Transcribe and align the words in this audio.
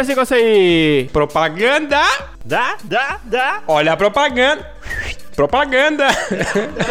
Esse 0.00 0.10
negócio 0.10 0.36
aí. 0.36 1.10
Propaganda! 1.12 2.00
Dá, 2.44 2.76
dá, 2.84 3.18
dá. 3.24 3.62
Olha 3.66 3.92
a 3.92 3.96
propaganda! 3.96 4.77
Propaganda! 5.38 6.08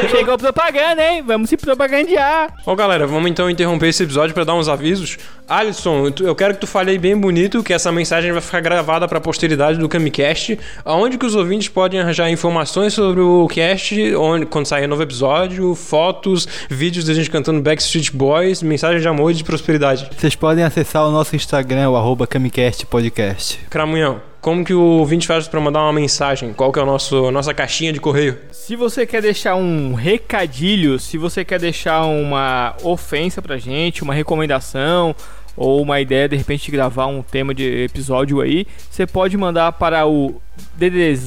Chegou 0.10 0.38
propaganda, 0.38 1.04
hein? 1.06 1.22
Vamos 1.22 1.50
se 1.50 1.58
propagandear. 1.58 2.54
Ô 2.66 2.78
galera, 2.78 3.06
vamos 3.06 3.30
então 3.30 3.50
interromper 3.50 3.90
esse 3.90 4.04
episódio 4.04 4.34
para 4.34 4.46
dar 4.46 4.56
uns 4.56 4.70
avisos. 4.70 5.18
Alisson, 5.50 6.14
eu 6.22 6.34
quero 6.34 6.54
que 6.54 6.62
tu 6.62 6.68
fale 6.68 6.92
aí 6.92 6.98
bem 6.98 7.18
bonito 7.18 7.62
que 7.62 7.74
essa 7.74 7.92
mensagem 7.92 8.32
vai 8.32 8.40
ficar 8.40 8.62
gravada 8.62 9.06
para 9.06 9.18
a 9.18 9.22
posteridade 9.22 9.78
do 9.78 9.90
Camicast. 9.90 10.58
Aonde 10.86 11.18
que 11.18 11.26
os 11.26 11.36
ouvintes 11.36 11.68
podem 11.68 12.00
arranjar 12.00 12.32
informações 12.32 12.94
sobre 12.94 13.20
o 13.20 13.50
cast, 13.50 14.16
onde, 14.16 14.46
quando 14.46 14.66
sair 14.66 14.88
novo 14.88 15.04
episódio, 15.04 15.76
fotos, 15.76 16.48
vídeos 16.70 17.04
da 17.04 17.14
gente 17.14 17.30
cantando 17.30 17.62
Backstreet 17.62 18.14
Boys, 18.14 18.64
mensagem 18.64 19.02
de 19.02 19.08
amor 19.10 19.32
e 19.32 19.34
de 19.34 19.44
prosperidade. 19.44 20.10
Vocês 20.18 20.38
podem 20.38 20.64
acessar 20.64 21.06
o 21.06 21.12
nosso 21.12 21.36
Instagram, 21.36 21.90
o 21.90 21.98
arroba 21.98 22.26
Camicast 22.26 22.86
Podcast. 22.86 23.60
Cramunhão, 23.70 24.22
como 24.48 24.64
que 24.64 24.74
o 24.74 24.82
ouvinte 24.82 25.28
faz 25.28 25.46
para 25.46 25.60
mandar 25.60 25.82
uma 25.82 25.92
mensagem? 25.92 26.54
Qual 26.54 26.72
que 26.72 26.80
é 26.80 26.82
a 26.82 26.86
nosso, 26.86 27.30
nossa 27.32 27.54
caixinha 27.54 27.92
de 27.92 28.00
correio? 28.00 28.38
Se 28.50 28.78
você 28.78 29.06
quer 29.06 29.22
deixar 29.22 29.56
um 29.56 29.94
recadilho, 29.94 30.98
se 31.00 31.18
você 31.18 31.44
quer 31.44 31.60
deixar 31.60 32.06
uma 32.06 32.74
ofensa 32.82 33.42
pra 33.42 33.58
gente, 33.58 34.04
uma 34.04 34.14
recomendação 34.14 35.14
ou 35.58 35.82
uma 35.82 36.00
ideia 36.00 36.30
de 36.30 36.38
repente 36.38 36.64
de 36.64 36.72
gravar 36.72 37.08
um 37.08 37.22
tema 37.22 37.54
de 37.54 37.84
episódio 37.84 38.40
aí, 38.40 38.66
você 38.90 39.06
pode 39.06 39.36
mandar 39.36 39.74
para 39.74 40.08
o 40.08 40.42
DDD 40.78 41.20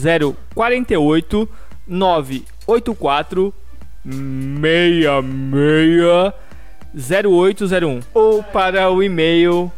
048 0.54 1.46
984 1.86 3.52
66 4.02 6.32
0801 7.20 8.00
ou 8.14 8.42
para 8.42 8.90
o 8.90 9.02
e-mail 9.02 9.70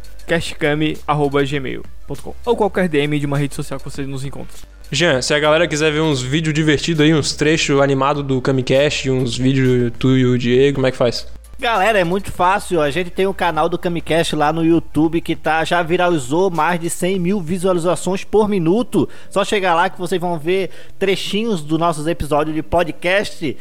castcam@gmail.com 2.07 2.33
ou 2.45 2.55
qualquer 2.55 2.87
DM 2.87 3.19
de 3.19 3.25
uma 3.25 3.37
rede 3.37 3.55
social 3.55 3.79
que 3.79 3.85
você 3.89 4.03
nos 4.03 4.23
encontra. 4.23 4.55
Jean, 4.91 5.21
se 5.21 5.33
a 5.33 5.39
galera 5.39 5.67
quiser 5.67 5.91
ver 5.91 6.01
uns 6.01 6.21
vídeos 6.21 6.53
divertidos 6.53 7.01
aí, 7.03 7.13
uns 7.13 7.33
trechos 7.33 7.81
animados 7.81 8.23
do 8.23 8.39
Camicast, 8.41 9.09
uns 9.09 9.37
vídeos 9.37 9.91
tu 9.97 10.15
e 10.15 10.25
o 10.25 10.37
Diego, 10.37 10.75
como 10.75 10.87
é 10.87 10.91
que 10.91 10.97
faz? 10.97 11.27
Galera, 11.59 11.97
é 11.97 12.03
muito 12.03 12.31
fácil. 12.31 12.81
A 12.81 12.91
gente 12.91 13.09
tem 13.09 13.25
o 13.25 13.33
canal 13.33 13.69
do 13.69 13.77
Camicast 13.77 14.35
lá 14.35 14.51
no 14.51 14.65
YouTube 14.65 15.21
que 15.21 15.35
tá, 15.35 15.63
já 15.63 15.81
viralizou 15.81 16.51
mais 16.51 16.79
de 16.79 16.89
100 16.89 17.19
mil 17.19 17.39
visualizações 17.39 18.23
por 18.23 18.49
minuto. 18.49 19.07
Só 19.29 19.45
chegar 19.45 19.73
lá 19.73 19.89
que 19.89 19.97
vocês 19.97 20.19
vão 20.19 20.37
ver 20.37 20.69
trechinhos 20.99 21.61
dos 21.61 21.79
nossos 21.79 22.05
episódios 22.05 22.55
de 22.55 22.61
podcast. 22.61 23.55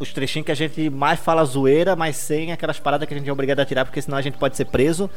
Os 0.00 0.12
trechinhos 0.12 0.46
que 0.46 0.52
a 0.52 0.56
gente 0.56 0.90
mais 0.90 1.20
fala 1.20 1.44
zoeira, 1.44 1.94
mas 1.94 2.16
sem 2.16 2.50
aquelas 2.50 2.80
paradas 2.80 3.06
que 3.06 3.14
a 3.14 3.16
gente 3.16 3.28
é 3.28 3.32
obrigado 3.32 3.60
a 3.60 3.64
tirar, 3.64 3.84
porque 3.84 4.02
senão 4.02 4.18
a 4.18 4.22
gente 4.22 4.36
pode 4.36 4.56
ser 4.56 4.64
preso. 4.64 5.08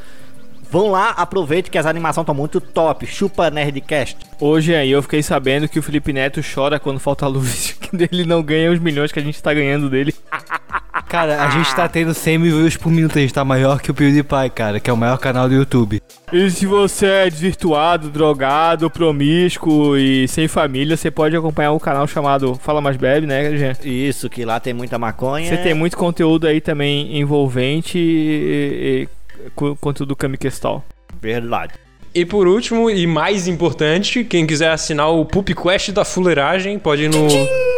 Vão 0.70 0.90
lá, 0.90 1.10
aproveite 1.10 1.70
que 1.70 1.78
as 1.78 1.86
animações 1.86 2.22
estão 2.24 2.34
muito 2.34 2.60
top. 2.60 3.06
Chupa 3.06 3.50
Nerdcast. 3.50 4.16
Hoje 4.38 4.74
aí 4.74 4.90
eu 4.90 5.02
fiquei 5.02 5.22
sabendo 5.22 5.68
que 5.68 5.78
o 5.78 5.82
Felipe 5.82 6.12
Neto 6.12 6.40
chora 6.42 6.78
quando 6.78 7.00
falta 7.00 7.26
luz, 7.26 7.72
que 7.80 7.90
ele 8.12 8.24
não 8.24 8.42
ganha 8.42 8.70
os 8.70 8.78
milhões 8.78 9.10
que 9.10 9.18
a 9.18 9.22
gente 9.22 9.42
tá 9.42 9.52
ganhando 9.54 9.88
dele. 9.88 10.14
Cara, 11.08 11.42
a 11.42 11.48
gente 11.48 11.74
tá 11.74 11.88
tendo 11.88 12.12
100 12.12 12.38
mil 12.38 12.58
views 12.58 12.76
por 12.76 12.92
minuto, 12.92 13.16
a 13.16 13.20
gente 13.22 13.32
tá 13.32 13.42
maior 13.42 13.80
que 13.80 13.90
o 13.90 13.94
PewDiePie, 13.94 14.50
cara, 14.54 14.78
que 14.78 14.90
é 14.90 14.92
o 14.92 14.96
maior 14.96 15.16
canal 15.16 15.48
do 15.48 15.54
YouTube. 15.54 16.02
E 16.30 16.50
se 16.50 16.66
você 16.66 17.06
é 17.06 17.30
desvirtuado, 17.30 18.10
drogado, 18.10 18.90
promíscuo 18.90 19.96
e 19.96 20.28
sem 20.28 20.46
família, 20.48 20.98
você 20.98 21.10
pode 21.10 21.34
acompanhar 21.34 21.72
o 21.72 21.80
canal 21.80 22.06
chamado 22.06 22.56
Fala 22.56 22.82
Mais 22.82 22.98
Bebe, 22.98 23.26
né, 23.26 23.56
Jean? 23.56 23.72
Isso, 23.82 24.28
que 24.28 24.44
lá 24.44 24.60
tem 24.60 24.74
muita 24.74 24.98
maconha. 24.98 25.48
Você 25.48 25.56
tem 25.56 25.72
muito 25.72 25.96
conteúdo 25.96 26.46
aí 26.46 26.60
também 26.60 27.18
envolvente 27.18 27.96
e, 27.96 29.06
e- 29.06 29.17
co- 29.54 29.76
conteúdo 29.76 30.14
Kamikestal. 30.16 30.84
Verdade. 31.20 31.74
E 32.14 32.24
por 32.24 32.48
último, 32.48 32.88
e 32.90 33.06
mais 33.06 33.46
importante, 33.46 34.24
quem 34.24 34.46
quiser 34.46 34.70
assinar 34.70 35.10
o 35.12 35.24
Pup 35.26 35.50
Quest 35.54 35.90
da 35.90 36.04
Fuleiragem, 36.06 36.78
pode 36.78 37.02
ir 37.02 37.08
no 37.10 37.28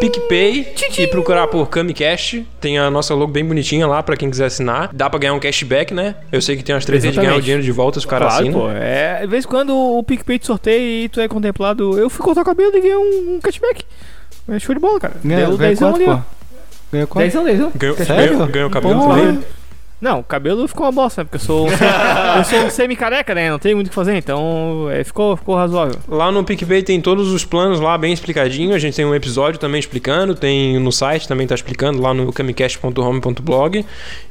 PicPay 0.00 0.72
e 0.98 1.06
procurar 1.08 1.46
por 1.48 1.68
Camicast. 1.68 2.46
Tem 2.60 2.78
a 2.78 2.88
nossa 2.90 3.12
logo 3.14 3.32
bem 3.32 3.44
bonitinha 3.44 3.86
lá 3.86 4.02
pra 4.02 4.16
quem 4.16 4.30
quiser 4.30 4.46
assinar. 4.46 4.88
Dá 4.94 5.10
pra 5.10 5.18
ganhar 5.18 5.34
um 5.34 5.40
cashback, 5.40 5.92
né? 5.92 6.14
Eu 6.30 6.40
sei 6.40 6.56
que 6.56 6.62
tem 6.62 6.74
umas 6.74 6.84
três 6.84 7.02
de 7.02 7.10
ganhar 7.10 7.34
o 7.36 7.40
dinheiro 7.42 7.62
de 7.62 7.72
volta 7.72 7.98
se 8.00 8.06
o 8.06 8.08
cara 8.08 8.26
Claro, 8.26 8.40
assina. 8.42 8.56
pô. 8.58 8.70
É, 8.70 9.20
de 9.22 9.26
vez 9.26 9.44
em 9.44 9.48
quando 9.48 9.76
o 9.76 10.02
PicPay 10.04 10.38
te 10.38 10.46
sorteia 10.46 11.04
e 11.04 11.08
tu 11.08 11.20
é 11.20 11.26
contemplado. 11.28 11.98
Eu 11.98 12.08
fui 12.08 12.24
cortar 12.24 12.42
o 12.42 12.44
cabelo 12.44 12.70
e 12.74 12.80
ganhei 12.80 12.96
um, 12.96 13.34
um 13.34 13.40
cashback. 13.42 13.84
É 14.48 14.58
show 14.58 14.74
de 14.74 14.80
bola, 14.80 14.98
cara. 15.00 15.14
Ganha 15.22 15.48
dezão 15.56 15.90
quanto, 15.92 16.02
ali, 16.02 16.10
ó. 16.10 16.20
Ganha 16.92 17.06
quanto? 17.06 17.24
Dezão, 17.24 17.44
dezão. 17.44 17.72
Ganhou, 17.74 17.96
Sério? 17.96 18.32
ganhou, 18.34 18.46
ganhou 18.46 18.68
o 18.68 18.72
cabelo 18.72 19.00
também? 19.00 19.40
Não, 20.00 20.20
o 20.20 20.24
cabelo 20.24 20.66
ficou 20.66 20.86
uma 20.86 20.92
bosta, 20.92 21.20
né? 21.20 21.24
Porque 21.24 21.36
eu 21.36 21.46
sou, 21.46 21.68
eu 22.36 22.44
sou 22.44 22.58
um 22.60 22.70
semi-careca, 22.70 23.34
né? 23.34 23.50
Não 23.50 23.58
tem 23.58 23.74
muito 23.74 23.88
o 23.88 23.90
que 23.90 23.94
fazer, 23.94 24.16
então 24.16 24.88
é, 24.90 25.04
ficou, 25.04 25.36
ficou 25.36 25.54
razoável. 25.54 25.96
Lá 26.08 26.32
no 26.32 26.42
PicPay 26.42 26.82
tem 26.82 27.00
todos 27.00 27.30
os 27.30 27.44
planos 27.44 27.80
lá 27.80 27.98
bem 27.98 28.12
explicadinho. 28.12 28.74
A 28.74 28.78
gente 28.78 28.96
tem 28.96 29.04
um 29.04 29.14
episódio 29.14 29.60
também 29.60 29.78
explicando, 29.78 30.34
tem 30.34 30.78
no 30.78 30.90
site 30.90 31.28
também 31.28 31.46
tá 31.46 31.54
explicando 31.54 32.00
lá 32.00 32.14
no 32.14 32.32
camicast.home.blog. 32.32 33.84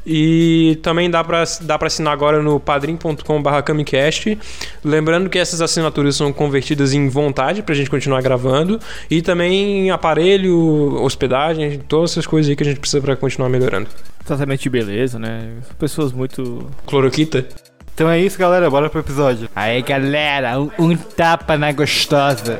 E 0.06 0.80
também 0.82 1.08
dá 1.08 1.24
pra, 1.24 1.44
dá 1.62 1.78
pra 1.78 1.86
assinar 1.86 2.14
agora 2.14 2.42
no 2.42 2.60
padrim.com.br 2.60 3.62
camicast. 3.64 4.40
Lembrando 4.84 5.30
que 5.30 5.38
essas 5.38 5.62
assinaturas 5.62 6.16
são 6.16 6.34
convertidas 6.34 6.94
em 6.94 7.08
vontade 7.08 7.62
pra 7.62 7.76
gente 7.76 7.92
continuar 7.92 8.22
gravando. 8.24 8.80
E 9.10 9.22
também 9.22 9.86
em 9.86 9.92
aparelho, 9.92 11.00
hospedagem, 11.04 11.80
todas 11.88 12.12
essas 12.12 12.26
coisas 12.26 12.50
aí 12.50 12.56
que 12.56 12.64
a 12.64 12.66
gente 12.66 12.80
precisa 12.80 13.02
pra 13.02 13.16
continuar 13.16 13.50
melhorando. 13.50 13.88
Tratamento 14.26 14.62
de 14.62 14.70
beleza, 14.70 15.18
né? 15.18 15.54
São 15.64 15.76
pessoas 15.76 16.12
muito. 16.12 16.70
Cloroquita. 16.86 17.46
Então 17.94 18.10
é 18.10 18.20
isso, 18.20 18.38
galera, 18.38 18.70
bora 18.70 18.90
pro 18.90 19.02
episódio. 19.02 19.50
Aí, 19.56 19.82
galera, 19.82 20.60
um, 20.60 20.70
um 20.80 20.96
tapa 20.96 21.58
na 21.58 21.72
gostosa. 21.72 22.58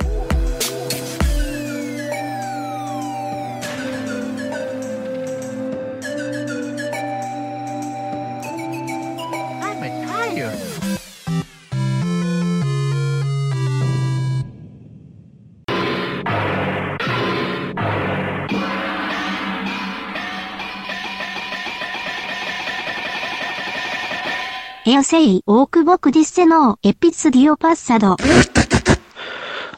Eu 24.90 25.04
sei, 25.04 25.20
Hearsay, 25.20 25.44
Oakbook 25.46 26.10
Dissenor, 26.10 26.76
Episódio 26.84 27.56
Passado. 27.56 28.16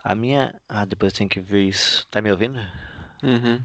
A 0.02 0.16
minha. 0.16 0.62
Ah, 0.70 0.86
depois 0.86 1.12
tem 1.12 1.28
que 1.28 1.42
ver 1.42 1.64
isso. 1.64 2.08
Tá 2.10 2.22
me 2.22 2.32
ouvindo? 2.32 2.58
Uhum. 3.22 3.62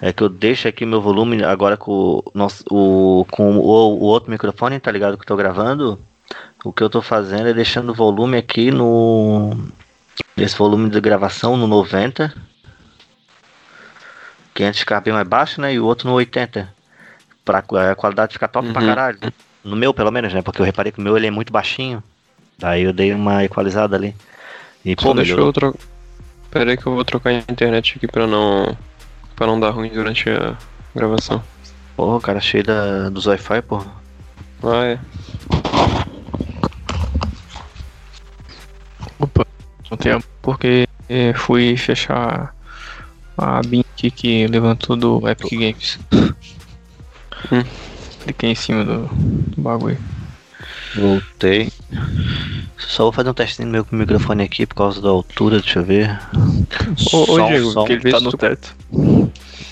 É 0.00 0.12
que 0.12 0.24
eu 0.24 0.28
deixo 0.28 0.66
aqui 0.66 0.84
meu 0.84 1.00
volume 1.00 1.44
agora 1.44 1.76
com, 1.76 2.20
nosso, 2.34 2.64
o, 2.68 3.24
com 3.30 3.58
o, 3.58 3.60
o, 3.60 4.00
outro 4.00 4.28
microfone, 4.28 4.80
tá 4.80 4.90
ligado? 4.90 5.16
Que 5.16 5.22
eu 5.22 5.28
tô 5.28 5.36
gravando. 5.36 6.00
O 6.64 6.72
que 6.72 6.82
eu 6.82 6.90
tô 6.90 7.00
fazendo 7.00 7.48
é 7.50 7.54
deixando 7.54 7.90
o 7.90 7.94
volume 7.94 8.38
aqui 8.38 8.72
no. 8.72 9.56
Esse 10.36 10.58
volume 10.58 10.90
de 10.90 11.00
gravação 11.00 11.56
no 11.56 11.68
90. 11.68 12.34
Que 14.52 14.64
antes 14.64 14.80
ficava 14.80 15.00
bem 15.00 15.14
mais 15.14 15.28
baixo, 15.28 15.60
né? 15.60 15.74
E 15.74 15.78
o 15.78 15.84
outro 15.84 16.08
no 16.08 16.14
80. 16.14 16.74
Pra 17.44 17.62
é, 17.74 17.90
a 17.92 17.94
qualidade 17.94 18.32
ficar 18.32 18.48
top 18.48 18.66
uhum. 18.66 18.72
pra 18.72 18.84
caralho. 18.84 19.18
No 19.68 19.76
meu, 19.76 19.92
pelo 19.92 20.10
menos, 20.10 20.32
né? 20.32 20.42
Porque 20.42 20.60
eu 20.60 20.66
reparei 20.66 20.90
que 20.90 20.98
o 20.98 21.02
meu 21.02 21.16
ele 21.16 21.26
é 21.26 21.30
muito 21.30 21.52
baixinho. 21.52 22.02
Daí 22.58 22.82
eu 22.82 22.92
dei 22.92 23.12
uma 23.12 23.44
equalizada 23.44 23.96
ali. 23.96 24.14
E 24.84 24.96
Só 24.98 25.08
pô, 25.08 25.14
deixa 25.14 25.32
melhorou. 25.32 25.48
eu 25.48 25.52
trocar. 25.52 25.78
Pera 26.50 26.70
aí 26.70 26.76
que 26.76 26.86
eu 26.86 26.94
vou 26.94 27.04
trocar 27.04 27.30
a 27.30 27.34
internet 27.34 27.94
aqui 27.96 28.06
pra 28.06 28.26
não. 28.26 28.76
pra 29.36 29.46
não 29.46 29.60
dar 29.60 29.70
ruim 29.70 29.90
durante 29.90 30.30
a 30.30 30.56
gravação. 30.94 31.42
Porra, 31.94 32.20
cara, 32.20 32.40
cheio 32.40 32.64
da, 32.64 33.10
dos 33.10 33.26
Wi-Fi, 33.26 33.62
porra. 33.62 33.86
Ah, 34.62 34.84
é. 34.86 34.98
Opa, 39.18 39.46
não 39.90 39.98
tempo 39.98 40.24
porque 40.40 40.88
eh, 41.08 41.32
fui 41.34 41.76
fechar 41.76 42.54
a 43.36 43.60
aqui 43.60 44.10
que 44.10 44.46
levantou 44.46 44.96
do 44.96 45.28
Epic 45.28 45.50
Games. 45.50 45.98
Hum. 47.52 47.62
Cliquei 48.28 48.50
em 48.50 48.54
cima 48.54 48.84
do, 48.84 49.06
do 49.08 49.62
bagulho. 49.62 49.96
Voltei. 50.94 51.72
Só 52.76 53.04
vou 53.04 53.12
fazer 53.12 53.30
um 53.30 53.34
testinho 53.34 53.68
no 53.68 53.72
meu 53.72 53.86
microfone 53.90 54.42
aqui 54.42 54.66
por 54.66 54.74
causa 54.74 55.00
da 55.00 55.08
altura, 55.08 55.60
deixa 55.60 55.78
eu 55.78 55.84
ver. 55.84 56.20
Ô, 57.10 57.32
ô 57.32 57.46
Diego, 57.48 57.70
som. 57.70 57.86
Vê 57.86 58.10
tá 58.10 58.18
se 58.18 58.24
no 58.24 58.30
tu- 58.30 58.36
teto. 58.36 58.76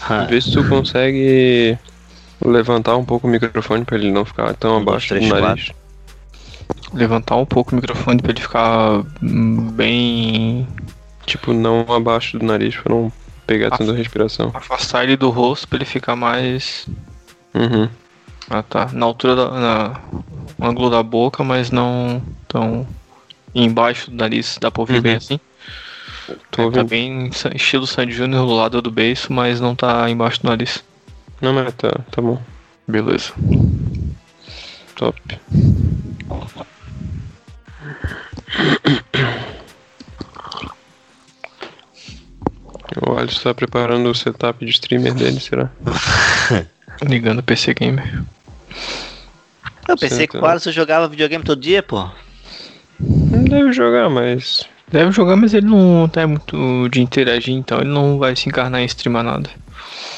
Ah, 0.09 0.25
vê 0.25 0.41
se 0.41 0.53
tu 0.53 0.67
consegue 0.67 1.77
levantar 2.43 2.97
um 2.97 3.05
pouco 3.05 3.27
o 3.27 3.31
microfone 3.31 3.85
pra 3.85 3.99
ele 3.99 4.11
não 4.11 4.25
ficar 4.25 4.55
tão 4.55 4.79
Um, 4.79 4.85
dois, 4.85 4.89
abaixo 4.89 5.09
três, 5.09 5.29
do 5.29 5.39
nariz. 5.41 5.73
Levantar 6.95 7.37
um 7.37 7.45
pouco 7.45 7.73
o 7.73 7.75
microfone 7.75 8.23
pra 8.23 8.31
ele 8.33 8.41
ficar 8.41 9.03
hum, 9.23 9.71
bem. 9.73 10.67
Tipo, 11.27 11.53
não 11.53 11.85
abaixo 11.93 12.39
do 12.39 12.47
nariz 12.47 12.75
pra 12.77 12.95
não 12.95 13.13
pegar 13.47 13.69
Ah. 13.73 13.77
tanta 13.77 13.93
respiração. 13.93 14.51
Afastar 14.55 15.05
ele 15.05 15.17
do 15.19 15.29
rosto 15.29 15.69
pra 15.69 15.77
ele 15.77 15.85
ficar 15.85 16.17
mais. 16.17 16.87
Uhum. 17.55 17.89
Ah 18.51 18.63
tá. 18.63 18.89
Na 18.93 19.07
altura 19.07 19.35
da. 19.37 19.51
Na, 19.51 20.01
no 20.59 20.67
ângulo 20.67 20.91
da 20.91 21.03
boca, 21.03 21.43
mas 21.45 21.71
não 21.71 22.23
tão 22.49 22.87
embaixo 23.55 24.11
do 24.11 24.17
nariz, 24.17 24.59
dá 24.61 24.71
pra 24.71 24.83
ouvir 24.83 24.97
Uhum. 24.97 25.03
bem 25.03 25.17
assim. 25.17 25.41
Tô 26.51 26.57
Tá 26.57 26.63
ouvindo. 26.65 26.85
bem 26.89 27.31
estilo 27.55 27.87
Sandy 27.87 28.13
Júnior 28.13 28.47
do 28.47 28.53
lado 28.55 28.83
do 28.83 28.91
beiço, 28.91 29.33
mas 29.33 29.61
não 29.61 29.75
tá 29.75 30.09
embaixo 30.11 30.43
do 30.43 30.49
nariz. 30.49 30.83
Não, 31.41 31.53
mas 31.53 31.73
tá, 31.75 31.91
tá 32.11 32.21
bom. 32.23 32.41
Beleza. 32.89 33.33
Top. 34.95 35.21
O 43.07 43.17
Alisson 43.19 43.43
tá 43.43 43.55
preparando 43.55 44.09
o 44.11 44.15
setup 44.15 44.65
de 44.65 44.71
streamer 44.71 45.15
dele, 45.15 45.41
será? 45.41 45.71
Ligando 47.03 47.41
o 47.41 47.43
PC 47.43 47.75
Gamer. 47.75 48.23
Eu 49.89 49.97
pensei 49.97 50.19
Certo. 50.19 50.31
que 50.33 50.37
o 50.39 50.47
Alisson 50.47 50.73
jogava 50.73 51.09
videogame 51.09 51.45
todo 51.45 51.61
dia, 51.61 51.83
pô. 51.83 52.09
Não 52.99 53.45
deve 53.45 53.73
jogar, 53.73 54.09
mas. 54.09 54.65
Deve 54.89 55.11
jogar, 55.13 55.37
mas 55.37 55.53
ele 55.55 55.67
não 55.67 56.09
tá 56.09 56.27
muito 56.27 56.89
de 56.89 57.01
interagir, 57.01 57.55
então 57.55 57.81
ele 57.81 57.91
não 57.91 58.19
vai 58.19 58.35
se 58.37 58.49
encarnar 58.49 58.81
em 58.81 58.85
streamar 58.87 59.23
nada. 59.25 59.51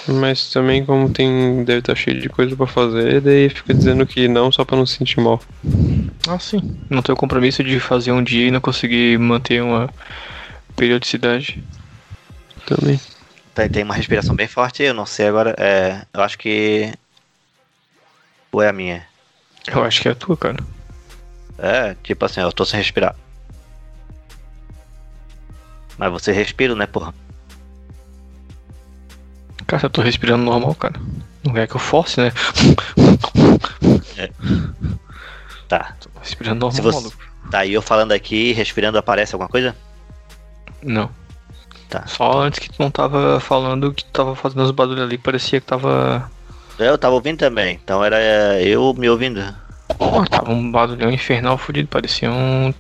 Mas 0.07 0.51
também 0.51 0.85
como 0.85 1.11
tem. 1.11 1.65
Deve 1.65 1.81
estar 1.81 1.95
cheio 1.95 2.21
de 2.21 2.29
coisa 2.29 2.57
pra 2.57 2.67
fazer, 2.67 3.21
daí 3.21 3.49
fica 3.51 3.75
dizendo 3.75 4.07
que 4.07 4.27
não 4.29 4.51
só 4.51 4.65
pra 4.65 4.77
não 4.77 4.87
se 4.87 4.97
sentir 4.97 5.21
mal. 5.21 5.41
Ah, 6.27 6.39
sim. 6.39 6.77
Não 6.89 7.03
tenho 7.03 7.17
compromisso 7.17 7.63
de 7.63 7.79
fazer 7.79 8.13
um 8.13 8.23
dia 8.23 8.47
e 8.47 8.51
não 8.51 8.61
conseguir 8.61 9.19
manter 9.19 9.63
uma 9.63 9.91
periodicidade. 10.77 11.63
Também. 12.67 12.99
Tem, 13.55 13.69
tem 13.69 13.83
uma 13.83 13.95
respiração 13.95 14.35
bem 14.37 14.47
forte, 14.47 14.83
eu 14.83 14.95
não 14.95 15.05
sei 15.07 15.27
agora. 15.29 15.55
É, 15.59 16.03
eu 16.15 16.23
acho 16.23 16.39
que. 16.39 16.93
Ou 18.53 18.63
é 18.63 18.69
a 18.69 18.73
minha? 18.73 19.07
Eu 19.67 19.85
acho 19.85 20.01
que 20.03 20.09
é 20.09 20.13
a 20.13 20.15
tua, 20.15 20.37
cara. 20.37 20.57
É, 21.59 21.95
tipo 22.03 22.25
assim, 22.25 22.41
eu 22.41 22.53
tô 22.53 22.65
sem 22.65 22.79
respirar. 22.79 23.15
Mas 25.99 26.11
você 26.13 26.33
respira, 26.33 26.75
né, 26.75 26.87
porra? 26.87 27.13
Cara, 29.67 29.87
eu 29.87 29.91
tô 29.91 30.01
respirando 30.01 30.45
normal, 30.45 30.75
cara. 30.75 30.99
Não 31.45 31.57
é 31.57 31.67
que 31.67 31.75
eu 31.75 31.81
force, 31.81 32.21
né? 32.21 32.33
Tá. 35.69 35.95
Tô 36.01 36.09
respirando 36.21 36.61
normal, 36.61 36.73
Se 36.77 36.81
você- 36.83 36.97
maluco. 36.99 37.29
Tá, 37.51 37.65
e 37.65 37.73
eu 37.73 37.81
falando 37.83 38.13
aqui, 38.13 38.53
respirando, 38.53 38.99
aparece 38.99 39.35
alguma 39.35 39.49
coisa? 39.49 39.75
Não. 40.83 41.11
Tá. 41.89 42.07
Só 42.07 42.41
antes 42.43 42.59
que 42.59 42.69
tu 42.71 42.77
não 42.79 42.91
tava 42.91 43.41
falando 43.41 43.93
que 43.93 44.05
tu 44.05 44.11
tava 44.11 44.37
fazendo 44.37 44.63
os 44.63 44.71
barulhos 44.71 45.03
ali, 45.03 45.17
parecia 45.19 45.61
que 45.61 45.67
tava. 45.67 46.31
Eu 46.79 46.97
tava 46.97 47.15
ouvindo 47.15 47.39
também, 47.39 47.79
então 47.83 48.05
era 48.05 48.19
é, 48.19 48.63
eu 48.63 48.95
me 48.95 49.09
ouvindo. 49.09 49.43
Pô, 49.99 50.25
tava 50.27 50.53
um 50.53 50.71
barulhão 50.71 51.11
infernal 51.11 51.59
fudido, 51.59 51.89
parecia 51.89 52.31
um. 52.31 52.73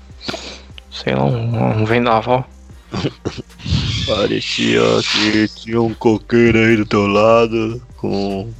Sei 0.90 1.14
lá, 1.14 1.24
um, 1.24 1.80
um 1.80 1.84
vendaval. 1.84 2.48
Parecia 4.06 4.80
que 5.12 5.48
tinha 5.48 5.82
um 5.82 5.92
coqueiro 5.92 6.58
aí 6.58 6.76
do 6.76 6.86
teu 6.86 7.06
lado, 7.06 7.82
com. 7.96 8.50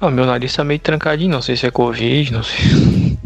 Ah, 0.00 0.10
meu 0.10 0.24
nariz 0.24 0.54
tá 0.54 0.62
meio 0.62 0.78
trancadinho, 0.78 1.32
não 1.32 1.42
sei 1.42 1.56
se 1.56 1.66
é 1.66 1.70
Covid, 1.70 2.32
não 2.32 2.42
sei. 2.42 3.18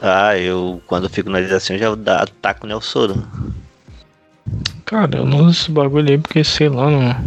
Ah, 0.00 0.38
eu 0.38 0.80
quando 0.86 1.08
fico 1.08 1.30
na 1.30 1.38
assim 1.38 1.74
eu 1.74 1.78
já 1.78 2.22
ataco 2.22 2.66
o 2.66 2.68
Nelsoro. 2.68 3.26
Cara, 4.96 5.18
eu 5.18 5.26
não 5.26 5.40
uso 5.40 5.50
esse 5.50 5.70
bagulho 5.70 6.08
aí 6.08 6.16
porque, 6.16 6.42
sei 6.42 6.70
lá, 6.70 6.88
não. 6.90 7.24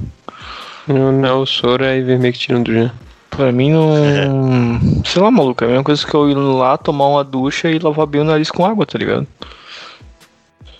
Não, 0.87 1.11
não, 1.11 1.41
o 1.41 1.45
soro 1.45 1.85
é 1.85 1.99
ivermectina 1.99 2.59
do 2.59 2.73
Jean. 2.73 2.91
Pra 3.29 3.51
mim 3.51 3.71
não. 3.71 3.93
Sei 5.05 5.21
lá, 5.21 5.29
maluco, 5.29 5.63
é 5.63 5.67
a 5.67 5.69
mesma 5.69 5.83
coisa 5.83 6.03
que 6.03 6.11
eu 6.15 6.31
ir 6.31 6.33
lá 6.33 6.79
tomar 6.79 7.05
uma 7.07 7.23
ducha 7.23 7.69
e 7.69 7.77
lavar 7.77 8.07
bem 8.07 8.21
o 8.21 8.23
nariz 8.23 8.49
com 8.49 8.65
água, 8.65 8.87
tá 8.87 8.97
ligado? 8.97 9.27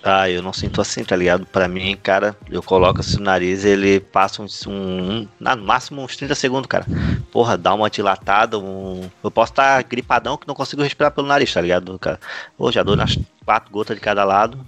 Ah, 0.02 0.28
eu 0.28 0.42
não 0.42 0.52
sinto 0.52 0.80
assim, 0.80 1.04
tá 1.04 1.14
ligado? 1.14 1.46
Pra 1.46 1.68
mim, 1.68 1.96
cara, 1.96 2.34
eu 2.50 2.60
coloco 2.60 2.98
assim 2.98 3.18
no 3.18 3.22
nariz, 3.22 3.64
ele 3.64 4.00
passa 4.00 4.42
uns, 4.42 4.66
um, 4.66 4.72
um- 4.72 5.28
no 5.38 5.56
máximo 5.58 6.02
uns 6.02 6.16
30 6.16 6.34
segundos, 6.34 6.66
cara. 6.66 6.86
Porra, 7.30 7.56
dá 7.56 7.72
uma 7.72 7.88
dilatada, 7.88 8.58
um... 8.58 9.08
Eu 9.22 9.30
posso 9.30 9.52
estar 9.52 9.80
gripadão 9.84 10.36
que 10.36 10.48
não 10.48 10.56
consigo 10.56 10.82
respirar 10.82 11.12
pelo 11.12 11.28
nariz, 11.28 11.52
tá 11.54 11.60
ligado, 11.60 11.96
cara? 12.00 12.18
Pô, 12.58 12.72
já 12.72 12.82
dou 12.82 12.96
nas 12.96 13.16
quatro 13.44 13.70
gotas 13.70 13.94
de 13.94 14.00
cada 14.02 14.24
lado. 14.24 14.58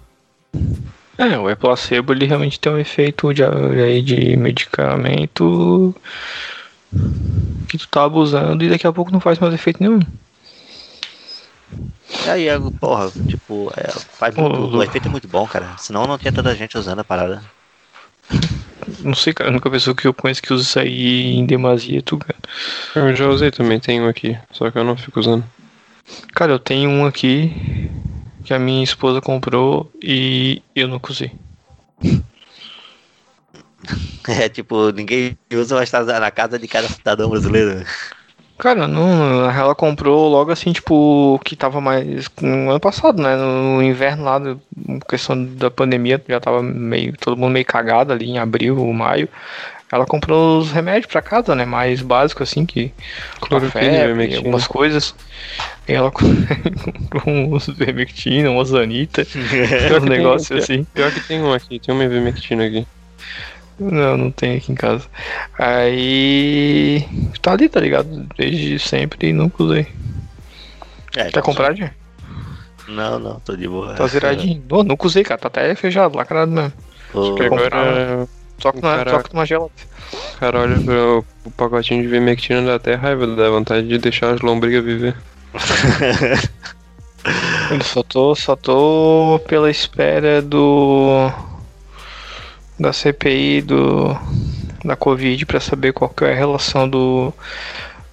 É, 1.18 1.38
o 1.38 1.50
E-placebo 1.50 2.12
ele 2.12 2.26
realmente 2.26 2.58
tem 2.58 2.72
um 2.72 2.78
efeito 2.78 3.32
de, 3.34 3.44
aí 3.44 4.00
de 4.02 4.36
medicamento 4.36 5.94
que 7.68 7.78
tu 7.78 7.88
tá 7.88 8.04
abusando 8.04 8.64
e 8.64 8.70
daqui 8.70 8.86
a 8.86 8.92
pouco 8.92 9.10
não 9.10 9.20
faz 9.20 9.38
mais 9.38 9.54
efeito 9.54 9.82
nenhum. 9.82 10.00
E 12.26 12.30
aí, 12.30 12.48
é, 12.48 12.58
porra, 12.80 13.10
tipo, 13.26 13.72
é, 13.76 13.88
faz 13.88 14.34
muito, 14.34 14.56
Ô, 14.56 14.78
o 14.78 14.82
efeito 14.82 15.08
é 15.08 15.10
muito 15.10 15.26
bom, 15.26 15.46
cara. 15.46 15.66
Senão 15.78 16.06
não 16.06 16.18
tinha 16.18 16.32
tanta 16.32 16.54
gente 16.54 16.76
usando 16.76 17.00
a 17.00 17.04
parada. 17.04 17.42
Não 19.00 19.14
sei, 19.14 19.32
cara, 19.32 19.50
a 19.50 19.52
única 19.52 19.70
pessoa 19.70 19.94
que 19.94 20.06
eu 20.06 20.14
conheço 20.14 20.42
que 20.42 20.52
usa 20.52 20.62
isso 20.62 20.78
aí 20.78 21.34
em 21.34 21.46
demasia 21.46 21.98
é 21.98 22.02
tu, 22.02 22.18
cara. 22.18 22.36
Eu 22.94 23.14
já 23.16 23.28
usei 23.28 23.50
também, 23.50 23.80
tenho 23.80 24.08
aqui, 24.08 24.36
só 24.50 24.70
que 24.70 24.78
eu 24.78 24.84
não 24.84 24.96
fico 24.96 25.20
usando. 25.20 25.44
Cara, 26.34 26.52
eu 26.52 26.58
tenho 26.58 26.90
um 26.90 27.06
aqui 27.06 27.90
que 28.44 28.52
a 28.54 28.58
minha 28.58 28.82
esposa 28.84 29.20
comprou 29.20 29.90
e 30.02 30.62
eu 30.74 30.88
nunca 30.88 31.10
usei. 31.12 31.32
É 34.28 34.48
tipo, 34.48 34.90
ninguém 34.92 35.36
usa, 35.52 35.74
mas 35.74 35.90
tá 35.90 36.02
na 36.20 36.30
casa 36.30 36.58
de 36.58 36.68
cada 36.68 36.88
cidadão 36.88 37.30
brasileiro. 37.30 37.84
Cara, 38.58 38.86
não, 38.86 39.50
ela 39.50 39.74
comprou 39.74 40.28
logo 40.28 40.52
assim, 40.52 40.72
tipo, 40.72 41.40
que 41.44 41.56
tava 41.56 41.80
mais. 41.80 42.28
No 42.40 42.70
ano 42.70 42.78
passado, 42.78 43.20
né? 43.20 43.34
No 43.36 43.82
inverno 43.82 44.24
lá, 44.24 44.38
do- 44.38 44.60
questão 45.08 45.44
da 45.44 45.68
pandemia, 45.70 46.22
já 46.28 46.38
tava 46.38 46.62
meio. 46.62 47.16
todo 47.18 47.36
mundo 47.36 47.52
meio 47.52 47.66
cagado 47.66 48.12
ali 48.12 48.26
em 48.30 48.38
abril, 48.38 48.76
maio. 48.92 49.28
Ela 49.92 50.06
comprou 50.06 50.58
os 50.58 50.72
remédios 50.72 51.04
pra 51.04 51.20
casa, 51.20 51.54
né? 51.54 51.66
Mais 51.66 52.00
básicos 52.00 52.48
assim, 52.48 52.64
que. 52.64 52.90
Cloroquina, 53.42 53.84
ivermectina. 53.84 54.38
algumas 54.38 54.66
coisas. 54.66 55.14
E 55.86 55.92
ela 55.92 56.08
comprou 56.10 57.28
uns 57.28 57.66
Vermectina, 57.66 58.50
uns 58.50 58.68
Zanita, 58.70 59.20
uns 59.94 60.04
negócios 60.08 60.62
assim. 60.62 60.84
Pior 60.94 61.12
que 61.12 61.20
tem 61.20 61.42
um 61.42 61.52
aqui, 61.52 61.78
tem 61.78 61.94
uma 61.94 62.04
ivermectina 62.04 62.64
aqui. 62.64 62.86
Não, 63.78 64.16
não 64.16 64.30
tem 64.30 64.56
aqui 64.56 64.72
em 64.72 64.74
casa. 64.74 65.04
Aí. 65.58 67.06
Tá 67.42 67.52
ali, 67.52 67.68
tá 67.68 67.78
ligado? 67.78 68.26
Desde 68.38 68.78
sempre 68.78 69.28
e 69.28 69.32
nunca 69.34 69.62
usei. 69.62 69.86
É, 71.14 71.24
Quer 71.24 71.42
comprar, 71.42 71.74
Diego? 71.74 71.92
Não, 72.88 73.18
não, 73.18 73.40
tô 73.40 73.54
de 73.54 73.68
boa. 73.68 73.92
Tá 73.92 74.06
zeradinho. 74.06 74.62
Não, 74.70 74.82
nunca 74.82 75.06
usei, 75.06 75.22
cara. 75.22 75.38
Tá 75.38 75.48
até 75.48 75.74
fechado, 75.74 76.16
lacrado 76.16 76.50
mesmo. 76.50 76.72
Ô, 77.12 77.28
Porque 77.28 77.42
agora 77.42 78.26
Só 78.62 78.70
que, 78.70 78.80
na, 78.80 78.98
Caraca. 78.98 79.10
só 79.10 79.22
que 79.24 79.34
numa 79.34 79.44
gelada. 79.44 79.72
o 80.12 80.38
cara 80.38 80.60
olha 80.60 80.80
pro 80.80 81.24
o 81.44 81.50
pacotinho 81.50 82.00
de 82.00 82.06
ivermectina 82.06 82.62
dá 82.62 82.76
até 82.76 82.94
raiva, 82.94 83.26
dá 83.26 83.50
vontade 83.50 83.88
de 83.88 83.98
deixar 83.98 84.32
as 84.32 84.40
lombrigas 84.40 84.84
viver. 84.84 85.16
Eu 87.70 87.82
só 87.82 88.02
tô, 88.02 88.34
só 88.34 88.54
tô 88.54 89.40
pela 89.48 89.70
espera 89.70 90.40
do. 90.40 91.30
Da 92.78 92.92
CPI 92.92 93.62
do. 93.62 94.16
Da 94.84 94.96
Covid 94.96 95.46
pra 95.46 95.60
saber 95.60 95.92
qual 95.92 96.08
que 96.08 96.24
é 96.24 96.32
a 96.32 96.36
relação 96.36 96.88
do. 96.88 97.32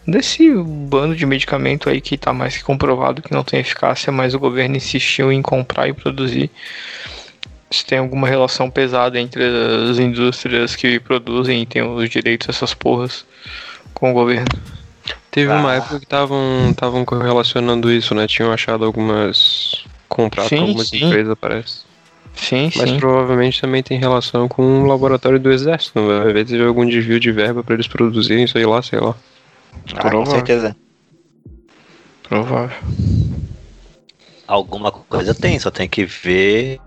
Desse 0.08 0.51
bando 0.51 1.15
de 1.15 1.25
medicamento 1.25 1.89
aí 1.89 2.01
que 2.01 2.18
tá 2.18 2.34
mais 2.34 2.58
que 2.58 2.63
comprovado 2.63 3.22
que 3.22 3.32
não 3.32 3.44
tem 3.44 3.60
eficácia, 3.60 4.12
mas 4.12 4.34
o 4.34 4.39
governo 4.39 4.75
insistiu 4.75 5.32
em 5.32 5.41
comprar 5.41 5.88
e 5.88 5.94
produzir. 5.94 6.50
Se 7.72 7.86
tem 7.86 8.00
alguma 8.00 8.28
relação 8.28 8.70
pesada 8.70 9.20
entre 9.20 9.44
as 9.44 10.00
indústrias 10.00 10.76
que 10.76 11.00
produzem 11.00 11.62
e 11.62 11.66
têm 11.66 11.84
os 11.84 12.10
direitos 12.10 12.50
a 12.50 12.52
essas 12.52 12.74
porras 12.74 13.26
com 13.94 14.10
o 14.12 14.14
governo. 14.14 14.48
Teve 15.30 15.52
Ah. 15.52 15.58
uma 15.60 15.76
época 15.76 16.00
que 16.00 16.06
estavam 16.06 16.70
estavam 16.72 17.06
correlacionando 17.06 17.92
isso, 17.92 18.16
né? 18.16 18.26
Tinham 18.28 18.52
achado 18.52 18.84
algumas. 18.86 19.86
comprado 20.08 20.50
Sim, 20.50 20.56
com 20.58 20.64
algumas 20.64 20.88
sim. 20.90 21.06
empresas, 21.06 21.36
parece. 21.40 21.82
Sim, 22.34 22.72
Mas 22.76 22.90
sim. 22.90 22.98
provavelmente 22.98 23.62
também 23.62 23.84
tem 23.84 24.00
relação 24.00 24.48
com 24.48 24.82
o 24.82 24.86
laboratório 24.88 25.40
do 25.40 25.52
exército. 25.52 26.00
né? 26.02 26.26
Às 26.26 26.34
vezes 26.34 26.50
teve 26.52 26.64
algum 26.66 26.86
desvio 26.86 27.20
de 27.20 27.32
verba 27.32 27.64
pra 27.64 27.76
eles 27.76 27.88
produzirem, 27.88 28.48
sei 28.48 28.66
lá, 28.66 28.82
sei 28.82 29.00
lá. 29.00 29.14
ah, 29.96 30.10
com 30.10 30.26
certeza. 30.26 30.76
Provável. 32.24 32.76
Alguma 34.48 34.92
coisa 34.92 35.36
tem, 35.36 35.60
só 35.60 35.70
tem 35.70 35.88
que 35.88 36.06
ver 36.06 36.80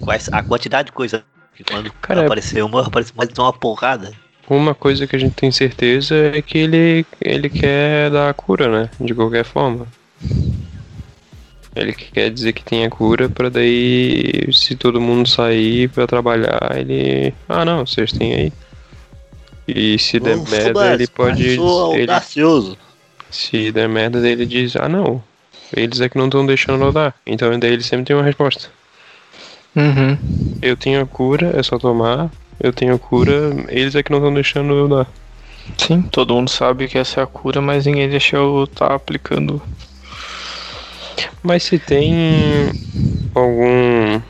quais, 0.00 0.28
a 0.32 0.42
quantidade 0.42 0.86
de 0.86 0.92
coisa. 0.92 1.24
Que 1.54 1.64
quando 1.64 1.90
Cara, 2.02 2.26
aparecer 2.26 2.62
uma, 2.62 2.86
aparece 2.86 3.12
mais 3.16 3.30
uma 3.38 3.52
porrada. 3.52 4.12
Uma 4.48 4.74
coisa 4.74 5.06
que 5.06 5.16
a 5.16 5.18
gente 5.18 5.34
tem 5.34 5.50
certeza 5.50 6.14
é 6.14 6.40
que 6.40 6.58
ele, 6.58 7.06
ele 7.20 7.48
quer 7.48 8.10
dar 8.10 8.28
a 8.28 8.34
cura, 8.34 8.68
né? 8.68 8.90
De 9.00 9.14
qualquer 9.14 9.44
forma. 9.44 9.86
Ele 11.74 11.92
quer 11.92 12.30
dizer 12.30 12.52
que 12.52 12.62
tem 12.62 12.84
a 12.84 12.90
cura 12.90 13.28
pra 13.28 13.48
daí, 13.48 14.48
se 14.52 14.74
todo 14.76 15.00
mundo 15.00 15.28
sair 15.28 15.88
pra 15.88 16.06
trabalhar, 16.06 16.74
ele. 16.74 17.34
Ah 17.48 17.64
não, 17.64 17.84
vocês 17.84 18.12
têm 18.12 18.34
aí. 18.34 18.52
E 19.68 19.98
se 19.98 20.20
der 20.20 20.36
merda, 20.36 20.94
ele 20.94 21.06
pode. 21.08 21.56
Sou 21.56 21.92
Ele, 21.92 22.02
audacioso. 22.02 22.78
Se 23.28 23.72
der 23.72 23.88
merda, 23.88 24.26
ele 24.26 24.46
diz, 24.46 24.76
ah 24.76 24.88
não, 24.88 25.22
eles 25.74 26.00
é 26.00 26.08
que 26.08 26.16
não 26.16 26.26
estão 26.26 26.46
deixando 26.46 26.84
eu 26.84 26.92
dar. 26.92 27.14
Então 27.26 27.58
daí 27.58 27.72
ele 27.72 27.82
sempre 27.82 28.06
tem 28.06 28.16
uma 28.16 28.24
resposta. 28.24 28.70
Uhum. 29.76 30.18
Eu 30.62 30.76
tenho 30.76 31.02
a 31.02 31.06
cura, 31.06 31.52
é 31.54 31.62
só 31.62 31.78
tomar. 31.78 32.30
Eu 32.58 32.72
tenho 32.72 32.94
a 32.94 32.98
cura, 32.98 33.54
eles 33.68 33.94
é 33.94 34.02
que 34.02 34.10
não 34.10 34.18
estão 34.18 34.32
deixando 34.32 34.72
eu 34.72 34.88
dar. 34.88 35.06
Sim, 35.76 36.02
todo 36.02 36.34
mundo 36.34 36.48
sabe 36.48 36.88
que 36.88 36.96
essa 36.96 37.20
é 37.20 37.22
a 37.22 37.26
cura, 37.26 37.60
mas 37.60 37.84
ninguém 37.86 38.08
deixa 38.08 38.36
eu 38.36 38.64
estar 38.64 38.92
aplicando. 38.94 39.60
Mas 41.42 41.62
se 41.64 41.78
tem 41.78 42.14
algum 43.34 44.20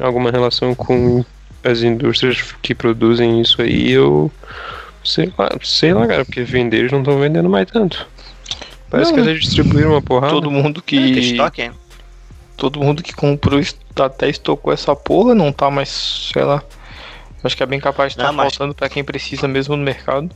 alguma 0.00 0.30
relação 0.30 0.74
com 0.74 1.24
as 1.62 1.82
indústrias 1.82 2.52
que 2.60 2.74
produzem 2.74 3.40
isso 3.40 3.62
aí, 3.62 3.92
eu 3.92 4.30
sei 5.04 5.32
lá, 5.38 5.50
sei 5.62 5.94
lá, 5.94 6.06
cara, 6.06 6.24
porque 6.24 6.42
vender 6.42 6.78
eles 6.78 6.92
não 6.92 7.00
estão 7.00 7.18
vendendo 7.20 7.48
mais 7.48 7.66
tanto. 7.70 8.06
Parece 8.90 9.12
Não, 9.12 9.22
que 9.22 9.28
eles 9.28 9.42
distribuíram 9.42 9.90
uma 9.92 10.02
porrada. 10.02 10.32
Todo 10.32 10.50
mundo 10.50 10.80
É, 10.80 10.82
que. 10.88 10.96
estoque, 10.96 11.62
hein? 11.62 11.70
todo 12.56 12.80
mundo 12.80 13.02
que 13.02 13.12
comprou 13.12 13.60
até 14.02 14.28
estocou 14.28 14.72
essa 14.72 14.94
porra, 14.96 15.34
não 15.34 15.52
tá 15.52 15.70
mais, 15.70 16.30
sei 16.32 16.42
lá. 16.44 16.62
Acho 17.42 17.56
que 17.56 17.62
é 17.62 17.66
bem 17.66 17.78
capaz 17.80 18.12
de 18.14 18.18
estar 18.20 18.32
mas- 18.32 18.54
faltando 18.54 18.74
pra 18.74 18.88
quem 18.88 19.04
precisa 19.04 19.46
mesmo 19.46 19.76
no 19.76 19.82
mercado. 19.84 20.30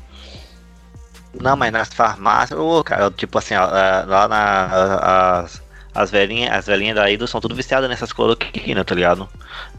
Não, 1.41 1.57
mas 1.57 1.73
nas 1.73 1.89
farmácias, 1.93 2.59
ô, 2.59 2.83
cara, 2.83 3.11
tipo 3.11 3.39
assim, 3.39 3.55
ó, 3.55 3.65
é, 3.69 4.05
lá 4.07 4.27
na. 4.29 5.41
As, 5.41 5.63
as 5.95 6.11
velhinhas, 6.11 6.53
as 6.53 6.67
velhinhas 6.67 6.95
da 6.97 7.11
Ido 7.11 7.27
são 7.27 7.41
tudo 7.41 7.55
viciadas 7.55 7.89
nessas 7.89 8.13
cloroquina, 8.13 8.85
tá 8.85 8.95
ligado? 8.95 9.29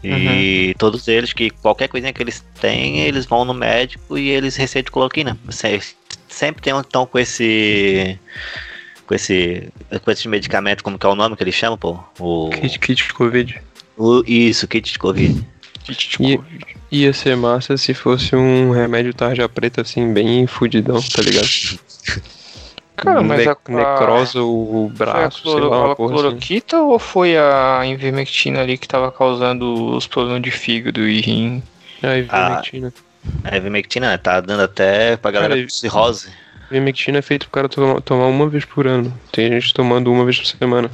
E 0.03 0.73
todos 0.77 1.07
eles, 1.07 1.31
que 1.33 1.49
qualquer 1.49 1.87
coisinha 1.87 2.11
que 2.13 2.21
eles 2.21 2.43
têm, 2.59 2.99
eles 3.01 3.25
vão 3.25 3.45
no 3.45 3.53
médico 3.53 4.17
e 4.17 4.29
eles 4.29 4.55
receitam 4.55 4.91
cloroquina. 4.91 5.37
Se- 5.49 5.95
Sempre 6.27 6.61
tem 6.61 6.73
um 6.73 6.79
então 6.79 7.05
com 7.05 7.17
esse. 7.17 8.17
Com 9.07 9.15
esse. 9.15 9.71
Com 10.03 10.11
esses 10.11 10.25
medicamentos, 10.27 10.83
como 10.83 10.97
que 10.99 11.05
é 11.05 11.09
o 11.09 11.15
nome 11.15 11.35
que 11.35 11.43
eles 11.43 11.55
chamam, 11.55 11.77
pô? 11.77 11.99
O, 12.19 12.49
Kit, 12.51 12.79
kit 12.79 13.13
Covid. 13.13 13.59
Isso, 14.25 14.67
kit 14.67 14.91
de 14.93 14.99
Covid. 14.99 15.45
Kit 15.83 16.09
de 16.09 16.17
Covid. 16.17 16.65
Ia 16.91 17.13
ser 17.13 17.35
massa 17.37 17.77
se 17.77 17.93
fosse 17.93 18.35
um 18.35 18.71
remédio 18.71 19.13
tarja 19.13 19.47
preta, 19.47 19.81
assim, 19.81 20.11
bem 20.11 20.47
fudidão, 20.47 20.99
tá 21.01 21.21
ligado? 21.21 21.47
Cara, 22.95 23.21
mas 23.21 23.45
Ne 23.45 23.47
a- 23.47 23.51
a- 23.51 23.71
necrosa 23.71 24.41
o 24.43 24.91
Foi 24.93 25.05
a, 25.05 25.13
braço, 25.13 25.41
sei 25.43 25.61
lá, 25.61 25.77
a 25.85 25.85
assim. 25.85 25.95
cloroquita 25.95 26.81
ou 26.81 26.99
foi 26.99 27.37
a 27.37 27.81
ivermectina 27.85 28.59
ali 28.59 28.77
que 28.77 28.87
tava 28.87 29.09
causando 29.09 29.95
os 29.95 30.05
problemas 30.05 30.41
de 30.41 30.51
fígado 30.51 31.07
e 31.07 31.21
rim? 31.21 31.63
Ah, 32.03 32.17
ivermectina. 32.17 32.93
A 33.45 33.55
ivermectina, 33.55 34.09
né? 34.09 34.17
Tá 34.17 34.41
dando 34.41 34.63
até 34.63 35.15
pra 35.15 35.31
galera 35.31 35.53
Cara, 35.53 35.63
com 35.63 35.69
cirrose. 35.69 36.29
Ivermectina 36.69 37.19
é 37.19 37.21
feito 37.21 37.43
pro 37.45 37.51
cara 37.51 37.69
tomar, 37.69 38.01
tomar 38.01 38.27
uma 38.27 38.49
vez 38.49 38.65
por 38.65 38.85
ano. 38.85 39.13
Tem 39.31 39.49
gente 39.49 39.73
tomando 39.73 40.11
uma 40.11 40.25
vez 40.25 40.37
por 40.37 40.45
semana. 40.47 40.91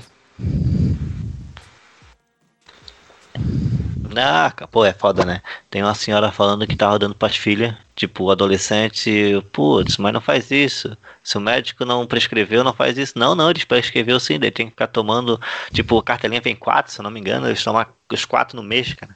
Ah, 4.18 4.54
pô, 4.72 4.86
é 4.86 4.94
foda, 4.94 5.26
né? 5.26 5.42
Tem 5.70 5.82
uma 5.82 5.96
senhora 5.96 6.32
falando 6.32 6.68
que 6.68 6.76
tava 6.76 7.00
dando 7.00 7.16
pras 7.16 7.36
filhas, 7.36 7.74
tipo, 7.96 8.30
adolescente, 8.30 9.44
putz, 9.52 9.98
mas 9.98 10.14
não 10.14 10.22
faz 10.22 10.52
isso. 10.52 10.96
Se 11.24 11.38
o 11.38 11.42
médico 11.42 11.84
não 11.84 12.06
prescreveu, 12.06 12.64
não 12.64 12.74
faz 12.74 12.98
isso. 12.98 13.18
Não, 13.18 13.36
não, 13.36 13.50
eles 13.50 13.66
prescreveu 13.66 14.20
sim, 14.20 14.40
daí 14.40 14.52
tem 14.52 14.68
que 14.68 14.72
ficar 14.72 14.88
tomando, 14.88 15.40
tipo, 15.72 16.02
cartelinha 16.02 16.42
vem 16.42 16.56
quatro, 16.56 16.92
se 16.92 17.00
eu 17.00 17.04
não 17.04 17.12
me 17.12 17.20
engano, 17.20 17.48
eles 17.48 17.64
tomam 17.64 17.86
os 18.12 18.26
quatro 18.26 18.56
no 18.56 18.64
mês, 18.64 18.94
cara. 18.94 19.16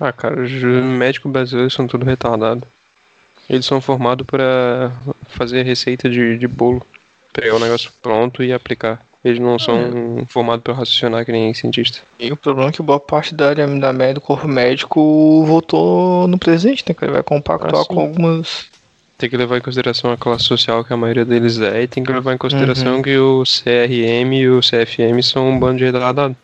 Ah, 0.00 0.12
cara, 0.12 0.42
os 0.42 0.50
médicos 0.50 1.30
brasileiros 1.30 1.74
são 1.74 1.86
tudo 1.86 2.04
retardados. 2.04 2.66
Eles 3.48 3.66
são 3.66 3.80
formados 3.80 4.26
pra 4.26 4.90
fazer 5.28 5.62
receita 5.62 6.08
de, 6.08 6.38
de 6.38 6.48
bolo. 6.48 6.84
Pegar 7.32 7.56
o 7.56 7.60
negócio 7.60 7.92
pronto 8.00 8.42
e 8.42 8.52
aplicar. 8.52 9.04
Eles 9.24 9.38
não 9.38 9.56
são 9.58 10.26
formados 10.28 10.64
pra 10.64 10.74
raciocinar 10.74 11.24
que 11.24 11.30
nem 11.30 11.54
cientista. 11.54 12.00
E 12.18 12.32
o 12.32 12.36
problema 12.36 12.70
é 12.70 12.72
que 12.72 12.82
boa 12.82 12.98
parte 12.98 13.32
da 13.34 13.50
área 13.50 13.66
da 13.66 13.92
média 13.92 14.14
do 14.14 14.20
corpo 14.20 14.48
médico 14.48 15.44
voltou 15.46 16.26
no 16.26 16.36
presente, 16.36 16.84
né? 16.88 16.94
Que 16.94 17.04
ele 17.04 17.12
vai 17.12 17.22
compactuar 17.22 17.82
Ah, 17.82 17.84
com 17.84 18.00
algumas. 18.00 18.66
Tem 19.16 19.30
que 19.30 19.36
levar 19.36 19.58
em 19.58 19.60
consideração 19.60 20.10
a 20.10 20.16
classe 20.16 20.42
social 20.44 20.84
que 20.84 20.92
a 20.92 20.96
maioria 20.96 21.24
deles 21.24 21.60
é, 21.60 21.82
e 21.82 21.86
tem 21.86 22.02
que 22.02 22.10
levar 22.12 22.34
em 22.34 22.38
consideração 22.38 22.96
Uhum. 22.96 23.02
que 23.02 23.16
o 23.16 23.44
CRM 23.44 24.32
e 24.34 24.48
o 24.48 24.58
CFM 24.60 25.22
são 25.22 25.48
um 25.48 25.58
bando 25.58 25.78
de 25.78 25.84
retardados. 25.84 26.36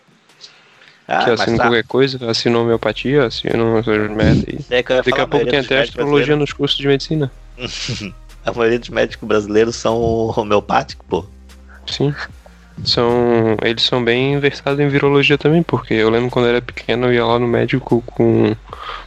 Ah, 1.09 1.25
que 1.25 1.31
assinam 1.31 1.57
tá. 1.57 1.65
qualquer 1.65 1.85
coisa, 1.85 2.31
assinam 2.31 2.63
homeopatia, 2.63 3.25
assinam 3.25 3.79
essas 3.79 4.11
merda 4.11 4.45
aí. 4.47 4.59
É 4.71 4.83
Daqui 4.83 5.21
a 5.21 5.27
pouco 5.27 5.47
tem 5.47 5.59
até 5.59 5.81
astrologia 5.81 6.37
nos 6.37 6.53
cursos 6.53 6.79
de 6.79 6.87
medicina. 6.87 7.33
A 8.47 8.53
maioria 8.53 8.79
dos 8.79 8.89
médicos 8.91 9.27
brasileiros 9.27 9.75
são 9.77 10.01
homeopáticos, 10.37 11.05
pô. 11.09 11.25
Sim. 11.87 12.15
São, 12.85 13.57
eles 13.63 13.83
são 13.83 14.03
bem 14.03 14.39
versados 14.39 14.79
em 14.81 14.89
virologia 14.89 15.37
também, 15.37 15.63
porque 15.63 15.95
eu 15.95 16.11
lembro 16.11 16.31
quando 16.31 16.47
eu 16.47 16.51
era 16.51 16.63
pequeno 16.63 17.07
eu 17.07 17.13
ia 17.13 17.25
lá 17.25 17.39
no 17.39 17.47
médico 17.47 18.03
com 18.07 18.55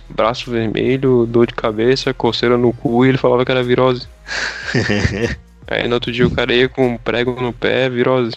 braço 0.10 0.52
vermelho, 0.52 1.26
dor 1.26 1.48
de 1.48 1.54
cabeça, 1.54 2.14
coceira 2.14 2.58
no 2.58 2.74
cu 2.74 3.06
e 3.06 3.10
ele 3.10 3.18
falava 3.18 3.46
que 3.46 3.52
era 3.52 3.64
virose. 3.64 4.08
Aí 5.68 5.88
no 5.88 5.96
outro 5.96 6.12
dia 6.12 6.28
o 6.28 6.32
cara 6.32 6.54
ia 6.54 6.68
com 6.68 6.86
um 6.86 6.98
prego 6.98 7.40
no 7.42 7.54
pé, 7.54 7.90
virose. 7.90 8.36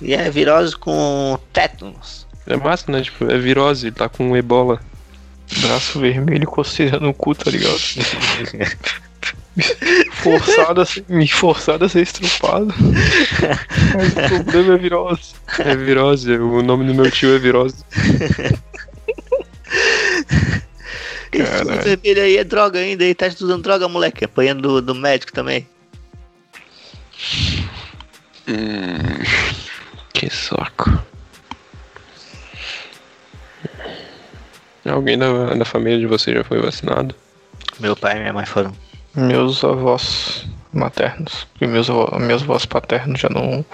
E 0.00 0.14
é 0.14 0.30
virose 0.30 0.76
com 0.76 1.38
tétanos. 1.52 2.26
É 2.46 2.56
massa, 2.56 2.90
né? 2.90 3.02
Tipo, 3.02 3.30
é 3.30 3.38
virose, 3.38 3.88
ele 3.88 3.96
tá 3.96 4.08
com 4.08 4.36
ebola. 4.36 4.80
Braço 5.60 6.00
vermelho, 6.00 6.46
coceira 6.46 6.98
no 6.98 7.12
cu, 7.12 7.34
tá 7.34 7.50
ligado? 7.50 7.78
forçado 10.12 10.80
a 10.80 10.86
ser, 10.86 11.04
me 11.08 11.28
forçado 11.28 11.84
a 11.84 11.88
ser 11.88 12.02
estrupado. 12.02 12.72
Mas 13.94 14.12
o 14.12 14.44
problema 14.44 14.74
é 14.74 14.78
virose. 14.78 15.34
É 15.58 15.76
virose, 15.76 16.32
o 16.32 16.62
nome 16.62 16.86
do 16.86 16.94
meu 16.94 17.10
tio 17.10 17.34
é 17.34 17.38
virose. 17.38 17.76
Esse 21.32 21.64
vermelho 21.64 22.22
aí 22.22 22.36
é 22.36 22.44
droga 22.44 22.78
ainda, 22.78 23.04
ele 23.04 23.14
tá 23.14 23.26
estudando 23.26 23.62
droga, 23.62 23.88
moleque. 23.88 24.24
Apanhando 24.24 24.62
do, 24.62 24.82
do 24.82 24.94
médico 24.94 25.32
também. 25.32 25.66
Que 30.12 30.30
saco. 30.30 31.02
Alguém 34.84 35.16
da, 35.16 35.54
da 35.54 35.64
família 35.64 35.98
de 35.98 36.06
você 36.06 36.34
já 36.34 36.44
foi 36.44 36.60
vacinado? 36.60 37.14
Meu 37.78 37.96
pai 37.96 38.16
e 38.16 38.20
minha 38.20 38.32
mãe 38.32 38.44
foram. 38.44 38.72
Meus 39.14 39.62
avós 39.62 40.46
maternos 40.72 41.46
e 41.60 41.66
meus, 41.66 41.90
avó, 41.90 42.18
meus 42.18 42.42
avós 42.42 42.64
paternos 42.64 43.20
já 43.20 43.28
não. 43.28 43.64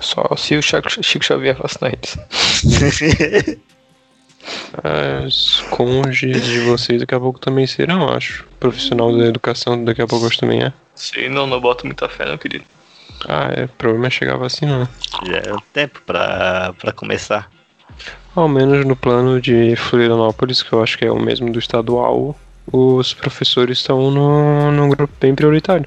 Só 0.00 0.24
se 0.36 0.56
o 0.56 0.62
Chico, 0.62 1.02
Chico 1.02 1.24
Xavier 1.24 1.56
vacinar 1.56 1.92
eles. 1.92 3.58
As 4.82 5.60
cônjuges 5.70 6.44
de 6.44 6.60
vocês 6.60 7.00
daqui 7.00 7.14
a 7.14 7.20
pouco 7.20 7.38
também 7.38 7.66
serão, 7.66 8.08
acho. 8.08 8.46
Profissional 8.58 9.16
da 9.16 9.26
educação 9.26 9.84
daqui 9.84 10.00
a 10.00 10.06
pouco 10.06 10.26
acho 10.26 10.38
também 10.38 10.62
é. 10.62 10.72
Sei, 10.94 11.28
não, 11.28 11.46
não 11.46 11.60
boto 11.60 11.86
muita 11.86 12.08
fé, 12.08 12.24
não, 12.26 12.38
querido. 12.38 12.64
Ah, 13.28 13.50
é. 13.54 13.64
O 13.64 13.68
problema 13.68 14.06
é 14.06 14.10
chegar 14.10 14.34
a 14.34 14.38
vacinar. 14.38 14.88
Já 15.26 15.36
é 15.38 15.52
o 15.52 15.60
tempo 15.72 16.00
pra, 16.06 16.74
pra 16.78 16.92
começar. 16.92 17.50
Ao 18.34 18.48
menos 18.48 18.86
no 18.86 18.94
plano 18.94 19.40
de 19.40 19.74
Florianópolis, 19.76 20.62
que 20.62 20.72
eu 20.72 20.82
acho 20.82 20.96
que 20.96 21.04
é 21.04 21.10
o 21.10 21.18
mesmo 21.18 21.50
do 21.50 21.58
estadual, 21.58 22.38
os 22.72 23.14
professores 23.14 23.78
estão 23.78 24.10
no, 24.10 24.70
num 24.70 24.88
grupo 24.88 25.12
bem 25.20 25.34
prioritário. 25.34 25.86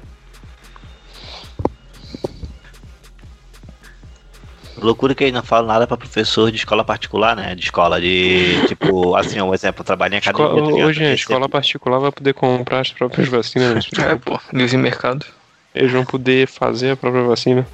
Loucura 4.82 5.14
que 5.14 5.22
eles 5.22 5.32
não 5.32 5.44
falam 5.44 5.68
nada 5.68 5.86
pra 5.86 5.96
professor 5.96 6.50
de 6.50 6.56
escola 6.56 6.84
particular, 6.84 7.36
né? 7.36 7.54
De 7.54 7.62
escola 7.62 8.00
de. 8.00 8.66
Tipo, 8.66 9.14
assim, 9.14 9.40
um 9.40 9.54
exemplo, 9.54 9.84
trabalhar 9.84 10.16
em 10.16 10.18
academia. 10.18 10.48
Escola, 10.48 10.76
tá 10.76 10.84
hoje, 10.84 11.04
a 11.04 11.14
escola 11.14 11.48
particular 11.48 11.98
vai 12.00 12.10
poder 12.10 12.34
comprar 12.34 12.80
as 12.80 12.90
próprias 12.90 13.28
vacinas. 13.28 13.88
É, 14.02 14.16
pô, 14.16 14.40
livre 14.52 14.76
mercado. 14.76 15.24
Eles 15.72 15.92
vão 15.92 16.04
poder 16.04 16.48
fazer 16.48 16.90
a 16.90 16.96
própria 16.96 17.22
vacina. 17.22 17.66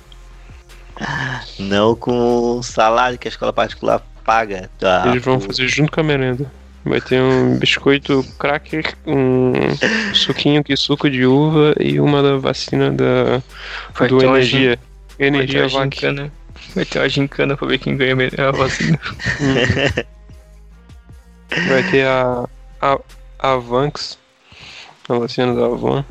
Não 1.59 1.95
com 1.95 2.59
o 2.59 2.63
salário 2.63 3.19
que 3.19 3.27
a 3.27 3.31
escola 3.31 3.53
particular 3.53 4.03
paga. 4.23 4.69
Tá? 4.79 5.05
Eles 5.07 5.25
vão 5.25 5.41
fazer 5.41 5.67
junto 5.67 5.91
com 5.91 6.01
a 6.01 6.05
merenda. 6.05 6.51
Vai 6.85 7.01
ter 7.01 7.21
um 7.21 7.59
biscoito 7.59 8.25
cracker, 8.39 8.95
um 9.07 9.53
suquinho 10.15 10.63
que 10.65 10.77
suco 10.77 11.11
de 11.11 11.27
uva 11.27 11.75
e 11.79 12.01
uma 12.01 12.23
da 12.23 12.37
vacina 12.37 12.91
da 12.91 13.43
Vai 13.95 14.09
do 14.09 14.19
ter 14.19 14.27
uma 14.27 14.39
energia. 14.39 14.79
Vai 15.19 15.27
Energia 15.29 15.63
ter 15.63 15.69
vac. 15.71 15.95
gincana. 15.95 16.33
Vai 16.75 16.85
ter 16.85 16.99
uma 17.01 17.09
gincana 17.09 17.57
pra 17.57 17.67
ver 17.69 17.79
quem 17.79 17.97
ganha 17.97 18.15
a 18.39 18.51
vacina. 18.53 18.99
Vai 21.69 21.83
ter 21.91 22.07
a, 22.07 22.49
a 22.81 22.99
Avanx, 23.39 24.19
a 25.09 25.15
vacina 25.15 25.55
da 25.55 25.67
Avan. 25.67 26.05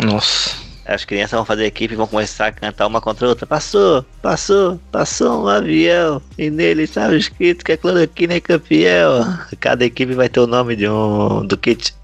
Nossa. 0.00 0.56
As 0.86 1.04
crianças 1.04 1.32
vão 1.36 1.44
fazer 1.44 1.66
equipe 1.66 1.94
e 1.94 1.96
vão 1.96 2.06
começar 2.06 2.46
a 2.46 2.52
cantar 2.52 2.86
uma 2.86 3.00
contra 3.00 3.26
a 3.26 3.30
outra. 3.30 3.46
Passou, 3.46 4.04
passou, 4.22 4.80
passou 4.90 5.44
um 5.44 5.48
avião. 5.48 6.20
E 6.38 6.50
nele 6.50 6.82
estava 6.84 7.14
escrito 7.14 7.64
que 7.64 7.72
a 7.72 7.76
cloroquina 7.76 8.34
é 8.34 8.40
campeão. 8.40 9.38
Cada 9.60 9.84
equipe 9.84 10.14
vai 10.14 10.28
ter 10.28 10.40
o 10.40 10.46
nome 10.46 10.74
de 10.76 10.88
um 10.88 11.46
do 11.46 11.56
kit. 11.56 11.94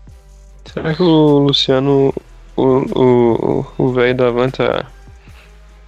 Será 0.73 0.95
que 0.95 1.03
o 1.03 1.39
Luciano 1.39 2.13
O 2.57 2.65
o 2.95 3.67
o 3.79 3.93
velho 3.93 4.15
da 4.17 4.31
van 4.31 4.51
tá, 4.51 4.87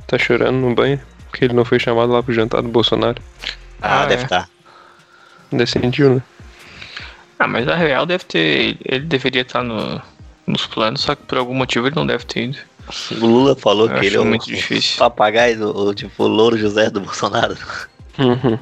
tá 0.06 0.18
chorando 0.18 0.56
no 0.56 0.74
banho 0.74 1.00
porque 1.30 1.44
ele 1.44 1.54
não 1.54 1.64
foi 1.64 1.78
chamado 1.78 2.10
lá 2.12 2.22
pro 2.22 2.32
jantar 2.34 2.62
do 2.62 2.68
Bolsonaro. 2.68 3.22
Ah, 3.80 4.02
Ah, 4.02 4.06
deve 4.06 4.22
é. 4.22 4.24
estar. 4.24 4.48
Descendiu, 5.52 6.16
né? 6.16 6.22
Ah, 7.38 7.46
mas 7.46 7.64
na 7.66 7.76
real 7.76 8.04
deve 8.06 8.24
ter. 8.24 8.76
Ele 8.84 9.04
deveria 9.04 9.42
estar 9.42 9.62
no, 9.62 10.00
nos 10.46 10.66
planos, 10.66 11.02
só 11.02 11.14
que 11.14 11.22
por 11.22 11.38
algum 11.38 11.54
motivo 11.54 11.86
ele 11.86 11.94
não 11.96 12.06
deve 12.06 12.24
ter 12.24 12.44
ido. 12.44 12.58
O 13.20 13.26
Lula 13.26 13.54
falou 13.56 13.88
Eu 13.90 13.98
que 14.00 14.06
ele 14.06 14.16
é 14.16 14.20
o 14.20 14.24
muito 14.24 14.46
difícil. 14.46 14.98
papagaio 14.98 15.58
do 15.58 15.76
o, 15.88 15.94
tipo 15.94 16.26
Louro 16.26 16.56
José 16.56 16.88
do 16.90 17.00
Bolsonaro. 17.00 17.56
Uhum. 18.18 18.58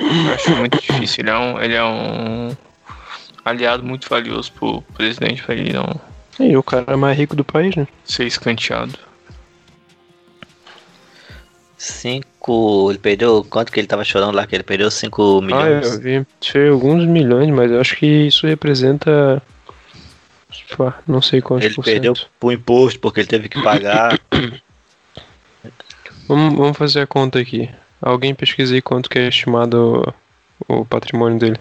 Eu 0.00 0.34
acho 0.34 0.50
muito 0.56 0.80
difícil. 0.80 1.22
Ele 1.22 1.30
é 1.30 1.38
um, 1.38 1.60
ele 1.60 1.74
é 1.74 1.84
um 1.84 2.56
aliado 3.44 3.82
muito 3.82 4.08
valioso 4.08 4.52
pro 4.52 4.82
presidente 4.94 5.42
pra 5.42 5.54
ele 5.54 5.72
não 5.72 6.00
E 6.38 6.56
o 6.56 6.62
cara 6.62 6.96
mais 6.96 7.18
rico 7.18 7.34
do 7.34 7.44
país, 7.44 7.74
né? 7.74 7.86
ser 8.04 8.24
escanteado. 8.26 8.98
Cinco. 11.76 12.90
Ele 12.90 12.98
perdeu. 12.98 13.44
Quanto 13.48 13.70
que 13.70 13.78
ele 13.78 13.86
tava 13.86 14.04
chorando 14.04 14.34
lá? 14.34 14.46
Que 14.46 14.56
ele 14.56 14.62
perdeu 14.64 14.90
5 14.90 15.38
Ah, 15.38 15.42
milhões. 15.42 15.92
eu 15.94 16.00
vi. 16.00 16.26
Foi 16.44 16.68
alguns 16.68 17.04
milhões, 17.06 17.48
mas 17.50 17.70
eu 17.70 17.80
acho 17.80 17.96
que 17.96 18.06
isso 18.06 18.46
representa. 18.46 19.42
Pá, 20.76 20.98
Não 21.06 21.20
sei 21.20 21.40
quantos 21.40 21.66
ele 21.66 21.82
perdeu 21.82 22.14
pro 22.40 22.52
imposto 22.52 22.98
porque 23.00 23.20
ele 23.20 23.26
teve 23.28 23.48
que 23.48 23.62
pagar. 23.62 24.18
Vamos, 26.28 26.58
vamos 26.58 26.76
fazer 26.76 27.00
a 27.00 27.06
conta 27.06 27.38
aqui. 27.38 27.70
Alguém 28.02 28.34
pesquisa 28.34 28.74
aí 28.74 28.82
quanto 28.82 29.08
que 29.08 29.18
é 29.18 29.28
estimado 29.28 30.14
o, 30.68 30.80
o 30.80 30.84
patrimônio 30.84 31.38
dele. 31.38 31.58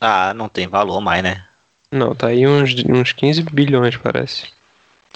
ah, 0.00 0.34
não 0.34 0.46
tem 0.48 0.68
valor 0.68 1.00
mais, 1.00 1.22
né? 1.22 1.44
Não, 1.90 2.14
tá 2.14 2.26
aí 2.28 2.46
uns, 2.46 2.74
uns 2.86 3.12
15 3.12 3.42
bilhões, 3.44 3.96
parece. 3.96 4.48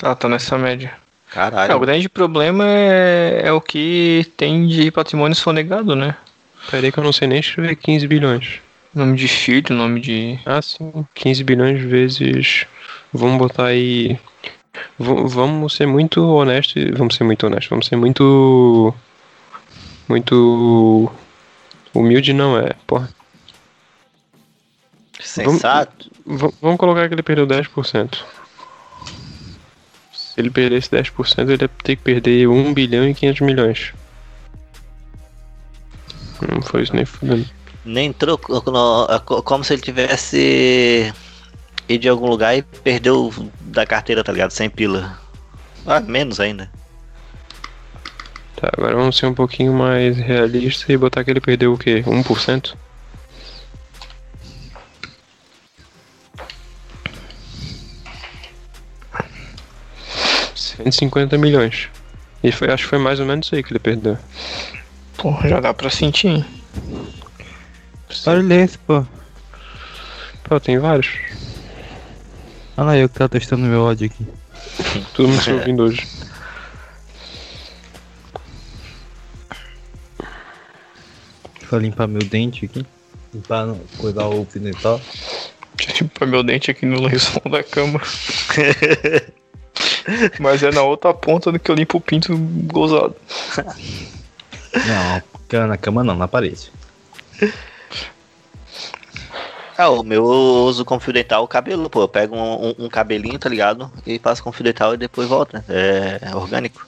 Ah, 0.02 0.14
tá 0.14 0.26
nessa 0.28 0.56
média. 0.56 0.96
Caralho. 1.30 1.72
É, 1.72 1.74
o 1.74 1.80
grande 1.80 2.08
problema 2.08 2.64
é, 2.66 3.42
é 3.44 3.52
o 3.52 3.60
que 3.60 4.24
tem 4.38 4.66
de 4.66 4.90
patrimônio 4.90 5.36
sonegado, 5.36 5.94
né? 5.94 6.16
Pera 6.70 6.86
aí 6.86 6.92
que 6.92 6.98
eu 6.98 7.04
não 7.04 7.12
sei 7.12 7.28
nem 7.28 7.40
escrever 7.40 7.76
15 7.76 8.06
bilhões. 8.08 8.60
Nome 8.94 9.16
de 9.16 9.28
filho, 9.28 9.74
nome 9.76 10.00
de. 10.00 10.38
Ah, 10.46 10.62
sim. 10.62 11.06
15 11.14 11.44
bilhões 11.44 11.80
vezes. 11.80 12.66
Vamos 13.12 13.38
botar 13.38 13.66
aí. 13.66 14.18
V- 14.98 15.26
vamos 15.26 15.74
ser 15.74 15.86
muito 15.86 16.22
honestos. 16.24 16.76
e- 16.76 16.90
Vamos 16.92 17.14
ser 17.14 17.24
muito 17.24 17.46
honestos. 17.46 17.68
Vamos 17.68 17.86
ser 17.86 17.96
muito. 17.96 18.94
Muito. 20.08 21.10
Humilde 21.94 22.32
não 22.32 22.58
é, 22.58 22.72
porra. 22.86 23.08
Sensato. 25.20 26.10
V- 26.26 26.52
vamos 26.60 26.78
colocar 26.78 27.08
que 27.08 27.14
ele 27.14 27.22
perdeu 27.22 27.46
10%. 27.46 28.24
Se 30.12 30.40
ele 30.40 30.50
perdesse 30.50 30.90
10%, 30.90 31.50
ele 31.50 31.64
ia 31.64 31.68
ter 31.68 31.96
que 31.96 32.02
perder 32.02 32.48
1 32.48 32.72
bilhão 32.72 33.08
e 33.08 33.14
500 33.14 33.40
milhões. 33.42 33.92
Não 36.52 36.62
foi 36.62 36.82
isso 36.82 36.94
nem 36.94 37.04
fudendo. 37.04 37.44
Nem 37.88 38.08
entrou 38.08 38.36
como 38.36 39.64
se 39.64 39.72
ele 39.72 39.80
tivesse 39.80 41.10
ido 41.88 42.02
de 42.02 42.08
algum 42.08 42.26
lugar 42.28 42.54
e 42.54 42.60
perdeu 42.60 43.32
da 43.60 43.86
carteira, 43.86 44.22
tá 44.22 44.30
ligado? 44.30 44.50
Sem 44.50 44.68
pila. 44.68 45.18
Ah, 45.86 45.98
menos 45.98 46.38
ainda. 46.38 46.70
Tá, 48.56 48.68
agora 48.76 48.94
vamos 48.94 49.16
ser 49.16 49.24
um 49.24 49.32
pouquinho 49.32 49.72
mais 49.72 50.18
realistas 50.18 50.86
e 50.86 50.98
botar 50.98 51.24
que 51.24 51.30
ele 51.30 51.40
perdeu 51.40 51.72
o 51.72 51.78
quê? 51.78 52.02
1%? 52.06 52.74
Cento 60.54 60.86
e 60.86 60.92
cinquenta 60.92 61.38
milhões. 61.38 61.88
E 62.44 62.52
foi, 62.52 62.70
acho 62.70 62.82
que 62.82 62.90
foi 62.90 62.98
mais 62.98 63.18
ou 63.18 63.24
menos 63.24 63.46
isso 63.46 63.54
aí 63.54 63.62
que 63.62 63.72
ele 63.72 63.78
perdeu. 63.78 64.18
Pô, 65.16 65.34
já 65.48 65.58
dá 65.58 65.72
pra 65.72 65.88
sentir. 65.88 66.44
Olha 68.26 68.64
esse, 68.64 68.78
pô. 68.78 69.04
Pô, 70.44 70.58
tem 70.58 70.78
vários. 70.78 71.08
Olha 72.76 72.86
lá 72.86 72.96
eu 72.96 73.08
que 73.08 73.16
tava 73.16 73.28
testando 73.28 73.62
meu 73.62 73.82
ódio 73.82 74.06
aqui. 74.06 74.26
Todo 75.14 75.28
mundo 75.28 75.42
se 75.42 75.52
ouvindo 75.52 75.84
hoje. 75.84 76.08
Deixa 81.60 81.76
eu 81.76 81.78
limpar 81.78 82.06
meu 82.06 82.22
dente 82.22 82.64
aqui. 82.64 82.86
Limpar, 83.34 83.66
não, 83.66 83.78
coisar 83.98 84.26
o 84.26 84.46
eu 85.92 85.96
limpar 86.00 86.26
meu 86.26 86.42
dente 86.42 86.70
aqui 86.70 86.86
no 86.86 87.00
lençol 87.00 87.42
da 87.50 87.62
cama. 87.62 88.00
Mas 90.40 90.62
é 90.62 90.70
na 90.70 90.82
outra 90.82 91.12
ponta 91.12 91.52
do 91.52 91.58
que 91.58 91.70
eu 91.70 91.74
limpo 91.74 91.98
o 91.98 92.00
pinto 92.00 92.34
gozado. 92.38 93.14
Não, 94.86 95.22
na 95.66 95.76
cama 95.76 96.02
não, 96.02 96.16
na 96.16 96.26
parede. 96.26 96.72
Ah, 99.78 99.90
o 99.90 100.02
meu 100.02 100.24
eu 100.24 100.64
uso 100.66 100.84
com 100.84 100.98
fio 100.98 101.12
dental 101.12 101.44
o 101.44 101.48
cabelo, 101.48 101.88
pô. 101.88 102.02
Eu 102.02 102.08
pego 102.08 102.34
um, 102.36 102.68
um- 102.70 102.74
um 102.80 102.88
cabelinho, 102.88 103.38
tá 103.38 103.48
ligado? 103.48 103.90
E 104.04 104.18
passo 104.18 104.42
com 104.42 104.50
fio 104.50 104.64
dental 104.64 104.92
e 104.92 104.96
depois 104.96 105.28
volta. 105.28 105.64
É, 105.68 106.18
é 106.20 106.34
orgânico. 106.34 106.84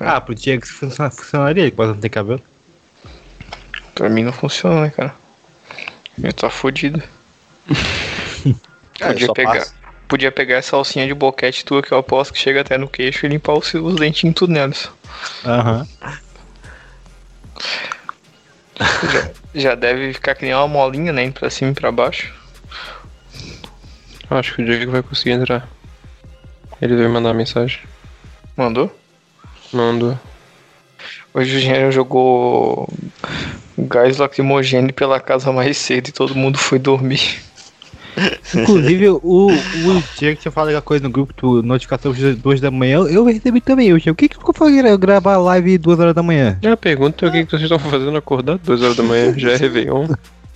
Ah, 0.00 0.18
pro 0.20 0.34
Diego 0.34 0.64
isso 0.64 0.74
funciona- 0.74 1.10
funcionaria, 1.10 1.62
ele 1.64 1.70
quase 1.70 1.92
não 1.92 2.00
tem 2.00 2.10
cabelo. 2.10 2.42
Pra 3.94 4.08
mim 4.08 4.22
não 4.24 4.32
funciona, 4.32 4.80
né, 4.82 4.90
cara? 4.90 5.14
Eu 6.22 6.32
tô 6.32 6.48
fodido. 6.48 7.02
Ah, 7.70 7.74
eu 9.00 9.08
Podia 9.12 9.32
pegar. 9.34 9.52
passo. 9.52 9.74
Podia 10.08 10.32
pegar 10.32 10.56
essa 10.56 10.74
alcinha 10.74 11.06
de 11.06 11.12
boquete 11.12 11.62
tua 11.66 11.82
que 11.82 11.92
eu 11.92 11.98
aposto 11.98 12.32
que 12.32 12.38
chega 12.38 12.62
até 12.62 12.78
no 12.78 12.88
queixo 12.88 13.26
e 13.26 13.28
limpar 13.28 13.52
os, 13.52 13.74
os 13.74 13.96
dentinhos 13.96 14.34
tudo 14.34 14.50
nelas. 14.54 14.88
Aham. 15.44 15.86
Já 19.54 19.74
deve 19.74 20.12
ficar 20.12 20.34
que 20.34 20.44
nem 20.44 20.54
uma 20.54 20.68
molinha, 20.68 21.12
né? 21.12 21.30
Pra 21.30 21.50
cima 21.50 21.70
e 21.70 21.74
pra 21.74 21.90
baixo. 21.90 22.34
Acho 24.30 24.54
que 24.54 24.62
o 24.62 24.64
Diego 24.64 24.92
vai 24.92 25.02
conseguir 25.02 25.30
entrar. 25.32 25.68
Ele 26.80 26.94
veio 26.94 27.10
mandar 27.10 27.32
mensagem. 27.32 27.80
Mandou? 28.56 28.94
Mandou. 29.72 30.18
Hoje 31.32 31.54
o 31.54 31.58
Engenheiro 31.58 31.92
jogou 31.92 32.88
gás 33.78 34.18
lacrimogêneo 34.18 34.92
pela 34.92 35.20
casa 35.20 35.52
mais 35.52 35.76
cedo 35.76 36.08
e 36.08 36.12
todo 36.12 36.34
mundo 36.34 36.58
foi 36.58 36.78
dormir. 36.78 37.40
Inclusive, 38.54 39.08
o, 39.22 39.48
o 39.52 40.02
Diego 40.18 40.40
tinha 40.40 40.52
falado 40.52 40.68
aquela 40.68 40.82
coisa 40.82 41.04
no 41.04 41.10
grupo, 41.10 41.32
tu, 41.34 41.62
notificação 41.62 42.12
às 42.12 42.36
duas 42.36 42.60
da 42.60 42.70
manhã, 42.70 42.98
eu 43.08 43.24
recebi 43.24 43.60
também. 43.60 43.88
Eu 43.88 44.00
tinha, 44.00 44.12
o 44.12 44.16
que 44.16 44.28
que 44.28 44.36
eu 44.36 44.54
fui 44.54 44.76
gra- 44.80 44.96
gravar 44.96 45.36
live 45.38 45.78
duas 45.78 45.98
horas 46.00 46.14
da 46.14 46.22
manhã? 46.22 46.58
Já 46.62 46.76
pergunta 46.76 47.26
o 47.26 47.30
que, 47.32 47.44
que 47.44 47.50
vocês 47.50 47.62
estão 47.62 47.78
fazendo 47.78 48.16
acordado 48.16 48.60
2 48.64 48.82
horas 48.82 48.96
da 48.96 49.02
manhã. 49.02 49.34
Já 49.38 49.52
é 49.52 49.56
Réveillon. 49.56 50.08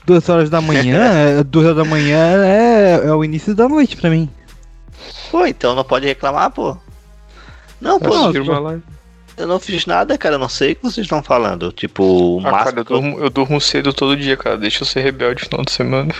Duas 0.04 0.28
horas 0.28 0.50
da 0.50 0.60
manhã, 0.60 0.98
é, 1.38 1.44
duas 1.44 1.66
horas 1.66 1.76
da 1.78 1.84
manhã 1.84 2.18
é, 2.44 3.02
é 3.06 3.12
o 3.14 3.24
início 3.24 3.54
da 3.54 3.68
noite 3.68 3.96
pra 3.96 4.10
mim. 4.10 4.28
Pô, 5.30 5.46
então 5.46 5.74
não 5.74 5.84
pode 5.84 6.06
reclamar, 6.06 6.50
pô. 6.50 6.76
Não, 7.80 7.98
pô, 7.98 8.14
live. 8.60 8.82
eu 9.36 9.46
não 9.46 9.58
fiz 9.58 9.86
nada, 9.86 10.16
cara. 10.18 10.34
Eu 10.36 10.38
não 10.38 10.48
sei 10.48 10.72
o 10.72 10.76
que 10.76 10.82
vocês 10.82 11.04
estão 11.04 11.22
falando. 11.22 11.72
Tipo, 11.72 12.04
o 12.04 12.40
Ah, 12.40 12.42
cara, 12.44 12.56
máximo 12.56 12.78
eu 12.80 12.84
que 12.84 12.92
eu, 12.92 13.00
durmo, 13.00 13.18
eu 13.20 13.30
durmo 13.30 13.60
cedo 13.60 13.92
todo 13.92 14.16
dia, 14.16 14.36
cara. 14.36 14.56
Deixa 14.58 14.82
eu 14.82 14.86
ser 14.86 15.00
rebelde 15.00 15.42
no 15.44 15.48
final 15.48 15.64
de 15.64 15.72
semana. 15.72 16.14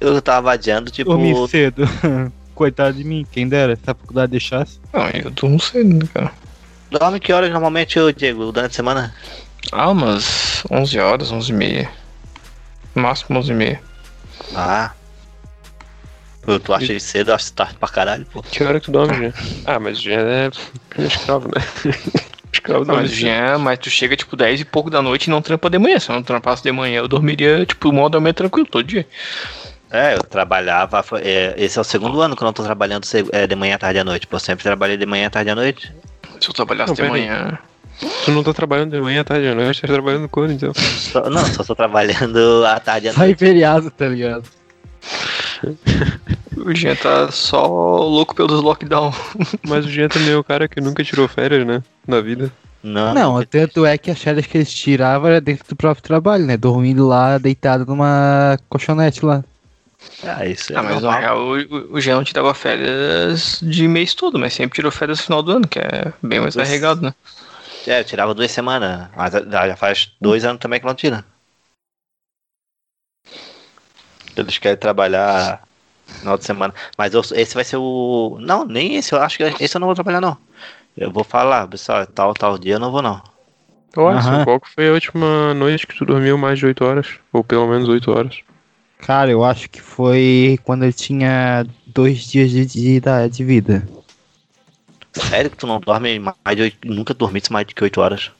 Eu 0.00 0.20
tava 0.22 0.52
adiando, 0.52 0.90
tipo. 0.90 1.10
Dormi 1.10 1.48
cedo. 1.48 1.82
Coitado 2.54 2.96
de 2.96 3.04
mim, 3.04 3.24
quem 3.30 3.48
dera, 3.48 3.76
se 3.76 3.82
a 3.88 3.94
faculdade 3.94 4.32
deixasse. 4.32 4.80
Não, 4.92 5.08
eu 5.10 5.30
durmo 5.30 5.60
cedo, 5.60 5.94
né, 5.94 6.08
cara? 6.12 6.32
Dorme 6.90 7.20
que 7.20 7.32
horas 7.32 7.50
normalmente, 7.50 7.98
ô 8.00 8.10
Diego, 8.10 8.50
durante 8.50 8.72
a 8.72 8.74
semana? 8.74 9.14
Ah, 9.70 9.90
umas 9.90 10.64
11 10.70 10.98
horas, 10.98 11.30
11 11.30 11.50
e 11.50 11.54
meia. 11.54 11.90
Máximo 12.94 13.38
11 13.38 13.50
e 13.50 13.54
meia. 13.54 13.82
Ah. 14.54 14.92
Pô, 16.42 16.58
tu 16.58 16.72
acha 16.72 16.94
isso 16.94 17.08
cedo? 17.08 17.30
Eu 17.30 17.34
acho 17.34 17.52
tarde 17.52 17.74
pra 17.78 17.88
caralho, 17.88 18.24
pô. 18.26 18.42
Que 18.42 18.64
hora 18.64 18.80
que 18.80 18.86
tu 18.86 18.92
dorme, 18.92 19.14
Jean? 19.14 19.32
Ah, 19.66 19.78
mas 19.78 19.98
o 19.98 20.02
Jean 20.02 20.20
é, 20.20 20.50
é 20.96 21.02
escravo, 21.04 21.48
né? 21.48 21.62
escravo 22.50 22.84
Não, 22.86 22.94
mas, 22.96 23.10
Jean, 23.10 23.58
mas 23.58 23.78
tu 23.78 23.90
chega 23.90 24.16
tipo 24.16 24.34
10 24.34 24.62
e 24.62 24.64
pouco 24.64 24.88
da 24.88 25.02
noite 25.02 25.26
e 25.26 25.30
não 25.30 25.42
trampa 25.42 25.68
de 25.68 25.78
manhã. 25.78 25.98
Se 25.98 26.10
eu 26.10 26.14
não 26.14 26.22
trampasse 26.22 26.62
de 26.62 26.72
manhã, 26.72 27.00
eu 27.00 27.08
dormiria, 27.08 27.66
tipo, 27.66 27.92
modo 27.92 28.12
dormir 28.12 28.32
tranquilo 28.32 28.66
todo 28.66 28.82
dia. 28.82 29.06
É, 29.90 30.14
eu 30.16 30.22
trabalhava. 30.22 31.02
é, 31.22 31.54
esse 31.56 31.78
é 31.78 31.80
o 31.80 31.84
segundo 31.84 32.20
ano 32.20 32.36
que 32.36 32.42
eu 32.42 32.46
não 32.46 32.52
tô 32.52 32.62
trabalhando 32.62 33.04
é, 33.32 33.46
de 33.46 33.54
manhã, 33.56 33.78
tarde 33.78 33.98
à 34.00 34.04
noite. 34.04 34.26
Pô, 34.26 34.36
eu 34.36 34.40
sempre 34.40 34.62
trabalhei 34.62 34.96
de 34.96 35.06
manhã, 35.06 35.30
tarde 35.30 35.50
à 35.50 35.54
noite. 35.54 35.92
Se 36.40 36.48
eu 36.50 36.54
trabalhasse 36.54 36.88
Não, 36.90 36.94
de 36.94 37.10
manhã. 37.10 37.58
Tu 38.24 38.30
não 38.30 38.44
tá 38.44 38.52
trabalhando 38.52 38.92
de 38.92 39.00
manhã, 39.00 39.24
tarde 39.24 39.48
à 39.48 39.54
noite, 39.54 39.80
tá 39.80 39.88
trabalhando 39.88 40.28
quando, 40.28 40.52
então? 40.52 40.72
Só- 40.74 41.28
não, 41.30 41.44
só 41.46 41.64
tô 41.64 41.74
trabalhando 41.74 42.64
à 42.66 42.78
tarde 42.78 43.08
à 43.08 43.12
Sai 43.12 43.28
noite. 43.28 43.38
feriado, 43.38 43.90
tá 43.90 44.06
ligado? 44.08 44.44
O 46.56 46.74
Jean 46.74 46.94
tá 46.94 47.30
só 47.32 47.66
louco 47.66 48.34
pelos 48.34 48.62
lockdown. 48.62 49.12
Mas 49.66 49.84
o 49.84 49.90
Jean 49.90 50.08
também 50.08 50.30
é 50.32 50.36
o 50.36 50.44
cara 50.44 50.68
que 50.68 50.80
nunca 50.80 51.02
tirou 51.02 51.26
férias, 51.26 51.66
né? 51.66 51.82
Na 52.06 52.20
vida. 52.20 52.52
Não, 52.82 53.12
Não, 53.12 53.44
tanto 53.44 53.84
é 53.84 53.98
que 53.98 54.10
as 54.10 54.20
férias 54.22 54.46
que 54.46 54.56
eles 54.58 54.72
tiravam 54.72 55.28
era 55.30 55.40
dentro 55.40 55.64
do 55.68 55.74
próprio 55.74 56.02
trabalho, 56.02 56.44
né? 56.46 56.56
Dormindo 56.56 57.08
lá, 57.08 57.36
deitado 57.38 57.84
numa 57.84 58.56
colchonete 58.68 59.24
lá. 59.24 59.42
Ah, 60.22 60.44
isso 60.46 60.72
é 60.72 60.76
Ah, 60.76 60.82
mas 60.82 61.02
normal. 61.02 61.20
real, 61.20 61.38
o, 61.38 61.94
o 61.94 62.00
Jean 62.00 62.22
tirava 62.24 62.52
férias 62.54 63.60
de 63.62 63.86
mês 63.86 64.14
todo, 64.14 64.38
mas 64.38 64.54
sempre 64.54 64.74
tirou 64.74 64.90
férias 64.90 65.18
no 65.18 65.24
final 65.24 65.42
do 65.42 65.52
ano, 65.52 65.68
que 65.68 65.78
é 65.78 66.12
bem 66.22 66.40
mais 66.40 66.54
carregado, 66.56 67.02
né? 67.02 67.14
É, 67.86 68.00
eu 68.00 68.04
tirava 68.04 68.34
duas 68.34 68.50
semanas, 68.50 69.08
mas 69.16 69.32
já 69.32 69.76
faz 69.76 70.12
dois 70.20 70.44
anos 70.44 70.60
também 70.60 70.80
que 70.80 70.86
não 70.86 70.94
tira. 70.94 71.24
Eles 74.36 74.58
querem 74.58 74.76
trabalhar 74.78 75.62
no 76.08 76.14
final 76.14 76.38
de 76.38 76.44
semana. 76.44 76.74
Mas 76.96 77.12
eu- 77.14 77.22
esse 77.34 77.54
vai 77.54 77.64
ser 77.64 77.76
o. 77.76 78.38
Não, 78.40 78.64
nem 78.64 78.96
esse, 78.96 79.12
eu 79.12 79.20
acho 79.20 79.36
que 79.36 79.42
esse 79.60 79.76
eu 79.76 79.80
não 79.80 79.88
vou 79.88 79.94
trabalhar, 79.94 80.20
não. 80.20 80.36
Eu 80.96 81.10
vou 81.10 81.24
falar, 81.24 81.66
pessoal, 81.68 82.06
tal, 82.06 82.34
tal 82.34 82.58
dia 82.58 82.74
eu 82.74 82.78
não 82.80 82.90
vou, 82.90 83.02
não. 83.02 83.22
Alisson, 83.96 84.30
Aham. 84.30 84.44
qual 84.44 84.60
que 84.60 84.70
foi 84.70 84.88
a 84.88 84.92
última 84.92 85.54
noite 85.54 85.86
que 85.86 85.96
tu 85.96 86.04
dormiu 86.04 86.36
mais 86.38 86.58
de 86.58 86.66
8 86.66 86.84
horas? 86.84 87.08
Ou 87.32 87.42
pelo 87.42 87.66
menos 87.66 87.88
8 87.88 88.10
horas? 88.10 88.40
Cara, 88.98 89.30
eu 89.30 89.44
acho 89.44 89.70
que 89.70 89.80
foi 89.80 90.58
quando 90.64 90.82
ele 90.84 90.92
tinha 90.92 91.66
dois 91.86 92.18
dias 92.26 92.50
de, 92.50 92.66
de, 92.66 93.00
da- 93.00 93.26
de 93.28 93.44
vida. 93.44 93.86
Sério 95.12 95.50
que 95.50 95.56
tu 95.56 95.66
não 95.66 95.80
dorme 95.80 96.18
mais 96.18 96.34
de 96.56 96.62
oito. 96.62 96.76
Nunca 96.84 97.14
dormisse 97.14 97.52
mais 97.52 97.66
de 97.66 97.74
que 97.74 97.82
8 97.82 98.00
horas. 98.00 98.30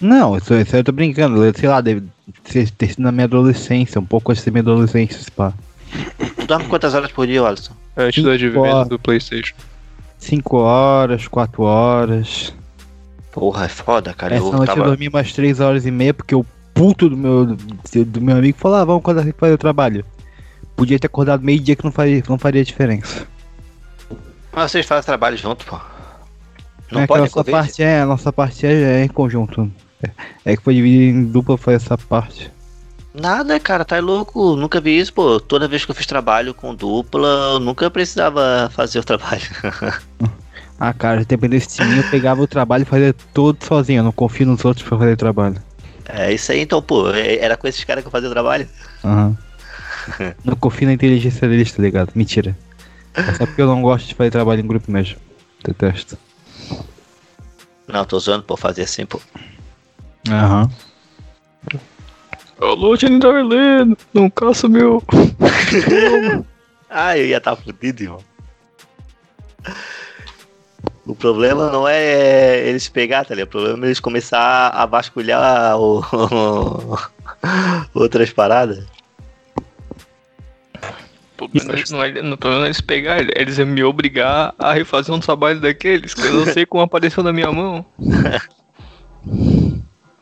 Não, 0.00 0.36
isso, 0.36 0.54
isso 0.54 0.76
eu 0.76 0.84
tô 0.84 0.92
brincando. 0.92 1.42
eu- 1.44 1.54
Sei 1.54 1.68
lá, 1.68 1.80
deve 1.80 2.02
ser, 2.44 2.70
ter 2.70 2.88
sido 2.90 3.02
na 3.02 3.12
minha 3.12 3.24
adolescência, 3.24 4.00
um 4.00 4.04
pouco 4.04 4.32
antes 4.32 4.44
da 4.44 4.50
minha 4.50 4.62
adolescência, 4.62 5.20
pá. 5.34 5.52
Tu 6.36 6.46
dorme 6.46 6.66
quantas 6.68 6.94
horas 6.94 7.10
por 7.10 7.26
dia, 7.26 7.42
Alisson? 7.42 7.72
Antes 7.96 8.22
do 8.22 8.30
advento 8.30 8.88
do 8.90 8.98
Playstation. 8.98 9.54
5 10.18 10.56
horas, 10.58 11.26
4 11.28 11.62
horas. 11.62 12.52
Porra, 13.32 13.66
é 13.66 13.68
foda, 13.68 14.12
cara. 14.14 14.34
Essa 14.34 14.44
Eu 14.44 14.52
noite 14.52 14.68
eu 14.70 14.74
tava. 14.74 14.84
dormi 14.88 15.08
umas 15.08 15.32
3 15.32 15.60
horas 15.60 15.86
e 15.86 15.90
meia, 15.90 16.12
porque 16.12 16.34
o 16.34 16.44
puto 16.78 17.08
do 17.08 17.16
meu, 17.16 17.44
do, 18.06 18.20
meu 18.20 18.36
amigo 18.36 18.56
falou: 18.56 18.78
ah, 18.78 18.84
vamos 18.84 19.00
acordar 19.00 19.24
pra 19.24 19.34
fazer 19.36 19.54
o 19.54 19.58
trabalho. 19.58 20.04
Podia 20.76 20.98
ter 20.98 21.08
acordado 21.08 21.42
meio 21.42 21.58
dia 21.58 21.74
que 21.74 21.84
não 21.84 21.90
faria, 21.90 22.22
não 22.28 22.38
faria 22.38 22.64
diferença. 22.64 23.26
Mas 24.52 24.70
vocês 24.70 24.86
fazem 24.86 25.04
trabalho 25.04 25.36
junto, 25.36 25.66
pô. 25.66 25.78
Não 26.90 27.02
é 27.02 27.06
pode 27.06 27.22
nossa 27.22 27.44
parte 27.44 27.82
é, 27.82 28.00
a 28.00 28.06
nossa 28.06 28.32
parte 28.32 28.64
é, 28.64 29.00
é 29.00 29.04
em 29.04 29.08
conjunto. 29.08 29.70
É, 30.02 30.52
é 30.52 30.56
que 30.56 30.62
foi 30.62 30.74
dividido 30.74 31.18
em 31.18 31.24
dupla 31.24 31.58
foi 31.58 31.74
essa 31.74 31.98
parte. 31.98 32.50
Nada, 33.12 33.58
cara, 33.58 33.84
tá 33.84 33.98
louco. 33.98 34.54
Nunca 34.54 34.80
vi 34.80 34.96
isso, 34.98 35.12
pô. 35.12 35.40
Toda 35.40 35.66
vez 35.66 35.84
que 35.84 35.90
eu 35.90 35.94
fiz 35.94 36.06
trabalho 36.06 36.54
com 36.54 36.74
dupla, 36.74 37.28
eu 37.54 37.60
nunca 37.60 37.90
precisava 37.90 38.70
fazer 38.72 39.00
o 39.00 39.04
trabalho. 39.04 39.42
Ah, 40.80 40.94
cara, 40.94 41.24
dependesse 41.24 41.76
de 41.76 41.84
mim, 41.84 41.96
eu 41.96 42.08
pegava 42.08 42.40
o 42.40 42.46
trabalho 42.46 42.82
e 42.82 42.84
fazia 42.84 43.12
todo 43.34 43.64
sozinho. 43.64 43.98
Eu 43.98 44.04
não 44.04 44.12
confio 44.12 44.46
nos 44.46 44.64
outros 44.64 44.86
pra 44.86 44.96
fazer 44.96 45.14
o 45.14 45.16
trabalho. 45.16 45.60
É 46.08 46.32
isso 46.32 46.50
aí, 46.52 46.60
então, 46.60 46.80
pô. 46.82 47.10
é- 47.10 47.36
Era 47.36 47.56
com 47.56 47.68
esses 47.68 47.84
caras 47.84 48.02
que 48.02 48.08
eu 48.08 48.12
fazia 48.12 48.28
o 48.28 48.32
trabalho. 48.32 48.68
Aham. 49.04 49.36
não 50.44 50.56
confio 50.56 50.86
na 50.86 50.94
inteligência 50.94 51.48
deles, 51.48 51.70
tá 51.72 51.82
ligado? 51.82 52.12
Mentira. 52.14 52.56
É 53.14 53.34
só 53.34 53.46
porque 53.46 53.60
eu 53.60 53.66
não 53.66 53.82
gosto 53.82 54.06
de 54.08 54.14
fazer 54.14 54.30
trabalho 54.30 54.60
em 54.60 54.66
grupo 54.66 54.90
mesmo. 54.90 55.18
Detesto. 55.64 56.16
Não, 57.86 58.04
tô 58.04 58.18
zoando, 58.18 58.44
pô. 58.44 58.56
Fazer 58.56 58.82
assim, 58.82 59.04
pô. 59.04 59.20
Aham. 60.28 60.70
Ô, 62.60 62.74
Lute 62.74 63.08
Darlene, 63.18 63.96
não 64.12 64.28
caça 64.28 64.68
meu. 64.68 65.02
Ah, 66.90 67.16
eu 67.16 67.26
ia 67.26 67.36
estar 67.36 67.54
tá 67.54 67.62
fudido, 67.62 68.02
irmão. 68.02 68.24
O 71.08 71.14
problema 71.14 71.70
não 71.70 71.88
é 71.88 72.68
eles 72.68 72.86
pegar, 72.86 73.24
tá 73.24 73.34
ligado? 73.34 73.48
O 73.48 73.50
problema 73.50 73.86
é 73.86 73.88
eles 73.88 73.98
começar 73.98 74.68
a 74.68 74.84
vasculhar 74.84 75.78
o... 75.80 76.04
outras 77.94 78.30
paradas. 78.30 78.84
O 81.40 81.48
problema 81.48 81.82
não 81.90 82.04
é, 82.04 82.22
não, 82.22 82.32
o 82.32 82.36
problema 82.36 82.60
não 82.60 82.66
é 82.66 82.68
eles 82.68 82.80
pegar, 82.82 83.20
eles 83.20 83.58
é 83.58 83.64
me 83.64 83.82
obrigar 83.82 84.54
a 84.58 84.74
refazer 84.74 85.14
um 85.14 85.18
trabalho 85.18 85.58
daqueles, 85.60 86.12
que 86.12 86.20
eu 86.20 86.34
não 86.34 86.44
sei 86.52 86.66
como 86.66 86.82
apareceu 86.82 87.22
na 87.22 87.32
minha 87.32 87.50
mão. 87.50 87.84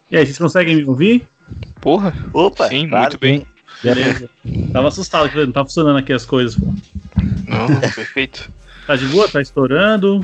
E 0.09 0.16
aí, 0.16 0.25
vocês 0.25 0.38
conseguem 0.38 0.77
me 0.77 0.85
ouvir? 0.85 1.29
Porra, 1.81 2.14
Opa, 2.33 2.68
sim, 2.68 2.88
claro. 2.88 3.03
muito 3.07 3.18
bem. 3.18 3.44
Beleza. 3.83 4.31
Tava 4.72 4.87
assustado, 4.87 5.29
que 5.29 5.37
não 5.37 5.51
tá 5.51 5.64
funcionando 5.64 5.99
aqui 5.99 6.12
as 6.12 6.25
coisas, 6.25 6.55
pô. 6.55 6.66
Não, 7.49 7.81
perfeito. 7.92 8.49
Tá 8.87 8.96
de 8.96 9.07
boa? 9.07 9.29
Tá 9.29 9.40
estourando? 9.40 10.20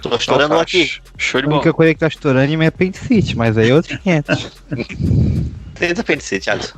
Tô 0.00 0.14
estourando 0.16 0.54
um 0.54 0.60
aqui. 0.60 0.86
sh- 0.86 1.00
Show 1.16 1.40
de 1.40 1.46
A 1.46 1.48
bola. 1.50 1.60
única 1.62 1.72
coisa 1.74 1.94
que 1.94 2.00
tá 2.00 2.08
estourando 2.08 2.52
é 2.52 2.56
minha 2.56 2.68
apendicite, 2.68 3.36
mas 3.36 3.56
aí 3.58 3.70
é 3.70 3.74
outros 3.74 3.96
500. 3.98 4.52
Tenta 5.74 6.00
apendicite, 6.02 6.50
Alisson. 6.50 6.76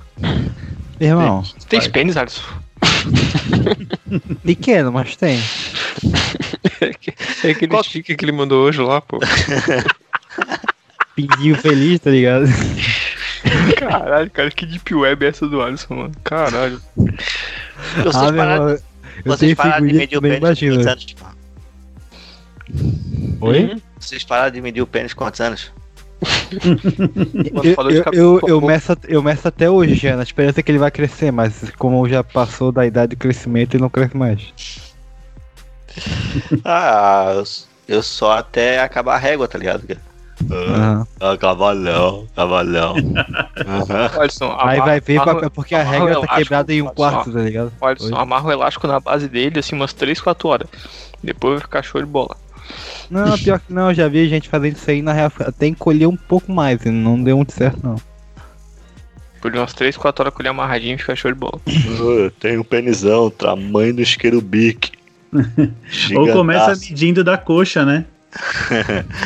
Irmão, 1.01 1.43
Você 1.43 1.67
tem 1.69 1.91
pênis, 1.91 2.17
Alisson? 2.17 2.43
pequeno, 4.45 4.93
mas 4.93 5.17
tem. 5.17 5.39
É 7.45 7.51
aquele 7.51 7.83
sticker 7.83 8.17
que 8.17 8.25
ele 8.25 8.33
mandou 8.33 8.65
hoje 8.65 8.81
lá, 8.81 9.01
pô. 9.01 9.19
Pinguinho 11.15 11.57
feliz, 11.57 12.01
tá 12.01 12.11
ligado? 12.11 12.45
Caralho, 13.79 14.31
cara, 14.31 14.51
que 14.51 14.67
deep 14.67 14.95
web 14.95 15.25
é 15.25 15.29
essa 15.29 15.47
do 15.47 15.63
Alisson, 15.63 15.95
mano? 15.95 16.13
Caralho. 16.25 16.81
Vocês 16.97 18.15
Ah, 18.15 18.31
meu 18.33 18.35
pararam, 18.37 18.53
irmão, 18.55 18.69
eu 18.71 18.81
vocês 19.25 19.55
pararam 19.55 19.87
de 19.87 19.93
medir 19.95 20.19
o 20.19 20.23
pênis 20.23 20.39
com 20.39 20.47
quantos 20.47 20.63
imagina. 20.63 20.91
anos? 20.93 21.17
Oi? 23.41 23.83
Vocês 23.99 24.25
pararam 24.25 24.51
de 24.51 24.61
medir 24.61 24.83
o 24.83 24.87
pênis 24.87 25.15
com 25.15 25.25
quantos 25.25 25.41
anos? 25.41 25.73
Eu, 27.63 27.91
eu, 27.91 28.05
eu, 28.13 28.41
eu 28.49 28.61
meço, 28.61 28.97
eu 29.07 29.23
meço 29.23 29.47
até 29.49 29.69
hoje, 29.69 29.95
já, 29.97 30.17
na 30.17 30.23
esperança 30.23 30.63
que 30.63 30.71
ele 30.71 30.79
vai 30.79 30.91
crescer, 30.91 31.31
mas 31.31 31.71
como 31.77 32.09
já 32.09 32.25
passou 32.25 32.73
da 32.73 32.87
idade 32.87 33.11
de 33.11 33.17
crescimento, 33.17 33.75
ele 33.75 33.83
não 33.83 33.91
cresce 33.91 34.17
mais. 34.17 34.53
Ah, 36.65 37.33
eu, 37.35 37.45
eu 37.97 38.03
só 38.03 38.33
até 38.33 38.81
acabar 38.81 39.15
a 39.15 39.19
régua, 39.19 39.47
tá 39.49 39.59
ligado? 39.59 39.85
Aham. 39.91 40.01
Ah, 41.21 41.37
cavalão, 41.39 42.27
cavalão. 42.35 42.95
Aham. 43.67 44.11
Alisson, 44.21 44.57
Aí 44.59 44.79
vai 44.79 45.01
ver 45.01 45.21
pra- 45.21 45.51
porque 45.51 45.75
a 45.75 45.83
regra 45.83 46.21
tá 46.21 46.29
quebrada 46.37 46.73
em 46.73 46.83
um 46.83 46.87
quarto, 46.87 47.33
tá 47.33 47.41
ligado? 47.41 47.73
ó, 47.81 47.87
Alisson, 47.89 48.15
Oi? 48.15 48.21
amarra 48.23 48.47
o 48.49 48.53
elástico 48.53 48.87
na 48.87 49.01
base 49.01 49.29
dele, 49.29 49.59
assim, 49.59 49.75
umas 49.75 49.93
3, 49.93 50.21
4 50.21 50.49
horas. 50.49 50.69
Depois 51.23 51.55
vai 51.55 51.63
ficar 51.63 51.83
show 51.83 52.01
de 52.01 52.07
bola. 52.07 52.37
Não, 53.11 53.37
pior 53.39 53.59
que 53.61 53.73
não, 53.73 53.89
eu 53.91 53.95
já 53.95 54.09
vi 54.09 54.29
gente 54.29 54.49
fazendo 54.49 54.77
isso 54.77 54.91
aí, 54.91 55.01
na 55.03 55.13
real, 55.13 55.33
até 55.41 55.67
encolher 55.67 56.07
um 56.07 56.17
pouco 56.17 56.53
mais, 56.53 56.85
e 56.85 56.91
não 56.91 57.23
deu 57.23 57.37
muito 57.37 57.53
certo 57.53 57.81
não. 57.83 57.97
Por 59.41 59.55
umas 59.55 59.73
3, 59.75 59.97
4 59.97 60.23
horas 60.23 60.35
com 60.35 60.43
ele 60.43 60.49
amarradinho, 60.49 60.99
fica 60.99 61.15
show 61.17 61.31
de 61.33 61.39
bola. 61.39 61.61
Eu 61.67 62.31
tenho 62.31 62.61
um 62.61 62.65
penizão, 62.65 63.31
tamanho 63.31 63.95
do 63.95 64.03
isqueiro 64.03 64.41
bique. 64.41 64.93
Ou 66.17 66.33
começa 66.33 66.71
medindo 66.71 67.23
da 67.23 67.37
coxa, 67.39 67.85
né? 67.85 68.05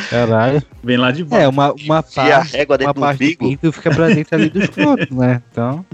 Caralho. 0.09 0.63
Vem 0.83 0.97
lá 0.97 1.11
de 1.11 1.23
baixo. 1.23 1.43
É, 1.43 1.47
uma, 1.47 1.73
uma 1.73 2.03
parte, 2.03 2.57
uma 2.57 2.93
do 2.93 2.99
parte 2.99 3.31
do 3.31 3.37
pinto 3.37 3.71
fica 3.71 3.91
pra 3.91 4.07
dentro 4.07 4.35
ali 4.35 4.49
dos 4.49 4.63
escroto, 4.69 5.15
né? 5.15 5.41
Então, 5.51 5.85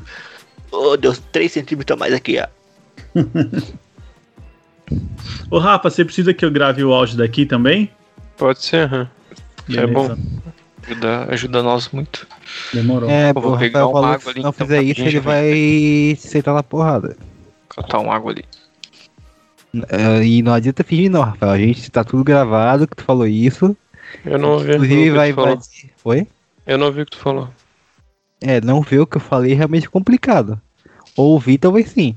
Ô, 0.72 0.98
deu 0.98 1.16
3 1.32 1.52
centímetros 1.52 1.96
a 1.96 2.00
mais 2.00 2.14
aqui, 2.14 2.40
ó. 2.40 2.48
Ô, 5.50 5.60
Rafa, 5.60 5.90
você 5.90 6.06
precisa 6.06 6.34
que 6.34 6.46
eu 6.46 6.52
grave 6.52 6.84
o 6.84 6.94
áudio 6.94 7.18
daqui 7.18 7.46
também? 7.46 7.90
Pode 8.38 8.64
ser, 8.64 8.84
aham. 8.84 9.10
Isso 9.68 9.80
é 9.80 9.88
bom. 9.88 10.18
Ajuda, 10.86 11.28
ajuda 11.30 11.64
nós 11.64 11.90
muito. 11.90 12.26
Demorou. 12.74 13.10
é, 13.10 13.34
Pô, 13.34 13.42
vou 13.42 13.58
pegar 13.58 13.80
Rafael 13.80 13.94
falou 13.94 14.10
água 14.14 14.32
ali, 14.32 14.34
se 14.34 14.44
não 14.44 14.50
então, 14.50 14.66
fizer 14.66 14.82
isso, 14.82 15.02
ele 15.02 15.20
vai 15.20 16.18
sentar 16.18 16.54
na 16.54 16.64
porrada. 16.64 17.18
Catar 17.70 18.00
uma 18.00 18.16
água 18.16 18.32
ali. 18.32 18.46
É, 19.90 20.24
E 20.24 20.42
não 20.42 20.54
adianta 20.54 20.84
fingir 20.84 21.10
não, 21.12 21.22
Rafael, 21.22 21.52
a 21.52 21.58
gente 21.58 21.90
tá 21.92 22.04
tudo 22.04 22.24
gravado, 22.24 22.88
que 22.88 22.96
tu 22.96 23.04
falou 23.04 23.28
isso. 23.28 23.76
Eu 24.26 24.40
não 24.40 24.52
ouvi, 24.54 24.74
Inclusive 24.74 25.12
o 25.12 25.16
vai 25.16 25.28
que 25.30 25.34
tu 25.34 25.36
falou. 25.36 25.54
invadir. 25.54 25.92
Oi? 26.04 26.28
Eu 26.66 26.78
não 26.78 26.86
ouvi 26.88 27.02
o 27.02 27.06
que 27.06 27.12
tu 27.12 27.18
falou. 27.20 27.50
É, 28.42 28.62
não 28.62 28.82
ver 28.82 29.00
o 29.00 29.08
que 29.08 29.18
eu 29.18 29.22
falei 29.22 29.54
é 29.54 29.56
realmente 29.56 29.90
complicado. 29.90 30.62
Ouvir 31.16 31.58
talvez 31.58 31.90
sim. 31.90 32.16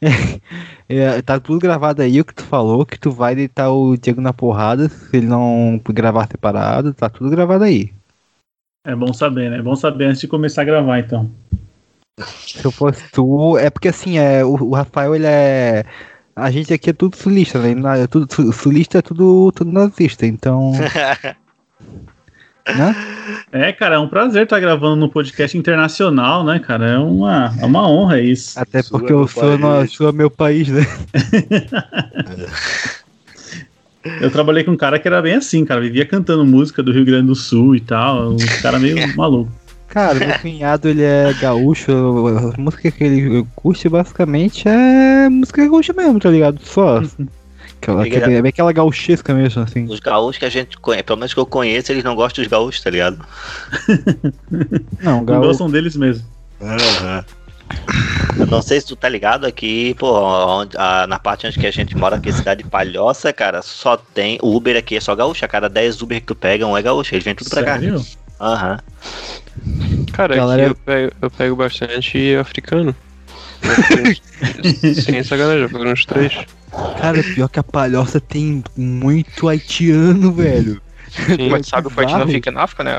É, 0.88 1.22
tá 1.22 1.40
tudo 1.40 1.58
gravado 1.58 2.02
aí 2.02 2.20
o 2.20 2.24
que 2.24 2.34
tu 2.34 2.42
falou, 2.42 2.84
que 2.84 2.98
tu 2.98 3.10
vai 3.10 3.34
deitar 3.34 3.70
o 3.70 3.96
Diego 3.96 4.20
na 4.20 4.34
porrada 4.34 4.90
se 4.90 5.16
ele 5.16 5.26
não 5.26 5.80
gravar 5.88 6.26
separado, 6.26 6.92
tá 6.92 7.08
tudo 7.08 7.30
gravado 7.30 7.64
aí. 7.64 7.90
É 8.84 8.94
bom 8.94 9.10
saber, 9.14 9.48
né? 9.50 9.56
É 9.58 9.62
bom 9.62 9.74
saber 9.74 10.06
antes 10.06 10.20
de 10.20 10.28
começar 10.28 10.62
a 10.62 10.64
gravar, 10.66 10.98
então. 10.98 11.30
Se 12.20 12.62
eu 12.62 12.70
fosse 12.70 13.10
tu, 13.10 13.56
é 13.56 13.70
porque 13.70 13.88
assim, 13.88 14.18
é, 14.18 14.44
o, 14.44 14.50
o 14.50 14.74
Rafael 14.74 15.14
ele 15.14 15.24
é. 15.26 15.84
A 16.34 16.50
gente 16.50 16.72
aqui 16.72 16.90
é 16.90 16.92
tudo 16.92 17.16
sulista, 17.16 17.58
né? 17.58 17.74
É 18.02 18.06
tudo, 18.06 18.32
su- 18.32 18.52
sulista 18.52 18.98
é 18.98 19.02
tudo, 19.02 19.52
tudo 19.52 19.70
nazista, 19.70 20.26
então. 20.26 20.72
né? 22.66 22.96
É, 23.52 23.72
cara, 23.72 23.96
é 23.96 23.98
um 23.98 24.08
prazer 24.08 24.44
estar 24.44 24.58
gravando 24.58 24.96
no 24.96 25.10
podcast 25.10 25.56
internacional, 25.58 26.42
né, 26.42 26.58
cara? 26.58 26.92
É 26.92 26.98
uma, 26.98 27.54
é 27.60 27.66
uma 27.66 27.86
honra 27.88 28.20
isso. 28.20 28.58
Até 28.58 28.82
Sul 28.82 28.96
é 28.96 29.00
porque 29.00 29.12
meu 29.12 29.22
eu 29.22 29.28
sou, 29.28 29.58
no, 29.58 29.88
sou 29.88 30.12
meu 30.12 30.30
país, 30.30 30.68
né? 30.68 30.86
Eu 34.20 34.30
trabalhei 34.30 34.64
com 34.64 34.72
um 34.72 34.76
cara 34.76 34.98
que 34.98 35.06
era 35.06 35.22
bem 35.22 35.34
assim, 35.34 35.64
cara. 35.64 35.80
Vivia 35.80 36.04
cantando 36.06 36.44
música 36.44 36.82
do 36.82 36.92
Rio 36.92 37.04
Grande 37.04 37.26
do 37.28 37.34
Sul 37.36 37.76
e 37.76 37.80
tal. 37.80 38.32
Um 38.32 38.36
cara 38.60 38.78
meio 38.78 38.96
maluco. 39.16 39.52
Cara, 39.92 40.14
meu 40.14 40.38
cunhado 40.40 40.88
ele 40.88 41.02
é 41.02 41.32
gaúcho, 41.34 41.92
a 41.92 42.60
música 42.60 42.90
que 42.90 43.04
ele 43.04 43.46
curte 43.54 43.88
basicamente 43.88 44.66
é 44.66 45.28
música 45.28 45.64
gaúcha 45.66 45.92
mesmo, 45.92 46.18
tá 46.18 46.30
ligado? 46.30 46.58
Só. 46.64 47.00
Aquela, 47.82 48.04
Liga- 48.04 48.18
aquele- 48.18 48.36
é 48.36 48.42
bem 48.42 48.48
aquela 48.50 48.72
gauchesca 48.72 49.34
mesmo, 49.34 49.60
assim. 49.60 49.86
Os 49.86 49.98
gaúchos 49.98 50.38
que 50.38 50.44
a 50.44 50.48
gente 50.48 50.78
conhece, 50.78 51.02
pelo 51.02 51.18
menos 51.18 51.34
que 51.34 51.40
eu 51.40 51.44
conheço, 51.46 51.90
eles 51.90 52.04
não 52.04 52.14
gostam 52.14 52.40
dos 52.44 52.48
gaúchos, 52.50 52.80
tá 52.80 52.88
ligado? 52.90 53.18
Não, 55.02 55.16
Não 55.16 55.24
gaúcho. 55.24 55.48
gostam 55.48 55.68
deles 55.68 55.96
mesmo. 55.96 56.24
Eu 58.38 58.46
não 58.46 58.62
sei 58.62 58.80
se 58.80 58.86
tu 58.86 58.94
tá 58.94 59.08
ligado 59.08 59.44
aqui, 59.46 59.94
pô, 59.98 60.12
onde- 60.60 60.76
a- 60.78 61.06
na 61.08 61.18
parte 61.18 61.44
onde 61.46 61.58
que 61.58 61.66
a 61.66 61.70
gente 61.72 61.96
mora, 61.96 62.16
aqui 62.16 62.28
é 62.28 62.32
cidade 62.32 62.62
de 62.62 62.68
Palhoça, 62.68 63.32
cara, 63.32 63.62
só 63.62 63.96
tem. 63.96 64.38
O 64.40 64.54
Uber 64.56 64.76
aqui 64.76 64.96
é 64.96 65.00
só 65.00 65.12
gaúcho. 65.16 65.44
A 65.44 65.48
cada 65.48 65.68
10 65.68 66.02
Uber 66.02 66.20
que 66.20 66.26
tu 66.26 66.34
pega, 66.36 66.64
um 66.66 66.76
é 66.76 66.82
gaúcho. 66.82 67.12
Eles 67.14 67.24
vêm 67.24 67.34
tudo 67.34 67.50
pra 67.50 67.64
cá. 67.64 67.78
Aham. 68.42 68.78
Cara, 70.12 70.34
Galera- 70.36 70.62
aqui 70.62 70.70
eu 70.72 70.74
pego, 70.74 71.12
eu 71.22 71.30
pego 71.30 71.56
bastante 71.56 72.34
africano. 72.36 72.94
Sem 75.04 75.22
sacanagem, 75.22 75.62
já 75.62 75.68
foram 75.68 75.92
uns 75.92 76.04
três. 76.04 76.34
Cara, 77.00 77.22
pior 77.22 77.48
que 77.48 77.60
a 77.60 77.62
palhoça 77.62 78.20
tem 78.20 78.64
muito 78.76 79.48
haitiano, 79.48 80.32
velho. 80.32 80.82
Sim. 81.36 81.48
Mas 81.50 81.68
sabe 81.68 81.86
o 81.86 81.90
país 81.90 82.10
não 82.10 82.18
Bizarro. 82.20 82.32
fica 82.32 82.50
na 82.50 82.62
África, 82.62 82.82
né? 82.84 82.96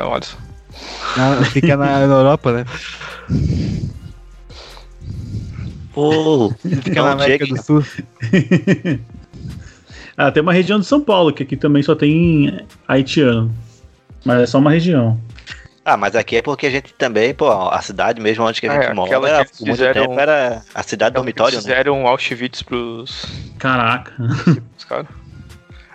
Na- 1.16 1.44
fica 1.44 1.76
na, 1.76 2.06
na 2.06 2.14
Europa, 2.14 2.52
né? 2.52 2.64
Pô, 5.92 6.52
Fica 6.82 7.02
na 7.02 7.12
América 7.12 7.44
Diego. 7.44 7.60
do 7.60 7.64
Sul. 7.64 7.84
Ah, 10.16 10.30
tem 10.30 10.40
uma 10.44 10.52
região 10.52 10.78
de 10.78 10.86
São 10.86 11.00
Paulo, 11.00 11.32
que 11.32 11.42
aqui 11.42 11.56
também 11.56 11.82
só 11.82 11.92
tem 11.92 12.60
haitiano. 12.86 13.52
Mas 14.24 14.42
é 14.42 14.46
só 14.46 14.58
uma 14.60 14.70
região. 14.70 15.18
Ah, 15.84 15.96
mas 15.98 16.16
aqui 16.16 16.36
é 16.36 16.42
porque 16.42 16.66
a 16.66 16.70
gente 16.70 16.94
também, 16.94 17.34
pô, 17.34 17.50
a 17.50 17.80
cidade 17.82 18.20
mesmo 18.20 18.42
onde 18.44 18.58
que 18.60 18.66
a 18.66 18.72
Ah, 18.72 18.74
gente 18.80 18.90
é, 18.90 18.94
mora, 18.94 19.06
aquela 19.10 19.28
que 19.28 19.34
eles 19.40 19.50
por 19.50 19.66
muito 19.66 19.76
fizeram- 19.76 20.02
tempo 20.08 20.20
era 20.20 20.62
a 20.74 20.82
cidade 20.82 21.14
dormitório, 21.14 21.56
né? 21.56 21.60
Fizeram 21.62 22.06
Auschwitz 22.06 22.62
pros, 22.62 23.26
Caraca. 23.58 24.12
pros 24.16 24.84
caras. 24.88 25.06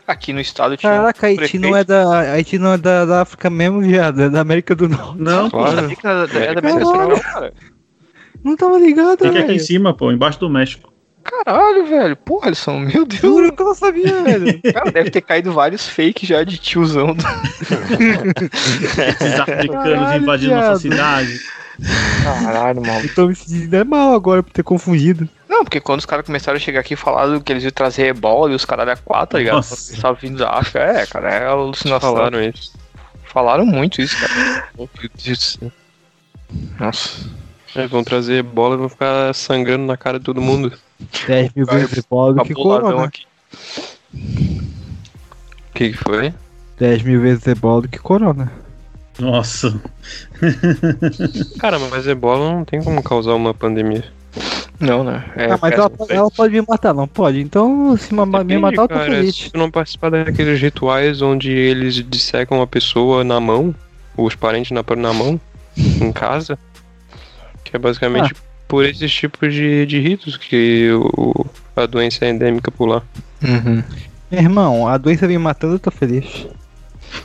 Aqui 0.08 0.32
no 0.34 0.40
estado 0.40 0.76
tinha. 0.78 0.92
Caraca, 0.92 1.28
um 1.28 1.30
Haiti 1.30 1.60
não 1.60 1.78
é 1.78 1.84
da. 1.84 2.20
Haiti 2.34 2.58
não 2.60 2.74
é 2.74 2.78
da, 2.78 3.06
da 3.06 3.22
África 3.22 3.50
mesmo, 3.50 3.80
viado. 3.82 4.22
É 4.24 4.30
da 4.30 4.42
América 4.42 4.76
do 4.76 4.90
Norte. 4.90 5.20
Não, 5.22 5.50
pô. 5.50 5.58
Claro. 5.60 5.90
Fica 5.90 6.08
da, 6.14 6.26
da. 6.26 6.40
América 6.60 6.72
Central, 6.86 7.20
cara. 7.22 7.54
Não 8.44 8.56
tava 8.56 8.78
ligado, 8.80 9.24
Fica 9.26 9.40
aqui 9.40 9.54
em 9.54 9.60
cima, 9.60 9.94
pô, 9.94 10.12
embaixo 10.12 10.40
do 10.40 10.50
México. 10.50 10.89
Caralho, 11.24 11.86
velho. 11.86 12.16
Porra, 12.16 12.48
eles 12.48 12.60
são. 12.60 12.80
Meu 12.80 13.06
Deus. 13.06 13.22
Juro 13.22 13.54
que 13.56 13.62
eu 13.62 13.66
não 13.68 13.76
sabia, 13.76 14.24
velho. 14.24 14.60
Cara, 14.74 14.92
deve 14.92 15.12
ter 15.12 15.22
caído 15.22 15.52
vários 15.54 15.88
fakes 15.88 16.28
já 16.28 16.44
de 16.44 16.58
tiozão. 16.58 17.14
do- 17.14 17.24
Esses 19.02 19.40
africanos 19.40 20.16
invadindo 20.22 20.56
nossa 20.56 20.80
cidade. 20.80 21.40
Caralho, 22.24 22.82
mano. 22.82 23.06
Eu 23.06 23.16
tô 23.16 23.28
me 23.28 23.36
sentindo 23.36 23.74
é 23.76 23.84
mal 23.84 24.14
agora 24.14 24.44
por 24.44 24.52
ter 24.52 24.64
confundido. 24.64 25.28
Não, 25.48 25.64
porque 25.64 25.80
quando 25.80 26.00
os 26.00 26.06
caras 26.06 26.26
começaram 26.26 26.58
a 26.58 26.60
chegar 26.60 26.82
aqui 26.82 26.94
e 26.94 26.98
falaram 26.98 27.40
que 27.40 27.52
eles 27.52 27.64
iam 27.64 27.72
trazer 27.72 28.08
ebola 28.08 28.52
e 28.52 28.56
os 28.56 28.66
caralho 28.66 28.92
a 28.92 28.98
quatro, 28.98 29.28
tá 29.34 29.38
ligado? 29.40 29.56
Nossa. 29.58 29.74
Eles 29.76 29.90
estavam 29.92 30.18
vindo 30.22 30.38
da 30.38 30.50
África. 30.52 30.80
É, 30.80 31.06
cara, 31.06 31.30
é 31.34 31.46
alucinação. 31.48 32.14
Falaram 32.14 32.42
isso. 32.44 32.74
Falaram 33.26 33.66
muito 33.66 34.02
isso, 34.02 34.18
cara. 34.20 34.68
Meu 34.78 34.90
Deus 35.00 35.38
do 35.38 35.44
céu. 35.44 35.72
Nossa. 36.80 37.10
É, 37.76 37.88
vão 37.88 38.04
trazer 38.04 38.42
bola 38.44 38.76
e 38.76 38.78
vão 38.80 38.90
ficar 38.90 39.34
sangrando 39.34 39.86
na 39.86 39.96
cara 39.96 40.18
de 40.20 40.26
todo 40.26 40.42
mundo. 40.42 40.74
10 41.28 41.54
mil 41.56 41.66
vezes 41.66 41.98
igual 41.98 42.34
do 42.34 42.38
Tá 42.40 42.46
que 42.46 42.54
corona. 42.54 43.04
aqui. 43.06 43.24
O 44.14 45.74
que, 45.74 45.92
que 45.92 45.98
foi? 45.98 46.34
10 46.78 47.04
mil 47.04 47.22
vezes 47.22 47.46
ebola 47.48 47.82
do 47.84 47.88
que 47.88 47.98
corona. 48.00 48.52
Nossa. 49.20 49.82
Cara, 51.60 51.78
mas 51.80 52.08
ebola 52.08 52.52
não 52.52 52.64
tem 52.66 52.82
como 52.82 53.02
causar 53.04 53.34
uma 53.34 53.54
pandemia. 53.54 54.04
Não, 54.80 55.04
né? 55.04 55.26
É, 55.36 55.52
ah, 55.52 55.60
mas 55.62 55.74
ela, 55.74 55.92
ela 56.08 56.32
pode 56.32 56.54
me 56.54 56.66
matar, 56.66 56.94
não 56.94 57.06
pode? 57.08 57.42
Então, 57.42 57.98
se 57.98 58.14
ma- 58.14 58.26
me 58.26 58.32
Depende, 58.32 58.58
matar, 58.60 58.84
eu 58.84 58.88
tô 58.88 58.94
cara, 58.96 59.12
feliz. 59.12 59.36
Se 59.36 59.50
tu 59.52 59.58
não 59.58 59.70
participar 59.70 60.10
daqueles 60.12 60.62
rituais 60.62 61.22
onde 61.22 61.52
eles 61.52 61.96
dissecam 61.96 62.62
a 62.62 62.68
pessoa 62.68 63.24
na 63.26 63.40
mão, 63.42 63.76
os 64.16 64.36
parentes 64.36 64.72
na, 64.72 64.84
na 64.96 65.14
mão, 65.14 65.40
em 65.78 66.12
casa, 66.14 66.58
que 67.64 67.76
é 67.76 67.80
basicamente 67.80 68.34
Ah. 68.34 68.49
Por 68.70 68.86
esses 68.86 69.12
tipos 69.12 69.52
de, 69.52 69.86
de 69.88 70.00
ritos 70.00 70.38
que 70.38 70.90
o, 70.94 71.46
a 71.76 71.88
doença 71.88 72.24
é 72.24 72.30
endêmica 72.30 72.72
por 72.72 72.86
lá. 72.86 73.02
Uhum. 73.44 73.84
Meu 74.32 74.42
irmão, 74.42 74.88
a 74.88 74.96
doença 74.98 75.28
vem 75.28 75.40
matando, 75.40 75.76
eu 75.76 75.80
tô 75.80 75.90
feliz. 75.90 76.48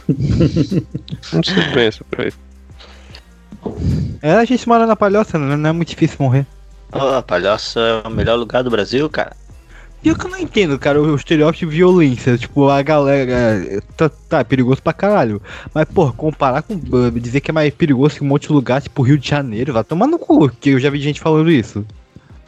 Não 1.33 1.43
sei 1.43 1.71
doença 1.73 2.03
por 2.11 2.23
aí. 2.23 2.33
É, 4.23 4.33
a 4.33 4.45
gente 4.47 4.67
mora 4.67 4.87
na 4.87 4.97
palhoça, 4.97 5.39
né? 5.39 5.55
Não 5.55 5.69
é 5.69 5.73
muito 5.73 5.91
difícil 5.91 6.17
morrer. 6.19 6.47
Ô, 6.91 7.23
Palhoça 7.23 7.81
é 7.81 8.09
o 8.09 8.11
melhor 8.11 8.37
lugar 8.37 8.63
do 8.63 8.71
Brasil, 8.71 9.09
cara. 9.11 9.37
Pior 10.05 10.19
que 10.19 10.27
eu 10.27 10.31
não 10.31 10.38
entendo, 10.38 10.79
cara, 10.79 11.01
o 11.01 11.17
estereótipo 11.17 11.71
de 11.71 11.79
violência. 11.79 12.37
Tipo, 12.37 12.69
a 12.69 12.83
galera. 12.83 13.81
Tá, 13.97 14.11
tá 14.29 14.40
é 14.40 14.45
perigoso 14.45 14.83
pra 14.83 14.93
caralho. 14.93 15.40
Mas, 15.73 15.87
pô, 15.87 16.12
comparar 16.12 16.61
com. 16.61 16.79
Dizer 17.19 17.40
que 17.40 17.51
é 17.51 17.55
mais 17.55 17.73
perigoso 17.73 18.17
que 18.17 18.23
um 18.23 18.27
monte 18.27 18.49
de 18.49 18.53
lugar, 18.53 18.83
tipo 18.83 19.01
Rio 19.01 19.17
de 19.17 19.27
Janeiro, 19.27 19.73
vai 19.73 19.83
tomar 19.83 20.07
no 20.07 20.19
cu, 20.19 20.51
que 20.51 20.71
eu 20.71 20.79
já 20.79 20.90
vi 20.90 21.01
gente 21.01 21.23
falando 21.23 21.51
isso. 21.51 21.87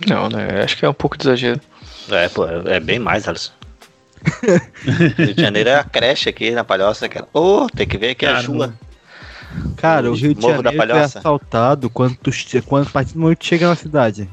Não, 0.07 0.29
né? 0.29 0.63
Acho 0.63 0.77
que 0.77 0.85
é 0.85 0.89
um 0.89 0.93
pouco 0.93 1.17
de 1.17 1.25
exagero. 1.25 1.59
É, 2.11 2.29
pô, 2.29 2.47
é 2.47 2.77
é 2.77 2.79
bem 2.79 2.99
mais, 2.99 3.27
Alisson. 3.27 3.53
Rio 5.17 5.35
de 5.35 5.41
Janeiro 5.41 5.71
é 5.71 5.77
a 5.77 5.85
creche 5.85 6.29
aqui 6.29 6.51
na 6.51 6.63
Palhoça, 6.63 7.09
cara. 7.09 7.27
Ô, 7.33 7.69
tem 7.75 7.87
que 7.87 7.97
ver 7.97 8.11
aqui 8.11 8.27
a 8.27 8.33
Cara, 8.33 8.43
chuva. 8.43 8.75
Cara, 9.79 10.11
o 10.11 10.15
Rio 10.15 10.35
de 10.35 10.43
Janeiro 10.43 10.93
é 10.93 11.01
assaltado 11.01 11.89
quando, 11.89 12.17
tu, 12.17 12.31
quando 12.67 12.87
a 12.87 12.91
partir 12.91 13.15
do 13.15 13.21
momento 13.21 13.39
que 13.39 13.47
tu 13.47 13.49
chega 13.49 13.67
na 13.67 13.77
cidade. 13.77 14.29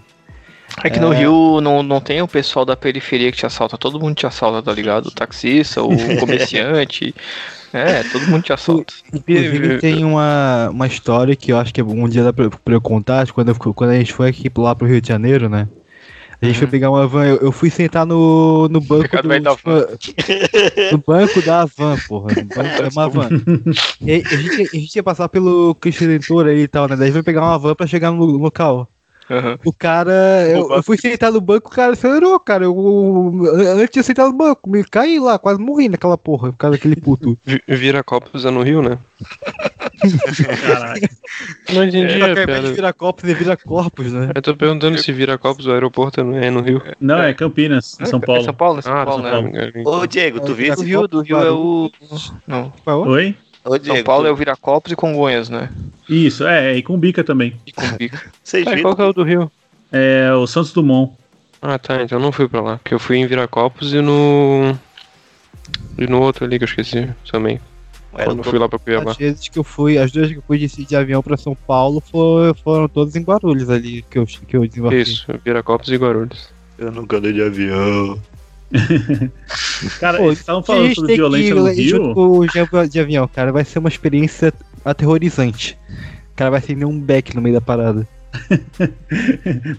É 0.82 0.90
que 0.90 1.00
no 1.00 1.10
Rio 1.12 1.60
não, 1.62 1.84
não 1.84 2.00
tem 2.00 2.22
o 2.22 2.28
pessoal 2.28 2.66
da 2.66 2.76
periferia 2.76 3.32
que 3.32 3.38
te 3.38 3.46
assalta, 3.46 3.78
todo 3.78 4.00
mundo 4.00 4.16
te 4.16 4.26
assalta, 4.26 4.62
tá 4.62 4.72
ligado? 4.72 5.08
O 5.08 5.12
taxista, 5.12 5.84
o 5.84 5.90
comerciante. 6.20 7.14
É, 7.74 8.04
todo 8.04 8.28
mundo 8.28 8.44
te 8.44 8.54
assalta. 8.54 8.94
Inclusive 9.14 9.80
tem 9.80 10.04
uma, 10.04 10.70
uma 10.70 10.88
história 10.88 11.36
que 11.36 11.52
eu 11.52 11.58
acho 11.58 11.74
que 11.74 11.82
um 11.82 12.08
dia 12.08 12.24
dá 12.24 12.34
pra, 12.34 12.50
pra 12.50 12.74
eu 12.74 12.82
contar, 12.82 13.30
quando, 13.32 13.50
eu, 13.50 13.56
quando 13.74 13.92
a 13.92 13.96
gente 13.96 14.14
foi 14.14 14.30
aqui 14.30 14.50
lá 14.58 14.76
pro 14.76 14.88
Rio 14.88 15.02
de 15.02 15.08
Janeiro, 15.08 15.50
né? 15.50 15.68
A 16.44 16.46
gente 16.46 16.60
foi 16.60 16.68
pegar 16.68 16.92
uma 16.92 17.08
van, 17.08 17.26
eu, 17.26 17.38
eu 17.38 17.52
fui 17.54 17.70
sentar 17.70 18.06
no, 18.06 18.68
no 18.68 18.82
banco 18.84 19.22
do, 19.22 19.40
da 19.40 19.54
van. 19.54 19.88
no 20.92 20.98
banco 20.98 21.42
da 21.42 21.66
van, 21.66 21.98
porra. 22.06 22.32
É 22.34 22.90
uma 22.92 23.08
van. 23.08 23.30
E 24.02 24.16
a, 24.16 24.36
gente, 24.36 24.62
a 24.62 24.80
gente 24.80 24.96
ia 24.98 25.04
passar 25.04 25.30
pelo 25.30 25.74
Cristo 25.76 26.02
Redentor 26.02 26.48
aí 26.48 26.64
e 26.64 26.68
tal, 26.68 26.90
né? 26.90 26.98
Daí 26.98 27.14
foi 27.14 27.24
pegar 27.24 27.44
uma 27.44 27.58
van 27.58 27.74
pra 27.76 27.88
chegar 27.88 28.12
no 28.12 28.26
local. 28.26 28.90
Aham. 29.30 29.58
O 29.64 29.72
cara, 29.74 30.12
eu, 30.50 30.70
eu 30.72 30.84
fui 30.84 30.98
sentar 30.98 31.32
no 31.32 31.40
banco, 31.40 31.70
o 31.70 31.72
cara 31.72 31.94
acelerou, 31.94 32.40
cara. 32.40 32.66
Eu, 32.66 33.32
eu, 33.46 33.80
eu 33.80 33.88
tinha 33.88 34.04
sentado 34.04 34.32
no 34.32 34.38
banco, 34.38 34.70
me 34.70 34.84
caí 34.84 35.20
lá, 35.20 35.40
quase 35.40 35.60
morri 35.62 35.88
naquela 35.90 36.18
porra, 36.18 36.52
por 36.52 36.58
causa 36.58 36.78
daquele 36.78 36.96
puto. 36.96 37.38
Vi- 37.46 37.62
Vira 37.68 38.04
copos 38.04 38.44
é 38.46 38.52
no 38.52 38.62
Rio, 38.64 38.82
né? 38.82 38.98
Caraca. 40.62 41.10
Não 41.72 41.84
entendi 41.84 42.20
Só 42.20 42.26
a 42.26 42.34
que 42.34 42.40
ao 42.40 42.44
invés 42.44 42.46
de 42.46 42.46
piada. 42.46 42.74
virar 42.74 42.94
copos, 42.94 43.24
ele 43.24 43.34
vira 43.34 43.58
corpos, 43.58 44.12
né? 44.12 44.32
Eu 44.36 44.42
tô 44.42 44.56
perguntando 44.56 44.98
se 45.02 45.12
vira 45.12 45.38
copos 45.38 45.66
o 45.66 45.72
aeroporto 45.72 46.20
é 46.20 46.24
no- 46.24 46.36
é 46.38 46.50
no 46.52 46.62
Rio. 46.62 46.82
Não, 47.00 47.20
é 47.22 47.34
Campinas, 47.34 47.98
em 48.00 48.06
São 48.06 48.20
É 48.20 48.26
Paulo. 48.26 48.44
São 48.44 48.54
Paulo, 48.54 48.80
é 48.80 48.82
São 48.82 48.94
Ah, 48.94 49.06
Paulo, 49.06 49.24
São 49.24 49.44
né? 49.44 49.72
Paulo. 49.84 50.02
Ô, 50.02 50.06
Diego, 50.08 50.40
tu 50.42 50.54
viu? 50.54 50.76
Do 50.76 50.82
Rio, 50.82 51.08
do 51.08 51.22
Rio 51.22 51.38
é 51.40 51.52
o. 51.52 51.92
Não. 52.48 52.74
Oi? 52.86 53.36
Ô, 53.66 53.78
Diego, 53.78 53.98
São 53.98 54.04
Paulo 54.04 54.24
tu, 54.26 54.28
é 54.28 54.32
o 54.32 54.36
Viracopos 54.36 54.92
e 54.92 54.96
Congonhas, 54.96 55.50
né? 55.50 55.70
Isso, 56.08 56.46
é, 56.46 56.76
e 56.76 56.84
com 56.84 56.98
bica 56.98 57.24
também. 57.24 57.56
E 57.66 57.72
Cumbica. 57.72 58.22
Vocês 58.44 58.68
Ah, 58.68 58.72
viram? 58.72 58.82
qual 58.84 58.96
que 58.96 59.02
é 59.02 59.06
o 59.06 59.14
do 59.14 59.24
Rio? 59.24 59.52
É 59.92 60.34
o 60.34 60.46
Santos 60.46 60.74
Dumont. 60.74 61.14
Ah, 61.62 61.80
tá, 61.80 62.02
então 62.02 62.18
eu 62.18 62.22
não 62.22 62.32
fui 62.32 62.48
pra 62.48 62.62
lá. 62.62 62.78
Porque 62.78 62.94
eu 62.94 63.00
fui 63.00 63.18
em 63.18 63.26
Viracopos 63.26 63.94
e 63.94 64.02
no. 64.02 64.78
E 65.98 66.06
no 66.08 66.22
outro 66.22 66.44
ali 66.44 66.58
que 66.58 66.66
eu 66.66 66.68
esqueci 66.68 67.10
também. 67.32 67.60
Era 68.14 68.26
Quando 68.26 68.40
eu 68.40 68.44
fui 68.44 68.60
lá 68.60 68.68
pra 68.68 68.78
Cuiabá. 68.78 69.12
As 69.12 69.18
vezes 69.18 69.48
que 69.48 69.58
eu 69.58 69.64
fui, 69.64 69.98
as 69.98 70.12
duas 70.12 70.30
que 70.30 70.38
eu 70.38 70.44
fui 70.46 70.58
de, 70.60 70.68
de 70.68 70.96
avião 70.96 71.24
pra 71.24 71.38
São 71.38 71.56
Paulo 71.56 72.02
foi, 72.12 72.54
foram 72.64 72.88
todas 72.88 73.16
em 73.16 73.24
Guarulhos 73.24 73.70
ali 73.70 74.04
que 74.10 74.20
eu, 74.20 74.26
que 74.26 74.56
eu 74.58 74.68
desembarquei. 74.68 75.02
Isso, 75.02 75.26
Viracopos 75.44 75.90
e 75.90 75.96
Guarulhos. 75.96 76.50
Eu 76.78 76.92
não 76.92 77.08
andei 77.10 77.34
de 77.34 77.42
avião. 77.42 78.20
Cara, 80.00 80.18
Pô, 80.18 80.26
eles 80.26 80.40
estavam 80.40 80.64
falando 80.64 80.94
sobre 80.96 81.16
violência 81.16 81.56
no 81.56 81.68
junto 81.68 81.76
Rio. 81.82 82.14
com 82.14 82.40
o 82.40 82.48
de, 82.48 82.90
de 82.90 83.00
avião, 83.00 83.28
cara. 83.28 83.52
Vai 83.52 83.64
ser 83.66 83.80
uma 83.80 83.90
experiência 83.90 84.54
aterrorizante. 84.84 85.78
O 86.32 86.36
cara 86.36 86.50
vai 86.52 86.60
acender 86.60 86.88
um 86.88 87.00
beck 87.00 87.36
no 87.36 87.42
meio 87.42 87.56
da 87.56 87.62
parada. 87.62 88.08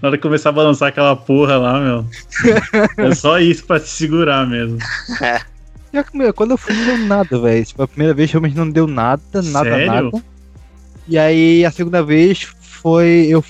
Na 0.01 0.07
hora 0.07 0.17
que 0.17 0.23
começar 0.23 0.49
a 0.49 0.53
balançar 0.53 0.87
aquela 0.89 1.15
porra 1.15 1.57
lá, 1.57 1.79
meu. 1.81 2.05
É 2.97 3.13
só 3.13 3.39
isso 3.39 3.65
pra 3.65 3.79
te 3.79 3.89
segurar 3.89 4.47
mesmo. 4.47 4.77
Pior 5.91 6.03
que, 6.03 6.17
meu, 6.17 6.33
quando 6.33 6.51
eu 6.51 6.57
fui 6.57 6.73
não 6.73 6.85
deu 6.85 6.97
nada, 6.99 7.39
velho. 7.39 7.65
Tipo, 7.65 7.83
a 7.83 7.87
primeira 7.87 8.13
vez 8.13 8.31
realmente 8.31 8.55
não 8.55 8.69
deu 8.69 8.87
nada, 8.87 9.41
nada, 9.41 9.69
Sério? 9.69 9.87
nada. 9.87 10.23
E 11.07 11.17
aí 11.17 11.65
a 11.65 11.71
segunda 11.71 12.01
vez 12.01 12.43
foi. 12.61 13.27
Eu, 13.29 13.43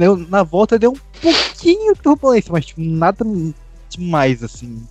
eu- 0.00 0.16
na 0.16 0.42
volta 0.44 0.78
deu 0.78 0.92
um 0.92 1.20
pouquinho 1.20 1.94
de 1.94 2.00
turbulência, 2.00 2.52
mas 2.52 2.66
tipo, 2.66 2.80
nada 2.80 3.24
demais, 3.96 4.42
assim. 4.42 4.82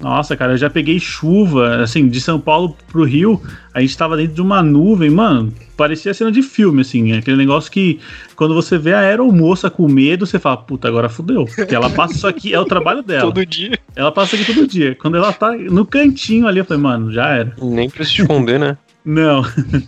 Nossa, 0.00 0.36
cara, 0.36 0.52
eu 0.52 0.56
já 0.56 0.70
peguei 0.70 1.00
chuva, 1.00 1.82
assim, 1.82 2.08
de 2.08 2.20
São 2.20 2.38
Paulo 2.38 2.76
pro 2.86 3.02
Rio, 3.02 3.42
a 3.74 3.80
gente 3.80 3.98
tava 3.98 4.16
dentro 4.16 4.34
de 4.34 4.40
uma 4.40 4.62
nuvem, 4.62 5.10
mano, 5.10 5.52
parecia 5.76 6.14
cena 6.14 6.30
de 6.30 6.40
filme, 6.40 6.82
assim, 6.82 7.12
aquele 7.14 7.36
negócio 7.36 7.70
que 7.70 7.98
quando 8.36 8.54
você 8.54 8.78
vê 8.78 8.94
a 8.94 9.00
aeromoça 9.00 9.68
com 9.68 9.88
medo, 9.88 10.24
você 10.24 10.38
fala, 10.38 10.56
puta, 10.56 10.86
agora 10.86 11.08
fudeu, 11.08 11.46
porque 11.46 11.74
ela 11.74 11.90
passa 11.90 12.14
isso 12.14 12.28
aqui, 12.28 12.54
é 12.54 12.60
o 12.60 12.64
trabalho 12.64 13.02
dela. 13.02 13.22
Todo 13.22 13.44
dia. 13.44 13.76
Ela 13.96 14.12
passa 14.12 14.36
aqui 14.36 14.44
todo 14.44 14.68
dia. 14.68 14.94
Quando 14.94 15.16
ela 15.16 15.32
tá 15.32 15.50
no 15.52 15.84
cantinho 15.84 16.46
ali, 16.46 16.60
eu 16.60 16.64
falei, 16.64 16.80
mano, 16.80 17.12
já 17.12 17.30
era. 17.30 17.56
Nem 17.60 17.90
pra 17.90 18.04
se 18.04 18.20
esconder, 18.20 18.60
né? 18.60 18.78
Não. 19.08 19.42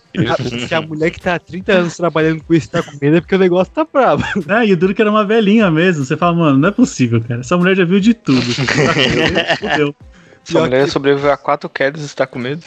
Se 0.67 0.75
a 0.75 0.81
mulher 0.81 1.11
que 1.11 1.21
tá 1.21 1.35
há 1.35 1.39
30 1.39 1.73
anos 1.73 1.97
trabalhando 1.97 2.43
com 2.43 2.55
isso 2.55 2.71
tá 2.71 2.83
com 2.83 2.93
medo 2.99 3.19
é 3.19 3.21
porque 3.21 3.35
o 3.35 3.39
negócio 3.39 3.71
tá 3.71 3.87
brabo. 3.91 4.25
É, 4.49 4.65
e 4.65 4.73
o 4.73 4.77
duro 4.79 4.95
que 4.95 5.03
era 5.03 5.11
uma 5.11 5.27
velhinha 5.27 5.71
mesmo. 5.71 6.07
Você 6.07 6.17
fala, 6.17 6.35
mano, 6.35 6.57
não 6.59 6.69
é 6.71 6.73
possível, 6.73 7.21
cara. 7.21 7.41
Essa 7.41 7.55
mulher 7.59 7.77
já 7.77 7.85
viu 7.85 8.01
de 8.01 8.15
tudo. 8.15 8.41
Fudeu. 9.61 9.95
Essa 10.43 10.53
Pior 10.55 10.65
mulher 10.65 10.85
que- 10.87 10.91
sobreviveu 10.91 11.31
a 11.31 11.37
quatro 11.37 11.69
quedas 11.69 12.01
e 12.01 12.07
está 12.07 12.27
com 12.27 12.39
medo. 12.39 12.65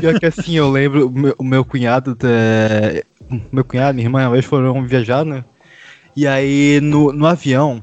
Pior 0.00 0.18
que 0.18 0.24
assim, 0.24 0.56
eu 0.56 0.70
lembro, 0.70 1.06
o 1.06 1.10
meu, 1.10 1.34
o 1.36 1.44
meu 1.44 1.64
cunhado, 1.66 2.16
é, 2.24 3.04
meu 3.52 3.62
cunhado, 3.62 3.94
minha 3.94 4.06
irmã, 4.06 4.22
uma 4.22 4.30
vez 4.30 4.46
foram 4.46 4.82
viajar, 4.86 5.22
né? 5.22 5.44
E 6.16 6.26
aí 6.26 6.80
no, 6.80 7.12
no 7.12 7.26
avião, 7.26 7.82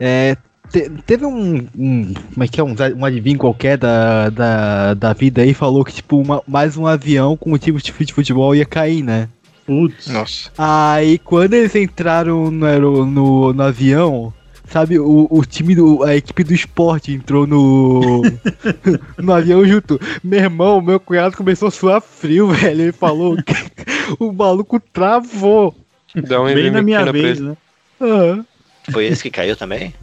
é, 0.00 0.38
te- 0.70 0.90
teve 1.06 1.24
um, 1.26 1.66
um, 1.76 2.14
como 2.32 2.44
é 2.44 2.48
que 2.48 2.60
é, 2.60 2.64
um, 2.64 2.74
um 2.96 3.04
adivinho 3.04 3.38
qualquer 3.38 3.76
da, 3.78 4.30
da, 4.30 4.94
da 4.94 5.12
vida 5.12 5.42
aí, 5.42 5.54
falou 5.54 5.84
que 5.84 5.92
tipo, 5.92 6.18
uma- 6.18 6.42
mais 6.46 6.76
um 6.76 6.86
avião 6.86 7.36
com 7.36 7.52
o 7.52 7.58
time 7.58 7.80
de 7.80 8.12
futebol 8.12 8.54
ia 8.54 8.64
cair, 8.64 9.02
né? 9.02 9.28
Putz. 9.66 10.08
Nossa. 10.08 10.50
Aí 10.58 11.18
quando 11.18 11.54
eles 11.54 11.74
entraram 11.74 12.50
no, 12.50 13.06
no, 13.06 13.52
no 13.52 13.62
avião, 13.62 14.32
sabe, 14.68 14.98
o, 14.98 15.26
o 15.30 15.44
time 15.44 15.74
do. 15.74 16.02
A 16.02 16.14
equipe 16.16 16.44
do 16.44 16.52
esporte 16.52 17.12
entrou 17.12 17.46
no. 17.46 18.20
no 19.18 19.32
avião 19.32 19.64
junto. 19.64 19.98
Meu 20.22 20.40
irmão, 20.40 20.82
meu 20.82 21.00
cunhado 21.00 21.36
começou 21.36 21.68
a 21.68 21.70
suar 21.70 22.02
frio, 22.02 22.48
velho. 22.52 22.82
Ele 22.82 22.92
falou 22.92 23.36
que 23.42 23.54
o 24.20 24.32
maluco 24.32 24.78
travou. 24.78 25.74
Dá 26.14 26.40
um 26.42 26.44
Bem 26.44 26.70
na 26.70 26.82
minha 26.82 27.10
vez, 27.10 27.40
né? 27.40 27.56
Aham. 28.00 28.44
Foi 28.92 29.06
esse 29.06 29.22
que 29.22 29.30
caiu 29.30 29.56
também? 29.56 29.94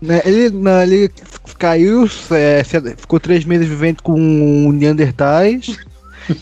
Né, 0.00 0.20
Ele, 0.24 0.50
não, 0.50 0.82
ele 0.82 1.10
caiu, 1.58 2.08
é, 2.30 2.62
ficou 2.96 3.18
três 3.18 3.44
meses 3.44 3.66
vivendo 3.68 4.02
com 4.02 4.70
Neandertais. 4.72 5.76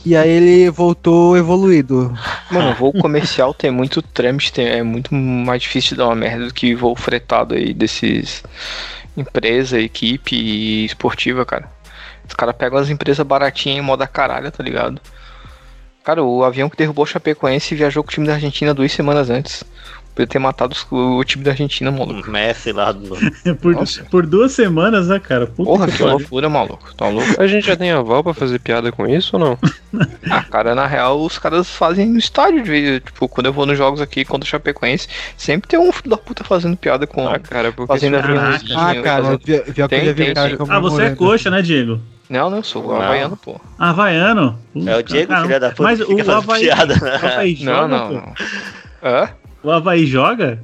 e 0.04 0.16
aí 0.16 0.30
ele 0.30 0.70
voltou 0.70 1.36
evoluído. 1.36 2.12
Mano, 2.50 2.74
voo 2.74 2.92
comercial 2.92 3.52
tem 3.54 3.70
muito 3.70 4.00
trâmite, 4.02 4.52
tem- 4.52 4.66
é 4.66 4.82
muito 4.82 5.14
mais 5.14 5.62
difícil 5.62 5.90
de 5.90 5.96
dar 5.98 6.06
uma 6.06 6.14
merda 6.14 6.46
do 6.46 6.54
que 6.54 6.74
voo 6.74 6.96
fretado 6.96 7.54
aí 7.54 7.72
desses 7.74 8.42
empresa, 9.16 9.78
equipe 9.78 10.34
e 10.34 10.84
esportiva, 10.86 11.44
cara. 11.44 11.70
Os 12.26 12.34
caras 12.34 12.56
pegam 12.56 12.78
as 12.78 12.88
empresas 12.88 13.24
baratinhas 13.24 13.78
em 13.78 13.82
moda 13.82 14.06
caralho, 14.06 14.50
tá 14.50 14.62
ligado? 14.64 15.00
Cara, 16.02 16.22
o 16.22 16.42
avião 16.42 16.68
que 16.68 16.76
derrubou 16.76 17.04
o 17.04 17.06
Chapecoense 17.06 17.74
viajou 17.74 18.02
com 18.02 18.08
o 18.10 18.12
time 18.12 18.26
da 18.26 18.34
Argentina 18.34 18.74
duas 18.74 18.92
semanas 18.92 19.30
antes. 19.30 19.62
Podia 20.14 20.28
ter 20.28 20.38
matado 20.38 20.72
os- 20.74 20.86
o 20.90 21.24
time 21.24 21.42
da 21.42 21.50
Argentina, 21.50 21.90
maluco. 21.90 22.30
Messi 22.30 22.70
lá 22.70 22.92
do. 22.92 23.16
Por, 23.60 23.74
Nossa. 23.74 24.04
por 24.04 24.24
duas 24.24 24.52
semanas, 24.52 25.08
né, 25.08 25.18
cara? 25.18 25.46
Puta 25.48 25.64
Porra, 25.68 25.86
que 25.88 25.96
que 25.96 26.02
loucura, 26.04 26.48
maluco. 26.48 26.94
Tá 26.94 27.08
louco? 27.08 27.40
A 27.42 27.46
gente 27.48 27.66
já 27.66 27.74
tem 27.76 27.90
aval 27.90 28.22
pra 28.22 28.32
fazer 28.32 28.60
piada 28.60 28.92
com 28.92 29.06
isso 29.08 29.36
ou 29.36 29.40
não? 29.40 29.58
Ah, 30.30 30.42
cara, 30.42 30.74
na 30.74 30.86
real, 30.86 31.20
os 31.20 31.38
caras 31.38 31.68
fazem 31.68 32.06
no 32.08 32.18
estádio 32.18 32.62
de. 32.64 33.00
Tipo, 33.00 33.28
quando 33.28 33.46
eu 33.46 33.52
vou 33.52 33.64
nos 33.66 33.76
jogos 33.78 34.00
aqui 34.00 34.24
contra 34.24 34.44
o 34.46 34.50
Chapecoense, 34.50 35.06
sempre 35.36 35.68
tem 35.68 35.78
um 35.78 35.92
filho 35.92 36.10
da 36.10 36.16
puta 36.16 36.42
fazendo 36.42 36.76
piada 36.76 37.06
com. 37.06 37.28
Ah, 37.28 37.38
cara, 37.38 37.70
porque 37.72 37.86
fazendo 37.92 38.16
aviãozinho. 38.16 38.78
Ah, 38.78 38.94
cara, 39.02 39.38
pior 39.38 39.38
pior 39.38 39.72
que 39.74 39.80
eu 39.82 39.88
Tem, 39.88 40.12
vi 40.12 40.24
tem, 40.26 40.34
cara 40.34 40.50
sim. 40.50 40.56
Ah, 40.68 40.80
você 40.80 41.02
é 41.02 41.10
coxa, 41.14 41.50
né, 41.50 41.62
Diego? 41.62 42.00
Não, 42.28 42.50
não, 42.50 42.56
eu 42.58 42.62
sou 42.64 42.82
Não. 42.82 42.96
havaiano, 43.00 43.36
pô. 43.36 43.60
Havaiano? 43.78 44.58
É 44.86 44.96
o 44.96 45.02
Diego, 45.02 45.28
Caramba. 45.28 45.46
filho 45.48 45.60
da 45.60 45.70
puta, 45.70 45.82
Mas 45.82 46.02
que 46.02 46.12
o 46.22 46.30
Havaí, 46.32 46.62
piada, 46.62 46.94
né? 46.96 47.54
Não, 47.60 47.86
não, 47.88 48.12
não. 48.12 48.34
Hã? 49.02 49.28
O 49.64 49.70
Havaí 49.70 50.06
joga? 50.06 50.60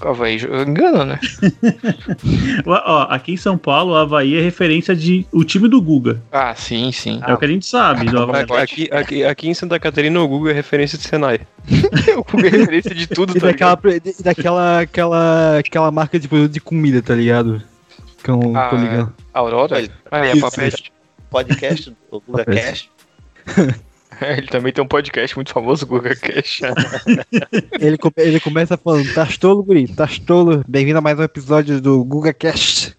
Havaí 0.00 0.36
jo- 0.38 0.46
engana, 0.62 1.04
né? 1.04 1.20
O- 2.64 2.70
Ó, 2.70 3.02
aqui 3.10 3.32
em 3.32 3.36
São 3.36 3.58
Paulo, 3.58 3.92
o 3.92 3.96
Havaí 3.96 4.36
é 4.36 4.40
referência 4.40 4.94
de 4.94 5.26
o 5.32 5.42
time 5.42 5.68
do 5.68 5.82
Guga. 5.82 6.22
Ah, 6.30 6.54
sim, 6.54 6.92
sim. 6.92 7.20
É 7.26 7.34
o 7.34 7.36
que 7.36 7.44
a 7.44 7.48
gente 7.48 7.66
sabe 7.66 8.06
do 8.06 8.22
Havaí. 8.22 8.46
Aqui, 8.62 8.88
aqui, 8.92 9.24
aqui 9.24 9.48
em 9.48 9.54
Santa 9.54 9.78
Catarina 9.80 10.20
o 10.20 10.28
Google 10.28 10.50
é 10.50 10.52
referência 10.52 10.96
de 10.96 11.02
Senai. 11.04 11.40
o 12.16 12.22
Google 12.22 12.46
é 12.46 12.50
referência 12.50 12.94
de 12.94 13.06
tudo, 13.08 13.36
E 13.36 13.40
tá 13.40 13.48
daquela, 13.48 13.80
ligado? 13.84 14.14
e 14.20 14.22
daquela 14.22 14.80
aquela, 14.80 15.58
aquela 15.58 15.90
marca 15.90 16.18
de 16.20 16.28
produto 16.28 16.52
de 16.52 16.60
comida, 16.60 17.02
tá 17.02 17.14
ligado? 17.16 17.60
Que 18.22 18.30
eu 18.30 18.40
Ah, 18.56 18.68
tô 18.68 18.76
ligando. 18.76 19.12
Aurora? 19.34 19.82
Ah, 20.12 20.26
é 20.26 20.32
Isso, 20.32 20.40
papete. 20.42 20.92
Podcast 21.28 21.90
do 22.10 22.20
Guga. 22.24 22.44
Cast. 22.44 22.88
Ele 24.36 24.46
também 24.46 24.72
tem 24.72 24.82
um 24.82 24.88
podcast 24.88 25.36
muito 25.36 25.52
famoso, 25.52 25.86
Guga 25.86 26.14
Cash. 26.16 26.60
Ele, 27.80 27.96
come- 27.98 28.14
ele 28.16 28.40
começa 28.40 28.76
falando, 28.76 29.12
tá 29.14 29.26
tolo, 29.38 29.62
guri, 29.62 29.86
tá 29.88 30.08
tolo. 30.26 30.64
Bem-vindo 30.66 30.98
a 30.98 31.00
mais 31.02 31.18
um 31.18 31.22
episódio 31.22 31.80
do 31.80 32.02
GugaCast. 32.04 32.96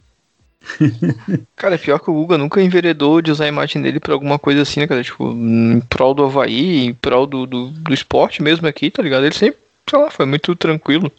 Cara, 1.55 1.77
pior 1.77 1.99
que 1.99 2.09
o 2.09 2.13
Guga 2.13 2.37
nunca 2.37 2.61
enveredou 2.61 3.21
de 3.21 3.31
usar 3.31 3.45
a 3.45 3.49
imagem 3.49 3.81
dele 3.81 3.99
pra 3.99 4.13
alguma 4.13 4.37
coisa 4.37 4.61
assim, 4.61 4.79
né, 4.81 4.87
cara? 4.87 5.03
Tipo, 5.03 5.31
em 5.31 5.81
prol 5.89 6.13
do 6.13 6.23
Havaí, 6.25 6.85
em 6.85 6.93
prol 6.93 7.25
do, 7.25 7.45
do, 7.45 7.67
do 7.69 7.93
esporte 7.93 8.41
mesmo 8.43 8.67
aqui, 8.67 8.91
tá 8.91 9.01
ligado? 9.01 9.25
Ele 9.25 9.33
sempre, 9.33 9.57
sei 9.89 9.99
lá, 9.99 10.11
foi 10.11 10.25
muito 10.27 10.55
tranquilo. 10.55 11.11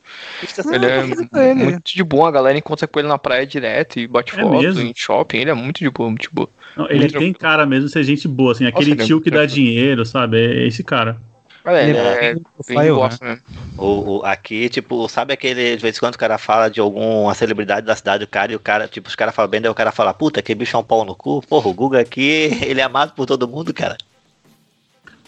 Ele 0.73 0.87
é 0.87 1.51
ele. 1.51 1.65
muito 1.65 1.93
de 1.95 2.05
boa, 2.05 2.29
a 2.29 2.33
galera 2.33 2.57
encontra 2.57 2.87
com 2.87 2.99
ele 3.01 3.09
na 3.09 3.19
praia 3.19 3.45
direto 3.47 3.99
e 3.99 4.07
bate 4.07 4.39
É 4.39 4.43
foto 4.43 4.63
mesmo? 4.63 4.83
em 4.83 4.93
shopping. 4.95 5.39
Ele 5.39 5.51
é 5.51 5.55
muito 5.55 5.79
de 5.79 5.91
boa, 5.91 6.09
muito 6.11 6.23
de 6.23 6.31
boa. 6.35 6.49
Não, 6.77 6.87
ele 6.89 7.01
Muito 7.01 7.19
tem 7.19 7.33
cara 7.33 7.67
mesmo 7.67 7.87
de 7.87 7.93
ser 7.93 8.05
gente 8.05 8.27
boa, 8.29 8.53
assim, 8.53 8.67
aquele 8.67 8.93
ele 8.93 9.03
é 9.03 9.05
tio 9.05 9.17
muito 9.17 9.25
que 9.25 9.31
dá 9.31 9.45
dinheiro, 9.45 10.05
sabe? 10.07 10.39
É 10.39 10.67
esse 10.67 10.83
cara. 10.85 11.21
Olha, 11.65 11.83
ele 11.83 11.91
Ele 11.91 11.99
é 11.99 12.31
é 12.31 12.35
profile, 12.55 13.19
de 13.19 13.25
né? 13.25 13.39
O, 13.77 14.19
o- 14.19 14.25
aqui, 14.25 14.69
tipo, 14.71 15.07
sabe 15.09 15.35
aquele, 15.35 15.77
de 15.77 15.83
vez 15.83 15.97
em 15.97 16.01
quando 16.01 16.15
o 16.15 16.19
cara 16.19 16.39
fala 16.39 16.71
de 16.71 16.81
alguma 16.81 17.35
celebridade 17.35 17.87
da 17.87 17.95
cidade 17.95 18.25
do 18.25 18.29
cara 18.29 18.51
e 18.53 18.57
o 18.57 18.61
cara, 18.61 18.89
tipo, 18.89 19.09
os 19.09 19.15
caras 19.15 19.35
falam 19.35 19.51
bem, 19.51 19.61
daí 19.61 19.71
o 19.71 19.75
cara 19.75 19.93
fala, 19.93 20.15
puta, 20.15 20.41
que 20.41 20.55
bicho 20.55 20.75
é 20.77 20.81
um 20.81 20.85
pau 20.85 21.05
no 21.05 21.15
cu. 21.15 21.43
Porra, 21.47 21.69
o 21.69 21.75
Guga 21.75 22.01
aqui, 22.01 22.51
ele 22.65 22.81
é 22.81 22.85
amado 22.85 23.13
por 23.15 23.27
todo 23.27 23.47
mundo, 23.47 23.75
cara. 23.75 23.99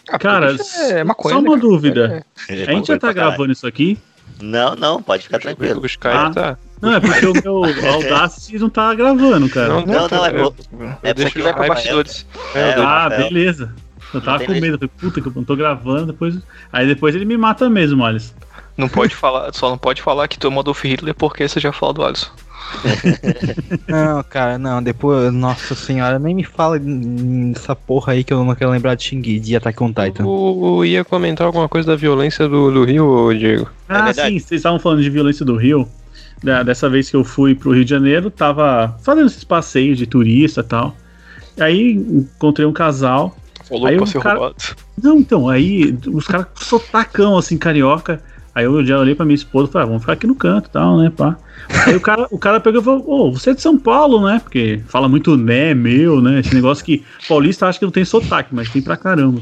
Ah, 0.08 0.18
Cara, 0.18 0.56
é 0.90 1.04
maconha, 1.04 1.34
só 1.36 1.40
né, 1.42 1.48
uma 1.48 1.56
cara? 1.58 1.68
dúvida. 1.68 2.26
Ele 2.48 2.62
é 2.62 2.70
A 2.70 2.72
gente 2.72 2.86
já 2.88 2.98
tá 2.98 3.12
gravando 3.12 3.52
isso 3.52 3.66
aqui? 3.66 3.98
Não, 4.40 4.74
não, 4.74 5.02
pode 5.02 5.22
ficar 5.24 5.38
tranquilo. 5.38 5.80
O 5.80 5.86
Skype 5.86 6.08
Ah. 6.14 6.30
tá. 6.30 6.58
Não, 6.82 6.94
é 6.94 7.00
porque 7.00 7.26
o 7.26 7.32
meu 7.32 7.64
Audacity 7.94 8.58
não 8.58 8.68
tá 8.68 8.92
gravando, 8.92 9.48
cara. 9.48 9.68
Não, 9.68 9.86
Não, 9.86 10.08
não, 10.08 10.26
é 10.26 10.30
eu 10.32 10.54
é 11.02 11.14
porque 11.14 11.40
Vai 11.40 11.52
pra 11.54 11.62
Ai, 11.62 11.68
bastidores. 11.68 12.26
É, 12.54 12.74
ah, 12.76 13.08
beleza. 13.08 13.72
Eu 14.12 14.20
tava 14.20 14.44
com 14.44 14.52
medo. 14.52 14.74
Eu 14.74 14.78
falei, 14.78 14.90
puta 14.98 15.20
que 15.20 15.28
eu 15.28 15.32
não 15.34 15.44
tô 15.44 15.54
gravando, 15.54 16.06
depois. 16.06 16.36
Aí 16.72 16.86
depois 16.86 17.14
ele 17.14 17.24
me 17.24 17.36
mata 17.36 17.70
mesmo, 17.70 18.04
Alisson. 18.04 18.34
Não 18.76 18.88
pode 18.88 19.14
falar, 19.14 19.52
só 19.54 19.70
não 19.70 19.78
pode 19.78 20.02
falar 20.02 20.26
que 20.26 20.38
tu 20.38 20.48
é 20.48 20.58
Adolf 20.58 20.82
Hitler 20.84 21.14
porque 21.14 21.46
você 21.46 21.60
já 21.60 21.72
falou 21.72 21.94
do 21.94 22.04
Alisson. 22.04 22.30
Não, 23.86 24.22
cara, 24.22 24.56
não, 24.56 24.82
depois, 24.82 25.32
nossa 25.32 25.74
senhora, 25.74 26.18
nem 26.18 26.34
me 26.34 26.44
fala 26.44 26.78
nessa 26.78 27.76
porra 27.76 28.14
aí 28.14 28.24
que 28.24 28.32
eu 28.32 28.42
não 28.44 28.54
quero 28.54 28.70
lembrar 28.70 28.94
de 28.94 29.02
Xingui, 29.02 29.40
de 29.40 29.56
Attack 29.56 29.82
on 29.82 29.88
Titan. 29.88 30.24
Eu 30.24 30.84
ia 30.84 31.04
comentar 31.04 31.46
alguma 31.46 31.68
coisa 31.68 31.88
da 31.88 31.96
violência 31.96 32.48
do, 32.48 32.70
do 32.70 32.84
Rio, 32.84 33.34
Diego. 33.34 33.68
Ah, 33.88 34.04
verdade. 34.04 34.28
sim, 34.28 34.38
vocês 34.38 34.60
estavam 34.60 34.78
falando 34.78 35.02
de 35.02 35.10
violência 35.10 35.44
do 35.44 35.56
Rio. 35.56 35.86
Dessa 36.64 36.88
vez 36.88 37.08
que 37.08 37.16
eu 37.16 37.22
fui 37.24 37.54
pro 37.54 37.72
Rio 37.72 37.84
de 37.84 37.90
Janeiro, 37.90 38.30
tava 38.30 38.96
fazendo 39.02 39.26
esses 39.26 39.44
passeios 39.44 39.96
de 39.96 40.06
turista 40.06 40.60
e 40.60 40.64
tal. 40.64 40.96
Aí 41.60 41.92
encontrei 41.92 42.66
um 42.66 42.72
casal. 42.72 43.36
Falou 43.68 43.86
Aí 43.86 43.96
pra 43.96 44.06
ser 44.06 44.20
cara- 44.20 44.38
roubado. 44.38 44.56
Não, 45.02 45.18
então, 45.18 45.48
aí 45.48 45.96
os 46.08 46.26
caras 46.26 46.46
sotacão 46.56 47.38
assim, 47.38 47.56
carioca. 47.56 48.20
Aí 48.54 48.64
eu 48.64 48.84
já 48.84 48.98
olhei 48.98 49.14
pra 49.14 49.24
minha 49.24 49.34
esposa 49.34 49.68
e 49.68 49.72
falei, 49.72 49.84
ah, 49.84 49.88
vamos 49.88 50.02
ficar 50.02 50.12
aqui 50.12 50.26
no 50.26 50.34
canto 50.34 50.66
e 50.68 50.72
tal, 50.72 50.98
né, 50.98 51.10
pá. 51.16 51.38
Aí 51.86 51.96
o 51.96 52.00
cara, 52.00 52.26
o 52.30 52.38
cara 52.38 52.60
pegou 52.60 52.82
e 52.82 52.84
falou, 52.84 53.04
ô, 53.08 53.32
você 53.32 53.50
é 53.50 53.54
de 53.54 53.62
São 53.62 53.78
Paulo, 53.78 54.26
né? 54.26 54.40
Porque 54.42 54.82
fala 54.88 55.08
muito 55.08 55.38
né, 55.38 55.72
meu, 55.72 56.20
né? 56.20 56.40
Esse 56.40 56.54
negócio 56.54 56.84
que 56.84 57.02
paulista 57.26 57.66
acha 57.66 57.78
que 57.78 57.84
não 57.86 57.92
tem 57.92 58.04
sotaque, 58.04 58.54
mas 58.54 58.68
tem 58.68 58.82
pra 58.82 58.96
caramba. 58.96 59.40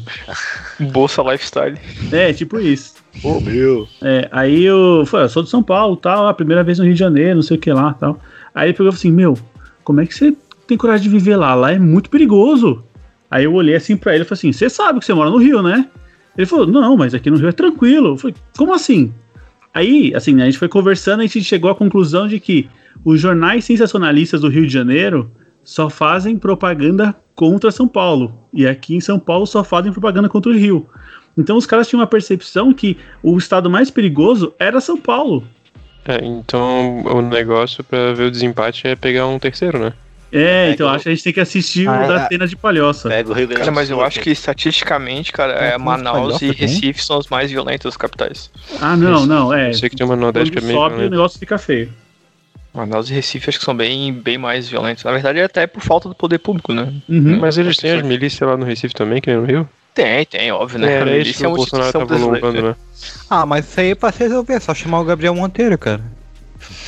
Bolsa 0.93 1.22
Lifestyle. 1.22 1.77
É, 2.12 2.33
tipo 2.33 2.61
isso. 2.61 2.95
Ô, 3.23 3.41
meu. 3.41 3.89
É, 4.03 4.29
aí 4.31 4.65
eu 4.65 5.05
falei, 5.07 5.27
eu 5.27 5.31
sou 5.31 5.43
de 5.43 5.51
São 5.51 5.63
Paulo, 5.63 5.97
tal, 5.97 6.27
a 6.27 6.35
primeira 6.35 6.63
vez 6.63 6.79
no 6.79 6.85
Rio 6.85 6.95
de 6.95 7.01
Janeiro, 7.01 7.37
não 7.37 7.43
sei 7.43 7.57
o 7.57 7.61
que 7.61 7.73
lá, 7.73 7.93
tal. 7.95 8.21
Aí 8.55 8.69
ele 8.69 8.77
pegou 8.77 8.93
assim, 8.93 9.11
meu, 9.11 9.37
como 9.85 10.01
é 10.01 10.07
que 10.07 10.15
você 10.15 10.37
tem 10.67 10.79
coragem 10.79 11.03
de 11.03 11.09
viver 11.09 11.37
lá? 11.37 11.55
Lá 11.55 11.73
é 11.73 11.79
muito 11.79 12.11
perigoso. 12.11 12.83
Aí 13.31 13.45
eu 13.45 13.53
olhei 13.55 13.75
assim 13.75 13.97
pra 13.97 14.15
ele 14.15 14.25
e 14.25 14.27
falei 14.27 14.39
assim, 14.39 14.53
você 14.53 14.69
sabe 14.69 15.01
que 15.01 15.05
você 15.05 15.15
mora 15.15 15.31
no 15.31 15.37
Rio, 15.37 15.63
né? 15.63 15.89
Ele 16.37 16.47
falou, 16.47 16.67
não, 16.67 16.97
mas 16.97 17.15
aqui 17.15 17.31
no 17.31 17.37
Rio 17.37 17.49
é 17.49 17.53
tranquilo. 17.53 18.09
Eu 18.09 18.17
falei, 18.17 18.37
como 18.57 18.73
assim? 18.73 19.13
Aí, 19.75 20.13
assim, 20.15 20.41
a 20.41 20.45
gente 20.45 20.59
foi 20.59 20.69
conversando 20.69 21.23
e 21.23 21.25
a 21.25 21.29
gente 21.29 21.45
chegou 21.45 21.71
à 21.71 21.75
conclusão 21.75 22.27
de 22.27 22.41
que 22.41 22.69
os 23.05 23.21
jornais 23.21 23.65
sensacionalistas 23.65 24.41
do 24.41 24.49
Rio 24.49 24.67
de 24.67 24.73
Janeiro 24.73 25.31
só 25.63 25.89
fazem 25.89 26.39
propaganda 26.39 27.15
contra 27.35 27.71
São 27.71 27.87
Paulo. 27.87 28.49
E 28.53 28.67
aqui 28.67 28.97
em 28.97 29.01
São 29.01 29.19
Paulo 29.19 29.47
só 29.47 29.63
fazem 29.63 29.93
propaganda 29.93 30.29
contra 30.29 30.51
o 30.51 30.55
Rio. 30.55 30.87
Então 31.37 31.57
os 31.57 31.66
caras 31.66 31.89
tinham 31.89 32.01
uma 32.01 32.07
percepção 32.07 32.72
que 32.72 32.97
o 33.22 33.37
estado 33.39 33.70
mais 33.70 33.91
perigoso 33.91 34.53
era 34.59 34.81
São 34.81 34.97
Paulo. 34.97 35.45
É, 36.05 36.24
então 36.24 37.03
o 37.03 37.22
negócio 37.22 37.85
pra 37.85 38.12
ver 38.12 38.24
o 38.24 38.31
desempate 38.31 38.87
é 38.89 38.97
pegar 38.97 39.26
um 39.26 39.39
terceiro, 39.39 39.78
né? 39.78 39.93
É, 40.33 40.70
então 40.70 40.89
acho 40.89 41.03
que 41.03 41.09
a 41.09 41.14
gente 41.14 41.24
tem 41.24 41.33
que 41.33 41.41
assistir 41.41 41.89
o 41.89 41.91
Ah, 41.91 42.07
da 42.07 42.14
ah. 42.14 42.24
Atena 42.24 42.47
de 42.47 42.57
Palhoça. 42.57 43.09
Pega 43.09 43.31
o 43.31 43.33
Rio 43.33 43.49
Grande 43.49 43.61
Cara, 43.61 43.72
mas 43.72 43.91
eu 43.91 44.01
acho 44.01 44.20
que 44.20 44.31
estatisticamente, 44.31 45.33
cara, 45.33 45.53
é, 45.55 45.72
É, 45.72 45.78
Manaus 45.78 46.41
e? 46.41 46.53
Recife 46.53 47.05
são 47.05 47.18
os 47.18 47.26
mais 47.26 47.51
violentos 47.51 47.85
dos 47.85 47.97
capitais. 47.97 48.51
Ah, 48.81 48.97
não, 48.97 49.26
não, 49.26 49.53
é. 49.53 49.70
Eu 49.70 49.74
sei 49.74 49.89
que 49.89 49.97
tem 49.97 50.07
uma 50.07 50.14
Nordeste 50.14 50.53
que 50.53 50.59
é 50.59 50.62
meio 50.62 50.78
sobe, 50.78 51.05
o 51.05 51.11
negócio 51.11 51.39
fica 51.39 51.59
feio. 51.59 51.93
Manaus 52.72 53.11
e 53.11 53.14
Recife 53.14 53.51
acho 53.51 53.59
que 53.59 53.64
são 53.64 53.74
bem, 53.74 54.12
bem 54.12 54.39
mais 54.39 54.68
violentos. 54.68 55.03
Na 55.03 55.11
verdade, 55.11 55.41
é 55.41 55.45
até 55.45 55.66
por 55.66 55.83
falta 55.83 56.09
do 56.09 56.14
poder 56.14 56.39
público, 56.39 56.72
né? 56.72 56.93
Uhum. 57.09 57.41
Mas 57.41 57.59
eles 57.59 57.76
têm 57.76 57.91
as 57.91 58.03
milícias 58.03 58.49
lá 58.49 58.57
no 58.57 58.64
Recife 58.64 58.95
também, 58.95 59.20
que 59.20 59.28
nem 59.28 59.41
no 59.41 59.47
Rio? 59.47 59.68
Tem, 59.95 60.24
tem, 60.24 60.53
óbvio, 60.53 60.78
né? 60.78 60.93
É, 60.93 60.97
A 60.99 61.01
era 61.01 61.18
isso 61.18 61.38
que 61.38 61.45
é 61.45 61.49
o 61.49 61.51
uma 61.51 61.57
Bolsonaro 61.57 62.07
brasileira. 62.07 62.47
lombando, 62.47 62.68
né? 62.68 62.76
Ah, 63.28 63.45
mas 63.47 63.68
isso 63.68 63.80
aí 63.80 63.91
é 63.91 63.95
pra 63.95 64.12
se 64.12 64.20
resolver, 64.20 64.55
é 64.55 64.61
só 64.61 64.74
chamar 64.74 65.01
o 65.01 65.05
Gabriel 65.05 65.34
Monteiro, 65.34 65.76
cara. 65.76 66.01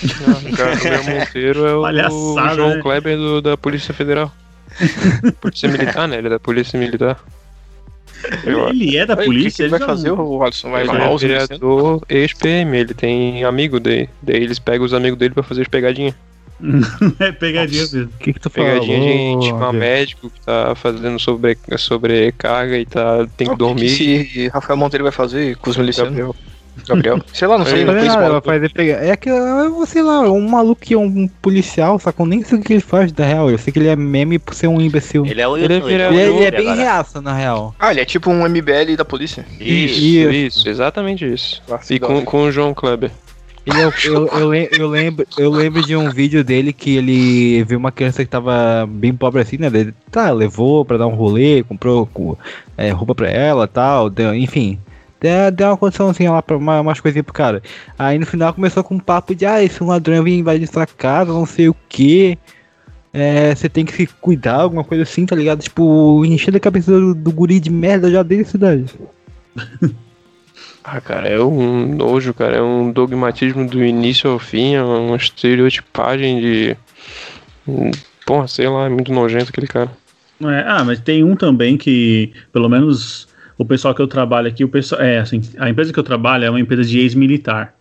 O 0.02 0.56
cara 0.56 0.74
Gabriel 0.76 1.04
Monteiro 1.04 1.66
é 1.66 1.74
o 1.74 1.82
Palhaçada, 1.82 2.54
João 2.54 2.74
né? 2.76 2.82
Kleber 2.82 3.16
do- 3.16 3.42
da 3.42 3.56
Polícia 3.56 3.92
Federal. 3.94 4.30
Polícia 5.40 5.68
Militar, 5.68 6.06
né? 6.08 6.18
Ele 6.18 6.28
é 6.28 6.30
da 6.30 6.40
Polícia 6.40 6.78
Militar. 6.78 7.18
Eu. 8.44 8.68
Ele 8.68 8.96
é 8.96 9.04
da 9.04 9.14
Aí, 9.18 9.24
polícia, 9.26 9.48
O 9.48 9.50
que, 9.50 9.56
que 9.56 9.62
ele 9.62 9.68
vai 9.70 9.80
fazer, 9.80 10.10
o 10.12 10.42
Alisson? 10.44 10.70
Vai 10.70 10.82
Ele 10.82 10.90
é 10.92 11.16
vereador 11.18 12.02
ex-PM, 12.08 12.76
ele 12.78 12.94
tem 12.94 13.42
amigo 13.44 13.80
dele. 13.80 14.08
Daí 14.22 14.36
eles 14.42 14.58
pegam 14.60 14.86
os 14.86 14.94
amigos 14.94 15.18
dele 15.18 15.34
pra 15.34 15.42
fazer 15.42 15.62
as 15.62 15.68
pegadinhas. 15.68 16.14
é 17.18 17.32
pegadinha 17.32 17.82
mesmo. 17.82 18.04
O 18.14 18.18
que 18.18 18.32
que 18.32 18.40
tu 18.40 18.48
falou? 18.50 18.70
Pegadinha 18.70 19.38
de 19.38 19.46
chamar 19.48 19.72
médico 19.72 20.30
que 20.30 20.40
tá 20.40 20.74
fazendo 20.74 21.18
sobre, 21.18 21.56
sobrecarga 21.76 22.78
e 22.78 22.86
tá, 22.86 23.26
tem 23.36 23.46
que 23.46 23.52
O 23.52 23.56
que 23.56 23.58
dormir. 23.58 24.24
que 24.26 24.48
Rafael 24.48 24.76
Monteiro 24.76 25.04
vai 25.04 25.12
fazer 25.12 25.56
com 25.56 25.70
os 25.70 25.76
milicianos? 25.76 26.12
Gabriel. 26.12 26.36
Gabriel. 26.88 27.20
Sei 27.34 27.46
lá, 27.46 27.58
não 27.58 27.66
sei. 27.66 27.80
Ele 27.82 27.84
Não 27.84 28.04
nada, 28.04 28.24
ela 28.24 28.40
fazer 28.40 28.72
pegar. 28.72 29.04
É 29.04 29.14
que, 29.14 29.28
é, 29.28 29.86
sei 29.86 30.02
lá, 30.02 30.20
um 30.30 30.48
maluco 30.48 30.80
que 30.80 30.94
é 30.94 30.98
um 30.98 31.28
policial, 31.28 31.98
só 31.98 32.10
que 32.10 32.20
eu 32.20 32.24
nem 32.26 32.42
sei 32.42 32.58
o 32.58 32.62
que 32.62 32.72
ele 32.72 32.80
faz 32.80 33.12
da 33.12 33.26
real. 33.26 33.50
Eu 33.50 33.58
sei 33.58 33.70
que 33.72 33.78
ele 33.78 33.88
é 33.88 33.94
meme 33.96 34.38
por 34.38 34.54
ser 34.54 34.68
um 34.68 34.80
imbecil. 34.80 35.22
Ele, 35.26 35.32
Ele 35.32 35.40
é 35.42 35.48
o 35.48 35.56
Ele 35.58 35.66
é 35.66 35.76
YouTube, 35.76 35.90
vereador. 35.90 36.16
o 36.16 36.20
é, 36.20 36.26
YouTube 36.26 36.56
bem 36.56 36.66
agora. 36.68 36.80
reaça, 36.80 37.20
na 37.20 37.34
real. 37.34 37.74
Ah, 37.78 37.90
ele 37.90 38.00
é 38.00 38.04
tipo 38.06 38.30
um 38.30 38.48
MBL 38.48 38.96
da 38.96 39.04
polícia. 39.04 39.44
Isso. 39.60 40.00
Isso, 40.00 40.30
isso, 40.30 40.68
exatamente 40.68 41.30
isso. 41.30 41.62
E 41.90 42.00
com, 42.00 42.24
com 42.24 42.44
o 42.44 42.50
João 42.50 42.72
Kleber. 42.72 43.10
Ele 43.64 43.80
é 43.80 43.92
eu, 44.04 44.26
eu, 44.26 44.48
lem- 44.48 44.68
eu 44.72 44.88
lembro, 44.88 45.26
eu 45.38 45.50
lembro 45.50 45.82
de 45.82 45.94
um 45.96 46.10
vídeo 46.10 46.42
dele 46.42 46.72
que 46.72 46.96
ele 46.96 47.62
viu 47.64 47.78
uma 47.78 47.92
criança 47.92 48.24
que 48.24 48.30
tava 48.30 48.86
bem 48.88 49.14
pobre 49.14 49.40
assim, 49.40 49.56
né? 49.56 49.68
Ele, 49.68 49.94
tá, 50.10 50.32
levou 50.32 50.84
pra 50.84 50.96
dar 50.96 51.06
um 51.06 51.14
rolê, 51.14 51.62
comprou 51.62 52.06
com- 52.06 52.36
é, 52.76 52.90
roupa 52.90 53.14
pra 53.14 53.30
ela 53.30 53.68
tal, 53.68 54.10
deu- 54.10 54.34
enfim. 54.34 54.78
Deu, 55.20 55.52
deu 55.52 55.68
uma 55.68 55.76
condiçãozinha 55.76 56.32
lá 56.32 56.42
pra 56.42 56.56
uma, 56.56 56.80
umas 56.80 56.98
coisinhas 56.98 57.24
pro 57.24 57.32
cara. 57.32 57.62
Aí 57.96 58.18
no 58.18 58.26
final 58.26 58.52
começou 58.52 58.82
com 58.82 58.96
um 58.96 58.98
papo 59.00 59.32
de, 59.34 59.46
ah, 59.46 59.62
esse 59.62 59.82
ladrão 59.84 60.24
vem 60.24 60.40
invadir 60.40 60.66
sua 60.66 60.84
casa, 60.86 61.32
não 61.32 61.46
sei 61.46 61.68
o 61.68 61.76
que. 61.88 62.36
você 63.54 63.68
tem 63.68 63.84
que 63.84 63.92
se 63.92 64.06
cuidar, 64.20 64.56
alguma 64.62 64.82
coisa 64.82 65.04
assim, 65.04 65.24
tá 65.24 65.36
ligado? 65.36 65.62
Tipo, 65.62 66.24
encher 66.24 66.56
a 66.56 66.60
cabeça 66.60 66.90
do, 66.90 67.14
do 67.14 67.30
guri 67.30 67.60
de 67.60 67.70
merda 67.70 68.10
já 68.10 68.24
desde 68.24 68.46
a 68.48 68.50
cidade. 68.50 68.84
Ah, 70.84 71.00
cara, 71.00 71.28
é 71.28 71.40
um 71.40 71.94
nojo, 71.94 72.34
cara. 72.34 72.56
É 72.56 72.62
um 72.62 72.90
dogmatismo 72.90 73.68
do 73.68 73.84
início 73.84 74.30
ao 74.30 74.38
fim, 74.38 74.74
é 74.74 74.82
uma 74.82 75.16
estereotipagem 75.16 76.40
de. 76.40 76.76
hum, 77.66 77.90
Porra, 78.26 78.46
sei 78.46 78.68
lá, 78.68 78.86
é 78.86 78.88
muito 78.88 79.12
nojento 79.12 79.50
aquele 79.50 79.66
cara. 79.66 79.90
É, 80.40 80.64
ah, 80.66 80.84
mas 80.84 81.00
tem 81.00 81.22
um 81.22 81.36
também 81.36 81.76
que, 81.76 82.32
pelo 82.52 82.68
menos 82.68 83.28
o 83.58 83.64
pessoal 83.64 83.94
que 83.94 84.02
eu 84.02 84.08
trabalho 84.08 84.48
aqui, 84.48 84.64
o 84.64 84.68
pessoal, 84.68 85.00
é 85.00 85.18
assim, 85.18 85.40
a 85.58 85.68
empresa 85.68 85.92
que 85.92 85.98
eu 85.98 86.04
trabalho 86.04 86.44
é 86.44 86.50
uma 86.50 86.60
empresa 86.60 86.84
de 86.84 86.98
ex-militar. 86.98 87.74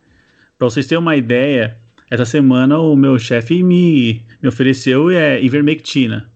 Pra 0.58 0.68
vocês 0.68 0.86
terem 0.86 1.00
uma 1.00 1.16
ideia, 1.16 1.78
essa 2.10 2.24
semana 2.24 2.78
o 2.78 2.94
meu 2.94 3.18
chefe 3.18 3.62
me, 3.62 4.22
me 4.40 4.48
ofereceu 4.48 5.10
é, 5.10 5.42
ivermectina. 5.42 6.30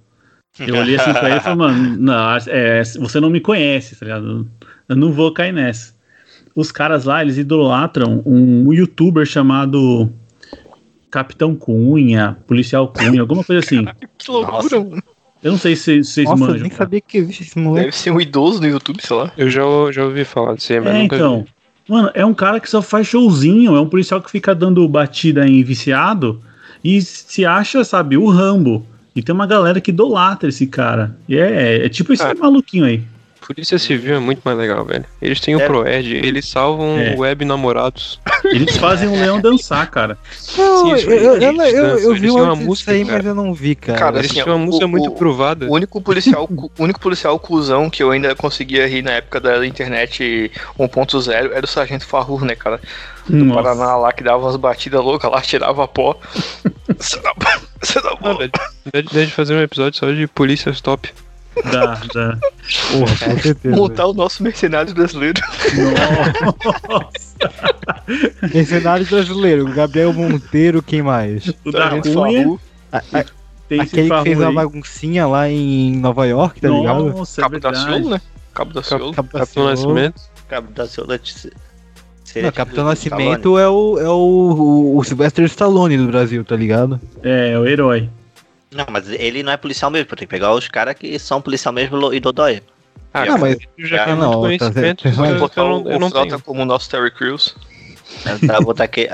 Eu 0.58 0.76
olhei 0.76 0.96
assim 0.96 1.12
pra 1.12 1.28
ele 1.28 1.38
e 1.38 1.40
falei, 1.40 1.58
mano, 1.58 1.96
não, 1.98 2.36
é, 2.48 2.82
você 2.82 3.20
não 3.20 3.28
me 3.28 3.40
conhece, 3.40 3.94
tá 3.96 4.06
ligado? 4.06 4.50
Eu 4.88 4.96
não 4.96 5.12
vou 5.12 5.32
cair 5.32 5.52
nessa. 5.52 5.94
Os 6.56 6.72
caras 6.72 7.04
lá, 7.04 7.20
eles 7.22 7.36
idolatram 7.36 8.22
um 8.26 8.72
youtuber 8.72 9.26
chamado 9.26 10.10
Capitão 11.10 11.54
Cunha, 11.54 12.36
Policial 12.46 12.88
Cunha, 12.88 13.20
alguma 13.20 13.44
coisa 13.44 13.64
assim. 13.64 13.84
Que 14.18 14.30
loucura, 14.30 14.80
mano. 14.80 15.02
Eu 15.42 15.52
não 15.52 15.58
sei 15.58 15.76
se 15.76 16.02
vocês 16.02 16.26
Nossa, 16.26 16.42
eu 16.42 16.46
manjam. 16.48 16.62
nem 16.62 16.70
cara. 16.70 16.84
sabia 16.84 17.00
que 17.00 17.18
existe 17.18 17.42
esse 17.42 17.58
moleque. 17.58 17.84
Deve 17.86 17.96
ser 17.96 18.10
um 18.10 18.20
idoso 18.20 18.60
no 18.60 18.66
YouTube, 18.66 19.00
sei 19.02 19.14
lá. 19.16 19.30
Eu 19.36 19.48
já, 19.50 19.60
já 19.92 20.04
ouvi 20.04 20.24
falar 20.24 20.54
disso 20.54 20.72
aí, 20.72 20.80
mas 20.80 20.94
É, 20.94 21.02
nunca 21.02 21.16
então. 21.16 21.42
vi. 21.42 21.46
Mano, 21.88 22.10
é 22.14 22.24
um 22.26 22.34
cara 22.34 22.58
que 22.58 22.68
só 22.68 22.82
faz 22.82 23.06
showzinho, 23.06 23.76
é 23.76 23.80
um 23.80 23.88
policial 23.88 24.20
que 24.20 24.30
fica 24.30 24.54
dando 24.54 24.88
batida 24.88 25.46
em 25.46 25.62
viciado 25.62 26.40
e 26.82 27.00
se 27.02 27.44
acha, 27.44 27.84
sabe, 27.84 28.16
o 28.16 28.28
Rambo. 28.28 28.84
E 29.14 29.22
tem 29.22 29.32
uma 29.34 29.46
galera 29.46 29.80
que 29.80 29.90
idolatra 29.90 30.48
esse 30.48 30.66
cara. 30.66 31.16
E 31.28 31.36
é, 31.36 31.84
é 31.86 31.88
tipo 31.88 32.12
esse 32.12 32.34
maluquinho 32.34 32.84
aí. 32.86 33.02
Polícia 33.46 33.78
Civil 33.78 34.16
é 34.16 34.18
muito 34.18 34.40
mais 34.44 34.58
legal, 34.58 34.84
velho. 34.84 35.04
Eles 35.22 35.38
têm 35.40 35.54
o 35.54 35.60
É. 35.60 35.66
Proed, 35.66 36.14
eles 36.16 36.48
salvam 36.48 36.98
É. 36.98 37.14
web 37.16 37.44
namorados. 37.44 38.20
Eles 38.44 38.76
fazem 38.76 39.08
um 39.08 39.12
leão 39.20 39.40
dançar, 39.40 39.88
cara. 39.90 40.18
Não, 40.58 40.96
Sim, 40.98 41.06
eu, 41.06 41.12
eu, 41.40 41.42
eu, 41.42 41.98
eu, 42.00 42.14
vi 42.14 42.28
uma 42.30 42.42
uma 42.42 42.56
música 42.56 42.90
aí, 42.92 43.04
cara. 43.04 43.18
mas 43.18 43.26
eu 43.26 43.34
não 43.34 43.54
vi, 43.54 43.74
cara. 43.76 43.98
Cara, 43.98 44.18
Eles 44.18 44.30
assim, 44.32 44.42
uma 44.42 44.54
o- 44.56 44.58
música 44.58 44.84
o- 44.86 44.88
muito 44.88 45.10
provada. 45.12 45.66
O 45.66 45.72
único 45.74 46.00
policial, 46.00 46.48
o 46.50 46.70
único 46.82 46.98
policial 46.98 47.38
cuzão 47.38 47.88
que 47.88 48.02
eu 48.02 48.10
ainda 48.10 48.34
conseguia 48.34 48.86
rir 48.88 49.02
na 49.02 49.12
época 49.12 49.38
da 49.40 49.64
internet 49.64 50.50
1.0 50.78 51.52
era 51.52 51.64
o 51.64 51.68
Sargento 51.68 52.04
Farrur, 52.06 52.44
né, 52.44 52.54
cara? 52.56 52.80
Do 53.28 53.44
Nossa. 53.44 53.62
Paraná 53.62 53.96
lá, 53.96 54.12
que 54.12 54.22
dava 54.24 54.38
umas 54.44 54.56
batidas 54.56 55.00
loucas 55.02 55.30
lá, 55.30 55.40
tirava 55.40 55.86
pó. 55.88 56.18
Você 56.98 57.20
dá, 57.20 57.32
você 57.82 58.00
dá 58.00 58.10
Ah, 58.10 58.16
boa. 58.16 58.38
velho, 58.38 58.50
dá 58.92 59.00
de- 59.00 59.08
dá 59.14 59.24
de 59.24 59.30
fazer 59.32 59.54
um 59.54 59.60
episódio 59.60 59.98
só 59.98 60.10
de 60.10 60.26
polícias 60.28 60.80
top. 60.80 61.12
Dá, 61.64 62.00
dá. 62.14 62.38
Porra, 62.92 63.18
com 63.24 63.38
certeza. 63.38 63.76
Montar 63.76 64.06
o 64.06 64.12
nosso 64.12 64.42
mercenário 64.42 64.94
brasileiro. 64.94 65.40
Nossa. 66.88 67.36
Mercenário 68.54 69.06
brasileiro, 69.06 69.64
Gabriel 69.72 70.12
Monteiro, 70.12 70.82
quem 70.82 71.02
mais? 71.02 71.52
O 71.64 71.72
da 71.72 71.90
Cunha 72.00 72.58
aquele 73.70 73.84
que 73.86 74.22
fez 74.22 74.38
uma 74.38 74.48
aí. 74.48 74.54
baguncinha 74.54 75.26
lá 75.26 75.48
em 75.48 75.96
Nova 75.96 76.26
York, 76.26 76.60
tá 76.60 76.68
ligado? 76.68 77.12
Nossa, 77.12 77.40
é 77.40 77.42
Cabo 77.42 77.58
da. 77.58 77.74
Ciolo, 77.74 78.10
né? 78.10 78.20
Cabo 78.54 78.72
da 78.72 78.82
Ciolo. 78.82 79.12
Capitão 79.12 79.40
Capitão 79.40 79.64
Nascimento. 79.64 80.22
Cabo 80.48 80.72
da 80.72 80.86
Ciolo 80.86 81.18
seria 82.24 82.48
Não, 82.48 82.52
Capitão 82.52 82.84
Nascimento 82.84 83.58
é 83.58 83.68
o, 83.68 83.98
é 83.98 84.08
o, 84.08 84.12
o, 84.12 84.98
o 84.98 85.04
Sylvester 85.04 85.44
Stallone 85.46 85.96
do 85.96 86.06
Brasil, 86.06 86.44
tá 86.44 86.56
ligado? 86.56 87.00
É, 87.22 87.52
é 87.52 87.58
o 87.58 87.66
herói. 87.66 88.08
Não, 88.70 88.86
mas 88.90 89.08
ele 89.08 89.42
não 89.42 89.52
é 89.52 89.56
policial 89.56 89.90
mesmo, 89.90 90.08
tem 90.08 90.18
que 90.18 90.26
pegar 90.26 90.52
os 90.52 90.68
caras 90.68 90.94
que 90.94 91.18
são 91.18 91.40
policial 91.40 91.72
mesmo 91.72 92.12
e 92.12 92.20
dodói. 92.20 92.62
Ah, 93.14 93.24
Não, 93.24 93.38
mas- 93.38 93.56
eu 93.78 93.86
já 93.86 94.02
Ah, 94.02 94.04
tenho 94.06 94.16
não, 94.16 94.40
muito 94.40 94.58
tá 94.60 94.70
conhecimento, 94.72 95.04
mas 95.16 95.30
eu 95.56 95.64
não, 95.64 95.90
eu 95.90 95.98
não 95.98 96.10
tenho. 96.10 96.40
como 96.42 96.62
o 96.62 96.66
nosso 96.66 96.90
Terry 96.90 97.10
Crews. 97.10 97.54
Tá, 98.46 98.60
botar 98.60 98.84
aquele, 98.84 99.08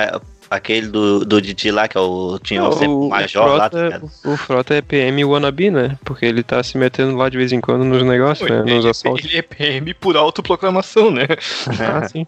aquele 0.53 0.89
do, 0.89 1.25
do 1.25 1.41
Didi 1.41 1.71
lá, 1.71 1.89
que 1.89 1.97
é 1.97 2.01
o. 2.01 2.39
Tinha 2.39 2.63
o, 2.63 3.07
o, 3.07 3.09
Major 3.09 3.47
o 3.47 3.57
lá, 3.57 3.71
tá 3.71 3.79
Frota, 3.79 3.85
ligado? 3.85 4.11
o 4.25 4.37
Frota 4.37 4.75
é 4.75 4.83
PM 4.83 5.25
wannabe, 5.25 5.71
né? 5.71 5.99
Porque 6.05 6.27
ele 6.27 6.43
tá 6.43 6.63
se 6.63 6.77
metendo 6.77 7.17
lá 7.17 7.29
de 7.29 7.39
vez 7.39 7.53
em 7.53 7.61
quando 7.61 7.85
nos 7.85 8.03
negócios, 8.03 8.49
né? 8.49 8.59
Nos 8.61 8.85
ele, 8.85 8.89
assaltos. 8.89 9.25
ele 9.25 9.39
é 9.39 9.43
PM 9.43 9.95
por 9.95 10.17
autoproclamação, 10.17 11.11
né? 11.11 11.27
Ah, 11.83 12.07
sim. 12.09 12.27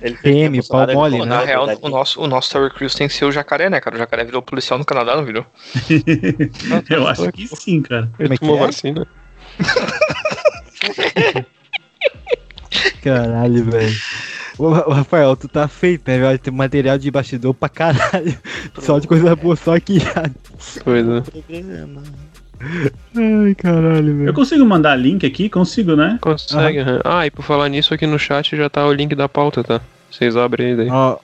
Ele 0.00 0.16
PM, 0.16 0.62
pau 0.66 0.86
mole, 0.92 1.16
ele 1.16 1.24
né? 1.24 1.36
Na 1.36 1.44
real, 1.44 1.68
o 1.80 1.88
nosso, 1.88 2.20
o 2.20 2.26
nosso 2.26 2.50
Terry 2.50 2.70
Crews 2.70 2.94
tem 2.94 3.06
que 3.08 3.14
ser 3.14 3.24
o 3.24 3.32
jacaré, 3.32 3.70
né, 3.70 3.80
cara? 3.80 3.94
O 3.94 3.98
jacaré 3.98 4.24
virou 4.24 4.42
policial 4.42 4.78
no 4.78 4.84
Canadá, 4.84 5.16
não 5.16 5.24
virou? 5.24 5.46
Eu 6.90 7.06
acho 7.06 7.30
que 7.30 7.46
sim, 7.48 7.82
cara. 7.82 8.10
Ele 8.18 8.34
é 8.34 8.38
tomou 8.38 8.56
é? 8.56 8.60
vacina. 8.60 9.06
Caralho, 13.02 13.64
velho. 13.64 13.94
Ô, 14.58 14.70
Rafael, 14.70 15.36
tu 15.36 15.48
tá 15.48 15.66
feito, 15.66 16.02
né, 16.08 16.18
velho? 16.18 16.38
Tem 16.38 16.52
material 16.54 16.96
de 16.98 17.10
bastidor 17.10 17.54
pra 17.54 17.68
caralho. 17.68 18.36
Só 18.78 18.98
de 18.98 19.06
coisa 19.08 19.34
boa, 19.34 19.56
só 19.56 19.74
aqui 19.74 19.98
já. 19.98 20.24
Coisa. 20.82 21.24
Ai, 23.16 23.54
caralho, 23.56 24.10
Eu 24.10 24.16
velho. 24.18 24.34
consigo 24.34 24.64
mandar 24.64 24.96
link 24.96 25.26
aqui? 25.26 25.48
Consigo, 25.48 25.96
né? 25.96 26.18
Consegue, 26.20 26.78
aham. 26.78 27.00
Ah, 27.04 27.26
e 27.26 27.30
por 27.30 27.42
falar 27.42 27.68
nisso, 27.68 27.92
aqui 27.92 28.06
no 28.06 28.18
chat 28.18 28.56
já 28.56 28.70
tá 28.70 28.86
o 28.86 28.92
link 28.92 29.14
da 29.14 29.28
pauta, 29.28 29.62
tá? 29.62 29.80
Vocês 30.10 30.36
abrem 30.36 30.68
aí 30.68 30.76
daí. 30.76 30.88
Ó, 30.90 31.18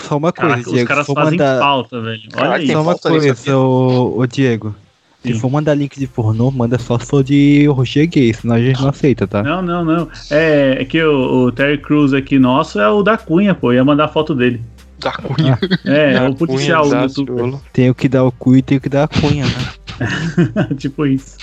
só 0.00 0.16
uma 0.16 0.32
coisa, 0.32 0.54
Caraca, 0.54 0.68
os 0.68 0.74
Diego. 0.74 0.88
caras 0.88 1.06
Se 1.06 1.12
for 1.12 1.20
fazem 1.20 1.38
mandar... 1.38 1.58
falta, 1.58 2.00
velho. 2.00 2.20
Olha 2.22 2.30
Caraca, 2.36 2.56
aí. 2.56 2.66
tem 2.66 2.76
Só 2.76 2.82
uma 2.82 2.96
coisa, 2.98 3.56
ô, 3.56 4.18
ô 4.20 4.26
Diego. 4.26 4.74
Se 5.22 5.32
Sim. 5.32 5.40
for 5.40 5.50
mandar 5.50 5.74
link 5.74 5.98
de 5.98 6.06
pornô, 6.06 6.50
manda 6.50 6.78
só 6.78 6.98
se 6.98 7.06
for 7.06 7.24
de 7.24 7.66
Roger 7.66 8.08
Gay, 8.08 8.32
senão 8.32 8.54
a 8.54 8.60
gente 8.60 8.80
não 8.80 8.90
aceita, 8.90 9.26
tá? 9.26 9.42
Não, 9.42 9.60
não, 9.60 9.84
não. 9.84 10.08
É, 10.30 10.76
é 10.80 10.84
que 10.84 11.02
o, 11.02 11.46
o 11.46 11.52
Terry 11.52 11.78
Crews 11.78 12.12
aqui 12.12 12.38
nosso 12.38 12.78
é 12.78 12.88
o 12.88 13.02
da 13.02 13.16
Cunha, 13.16 13.54
pô. 13.54 13.72
Ia 13.72 13.84
mandar 13.84 14.08
foto 14.08 14.34
dele. 14.34 14.60
Da 15.00 15.12
Cunha. 15.12 15.58
É, 15.84 16.12
é 16.12 16.20
Da 16.20 16.30
o 16.30 16.36
policial 16.36 16.84
Cunha, 16.84 17.08
do 17.08 17.20
YouTube. 17.20 17.60
Tenho 17.72 17.94
que 17.94 18.08
dar 18.08 18.24
o 18.24 18.30
cu 18.30 18.56
e 18.56 18.62
tenho 18.62 18.80
que 18.80 18.88
dar 18.88 19.04
a 19.04 19.08
cunha, 19.08 19.44
né? 19.44 20.68
tipo 20.78 21.04
isso. 21.04 21.36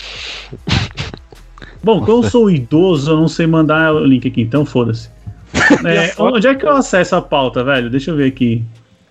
Bom, 1.83 2.03
como 2.03 2.23
eu 2.23 2.29
sou 2.29 2.49
idoso, 2.49 3.11
eu 3.11 3.17
não 3.17 3.27
sei 3.27 3.45
mandar 3.45 3.93
o 3.93 4.05
link 4.05 4.27
aqui, 4.27 4.41
então 4.41 4.65
foda-se. 4.65 5.09
É, 5.85 6.13
onde 6.21 6.47
é 6.47 6.53
que 6.53 6.65
eu 6.65 6.75
acesso 6.75 7.15
a 7.15 7.21
pauta, 7.21 7.63
velho? 7.63 7.89
Deixa 7.89 8.11
eu 8.11 8.15
ver 8.15 8.27
aqui. 8.27 8.63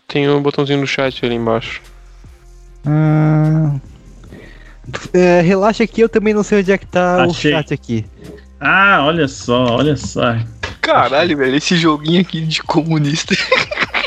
Tem 0.07 0.29
um 0.29 0.43
botãozinho 0.43 0.81
no 0.81 0.87
chat 0.87 1.25
ali 1.25 1.35
embaixo. 1.35 1.81
Ah, 2.87 3.75
É, 5.12 5.41
relaxa 5.41 5.85
aqui, 5.85 6.01
eu 6.01 6.09
também 6.09 6.35
não 6.35 6.43
sei 6.43 6.61
onde 6.61 6.72
é 6.72 6.78
que 6.78 6.87
tá 6.87 7.24
Achei. 7.24 7.53
o 7.53 7.57
chat 7.57 7.72
aqui. 7.72 8.05
Ah, 8.61 9.05
olha 9.05 9.28
só, 9.28 9.76
olha 9.76 9.97
só. 9.97 10.37
Caralho, 10.80 11.37
velho, 11.37 11.57
esse 11.57 11.76
joguinho 11.76 12.20
aqui 12.20 12.43
de 12.43 12.62
comunista. 12.62 13.35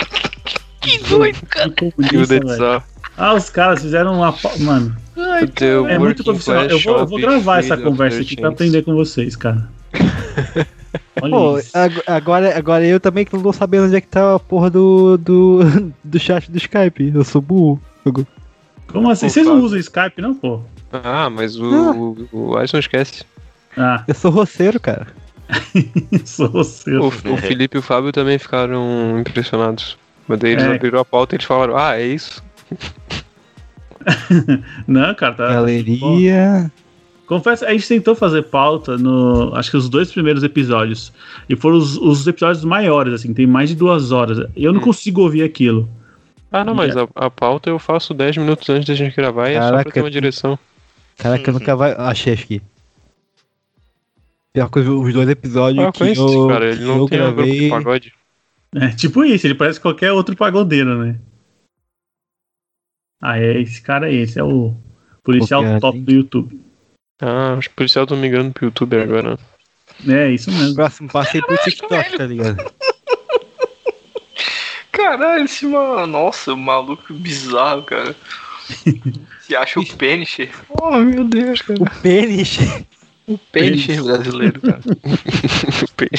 que 0.81 0.99
doido, 0.99 1.39
cara. 1.47 1.71
Comunista, 1.71 2.39
velho. 2.39 2.83
Ah, 3.17 3.33
os 3.33 3.49
caras 3.49 3.81
fizeram 3.81 4.13
uma. 4.15 4.35
Mano, 4.59 4.95
The 5.55 5.93
é 5.93 5.97
muito 5.97 6.23
profissional. 6.23 6.65
Eu 6.65 6.79
vou, 6.79 6.99
eu 6.99 7.07
vou 7.07 7.19
gravar 7.19 7.59
essa 7.59 7.75
conversa 7.75 8.21
aqui 8.21 8.35
pra 8.35 8.49
aprender 8.49 8.83
com 8.83 8.93
vocês, 8.93 9.35
cara. 9.35 9.67
Olha 11.21 11.31
Pô, 11.31 11.59
agora, 12.05 12.57
agora 12.57 12.85
eu 12.85 12.99
também 12.99 13.25
que 13.25 13.33
não 13.33 13.41
tô 13.41 13.51
sabendo 13.51 13.85
onde 13.85 13.95
é 13.95 14.01
que 14.01 14.07
tá 14.07 14.35
a 14.35 14.39
porra 14.39 14.69
do, 14.69 15.17
do, 15.17 15.59
do 16.03 16.19
chat 16.19 16.49
do 16.51 16.57
Skype. 16.57 17.11
Eu 17.13 17.23
sou 17.23 17.41
burro. 17.41 17.81
Como 18.87 19.09
assim? 19.09 19.27
Pô, 19.27 19.33
Vocês 19.33 19.45
não 19.47 19.61
usam 19.61 19.79
Skype, 19.79 20.21
não, 20.21 20.33
pô? 20.33 20.61
Ah, 20.91 21.29
mas 21.29 21.59
o, 21.59 22.27
o 22.31 22.57
Alisson 22.57 22.77
esquece. 22.79 23.23
Ah, 23.75 24.03
Eu 24.07 24.15
sou 24.15 24.31
roceiro, 24.31 24.79
cara. 24.79 25.07
sou 26.25 26.49
você. 26.49 26.95
O, 26.95 27.07
o 27.07 27.11
Felipe 27.37 27.77
e 27.77 27.79
o 27.79 27.81
Fábio 27.81 28.11
também 28.11 28.37
ficaram 28.39 29.19
impressionados. 29.19 29.97
Mas 30.27 30.39
daí 30.39 30.51
eles 30.53 30.63
É. 30.65 30.75
abriram 30.75 30.99
a 30.99 31.05
pauta 31.05 31.33
e 31.33 31.37
eles 31.37 31.45
falaram, 31.45 31.77
ah, 31.77 31.97
é 31.99 32.05
isso? 32.07 32.43
Não, 34.87 35.13
cara, 35.15 35.33
tá. 35.33 35.47
Galeria. 35.53 36.71
Confesso, 37.25 37.65
a 37.65 37.71
gente 37.73 37.87
tentou 37.87 38.15
fazer 38.15 38.43
pauta 38.43 38.97
no. 38.97 39.53
Acho 39.55 39.71
que 39.71 39.77
os 39.77 39.89
dois 39.89 40.11
primeiros 40.11 40.43
episódios. 40.43 41.11
E 41.49 41.55
foram 41.55 41.77
os, 41.77 41.97
os 41.97 42.25
episódios 42.25 42.63
maiores, 42.63 43.13
assim, 43.13 43.33
tem 43.33 43.45
mais 43.45 43.69
de 43.69 43.75
duas 43.75 44.11
horas. 44.11 44.47
E 44.55 44.63
eu 44.63 44.71
não 44.71 44.79
Hum. 44.79 44.83
consigo 44.85 45.21
ouvir 45.21 45.43
aquilo. 45.43 45.89
Ah, 46.51 46.63
não, 46.63 46.73
mas 46.73 46.95
a, 46.95 47.07
a 47.15 47.29
pauta 47.29 47.69
eu 47.69 47.77
faço 47.77 48.13
10 48.13 48.37
minutos 48.37 48.69
antes 48.69 48.85
da 48.87 48.93
gente 48.95 49.15
gravar 49.15 49.49
e 49.49 49.55
é 49.55 49.61
só 49.61 49.71
pra 49.81 49.91
ter 49.91 50.01
uma 50.01 50.11
direção. 50.11 50.57
Caraca, 51.17 51.49
eu 51.49 51.53
nunca 51.53 51.75
vai. 51.75 51.93
Achei 51.97 52.33
aqui. 52.33 52.61
Pior 54.53 54.69
que 54.69 54.79
os 54.79 54.87
os 54.87 55.13
dois 55.13 55.29
episódios 55.29 55.83
Ah, 55.83 55.87
eu 55.87 55.91
que 55.93 55.99
conheço 55.99 56.21
eu, 56.21 56.27
esse 56.27 56.47
cara, 56.47 56.65
ele 56.71 56.85
não 56.85 56.97
eu 56.99 57.05
tem 57.07 57.21
um 57.21 57.25
grupo 57.33 57.43
de 57.43 57.49
gravei. 57.51 57.69
pagode. 57.69 58.13
É 58.75 58.89
tipo 58.89 59.23
isso, 59.23 59.45
ele 59.47 59.55
parece 59.55 59.79
qualquer 59.79 60.11
outro 60.11 60.35
pagodeiro, 60.35 60.97
né? 61.03 61.19
Ah, 63.21 63.39
é 63.39 63.59
esse 63.61 63.81
cara 63.81 64.05
aí, 64.07 64.15
esse 64.17 64.39
é 64.39 64.43
o 64.43 64.75
policial 65.23 65.61
Pô, 65.61 65.67
cara, 65.67 65.79
top 65.81 65.97
tem- 65.97 66.05
do 66.05 66.11
YouTube. 66.11 66.61
Ah, 67.21 67.55
os 67.57 67.67
policiais 67.67 68.03
estão 68.05 68.17
migrando 68.17 68.53
pro 68.53 68.65
YouTube 68.65 68.95
agora. 69.01 69.37
É, 70.07 70.29
isso 70.29 70.51
mesmo. 70.51 70.75
Próximo 70.75 71.09
passei 71.09 71.41
pro 71.41 71.57
TikTok, 71.57 72.17
tá 72.17 72.25
ligado? 72.27 72.57
Caralho, 74.97 75.45
esse 75.45 75.65
mano. 75.67 76.07
Nossa, 76.07 76.55
maluco 76.55 77.13
bizarro, 77.13 77.83
cara. 77.83 78.15
Se 79.41 79.55
acha 79.55 79.79
o 79.79 79.85
Punisher. 79.85 80.49
Oh, 80.69 80.97
meu 80.97 81.23
Deus, 81.23 81.61
cara. 81.61 81.81
O 81.81 81.89
pênis. 82.01 82.57
O 83.27 83.37
Punisher 83.37 84.03
brasileiro, 84.03 84.59
cara. 84.61 84.81
o 85.83 85.93
P- 85.95 86.09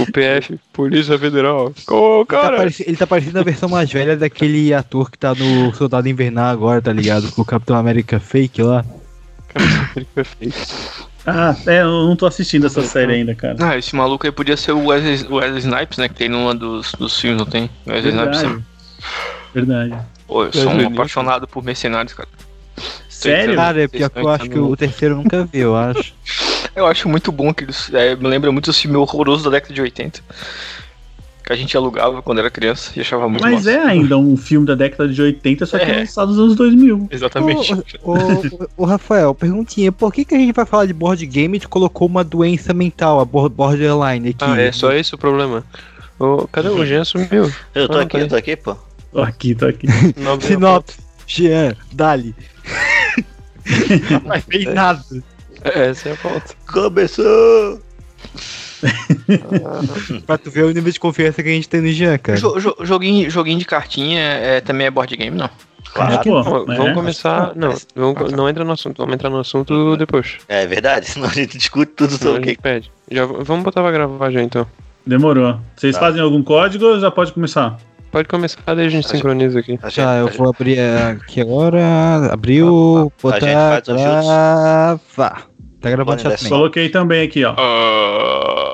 o 0.00 0.12
PF, 0.12 0.58
Polícia 0.72 1.18
Federal. 1.18 1.72
Ô, 1.88 2.16
Ele 2.18 2.24
tá, 2.26 2.40
cara! 2.42 2.56
pareci- 2.58 2.84
ele 2.86 2.96
tá 2.96 3.06
parecendo 3.06 3.38
a 3.38 3.42
versão 3.42 3.68
mais 3.68 3.90
velha 3.90 4.16
daquele 4.16 4.74
ator 4.74 5.10
que 5.10 5.16
tá 5.18 5.34
no 5.34 5.72
Soldado 5.74 6.08
Invernal 6.08 6.46
agora, 6.50 6.82
tá 6.82 6.92
ligado? 6.92 7.30
Com 7.32 7.42
o 7.42 7.46
Capitão 7.46 7.76
América 7.76 8.18
fake 8.20 8.62
lá. 8.62 8.84
Ele 9.96 10.06
foi 10.12 10.24
feito. 10.24 10.56
Ah, 11.26 11.56
é, 11.66 11.80
eu 11.80 12.06
não 12.06 12.16
tô 12.16 12.26
assistindo 12.26 12.66
essa 12.66 12.82
série 12.82 13.14
ainda, 13.14 13.34
cara. 13.34 13.56
Ah, 13.60 13.78
esse 13.78 13.96
maluco 13.96 14.26
aí 14.26 14.32
podia 14.32 14.56
ser 14.56 14.72
o 14.72 14.86
Wesley, 14.86 15.26
o 15.30 15.36
Wesley 15.36 15.58
Snipes, 15.60 15.98
né? 15.98 16.08
Que 16.08 16.14
tem 16.14 16.28
numa 16.28 16.54
dos, 16.54 16.92
dos 16.92 17.18
filmes, 17.18 17.38
não 17.38 17.46
tem? 17.46 17.70
Wesley 17.86 18.12
Snipes. 18.12 18.40
Verdade. 18.40 18.64
Verdade. 19.54 20.06
Pô, 20.26 20.44
eu 20.44 20.52
sou 20.52 20.68
Wesley 20.68 20.86
um 20.86 20.92
apaixonado 20.92 21.46
por 21.48 21.64
mercenários, 21.64 22.12
cara. 22.12 22.28
Sério? 23.08 23.54
Cara, 23.54 23.82
é 23.82 23.88
pior 23.88 24.10
que 24.10 24.18
eu 24.18 24.28
acho 24.28 24.50
que 24.50 24.58
o 24.58 24.76
terceiro 24.76 25.16
nunca 25.16 25.44
vi, 25.44 25.60
eu 25.60 25.76
acho. 25.76 26.12
Eu 26.74 26.86
acho 26.86 27.08
muito 27.08 27.30
bom 27.30 27.54
que 27.54 27.62
eles. 27.62 27.88
é, 27.94 28.16
me 28.16 28.26
lembra 28.26 28.50
muito 28.50 28.68
os 28.68 28.80
filmes 28.80 28.98
horrorosos 28.98 29.44
da 29.44 29.50
década 29.50 29.72
de 29.72 29.80
80. 29.80 30.20
Que 31.44 31.52
a 31.52 31.56
gente 31.56 31.76
alugava 31.76 32.22
quando 32.22 32.38
era 32.38 32.50
criança 32.50 32.90
e 32.96 33.02
achava 33.02 33.28
muito 33.28 33.42
Mas 33.42 33.66
massa. 33.66 33.70
é 33.72 33.78
ainda 33.78 34.16
um 34.16 34.34
filme 34.34 34.66
da 34.66 34.74
década 34.74 35.06
de 35.12 35.20
80, 35.20 35.66
só 35.66 35.78
que 35.78 35.84
É. 35.84 35.98
lançado 35.98 36.28
nos 36.28 36.38
anos 36.38 36.56
2000. 36.56 37.06
Exatamente. 37.10 37.74
Ô, 38.02 38.12
ô, 38.14 38.16
ô, 38.78 38.84
Rafael, 38.86 39.34
perguntinha, 39.34 39.92
por 39.92 40.10
que, 40.10 40.24
que 40.24 40.34
a 40.34 40.38
gente 40.38 40.54
vai 40.54 40.64
falar 40.64 40.86
de 40.86 40.94
board 40.94 41.24
game 41.26 41.58
e 41.58 41.60
tu 41.60 41.68
colocou 41.68 42.08
uma 42.08 42.24
doença 42.24 42.72
mental, 42.72 43.20
a 43.20 43.26
bor- 43.26 43.50
borderline 43.50 44.30
aqui? 44.30 44.38
Ah, 44.40 44.58
é 44.58 44.72
só 44.72 44.90
esse 44.92 45.14
o 45.14 45.18
problema. 45.18 45.62
Ô, 46.18 46.48
cadê 46.50 46.68
o 46.70 46.82
Jean 46.86 47.04
sumiu? 47.04 47.52
Eu 47.74 47.88
tô 47.90 47.98
Ah, 47.98 48.02
aqui, 48.02 48.16
tá 48.16 48.24
eu 48.24 48.28
tô 48.28 48.36
aqui, 48.36 48.56
pô. 48.56 48.76
Tô 49.12 49.20
aqui, 49.20 49.54
tô 49.54 49.66
aqui. 49.66 49.86
Sinopse, 50.40 50.96
Jean, 51.26 51.76
Dali. 51.92 52.34
Não 54.24 54.40
fez 54.40 54.64
nada. 54.72 55.02
É, 55.62 55.88
Essa 55.90 56.08
é 56.08 56.12
a 56.12 56.16
pauta. 56.16 56.54
Começou! 56.72 57.80
Pra 60.26 60.38
tu 60.38 60.50
ver 60.50 60.64
o 60.64 60.70
nível 60.72 60.92
de 60.92 61.00
confiança 61.00 61.42
que 61.42 61.48
a 61.48 61.52
gente 61.52 61.68
tem 61.68 61.80
no 61.80 61.88
Jean, 61.88 62.18
cara. 62.18 62.38
Jo- 62.38 62.58
jo- 62.58 62.76
joguinho, 62.82 63.30
joguinho 63.30 63.58
de 63.58 63.64
cartinha 63.64 64.20
é, 64.20 64.60
também 64.60 64.86
é 64.86 64.90
board 64.90 65.16
game, 65.16 65.36
não. 65.36 65.48
Claro. 65.92 66.20
Pô, 66.24 66.64
Não, 66.66 66.74
é. 66.74 66.76
vamos 66.76 66.94
começar. 66.94 67.52
Não, 67.54 67.72
vamos, 67.94 68.32
não 68.32 68.48
entra 68.48 68.64
no 68.64 68.72
assunto, 68.72 68.98
vamos 68.98 69.14
entrar 69.14 69.30
no 69.30 69.38
assunto 69.38 69.96
depois. 69.96 70.38
É 70.48 70.66
verdade, 70.66 71.06
senão 71.10 71.28
a 71.28 71.32
gente 71.32 71.56
discute 71.56 71.92
tudo 71.92 72.16
sobre 72.18 72.38
o 72.38 72.42
que. 72.42 72.60
pede. 72.60 72.90
Já, 73.10 73.24
vamos 73.26 73.62
botar 73.64 73.80
pra 73.82 73.92
gravar 73.92 74.30
já 74.30 74.42
então. 74.42 74.66
Demorou. 75.06 75.58
Vocês 75.76 75.94
Tá. 75.94 76.00
fazem 76.00 76.20
algum 76.20 76.42
código 76.42 76.84
ou 76.84 76.98
já 76.98 77.10
pode 77.10 77.32
começar? 77.32 77.78
Pode 78.10 78.26
começar, 78.28 78.60
daí 78.74 78.86
a 78.86 78.88
gente 78.88 79.08
sincroniza 79.08 79.58
aqui. 79.58 79.78
A 79.82 79.88
gente, 79.88 79.96
Tá, 79.96 80.16
eu 80.16 80.26
a 80.26 80.30
gente- 80.30 80.38
vou 80.38 80.48
abrir 80.48 80.78
aqui 80.80 81.40
agora. 81.40 82.32
Abriu, 82.32 82.98
a 82.98 83.02
gente 83.02 83.12
botar, 83.22 83.80
gravar. 83.82 85.46
Tá 85.84 85.90
gravando 85.90 86.22
dar 86.22 86.36
também. 86.38 86.48
Coloquei 86.48 86.88
também 86.88 87.22
aqui, 87.26 87.44
ó. 87.44 87.54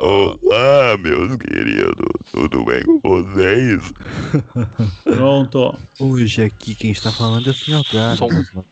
Olá, 0.00 0.96
meus 0.96 1.36
queridos, 1.38 2.06
tudo 2.30 2.64
bem 2.64 2.84
com 2.84 3.00
vocês? 3.00 3.92
Pronto. 5.02 5.76
Hoje 5.98 6.44
aqui 6.44 6.72
quem 6.72 6.92
está 6.92 7.10
falando 7.10 7.48
é 7.48 7.50
o 7.50 7.52
Sr. 7.52 7.82
Gato. 7.92 8.16
Som. 8.16 8.64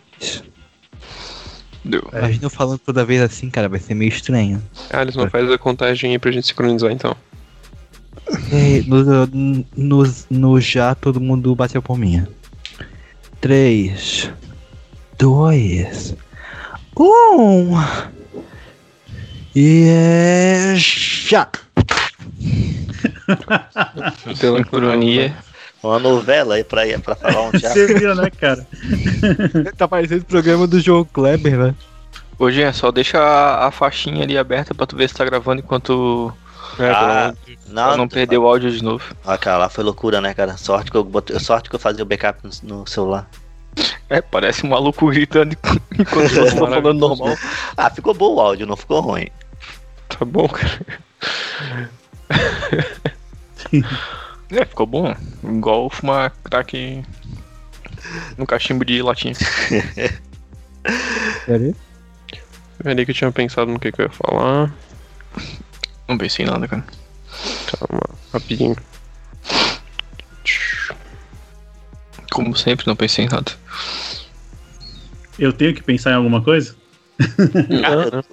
Deu. 1.84 2.08
Imagina 2.12 2.44
eu 2.44 2.50
falando 2.50 2.78
toda 2.78 3.04
vez 3.04 3.20
assim, 3.22 3.50
cara, 3.50 3.68
vai 3.68 3.80
ser 3.80 3.94
meio 3.94 4.10
estranho. 4.10 4.62
Alisson, 4.92 5.28
faz 5.28 5.50
a 5.50 5.58
contagem 5.58 6.12
aí 6.12 6.18
pra 6.20 6.30
gente 6.30 6.46
sincronizar 6.46 6.92
então. 6.92 7.16
É, 8.52 8.84
no, 8.86 9.66
no, 9.74 10.14
no 10.30 10.60
já 10.60 10.94
todo 10.94 11.20
mundo 11.20 11.52
bateu 11.56 11.82
por 11.82 11.98
mim. 11.98 12.24
3, 13.40 14.30
2, 15.18 16.14
1. 16.96 18.17
E 19.60 19.88
é. 19.88 20.74
Já! 20.76 21.48
Pela 24.38 24.58
Sincronia. 24.58 25.34
Uma 25.82 25.98
novela 25.98 26.54
aí 26.54 26.62
pra, 26.62 26.82
pra 27.02 27.16
falar 27.16 27.42
um 27.42 27.50
teatro. 27.50 27.70
Você 27.72 27.92
viu, 27.98 28.14
né, 28.14 28.30
cara? 28.30 28.64
tá 29.76 29.88
parecendo 29.88 30.22
o 30.22 30.26
programa 30.26 30.64
do 30.68 30.78
João 30.78 31.04
Kleber, 31.04 31.58
né? 31.58 31.74
Ô, 32.38 32.48
Jean, 32.52 32.72
só 32.72 32.92
deixa 32.92 33.18
a, 33.18 33.66
a 33.66 33.70
faixinha 33.72 34.22
ali 34.22 34.38
aberta 34.38 34.72
pra 34.76 34.86
tu 34.86 34.94
ver 34.94 35.08
se 35.08 35.16
tá 35.16 35.24
gravando 35.24 35.60
enquanto. 35.60 36.32
É, 36.78 36.90
Ah, 36.90 37.34
pra 37.42 37.72
não, 37.72 37.96
não 37.96 38.08
perder 38.08 38.38
o 38.38 38.46
áudio 38.46 38.70
de 38.70 38.84
novo. 38.84 39.04
Ah, 39.26 39.36
cara, 39.36 39.58
lá 39.58 39.68
foi 39.68 39.82
loucura, 39.82 40.20
né, 40.20 40.34
cara? 40.34 40.56
Sorte 40.56 40.88
que 40.88 40.96
eu, 40.96 41.02
botei, 41.02 41.36
sorte 41.40 41.68
que 41.68 41.74
eu 41.74 41.80
fazia 41.80 42.04
o 42.04 42.06
backup 42.06 42.38
no, 42.44 42.78
no 42.78 42.86
celular. 42.86 43.28
É, 44.08 44.20
parece 44.20 44.64
um 44.64 44.68
maluco 44.68 45.08
gritando 45.08 45.56
enquanto 45.98 46.28
vocês 46.28 46.46
estão 46.46 46.58
falando 46.68 46.94
normal. 46.94 47.36
Ah, 47.76 47.90
ficou 47.90 48.14
bom 48.14 48.36
o 48.36 48.40
áudio, 48.40 48.64
não 48.64 48.76
ficou 48.76 49.00
ruim. 49.00 49.26
Tá 50.18 50.24
bom, 50.24 50.48
cara. 50.48 50.80
É, 54.50 54.64
ficou 54.64 54.86
bom. 54.86 55.14
Igual 55.44 55.90
fumar 55.90 56.34
crack 56.42 57.04
no 58.38 58.46
cachimbo 58.46 58.82
de 58.84 59.02
latinha. 59.02 59.34
Sério? 61.44 61.76
Peraí 62.82 63.04
que 63.04 63.10
eu 63.10 63.14
tinha 63.14 63.30
pensado 63.30 63.70
no 63.70 63.78
que, 63.78 63.92
que 63.92 64.00
eu 64.00 64.06
ia 64.06 64.10
falar. 64.10 64.72
Não 66.08 66.16
pensei 66.16 66.46
em 66.46 66.48
nada, 66.48 66.66
cara. 66.66 66.82
Calma, 67.66 68.00
rapidinho. 68.32 68.74
Como 72.30 72.56
sempre, 72.56 72.86
não 72.86 72.96
pensei 72.96 73.26
em 73.26 73.28
nada. 73.28 73.52
Eu 75.38 75.52
tenho 75.52 75.74
que 75.74 75.82
pensar 75.82 76.12
em 76.12 76.14
alguma 76.14 76.42
coisa? 76.42 76.74
Eu, 77.18 78.24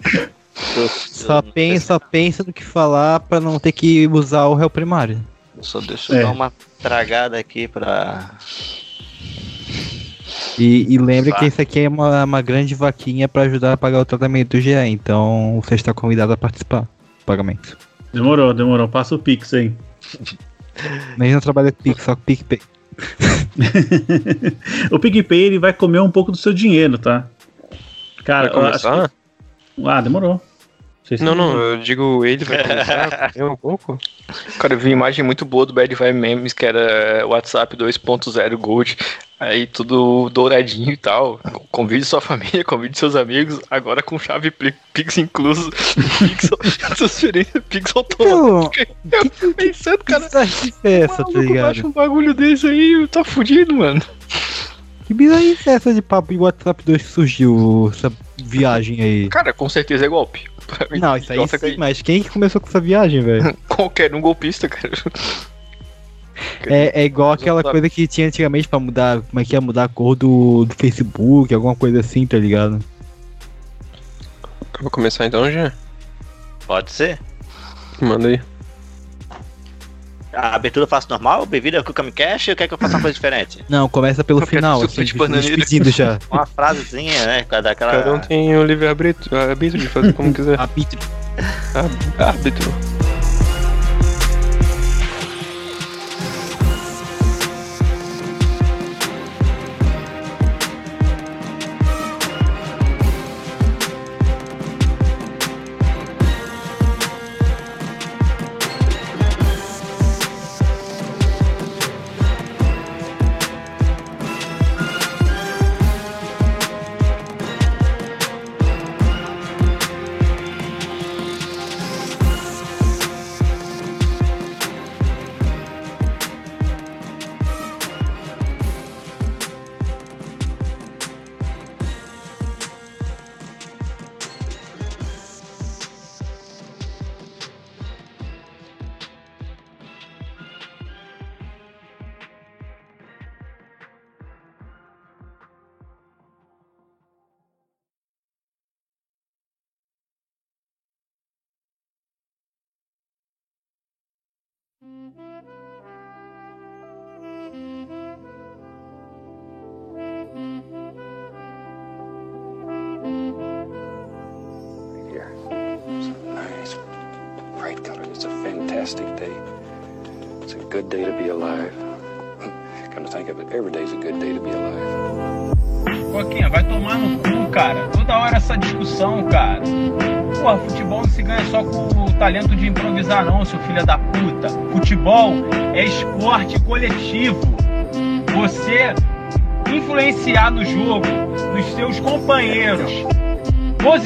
Só 0.55 1.41
pensa, 1.41 1.85
só 1.87 1.99
pensa 1.99 2.43
no 2.45 2.53
que 2.53 2.63
falar 2.63 3.19
pra 3.21 3.39
não 3.39 3.59
ter 3.59 3.71
que 3.71 4.07
usar 4.07 4.45
o 4.45 4.53
réu 4.55 4.69
primário. 4.69 5.19
Só 5.61 5.79
deixa 5.81 6.13
eu 6.13 6.19
É. 6.19 6.23
dar 6.23 6.31
uma 6.31 6.51
tragada 6.81 7.37
aqui 7.37 7.67
pra. 7.67 8.31
E, 10.57 10.93
e 10.93 10.97
lembre 10.97 11.33
que 11.33 11.45
isso 11.45 11.61
aqui 11.61 11.81
é 11.81 11.89
uma, 11.89 12.23
uma 12.23 12.41
grande 12.41 12.73
vaquinha 12.75 13.27
pra 13.27 13.43
ajudar 13.43 13.73
a 13.73 13.77
pagar 13.77 13.99
o 13.99 14.05
tratamento 14.05 14.55
do 14.57 14.61
GE, 14.61 14.71
então 14.87 15.61
você 15.63 15.75
está 15.75 15.93
convidado 15.93 16.31
a 16.33 16.37
participar 16.37 16.81
do 16.81 17.25
pagamento. 17.25 17.77
Demorou, 18.13 18.53
demorou. 18.53 18.87
Passa 18.87 19.15
o 19.15 19.19
Pix 19.19 19.53
aí. 19.53 19.73
Mas 21.17 21.33
não 21.33 21.39
trabalha 21.41 21.71
com 21.71 21.83
Pix, 21.83 22.01
só 22.03 22.15
com 22.15 22.21
PicPay. 22.21 22.61
o 24.91 24.99
PicPay 24.99 25.41
ele 25.43 25.59
vai 25.59 25.73
comer 25.73 25.99
um 25.99 26.09
pouco 26.11 26.31
do 26.31 26.37
seu 26.37 26.53
dinheiro, 26.53 26.97
tá? 26.97 27.27
Cara, 28.23 28.49
Vai 28.49 28.57
eu 28.57 28.65
acho 28.67 28.83
começar? 28.83 29.09
que- 29.09 29.15
Ah, 29.83 30.01
demorou. 30.01 30.41
Vocês 31.05 31.21
Não, 31.21 31.35
não, 31.35 31.55
eu 31.55 31.77
digo 31.77 32.25
ele 32.25 32.43
vai 32.43 32.63
começar 32.63 33.31
é 33.35 33.43
um 33.45 33.55
pouco. 33.55 33.95
Cara, 34.57 34.73
eu 34.73 34.79
vi 34.79 34.87
uma 34.87 34.93
imagem 34.93 35.23
muito 35.23 35.45
boa 35.45 35.63
do 35.63 35.71
Bad 35.71 35.93
Vibe 35.93 36.17
Memes, 36.17 36.51
que 36.51 36.65
era 36.65 37.27
WhatsApp 37.27 37.77
2.0 37.77 38.57
Gold. 38.57 38.97
Aí 39.39 39.67
tudo 39.67 40.29
douradinho 40.31 40.91
e 40.91 40.97
tal. 40.97 41.39
Convide 41.69 42.05
sua 42.05 42.21
família, 42.21 42.63
convide 42.65 42.97
seus 42.97 43.15
amigos, 43.15 43.59
agora 43.69 44.01
com 44.01 44.17
chave 44.17 44.49
Pix 44.49 45.19
incluso. 45.19 45.69
Pixel, 46.17 46.57
transferência 46.95 47.61
Pix 47.61 47.95
automática. 47.95 48.87
Eu 49.11 49.29
fico 49.29 49.53
pensando, 49.53 50.03
cara. 50.03 50.21
Que 50.21 50.25
bizarrice 50.25 50.73
é 50.83 51.01
essa, 51.01 51.23
tá 51.23 51.39
ligado? 51.39 51.65
baixa 51.65 51.87
um 51.87 51.91
bagulho 51.91 52.33
desse 52.33 52.65
aí, 52.65 53.07
tá 53.11 53.23
fudido, 53.23 53.75
mano. 53.75 54.01
Que 55.05 55.13
bizarrice 55.13 55.69
é 55.69 55.73
essa 55.73 55.93
de 55.93 56.01
papo 56.01 56.33
e 56.33 56.37
WhatsApp 56.37 56.83
2 56.83 57.01
que 57.01 57.07
surgiu 57.07 57.91
essa 57.93 58.11
viagem 58.37 59.01
aí? 59.01 59.29
Cara, 59.29 59.53
com 59.53 59.69
certeza 59.69 60.05
é 60.05 60.07
golpe. 60.07 60.45
Não, 60.99 61.15
isso 61.15 61.31
aí 61.31 61.37
nossa, 61.37 61.59
sim, 61.59 61.77
mas 61.77 62.01
quem 62.01 62.23
que 62.23 62.29
começou 62.29 62.59
com 62.59 62.67
essa 62.67 62.81
viagem, 62.81 63.21
velho? 63.21 63.55
Qualquer 63.69 64.15
um 64.15 64.21
golpista, 64.21 64.67
cara. 64.67 64.91
É, 66.65 67.01
é 67.01 67.05
igual 67.05 67.31
aquela 67.31 67.61
coisa 67.63 67.87
que 67.87 68.07
tinha 68.07 68.27
antigamente 68.27 68.67
pra 68.67 68.79
mudar, 68.79 69.21
como 69.21 69.39
é 69.39 69.45
que 69.45 69.53
ia 69.53 69.61
mudar 69.61 69.83
a 69.83 69.87
cor 69.87 70.15
do, 70.15 70.65
do 70.65 70.73
Facebook, 70.73 71.53
alguma 71.53 71.75
coisa 71.75 71.99
assim, 71.99 72.25
tá 72.25 72.37
ligado? 72.37 72.79
Eu 74.73 74.81
vou 74.81 74.91
começar 74.91 75.27
então 75.27 75.49
já? 75.51 75.71
Pode 76.65 76.91
ser. 76.91 77.19
Manda 78.01 78.27
aí. 78.27 78.41
A 80.35 80.55
abertura 80.55 80.83
eu 80.83 80.87
faço 80.87 81.07
normal, 81.09 81.45
bebida 81.45 81.81
com 81.83 81.91
o 81.91 81.93
Camicast 81.93 82.49
ou 82.49 82.55
quer 82.55 82.67
que 82.67 82.73
eu 82.73 82.77
faça 82.77 82.95
uma 82.95 83.01
coisa 83.01 83.13
diferente? 83.15 83.63
Não, 83.69 83.87
começa 83.87 84.23
pelo 84.23 84.41
Eu 84.41 84.47
final, 84.47 84.81
assim, 84.81 85.03
de 85.03 85.11
se 85.11 85.17
bananeira. 85.17 85.55
despedindo 85.55 85.89
já. 85.91 86.19
Uma 86.29 86.45
frasezinha, 86.45 87.25
né? 87.25 87.45
Cada 87.47 87.71
aquela. 87.71 87.91
Cada 87.91 88.13
um 88.13 88.19
tem 88.19 88.55
o 88.57 88.63
livre-arbítrio 88.63 89.37
arbítrio 89.39 89.81
de 89.81 89.87
fazer 89.87 90.13
como 90.13 90.33
quiser. 90.33 90.59
Arbítrio. 90.59 90.99
Árbitro. 92.19 92.94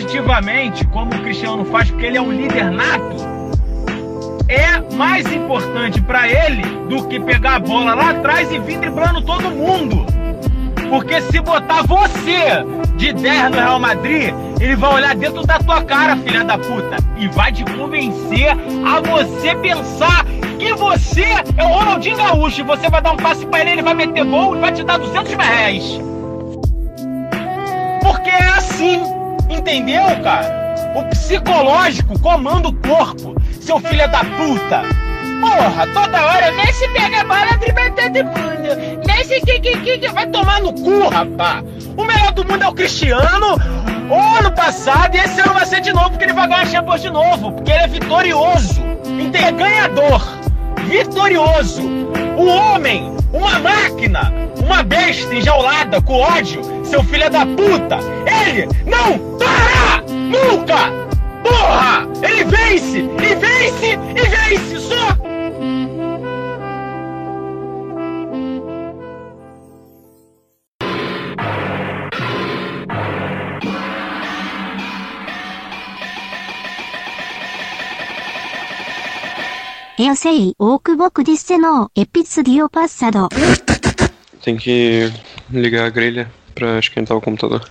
Positivamente, 0.10 0.88
como 0.88 1.14
o 1.14 1.20
Cristiano 1.22 1.64
faz, 1.66 1.92
porque 1.92 2.08
ele 2.08 2.18
é 2.18 2.22
um 2.22 2.32
líder 2.32 2.72
nato, 2.72 3.16
é 4.48 4.96
mais 4.96 5.32
importante 5.32 6.02
pra 6.02 6.28
ele 6.28 6.64
do 6.90 7.08
que 7.08 7.20
pegar 7.20 7.56
a 7.56 7.60
bola 7.60 7.94
lá 7.94 8.10
atrás 8.10 8.52
e 8.52 8.58
vir 8.58 8.80
driblando 8.80 9.22
todo 9.22 9.52
mundo. 9.52 10.08
Porque 10.90 11.22
se 11.22 11.40
botar 11.40 11.84
você 11.84 12.66
de 12.96 13.14
10 13.14 13.52
no 13.52 13.58
Real 13.58 13.80
Madrid, 13.80 14.34
ele 14.60 14.76
vai 14.76 14.96
olhar 14.96 15.16
dentro 15.16 15.46
da 15.46 15.60
tua 15.60 15.84
cara, 15.84 16.18
filha 16.18 16.44
da 16.44 16.58
puta, 16.58 16.98
e 17.16 17.28
vai 17.28 17.52
te 17.52 17.64
convencer 17.64 18.50
a 18.88 19.00
você 19.02 19.54
pensar 19.58 20.26
que 20.58 20.74
você 20.74 21.26
é 21.56 21.64
o 21.64 21.68
Ronaldinho 21.68 22.18
Gaúcho. 22.18 22.62
E 22.62 22.64
você 22.64 22.90
vai 22.90 23.00
dar 23.00 23.12
um 23.12 23.18
passe 23.18 23.46
pra 23.46 23.62
ele, 23.62 23.72
ele 23.74 23.84
vai 23.84 23.94
meter 23.94 24.26
gol 24.26 24.56
e 24.56 24.60
vai 24.60 24.72
te 24.72 24.84
dar 24.84 24.98
200 24.98 25.34
reais. 25.36 26.09
Entendeu, 29.70 30.04
cara? 30.24 30.74
O 30.96 31.04
psicológico 31.10 32.20
comanda 32.20 32.70
o 32.70 32.74
corpo, 32.74 33.36
seu 33.62 33.80
filho 33.80 34.10
da 34.10 34.20
puta. 34.20 34.82
Porra, 35.40 35.88
toda 35.94 36.26
hora, 36.26 36.52
Messi 36.54 36.88
pega 36.90 37.22
a 37.22 37.24
bola, 37.24 37.58
dribla 37.58 37.92
todo 37.92 38.26
mundo. 38.26 39.00
Que, 39.46 39.60
que, 39.60 39.78
que, 39.78 39.98
que 40.00 40.10
vai 40.10 40.28
tomar 40.28 40.60
no 40.62 40.74
cu, 40.74 41.08
rapá. 41.08 41.64
O 41.96 42.04
melhor 42.04 42.32
do 42.34 42.46
mundo 42.46 42.64
é 42.64 42.68
o 42.68 42.74
Cristiano. 42.74 43.58
O 44.10 44.38
ano 44.38 44.52
passado 44.52 45.16
e 45.16 45.20
esse 45.20 45.40
ano 45.40 45.54
vai 45.54 45.66
ser 45.66 45.82
de 45.82 45.94
novo, 45.94 46.10
porque 46.10 46.26
ele 46.26 46.34
vai 46.34 46.48
ganhar 46.48 46.66
Champions 46.66 47.02
de 47.02 47.10
novo. 47.10 47.52
Porque 47.52 47.72
ele 47.72 47.84
é 47.84 47.88
vitorioso. 47.88 48.82
É 49.34 49.52
ganhador. 49.52 50.22
Vitorioso. 50.90 51.84
O 52.36 52.46
homem, 52.48 53.16
uma 53.32 53.60
máquina, 53.60 54.34
uma 54.64 54.82
besta 54.82 55.36
enjaulada 55.36 56.02
com 56.02 56.14
ódio, 56.14 56.62
seu 56.84 57.04
filho 57.04 57.30
da 57.30 57.46
puta. 57.46 58.00
Ele 58.26 58.68
não 58.88 59.38
para! 59.38 60.02
Nunca! 60.12 60.92
Porra! 61.44 62.08
Ele 62.24 62.44
vence! 62.46 62.98
E 62.98 63.36
vence! 63.36 64.00
E 64.16 64.30
vence! 64.30 64.80
Só! 64.80 65.29
Eu 80.02 80.16
sei 80.16 80.54
o 80.58 80.80
que 80.80 80.96
vou 80.96 81.12
dizer 81.26 81.58
no 81.58 81.92
episódio 81.94 82.70
passado. 82.70 83.28
Tem 84.42 84.56
que 84.56 85.12
ligar 85.50 85.88
a 85.88 85.90
grelha 85.90 86.32
para 86.56 86.80
esquentar 86.80 87.18
o 87.18 87.22
computador. 87.22 87.70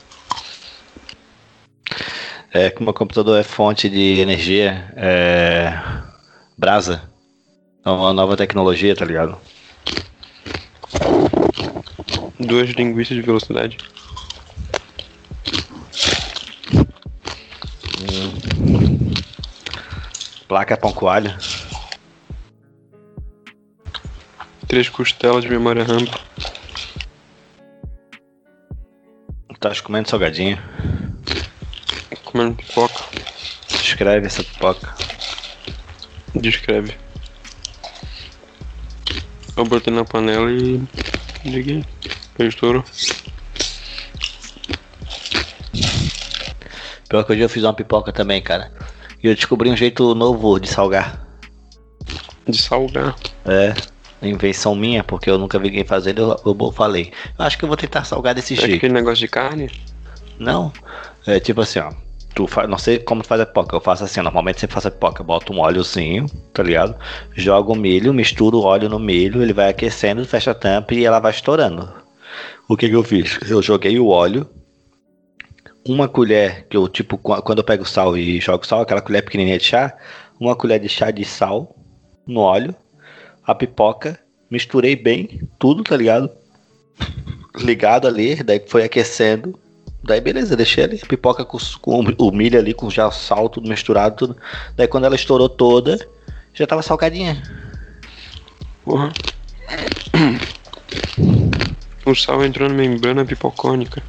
É, 2.52 2.68
que 2.68 2.82
meu 2.82 2.92
computador 2.92 3.40
é 3.40 3.42
fonte 3.42 3.88
de 3.88 4.20
energia, 4.20 4.92
é... 4.94 5.72
brasa. 6.58 7.02
É 7.82 7.88
uma 7.88 8.12
nova 8.12 8.36
tecnologia, 8.36 8.94
tá 8.94 9.06
ligado? 9.06 9.38
Duas 12.38 12.68
linguiças 12.72 13.16
de 13.16 13.22
velocidade. 13.22 13.78
Hum. 18.02 19.14
Placa 20.46 20.76
pão 20.76 20.92
coalho. 20.92 21.34
Três 24.68 24.86
costelas 24.90 25.42
de 25.42 25.48
memória 25.48 25.82
RAM. 25.82 26.04
Tá 29.58 29.74
comendo 29.82 30.10
salgadinho. 30.10 30.58
Comendo 32.22 32.56
pipoca. 32.56 33.02
Escreve 33.70 34.26
essa 34.26 34.44
pipoca. 34.44 34.94
Descreve. 36.34 36.94
Eu 39.56 39.64
botei 39.64 39.92
na 39.92 40.04
panela 40.04 40.50
e 40.50 40.86
liguei. 41.46 41.82
Estourou. 42.38 42.84
Pior 47.08 47.24
que 47.24 47.32
hoje 47.32 47.40
eu 47.40 47.48
fiz 47.48 47.64
uma 47.64 47.72
pipoca 47.72 48.12
também, 48.12 48.42
cara. 48.42 48.70
E 49.24 49.28
eu 49.28 49.34
descobri 49.34 49.70
um 49.70 49.76
jeito 49.76 50.14
novo 50.14 50.60
de 50.60 50.68
salgar. 50.68 51.26
De 52.46 52.60
salgar? 52.60 53.16
É, 53.46 53.74
invenção 54.22 54.74
minha, 54.74 55.04
porque 55.04 55.30
eu 55.30 55.38
nunca 55.38 55.58
vi 55.58 55.68
ninguém 55.68 55.84
fazendo, 55.84 56.22
eu, 56.44 56.56
eu 56.60 56.72
falei. 56.72 57.12
Eu 57.38 57.44
acho 57.44 57.56
que 57.58 57.64
eu 57.64 57.68
vou 57.68 57.76
tentar 57.76 58.04
salgar 58.04 58.34
desse 58.34 58.54
É 58.54 58.56
jeito. 58.56 58.76
aquele 58.76 58.94
negócio 58.94 59.18
de 59.18 59.28
carne? 59.28 59.70
Não, 60.38 60.72
é 61.26 61.38
tipo 61.40 61.60
assim, 61.60 61.78
ó. 61.80 61.92
Tu 62.34 62.46
faz, 62.46 62.68
não 62.68 62.78
sei 62.78 62.98
como 63.00 63.22
tu 63.22 63.26
faz 63.28 63.40
a 63.40 63.46
pipoca, 63.46 63.74
eu 63.74 63.80
faço 63.80 64.04
assim, 64.04 64.20
normalmente 64.20 64.60
você 64.60 64.68
faz 64.68 64.86
a 64.86 64.90
pipoca, 64.90 65.24
bota 65.24 65.52
um 65.52 65.58
óleozinho, 65.58 66.26
tá 66.52 66.62
ligado? 66.62 66.94
Joga 67.34 67.72
o 67.72 67.76
milho, 67.76 68.14
mistura 68.14 68.56
o 68.56 68.62
óleo 68.62 68.88
no 68.88 68.98
milho, 68.98 69.42
ele 69.42 69.52
vai 69.52 69.68
aquecendo, 69.68 70.24
fecha 70.24 70.52
a 70.52 70.54
tampa 70.54 70.94
e 70.94 71.04
ela 71.04 71.18
vai 71.18 71.32
estourando. 71.32 71.92
O 72.68 72.76
que 72.76 72.88
que 72.88 72.94
eu 72.94 73.02
fiz? 73.02 73.38
Eu 73.50 73.60
joguei 73.62 73.98
o 73.98 74.08
óleo, 74.08 74.46
uma 75.86 76.06
colher, 76.06 76.66
que 76.68 76.76
eu 76.76 76.86
tipo, 76.88 77.16
qu- 77.18 77.42
quando 77.42 77.58
eu 77.58 77.64
pego 77.64 77.84
sal 77.84 78.16
e 78.16 78.40
jogo 78.40 78.66
sal, 78.66 78.82
aquela 78.82 79.00
colher 79.00 79.22
pequenininha 79.22 79.58
de 79.58 79.64
chá, 79.64 79.96
uma 80.38 80.54
colher 80.54 80.78
de 80.78 80.88
chá 80.88 81.10
de 81.10 81.24
sal 81.24 81.74
no 82.26 82.40
óleo, 82.40 82.74
a 83.48 83.54
pipoca, 83.54 84.20
misturei 84.50 84.94
bem 84.94 85.40
tudo, 85.58 85.82
tá 85.82 85.96
ligado? 85.96 86.30
Ligado 87.56 88.06
ali, 88.06 88.42
daí 88.42 88.62
foi 88.68 88.84
aquecendo, 88.84 89.58
daí 90.04 90.20
beleza, 90.20 90.54
deixei 90.54 90.84
ali 90.84 91.00
a 91.02 91.06
pipoca 91.06 91.46
com, 91.46 91.56
com 91.80 92.00
o 92.00 92.30
milho 92.30 92.58
ali, 92.58 92.74
com 92.74 92.90
já 92.90 93.08
o 93.08 93.10
sal, 93.10 93.48
tudo 93.48 93.66
misturado, 93.66 94.16
tudo. 94.16 94.36
Daí 94.76 94.86
quando 94.86 95.04
ela 95.04 95.16
estourou 95.16 95.48
toda, 95.48 95.98
já 96.52 96.66
tava 96.66 96.82
salgadinha. 96.82 97.42
Porra. 98.84 99.10
O 102.04 102.14
sal 102.14 102.44
entrou 102.44 102.68
na 102.68 102.74
membrana 102.74 103.24
pipocônica. 103.24 104.02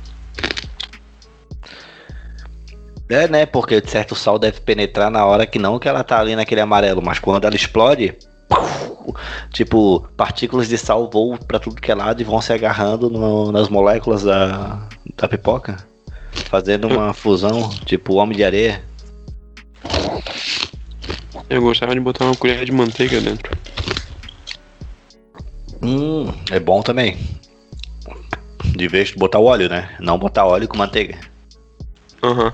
É, 3.07 3.25
né? 3.29 3.45
Porque 3.45 3.79
de 3.79 3.89
certo 3.89 4.11
o 4.11 4.15
sal 4.15 4.37
deve 4.37 4.59
penetrar 4.59 5.09
na 5.09 5.25
hora 5.25 5.47
que 5.47 5.57
não 5.57 5.79
que 5.79 5.87
ela 5.87 6.03
tá 6.03 6.19
ali 6.19 6.35
naquele 6.35 6.59
amarelo, 6.59 7.01
mas 7.01 7.19
quando 7.19 7.45
ela 7.45 7.55
explode, 7.55 8.15
tipo, 9.51 10.01
partículas 10.15 10.67
de 10.67 10.77
sal 10.77 11.09
voam 11.11 11.37
pra 11.37 11.59
tudo 11.59 11.81
que 11.81 11.91
é 11.91 11.95
lado 11.95 12.21
e 12.21 12.23
vão 12.25 12.41
se 12.41 12.53
agarrando 12.53 13.09
no- 13.09 13.51
nas 13.51 13.69
moléculas 13.69 14.23
da, 14.23 14.87
da 15.15 15.27
pipoca, 15.27 15.77
fazendo 16.49 16.87
uma 16.87 17.13
fusão, 17.13 17.69
tipo 17.85 18.15
homem 18.15 18.37
de 18.37 18.43
areia. 18.43 18.83
Eu 21.49 21.61
gostava 21.61 21.93
de 21.93 21.99
botar 21.99 22.25
uma 22.25 22.35
colher 22.35 22.63
de 22.65 22.71
manteiga 22.71 23.19
dentro. 23.19 23.57
Hum, 25.81 26.31
é 26.51 26.59
bom 26.59 26.81
também. 26.81 27.17
De 28.75 28.87
vez 28.87 29.09
de 29.09 29.15
botar 29.15 29.39
o 29.39 29.45
óleo, 29.45 29.67
né? 29.69 29.95
Não 29.99 30.19
botar 30.19 30.45
óleo 30.45 30.67
com 30.67 30.77
manteiga. 30.77 31.17
Aham. 32.21 32.53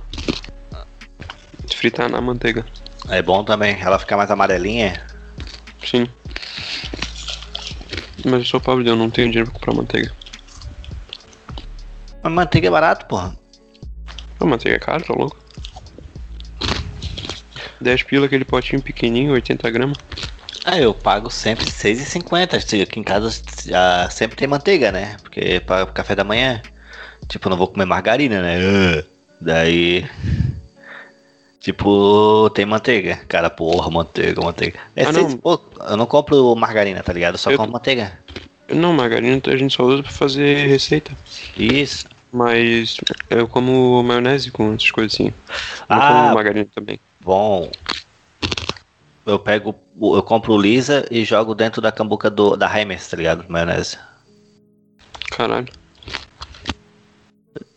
Fritar 1.73 2.09
na 2.09 2.21
manteiga. 2.21 2.65
É 3.09 3.21
bom 3.21 3.43
também, 3.43 3.77
ela 3.81 3.99
fica 3.99 4.15
mais 4.15 4.31
amarelinha. 4.31 5.05
Sim. 5.85 6.07
Mas 8.25 8.39
eu 8.39 8.45
sou 8.45 8.59
pobre, 8.59 8.89
eu 8.89 8.95
não 8.95 9.09
tenho 9.09 9.29
dinheiro 9.29 9.51
pra 9.51 9.59
comprar 9.59 9.73
manteiga. 9.73 10.11
Mas 12.23 12.33
manteiga 12.33 12.67
é 12.67 12.71
barato, 12.71 13.05
porra. 13.05 13.35
A 14.39 14.45
manteiga 14.45 14.77
é 14.77 14.79
cara, 14.79 15.03
tá 15.03 15.13
louco? 15.13 15.37
10 17.79 18.03
pila, 18.03 18.25
aquele 18.25 18.45
potinho 18.45 18.81
pequenininho, 18.81 19.33
80 19.33 19.69
gramas. 19.69 19.97
Ah, 20.63 20.79
eu 20.79 20.93
pago 20.93 21.29
sempre 21.29 21.67
R$6,50. 21.67 22.55
Assim, 22.55 22.81
Aqui 22.81 22.99
em 22.99 23.03
casa 23.03 23.29
ah, 23.73 24.09
sempre 24.09 24.35
tem 24.35 24.47
manteiga, 24.47 24.91
né? 24.91 25.17
Porque 25.21 25.59
para 25.59 25.85
café 25.85 26.15
da 26.15 26.23
manhã. 26.23 26.61
Tipo, 27.27 27.47
eu 27.47 27.51
não 27.51 27.57
vou 27.57 27.67
comer 27.67 27.85
margarina, 27.85 28.41
né? 28.41 29.03
Daí. 29.39 30.09
Tipo, 31.65 32.47
tem 32.51 32.63
manteiga. 32.63 33.15
Cara, 33.27 33.49
porra, 33.49 33.89
manteiga, 33.89 34.39
manteiga. 34.39 34.79
É 34.95 35.03
Ah, 35.05 35.11
não. 35.11 35.35
pouco. 35.35 35.67
Eu 35.83 35.97
não 35.97 36.05
compro 36.05 36.55
margarina, 36.55 37.01
tá 37.01 37.11
ligado? 37.11 37.33
Eu 37.33 37.37
só 37.39 37.49
Eu- 37.49 37.57
compro 37.57 37.73
manteiga. 37.73 38.19
Não, 38.71 38.93
margarina 38.93 39.41
a 39.43 39.57
gente 39.57 39.75
só 39.75 39.81
usa 39.83 40.03
pra 40.03 40.11
fazer 40.11 40.67
receita. 40.67 41.11
Isso. 41.57 42.05
Mas 42.31 42.97
eu 43.31 43.47
como 43.47 44.03
maionese 44.03 44.51
com 44.51 44.75
essas 44.75 44.91
coisas 44.91 45.15
assim. 45.15 45.29
Eu 45.29 45.33
Ah. 45.89 46.07
como 46.21 46.35
margarina 46.35 46.67
também. 46.75 46.99
Bom. 47.19 47.71
Eu 49.25 49.39
pego. 49.39 49.73
Eu 49.99 50.21
compro 50.21 50.55
Lisa 50.55 51.03
e 51.09 51.25
jogo 51.25 51.55
dentro 51.55 51.81
da 51.81 51.91
cambuca 51.91 52.29
do, 52.29 52.55
da 52.55 52.67
Heimes, 52.79 53.07
tá 53.09 53.17
ligado? 53.17 53.43
Maionese. 53.49 53.97
Caralho. 55.31 55.69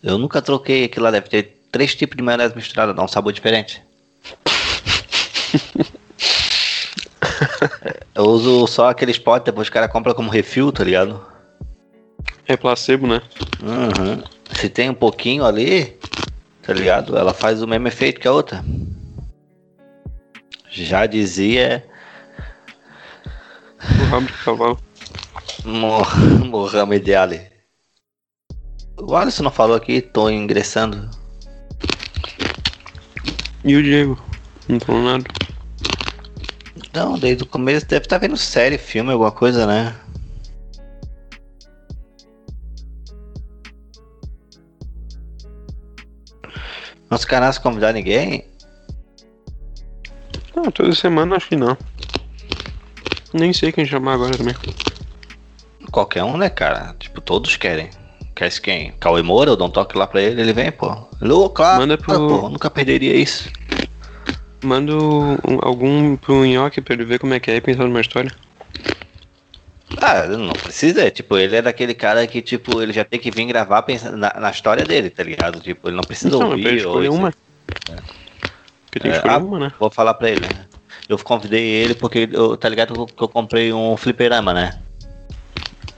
Eu 0.03 0.19
nunca 0.19 0.43
troquei 0.43 0.85
aquilo 0.85 1.05
lá, 1.07 1.11
deve 1.11 1.29
ter 1.31 1.58
três 1.71 1.95
tipos 1.95 2.17
de 2.17 2.23
maionese 2.23 2.55
misturada, 2.55 2.95
dá 2.95 3.03
um 3.03 3.09
sabor 3.09 3.33
diferente. 3.33 3.83
Eu 8.15 8.25
uso 8.25 8.67
só 8.67 8.91
aqueles 8.91 9.19
potes, 9.19 9.47
depois 9.47 9.69
o 9.69 9.73
cara 9.73 9.89
compra 9.89 10.15
como 10.15 10.31
refil, 10.31 10.73
tá 10.73 10.83
ligado? 10.83 11.25
É 12.47 12.57
placebo, 12.57 13.07
né? 13.07 13.23
Uhum. 13.63 14.23
Se 14.57 14.69
tem 14.69 14.91
um 14.91 14.95
pouquinho 14.95 15.45
ali, 15.45 15.97
tá 16.63 16.73
ligado? 16.73 17.17
Ela 17.17 17.33
faz 17.33 17.63
o 17.63 17.67
mesmo 17.67 17.87
efeito 17.87 18.21
que 18.21 18.27
a 18.27 18.33
outra. 18.33 18.65
Já 20.71 21.07
dizia 21.07 21.85
de 24.27 24.33
cavalo. 24.45 24.79
Mo- 25.65 26.07
Mohamed 26.47 27.15
Ali. 27.15 27.41
O 28.97 29.15
Alisson 29.15 29.45
não 29.45 29.51
falou 29.51 29.77
aqui, 29.77 30.01
tô 30.01 30.29
ingressando. 30.29 31.09
E 33.65 33.77
o 33.77 33.83
Diego? 33.83 34.19
Não 34.69 34.79
falou 34.81 35.03
nada. 35.03 35.25
Não, 36.95 37.19
desde 37.19 37.43
o 37.43 37.47
começo 37.47 37.87
deve 37.87 38.05
estar 38.05 38.19
vendo 38.19 38.37
série, 38.37 38.79
filme, 38.79 39.13
alguma 39.13 39.33
coisa, 39.33 39.67
né? 39.67 39.95
Nosso 47.11 47.27
canal 47.27 47.53
se 47.53 47.61
convidar 47.61 47.93
ninguém? 47.93 48.45
Não, 50.55 50.71
toda 50.71 50.95
semana 50.95 51.37
acho 51.37 51.49
que 51.49 51.57
não. 51.57 51.77
Nem 53.33 53.53
sei 53.53 53.73
quem 53.73 53.87
chamar 53.87 54.15
agora 54.15 54.37
também. 54.37 54.55
Qualquer 55.91 56.25
um, 56.25 56.37
né, 56.37 56.51
cara? 56.51 56.95
Tipo, 56.99 57.21
todos 57.21 57.57
querem. 57.57 57.91
Quer 58.39 58.53
quem? 58.61 58.93
Cauê 59.01 59.21
Moura, 59.21 59.51
eu 59.51 59.57
dou 59.57 59.67
um 59.67 59.71
toque 59.71 59.99
lá 59.99 60.07
pra 60.07 60.23
ele, 60.23 60.41
ele 60.41 60.53
vem, 60.53 60.71
pô. 60.71 60.97
Alô, 61.21 61.51
claro. 61.51 61.81
Manda 61.81 61.99
pro- 61.99 62.15
pô, 62.15 62.47
eu 62.47 62.49
nunca 62.51 62.71
perderia 62.71 63.17
isso. 63.17 63.51
Manda 64.63 64.93
um- 64.95 65.59
algum 65.61 66.15
pro 66.17 66.45
Nhoque 66.45 66.81
pra 66.81 66.95
ele 66.95 67.05
ver 67.05 67.19
como 67.19 67.35
é 67.35 67.41
que 67.41 67.51
é 67.51 67.57
e 67.57 67.61
pensar 67.61 67.83
numa 67.83 68.01
história. 68.01 68.33
Ah, 70.01 70.25
não 70.29 70.55
precisa, 70.55 71.03
é, 71.03 71.11
tipo, 71.11 71.37
ele 71.37 71.57
é 71.57 71.63
daquele 71.63 71.95
cara 71.95 72.25
que, 72.29 72.41
tipo, 72.41 72.81
ele 72.81 72.93
já 72.93 73.05
tem 73.05 73.19
que 73.19 73.29
vir 73.33 73.45
gravar 73.47 73.83
pensando 73.83 74.17
na, 74.17 74.33
na 74.39 74.51
história 74.53 74.87
dele, 74.87 75.11
tá 75.11 75.25
ligado? 75.25 75.61
Tipo, 75.61 75.89
ele 75.89 75.97
não 75.97 76.05
precisa 76.05 76.31
Não, 76.37 76.43
é 76.43 76.51
ouvir. 76.51 76.69
ou 76.69 76.75
escolher 76.77 77.09
isso- 77.09 77.17
uma. 77.19 77.35
Porque 78.87 79.01
tem 79.01 79.11
que 79.11 79.17
É, 79.17 79.19
escolher 79.19 79.35
ah, 79.35 79.39
uma, 79.39 79.59
né? 79.59 79.73
Vou 79.81 79.91
falar 79.91 80.15
pra 80.15 80.31
ele. 80.31 80.47
Eu 81.09 81.19
convidei 81.19 81.65
ele 81.65 81.97
porque, 81.97 82.29
eu, 82.33 82.57
tá 82.57 82.69
ligado 82.69 82.95
que 82.95 83.01
eu- 83.01 83.07
que 83.09 83.25
eu 83.25 83.29
comprei 83.29 83.73
um 83.73 83.97
fliperama, 83.97 84.55
né? 84.55 84.79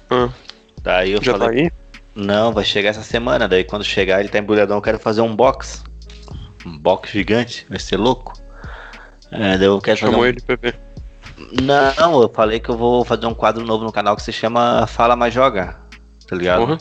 Ah, 0.08 0.30
Daí 0.82 1.10
eu 1.10 1.22
já 1.22 1.32
tá 1.34 1.40
falei, 1.40 1.64
aí? 1.64 1.70
Não, 2.14 2.52
vai 2.52 2.64
chegar 2.64 2.90
essa 2.90 3.02
semana. 3.02 3.48
Daí 3.48 3.64
quando 3.64 3.84
chegar 3.84 4.20
ele 4.20 4.28
tá 4.28 4.38
embrulhadão, 4.38 4.76
eu 4.76 4.82
quero 4.82 4.98
fazer 4.98 5.20
um 5.20 5.34
box. 5.34 5.84
Um 6.66 6.76
box 6.78 7.10
gigante, 7.12 7.66
vai 7.68 7.78
ser 7.78 7.96
louco. 7.96 8.34
É, 9.30 9.56
daí 9.56 9.66
eu 9.66 9.80
quero 9.80 9.96
Chamou 9.98 10.22
um... 10.22 10.26
ele 10.26 10.38
ver. 10.60 10.76
Não, 11.62 12.20
eu 12.22 12.28
falei 12.28 12.60
que 12.60 12.68
eu 12.68 12.76
vou 12.76 13.04
fazer 13.04 13.26
um 13.26 13.32
quadro 13.34 13.64
novo 13.64 13.84
no 13.84 13.92
canal 13.92 14.14
que 14.14 14.22
se 14.22 14.32
chama 14.32 14.86
Fala 14.86 15.16
Mais 15.16 15.32
Joga. 15.32 15.76
Tá 16.26 16.36
ligado? 16.36 16.60
Porra. 16.60 16.78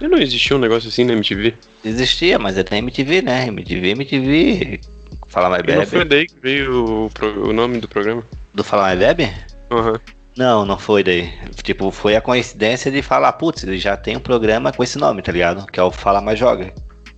E 0.00 0.08
não 0.08 0.16
existia 0.18 0.56
um 0.56 0.60
negócio 0.60 0.88
assim 0.88 1.04
na 1.04 1.12
MTV? 1.12 1.54
Existia, 1.84 2.38
mas 2.38 2.56
é 2.56 2.62
da 2.62 2.76
MTV, 2.76 3.20
né? 3.22 3.46
MTV, 3.48 3.90
MTV. 3.90 4.80
Fala 5.26 5.50
Mais 5.50 5.62
E 5.66 5.74
não 5.76 5.86
foi 5.86 5.98
Bebe. 6.04 6.08
daí 6.08 6.26
que 6.26 6.40
veio 6.40 7.04
o, 7.06 7.10
pro- 7.10 7.48
o 7.48 7.52
nome 7.52 7.78
do 7.80 7.88
programa? 7.88 8.22
Do 8.54 8.62
Fala 8.64 8.82
Mais 8.84 8.98
Bebe? 8.98 9.30
Aham. 9.70 10.00
Não, 10.36 10.64
não 10.64 10.78
foi 10.78 11.02
daí. 11.02 11.32
Tipo, 11.62 11.90
foi 11.90 12.16
a 12.16 12.20
coincidência 12.20 12.90
de 12.90 13.02
falar, 13.02 13.32
putz, 13.32 13.64
ele 13.64 13.78
já 13.78 13.96
tem 13.96 14.16
um 14.16 14.20
programa 14.20 14.72
com 14.72 14.82
esse 14.82 14.98
nome, 14.98 15.22
tá 15.22 15.32
ligado? 15.32 15.66
Que 15.66 15.80
é 15.80 15.82
o 15.82 15.90
Fala 15.90 16.20
Mais 16.20 16.38
Joga. 16.38 16.72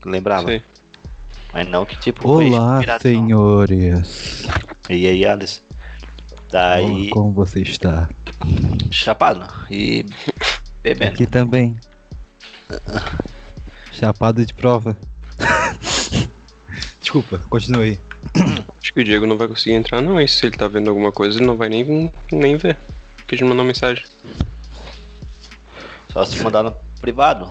Lembrava. 0.05 0.47
Sei. 0.47 0.63
Mas 1.53 1.69
não 1.69 1.85
que 1.85 1.97
tipo. 1.97 2.23
foi 2.23 2.51
Olá, 2.51 2.81
senhores. 3.01 4.47
E 4.89 5.07
aí, 5.07 5.25
Alice? 5.27 5.61
Daí. 6.51 7.11
Como 7.11 7.33
você 7.33 7.61
está? 7.61 8.09
Chapado. 8.91 9.47
E. 9.71 10.07
Bebendo. 10.83 11.13
Aqui 11.13 11.27
também. 11.27 11.77
Chapado 13.93 14.45
de 14.45 14.55
prova. 14.55 14.97
Desculpa, 17.01 17.39
continue 17.51 17.83
aí. 17.83 18.01
Acho 18.81 18.95
que 18.95 19.01
o 19.01 19.05
Diego 19.05 19.27
não 19.27 19.37
vai 19.37 19.47
conseguir 19.47 19.75
entrar, 19.75 20.01
não. 20.01 20.21
E 20.21 20.27
se 20.27 20.47
ele 20.47 20.57
tá 20.57 20.67
vendo 20.67 20.89
alguma 20.89 21.13
coisa, 21.13 21.39
ele 21.39 21.47
não 21.47 21.57
vai 21.57 21.69
nem, 21.69 22.11
nem 22.33 22.57
ver. 22.57 22.79
Porque 23.23 23.35
a 23.35 23.39
gente 23.39 23.49
mandou 23.49 23.65
mensagem. 23.65 24.05
Só 26.13 26.25
se 26.25 26.43
mandar 26.43 26.63
no 26.63 26.75
privado. 27.01 27.51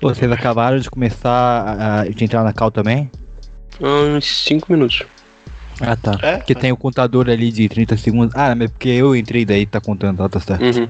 Vocês 0.00 0.30
acabaram 0.32 0.78
de 0.78 0.90
começar 0.90 2.00
a, 2.00 2.08
de 2.08 2.24
entrar 2.24 2.42
na 2.42 2.52
cal 2.52 2.70
também? 2.70 3.10
Uns 3.80 4.24
5 4.44 4.72
minutos. 4.72 5.02
Ah, 5.80 5.96
tá. 5.96 6.18
É? 6.22 6.36
Porque 6.38 6.54
tem 6.54 6.72
o 6.72 6.76
contador 6.76 7.28
ali 7.28 7.50
de 7.52 7.68
30 7.68 7.96
segundos. 7.96 8.34
Ah, 8.36 8.54
mas 8.54 8.70
porque 8.70 8.88
eu 8.88 9.14
entrei 9.14 9.44
daí, 9.44 9.66
tá 9.66 9.80
contando, 9.80 10.18
tá, 10.18 10.28
tá 10.28 10.40
certo. 10.40 10.62
Uhum. 10.64 10.88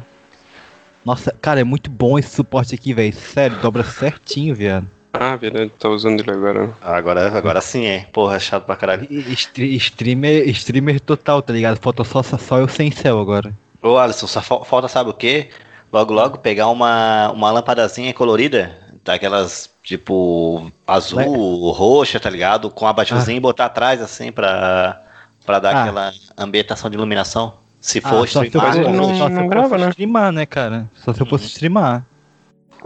Nossa, 1.04 1.34
cara, 1.42 1.60
é 1.60 1.64
muito 1.64 1.90
bom 1.90 2.18
esse 2.18 2.30
suporte 2.30 2.74
aqui, 2.74 2.94
velho. 2.94 3.12
Sério, 3.12 3.58
dobra 3.60 3.82
certinho, 3.82 4.54
viado. 4.54 4.88
Ah, 5.12 5.36
verdade, 5.36 5.70
tá 5.78 5.88
usando 5.88 6.20
ele 6.20 6.30
agora. 6.30 6.72
Agora, 6.80 7.36
agora 7.36 7.60
sim, 7.60 7.84
hein? 7.84 8.06
Porra, 8.12 8.38
chato 8.38 8.64
pra 8.64 8.76
caralho. 8.76 9.06
E- 9.10 9.32
stre- 9.34 9.74
streamer, 9.76 10.48
streamer 10.50 11.00
total, 11.00 11.42
tá 11.42 11.52
ligado? 11.52 11.78
Falta 11.82 12.02
só, 12.04 12.22
só 12.22 12.58
eu 12.58 12.68
sem 12.68 12.90
céu 12.90 13.20
agora. 13.20 13.52
Ô, 13.82 13.98
Alisson, 13.98 14.26
só 14.26 14.40
fal- 14.40 14.64
falta, 14.64 14.88
sabe 14.88 15.10
o 15.10 15.14
quê? 15.14 15.50
Logo, 15.92 16.12
logo 16.14 16.38
pegar 16.38 16.68
uma, 16.68 17.30
uma 17.32 17.50
lâmpadazinha 17.50 18.14
colorida, 18.14 18.78
daquelas, 19.04 19.68
tipo, 19.82 20.70
azul, 20.86 21.70
roxa, 21.72 22.18
tá 22.20 22.30
ligado? 22.30 22.70
Com 22.70 22.86
abajurzinho 22.86 23.36
e 23.36 23.40
botar 23.40 23.66
atrás, 23.66 24.00
assim, 24.00 24.30
pra, 24.32 25.02
pra 25.44 25.58
dar 25.58 25.74
Ah. 25.76 25.82
aquela 25.82 26.12
ambientação 26.38 26.88
de 26.88 26.96
iluminação. 26.96 27.54
Se 27.80 27.98
Ah, 28.04 28.08
for 28.08 28.16
eu 28.18 28.24
streamar. 28.24 28.66
fosse, 28.74 28.80
não- 28.90 29.18
só 29.18 29.26
se 29.28 29.34
não 29.34 29.42
eu 29.42 29.48
grava, 29.48 29.68
fosse 29.68 29.82
né? 29.84 29.90
streamar, 29.90 30.32
né, 30.32 30.46
cara? 30.46 30.88
Só 30.94 31.12
se 31.12 31.20
eu 31.20 31.26
fosse 31.26 31.46
streamar. 31.46 32.06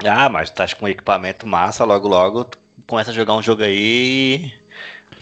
Ah, 0.05 0.29
mas 0.29 0.51
tá 0.51 0.67
com 0.75 0.89
equipamento 0.89 1.47
massa, 1.47 1.85
logo, 1.85 2.09
logo 2.09 2.45
tu 2.45 2.59
começa 2.87 3.11
a 3.11 3.15
jogar 3.15 3.35
um 3.35 3.43
jogo 3.43 3.63
aí. 3.63 4.53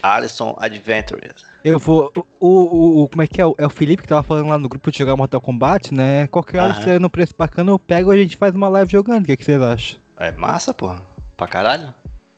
Alisson 0.01 0.55
Adventures. 0.59 1.43
Eu 1.65 1.79
vou. 1.79 2.11
O, 2.39 3.03
o, 3.03 3.09
como 3.09 3.23
é 3.23 3.27
que 3.27 3.41
é? 3.41 3.45
É 3.57 3.65
o 3.65 3.69
Felipe 3.71 4.03
que 4.03 4.07
tava 4.07 4.21
falando 4.21 4.49
lá 4.49 4.57
no 4.59 4.69
grupo 4.69 4.91
de 4.91 4.97
jogar 4.99 5.17
Mortal 5.17 5.41
Kombat, 5.41 5.91
né? 5.93 6.27
Qualquer 6.27 6.61
hora, 6.61 6.73
se 6.83 6.89
é 6.91 6.99
no 6.99 7.09
preço 7.09 7.33
bacana, 7.37 7.71
eu 7.71 7.79
pego 7.79 8.13
e 8.13 8.19
a 8.19 8.21
gente 8.23 8.37
faz 8.37 8.53
uma 8.53 8.69
live 8.69 8.91
jogando. 8.91 9.23
O 9.23 9.25
que, 9.25 9.35
que 9.35 9.43
vocês 9.43 9.59
acham? 9.61 9.99
É 10.17 10.31
massa, 10.31 10.73
pô. 10.75 10.95
Pra 11.35 11.47
caralho. 11.47 11.93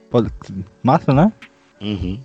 Pode- 0.10 0.32
Massa, 0.82 1.14
né? 1.14 1.32
Uhum. 1.82 2.20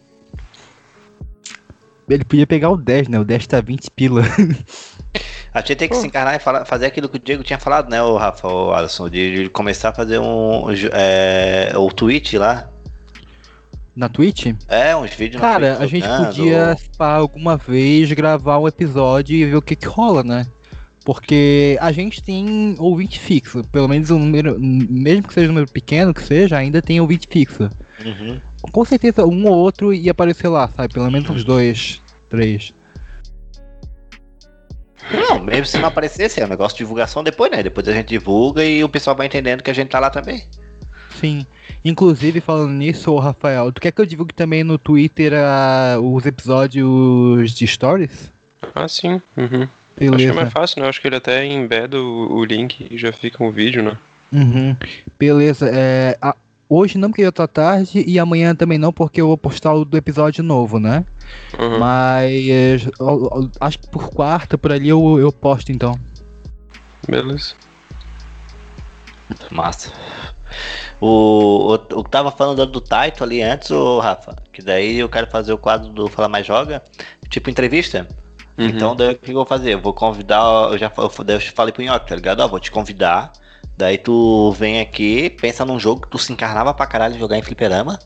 Ele 2.08 2.24
podia 2.24 2.46
pegar 2.46 2.70
o 2.70 2.76
10, 2.76 3.08
né? 3.08 3.18
O 3.18 3.24
10 3.24 3.46
tá 3.46 3.60
20 3.60 3.90
pila. 3.90 4.22
A 5.54 5.60
gente 5.60 5.76
tem 5.76 5.88
que 5.88 5.96
se 5.96 6.06
encarnar 6.06 6.34
e 6.34 6.38
falar- 6.38 6.64
fazer 6.64 6.86
aquilo 6.86 7.08
que 7.08 7.16
o 7.16 7.20
Diego 7.20 7.42
tinha 7.42 7.58
falado, 7.58 7.90
né, 7.90 8.02
o 8.02 8.16
Rafa, 8.16 8.48
o 8.48 8.72
Alisson, 8.72 9.10
de, 9.10 9.42
de 9.44 9.50
começar 9.50 9.90
a 9.90 9.94
fazer 9.94 10.18
um. 10.18 10.64
É, 10.92 11.72
o 11.76 11.88
Twitch 11.92 12.34
lá. 12.34 12.70
Na 13.94 14.08
Twitch? 14.08 14.54
É, 14.68 14.96
uns 14.96 15.12
vídeos 15.14 15.40
na 15.40 15.48
Cara, 15.48 15.78
a 15.78 15.86
gente 15.86 16.06
podia, 16.08 16.76
alguma 16.98 17.56
vez, 17.56 18.10
gravar 18.12 18.58
um 18.58 18.66
episódio 18.66 19.36
e 19.36 19.44
ver 19.44 19.56
o 19.56 19.62
que 19.62 19.76
que 19.76 19.86
rola, 19.86 20.24
né? 20.24 20.46
Porque 21.04 21.76
a 21.80 21.92
gente 21.92 22.22
tem 22.22 22.74
ouvinte 22.78 23.18
fixo. 23.18 23.62
Pelo 23.64 23.88
menos 23.88 24.10
um 24.10 24.18
número. 24.18 24.56
Mesmo 24.58 25.26
que 25.26 25.34
seja 25.34 25.46
um 25.46 25.54
número 25.54 25.70
pequeno 25.70 26.14
que 26.14 26.22
seja, 26.22 26.56
ainda 26.56 26.80
tem 26.80 27.00
ouvinte 27.00 27.26
fixo. 27.28 27.68
Uhum. 28.04 28.40
Com 28.70 28.84
certeza 28.84 29.26
um 29.26 29.46
ou 29.46 29.56
outro 29.56 29.92
ia 29.92 30.12
aparecer 30.12 30.48
lá, 30.48 30.68
sabe? 30.68 30.94
Pelo 30.94 31.10
menos 31.10 31.28
uns 31.28 31.44
dois, 31.44 32.00
três. 32.28 32.72
Não, 35.12 35.42
mesmo 35.42 35.66
se 35.66 35.78
não 35.78 35.88
aparecesse, 35.88 36.40
é 36.40 36.44
um 36.44 36.48
negócio 36.48 36.76
de 36.76 36.84
divulgação 36.84 37.24
depois, 37.24 37.50
né? 37.50 37.62
Depois 37.62 37.86
a 37.88 37.92
gente 37.92 38.08
divulga 38.08 38.64
e 38.64 38.84
o 38.84 38.88
pessoal 38.88 39.16
vai 39.16 39.26
entendendo 39.26 39.62
que 39.62 39.70
a 39.70 39.74
gente 39.74 39.88
tá 39.88 39.98
lá 39.98 40.08
também. 40.08 40.44
Sim. 41.20 41.46
Inclusive, 41.84 42.40
falando 42.40 42.72
nisso, 42.72 43.12
ô 43.12 43.18
Rafael, 43.18 43.70
tu 43.72 43.80
quer 43.80 43.92
que 43.92 44.00
eu 44.00 44.06
divulgue 44.06 44.34
também 44.34 44.64
no 44.64 44.78
Twitter 44.78 45.32
os 46.02 46.24
episódios 46.26 47.52
de 47.52 47.66
stories? 47.66 48.32
Ah, 48.74 48.88
sim. 48.88 49.20
Uhum. 49.36 49.62
Acho 49.62 49.68
que 49.98 50.04
é 50.04 50.10
Beleza. 50.10 50.34
mais 50.34 50.52
fácil, 50.52 50.82
né? 50.82 50.88
Acho 50.88 51.00
que 51.00 51.06
ele 51.06 51.16
até 51.16 51.44
embeda 51.44 52.00
o, 52.00 52.36
o 52.36 52.44
link 52.44 52.88
e 52.90 52.96
já 52.96 53.12
fica 53.12 53.42
um 53.44 53.50
vídeo, 53.50 53.82
né? 53.82 53.96
Uhum. 54.32 54.74
Beleza. 55.18 55.68
É, 55.72 56.16
a- 56.20 56.34
hoje 56.68 56.96
não, 56.96 57.10
porque 57.10 57.22
já 57.22 57.30
tá 57.30 57.46
tarde, 57.46 58.02
e 58.06 58.18
amanhã 58.18 58.54
também 58.54 58.78
não, 58.78 58.92
porque 58.92 59.20
eu 59.20 59.26
vou 59.26 59.36
postar 59.36 59.74
o 59.74 59.84
do 59.84 59.96
episódio 59.96 60.42
novo, 60.42 60.78
né? 60.80 61.04
Uhum. 61.58 61.78
Mas 61.78 62.86
eu- 62.98 63.30
eu- 63.34 63.50
acho 63.60 63.78
que 63.78 63.88
por 63.88 64.08
quarta, 64.10 64.56
por 64.56 64.72
ali, 64.72 64.88
eu, 64.88 65.18
eu 65.18 65.30
posto 65.30 65.70
então. 65.70 65.98
Beleza. 67.06 67.54
Massa. 69.50 69.92
O, 71.00 71.74
o, 71.74 71.74
o 71.74 72.04
que 72.04 72.10
tava 72.10 72.30
falando 72.30 72.64
do 72.66 72.80
Taito 72.80 73.24
ali 73.24 73.42
antes, 73.42 73.70
o 73.70 73.98
Rafa, 73.98 74.36
que 74.52 74.62
daí 74.62 74.98
eu 74.98 75.08
quero 75.08 75.30
fazer 75.30 75.52
o 75.52 75.58
quadro 75.58 75.88
do 75.90 76.08
Fala 76.08 76.28
Mais 76.28 76.46
Joga, 76.46 76.82
tipo 77.28 77.50
entrevista. 77.50 78.06
Uhum. 78.56 78.66
Então 78.66 78.94
daí 78.94 79.14
o 79.14 79.18
que 79.18 79.30
eu 79.30 79.36
vou 79.36 79.46
fazer? 79.46 79.74
Eu 79.74 79.80
vou 79.80 79.92
convidar, 79.92 80.42
eu 80.70 80.78
já 80.78 80.92
eu, 80.96 81.24
daí 81.24 81.36
eu 81.36 81.40
falei 81.40 81.72
pro 81.72 81.82
Nhoque, 81.82 82.08
tá 82.08 82.14
ligado? 82.14 82.40
Ó, 82.40 82.48
vou 82.48 82.60
te 82.60 82.70
convidar, 82.70 83.32
daí 83.76 83.98
tu 83.98 84.52
vem 84.52 84.80
aqui, 84.80 85.30
pensa 85.30 85.64
num 85.64 85.78
jogo 85.78 86.02
que 86.02 86.08
tu 86.08 86.18
se 86.18 86.32
encarnava 86.32 86.74
pra 86.74 86.86
caralho 86.86 87.18
jogar 87.18 87.38
em 87.38 87.42
fliperama. 87.42 87.98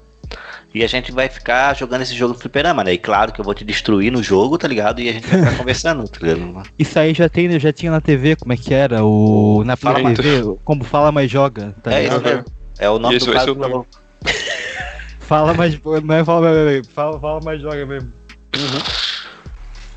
E 0.77 0.85
a 0.85 0.87
gente 0.87 1.11
vai 1.11 1.27
ficar 1.27 1.75
jogando 1.75 2.03
esse 2.03 2.15
jogo 2.15 2.35
de 2.35 2.41
fliperama, 2.41 2.85
né? 2.85 2.93
E 2.93 2.99
claro 2.99 3.33
que 3.33 3.41
eu 3.41 3.45
vou 3.47 3.55
te 3.55 3.65
destruir 3.65 4.13
no 4.13 4.23
jogo, 4.23 4.59
tá 4.59 4.69
ligado? 4.69 5.01
E 5.01 5.09
a 5.09 5.13
gente 5.15 5.27
vai 5.27 5.39
ficar 5.43 5.57
conversando, 5.57 6.07
tá 6.07 6.19
ligado? 6.21 6.69
Isso 6.79 6.99
aí 6.99 7.15
já 7.15 7.31
tem, 7.31 7.59
já 7.59 7.73
tinha 7.73 7.91
na 7.91 7.99
TV, 7.99 8.37
como 8.37 8.53
é 8.53 8.59
que 8.59 8.75
era? 8.75 9.03
O. 9.03 9.65
Na 9.65 9.75
Fala 9.75 10.15
TV, 10.15 10.55
como 10.67 10.85
fala 10.85 11.11
mais 11.11 11.31
joga, 11.31 11.75
tá 11.83 11.95
é 11.95 12.05
isso 12.05 12.21
mesmo. 12.21 12.45
É 12.79 12.91
o 12.91 12.99
nome 12.99 13.17
Esse 13.17 13.25
do 13.25 13.33
ser 13.33 13.39
caso. 13.39 13.53
o 13.53 13.55
nome. 13.55 13.87
Fala 15.21 15.55
mais. 15.55 15.81
Não 15.83 16.15
é 16.15 16.23
fala 16.23 16.53
mais. 16.53 16.87
Fala, 16.89 17.21
fala 17.21 17.41
mais 17.43 17.63
joga 17.63 17.87
mesmo. 17.87 18.13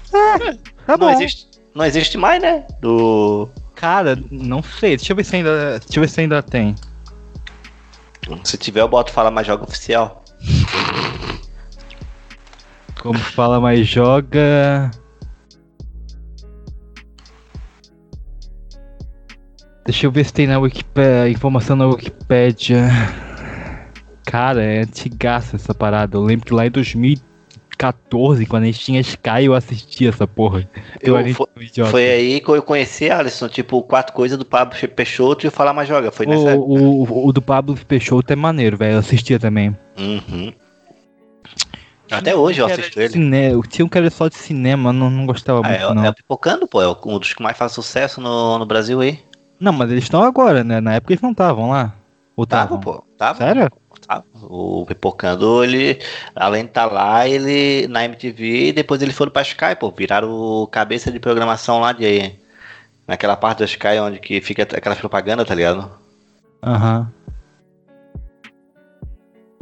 Tá 0.09 0.97
Não 0.97 0.97
bom. 0.97 1.09
existe, 1.09 1.47
não 1.75 1.83
existe 1.85 2.17
mais, 2.17 2.41
né? 2.41 2.65
Do. 2.79 3.49
Cara, 3.75 4.17
não 4.31 4.63
sei. 4.63 4.95
Deixa 4.95 5.11
eu 5.11 5.17
ver 5.17 5.25
se 5.25 5.35
ainda. 5.35 5.77
Deixa 5.79 5.99
eu 5.99 6.01
ver 6.01 6.07
se 6.07 6.21
ainda 6.21 6.41
tem. 6.41 6.73
Se 8.45 8.57
tiver, 8.57 8.79
eu 8.79 8.87
boto 8.87 9.11
Fala 9.11 9.29
Mais 9.29 9.45
Joga 9.45 9.65
Oficial. 9.65 10.23
Como 13.01 13.17
fala 13.17 13.59
mais 13.59 13.87
joga. 13.87 14.91
Deixa 19.85 20.05
eu 20.05 20.11
ver 20.11 20.25
se 20.25 20.33
tem 20.33 20.45
na 20.45 20.59
Wikipedia, 20.59 21.29
informação 21.29 21.75
na 21.75 21.87
Wikipédia. 21.87 22.89
Cara, 24.25 24.63
é 24.63 24.81
antigaça 24.81 25.55
essa 25.55 25.73
parada. 25.73 26.17
Eu 26.17 26.21
lembro 26.21 26.45
que 26.45 26.53
lá 26.53 26.67
em 26.67 26.71
2014, 27.79 28.45
quando 28.45 28.63
a 28.63 28.65
gente 28.65 28.79
tinha 28.79 28.99
Sky, 28.99 29.45
eu 29.45 29.53
assistia 29.53 30.09
essa 30.09 30.27
porra. 30.27 30.69
Eu, 31.01 31.15
foi- 31.33 31.47
idiota. 31.61 31.89
Foi 31.91 32.05
aí 32.05 32.41
que 32.41 32.49
eu 32.49 32.61
conheci 32.61 33.09
Alisson, 33.09 33.47
tipo, 33.47 33.81
quatro 33.83 34.13
coisas 34.13 34.37
do 34.37 34.45
Pablo 34.45 34.77
Peixoto 34.89 35.45
e 35.45 35.47
o 35.47 35.51
Falar 35.51 35.73
Mais 35.73 35.87
Joga. 35.87 36.11
Foi 36.11 36.25
nessa 36.25 36.55
o, 36.55 37.03
o, 37.03 37.27
o 37.27 37.33
do 37.33 37.41
Pablo 37.41 37.75
Peixoto 37.87 38.33
é 38.33 38.35
maneiro, 38.35 38.77
velho. 38.77 38.95
Eu 38.95 38.99
assistia 38.99 39.39
também. 39.39 39.75
Uhum. 39.97 40.53
Até 42.11 42.35
hoje 42.35 42.59
eu 42.59 42.65
assisto 42.65 42.99
ele. 42.99 43.13
cine- 43.13 43.51
Eu 43.53 43.61
tinha 43.63 43.85
um 43.85 43.89
que 43.89 43.97
era 43.97 44.09
só 44.09 44.27
de 44.27 44.35
cinema, 44.35 44.91
não, 44.91 45.09
não 45.09 45.25
gostava 45.25 45.59
Ah, 45.63 45.69
muito, 45.69 45.83
é, 45.83 45.93
não. 45.93 46.05
é 46.05 46.09
o 46.09 46.13
Pipocando, 46.13 46.67
pô. 46.67 46.81
É 46.81 46.87
um 46.89 47.19
dos 47.19 47.33
que 47.33 47.41
mais 47.41 47.55
faz 47.57 47.71
sucesso 47.71 48.19
no, 48.19 48.57
no 48.59 48.65
Brasil 48.65 48.99
aí. 48.99 49.19
Não, 49.59 49.71
mas 49.71 49.91
eles 49.91 50.03
estão 50.05 50.23
agora, 50.23 50.63
né? 50.63 50.81
Na 50.81 50.95
época 50.95 51.13
eles 51.13 51.21
não 51.21 51.31
estavam 51.31 51.69
lá. 51.69 51.95
Ou 52.35 52.45
Tava, 52.45 52.75
estavam? 52.75 52.79
pô. 52.79 53.03
Tava. 53.17 53.37
Sério? 53.37 53.69
O 54.41 54.85
Pipocando, 54.87 55.63
ele, 55.63 55.99
além 56.35 56.63
de 56.63 56.69
estar 56.69 56.87
lá, 56.87 57.27
ele 57.27 57.87
na 57.87 58.03
MTV, 58.05 58.73
depois 58.73 59.01
eles 59.01 59.15
foram 59.15 59.31
pra 59.31 59.43
Sky, 59.43 59.75
pô. 59.79 59.91
Viraram 59.91 60.31
o 60.31 60.65
cabeça 60.67 61.11
de 61.11 61.19
programação 61.19 61.79
lá 61.79 61.91
de. 61.91 62.31
Naquela 63.07 63.35
parte 63.35 63.59
da 63.59 63.65
Sky 63.65 63.99
onde 64.01 64.19
que 64.19 64.39
fica 64.41 64.63
aquelas 64.63 64.97
propagandas, 64.99 65.47
tá 65.47 65.53
ligado? 65.55 65.91
Aham. 66.63 67.11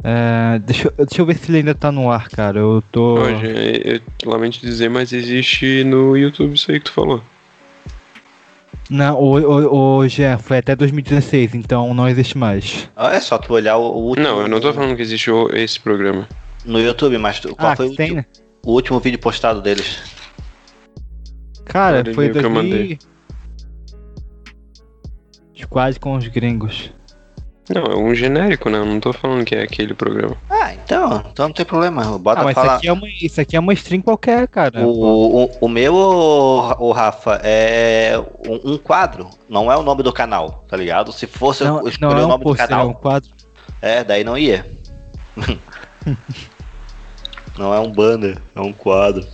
É, 0.04 0.58
deixa, 0.60 0.88
eu- 0.96 1.06
deixa 1.06 1.22
eu 1.22 1.26
ver 1.26 1.36
se 1.36 1.50
ele 1.50 1.58
ainda 1.58 1.74
tá 1.74 1.90
no 1.90 2.10
ar, 2.10 2.28
cara. 2.28 2.58
Eu 2.58 2.82
tô. 2.92 3.18
Hoje, 3.20 3.46
eu, 3.84 3.94
eu 3.96 4.30
lamento 4.30 4.60
dizer, 4.60 4.88
mas 4.88 5.12
existe 5.12 5.82
no 5.84 6.16
YouTube 6.16 6.54
isso 6.54 6.70
aí 6.70 6.78
que 6.78 6.86
tu 6.86 6.92
falou. 6.92 7.22
Não, 8.90 9.20
ho- 9.20 9.38
ho- 9.38 9.96
hoje 9.98 10.22
é, 10.22 10.38
foi 10.38 10.58
até 10.58 10.74
2016, 10.74 11.54
então 11.54 11.92
não 11.92 12.08
existe 12.08 12.38
mais. 12.38 12.88
Ah, 12.96 13.12
É 13.14 13.20
só 13.20 13.36
tu 13.36 13.52
olhar 13.52 13.76
o, 13.76 13.82
o 13.82 14.02
último. 14.08 14.26
Não, 14.26 14.40
eu 14.40 14.48
não 14.48 14.60
tô 14.60 14.72
falando 14.72 14.96
que 14.96 15.02
existe 15.02 15.30
esse 15.52 15.78
programa. 15.78 16.26
No 16.64 16.80
YouTube, 16.80 17.18
mas 17.18 17.38
tu- 17.40 17.54
qual 17.54 17.72
Ah, 17.72 17.76
foi 17.76 17.86
o, 17.88 17.94
tem, 17.94 18.16
último, 18.16 18.16
né? 18.16 18.26
o 18.64 18.72
último 18.72 18.98
vídeo 19.00 19.18
postado 19.18 19.60
deles? 19.60 20.02
Cara, 21.66 22.02
foi 22.14 22.24
ali 22.28 22.30
o 22.30 22.40
que 22.40 22.46
eu 22.46 22.50
2000. 22.50 22.50
mandei. 22.50 22.98
Quase 25.68 26.00
com 26.00 26.16
os 26.16 26.26
gringos. 26.28 26.90
Não, 27.74 27.82
é 27.82 27.96
um 27.96 28.14
genérico, 28.14 28.70
né? 28.70 28.78
Eu 28.78 28.86
não 28.86 28.98
tô 28.98 29.12
falando 29.12 29.44
que 29.44 29.54
é 29.54 29.62
aquele 29.62 29.92
programa. 29.92 30.36
Ah, 30.48 30.72
então, 30.72 31.22
então 31.30 31.48
não 31.48 31.54
tem 31.54 31.66
problema. 31.66 32.18
Bota 32.18 32.40
Ah, 32.40 32.44
mas 32.44 32.56
isso 32.56 32.64
falar. 32.64 32.76
aqui, 32.76 32.88
é 32.88 32.92
uma, 32.92 33.08
isso 33.08 33.40
aqui 33.40 33.56
é 33.56 33.60
uma 33.60 33.72
stream 33.74 34.00
qualquer, 34.00 34.48
cara. 34.48 34.80
O, 34.86 35.44
o, 35.44 35.50
o 35.60 35.68
meu, 35.68 35.94
o, 35.94 36.92
Rafa, 36.92 37.40
é 37.42 38.18
um, 38.46 38.72
um 38.72 38.78
quadro, 38.78 39.28
não 39.48 39.70
é 39.70 39.76
o 39.76 39.82
nome 39.82 40.02
do 40.02 40.12
canal, 40.12 40.64
tá 40.68 40.76
ligado? 40.76 41.12
Se 41.12 41.26
fosse 41.26 41.64
não, 41.64 41.76
eu 41.76 41.82
não 41.82 41.88
escolher 41.88 42.20
é 42.20 42.22
o 42.22 42.24
um 42.24 42.28
nome 42.28 42.44
do 42.44 42.48
pôster, 42.48 42.64
é 42.64 42.66
um 42.66 42.78
canal, 42.78 42.94
quadro. 42.94 43.30
é, 43.82 44.02
daí 44.04 44.24
não 44.24 44.38
ia. 44.38 44.66
não 47.58 47.74
é 47.74 47.80
um 47.80 47.90
banner, 47.90 48.38
é 48.54 48.60
um 48.60 48.72
quadro. 48.72 49.26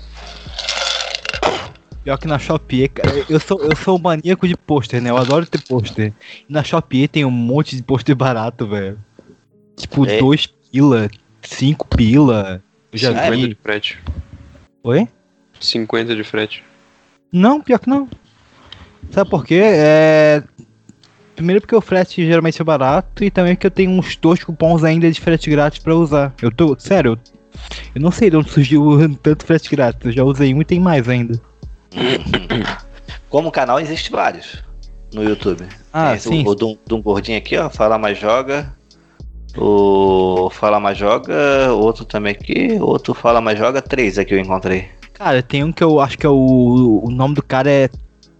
Pior 2.04 2.18
que 2.18 2.28
na 2.28 2.38
Shopee, 2.38 2.86
cara, 2.88 3.24
eu 3.30 3.40
sou, 3.40 3.58
eu 3.60 3.74
sou 3.74 3.96
um 3.96 4.02
maníaco 4.02 4.46
de 4.46 4.54
pôster, 4.54 5.00
né? 5.00 5.08
Eu 5.08 5.16
adoro 5.16 5.46
ter 5.46 5.62
pôster. 5.62 6.12
E 6.46 6.52
na 6.52 6.62
Shopee 6.62 7.08
tem 7.08 7.24
um 7.24 7.30
monte 7.30 7.74
de 7.74 7.82
pôster 7.82 8.14
barato, 8.14 8.66
velho. 8.66 8.98
Tipo, 9.74 10.06
É. 10.06 10.18
2 10.18 10.46
pila, 10.70 11.08
5 11.40 11.88
pila. 11.96 12.62
Eu 12.92 12.98
já 12.98 13.08
50 13.08 13.36
vi. 13.36 13.48
de 13.48 13.54
frete. 13.54 13.98
Oi? 14.82 15.08
50 15.58 16.14
de 16.14 16.22
frete. 16.22 16.62
Não, 17.32 17.62
pior 17.62 17.78
que 17.78 17.88
não. 17.88 18.06
Sabe 19.10 19.30
por 19.30 19.46
quê? 19.46 19.62
É... 19.64 20.42
Primeiro 21.34 21.62
porque 21.62 21.74
o 21.74 21.80
frete 21.80 22.24
geralmente 22.24 22.60
é 22.60 22.64
barato 22.64 23.24
e 23.24 23.30
também 23.30 23.54
porque 23.54 23.66
eu 23.66 23.70
tenho 23.70 23.90
uns 23.90 24.14
dois 24.16 24.44
cupons 24.44 24.84
ainda 24.84 25.10
de 25.10 25.20
frete 25.20 25.48
grátis 25.48 25.78
pra 25.78 25.94
usar. 25.94 26.34
Eu 26.40 26.52
tô. 26.52 26.78
Sério, 26.78 27.12
eu, 27.12 27.18
eu 27.94 28.00
não 28.00 28.10
sei 28.10 28.28
de 28.28 28.36
onde 28.36 28.50
surgiu 28.50 28.98
tanto 29.22 29.46
frete 29.46 29.70
grátis. 29.70 30.04
Eu 30.04 30.12
já 30.12 30.22
usei 30.22 30.52
um 30.52 30.60
e 30.60 30.64
tem 30.66 30.78
mais 30.78 31.08
ainda. 31.08 31.40
Como 33.28 33.50
canal, 33.50 33.80
existe 33.80 34.10
vários 34.10 34.62
no 35.12 35.22
YouTube. 35.22 35.64
Ah, 35.92 36.10
Tem 36.10 36.18
sim. 36.18 36.44
O, 36.46 36.50
o 36.50 36.54
de 36.54 36.94
um- 36.94 37.02
gordinho 37.02 37.38
aqui, 37.38 37.56
ó, 37.56 37.70
Fala 37.70 37.98
Mais 37.98 38.18
Joga. 38.18 38.72
O 39.56 40.50
Fala 40.50 40.80
Mais 40.80 40.98
Joga, 40.98 41.72
outro 41.72 42.04
também 42.04 42.32
aqui, 42.32 42.76
outro 42.80 43.14
Fala 43.14 43.40
Mais 43.40 43.58
Joga, 43.58 43.80
três 43.80 44.18
aqui 44.18 44.34
eu 44.34 44.38
encontrei. 44.38 44.88
Cara, 45.12 45.42
tem 45.42 45.62
um 45.62 45.70
que 45.70 45.84
eu 45.84 46.00
acho 46.00 46.18
que 46.18 46.26
é 46.26 46.28
o. 46.28 47.00
O 47.04 47.10
nome 47.10 47.36
do 47.36 47.42
cara 47.42 47.70
é 47.70 47.88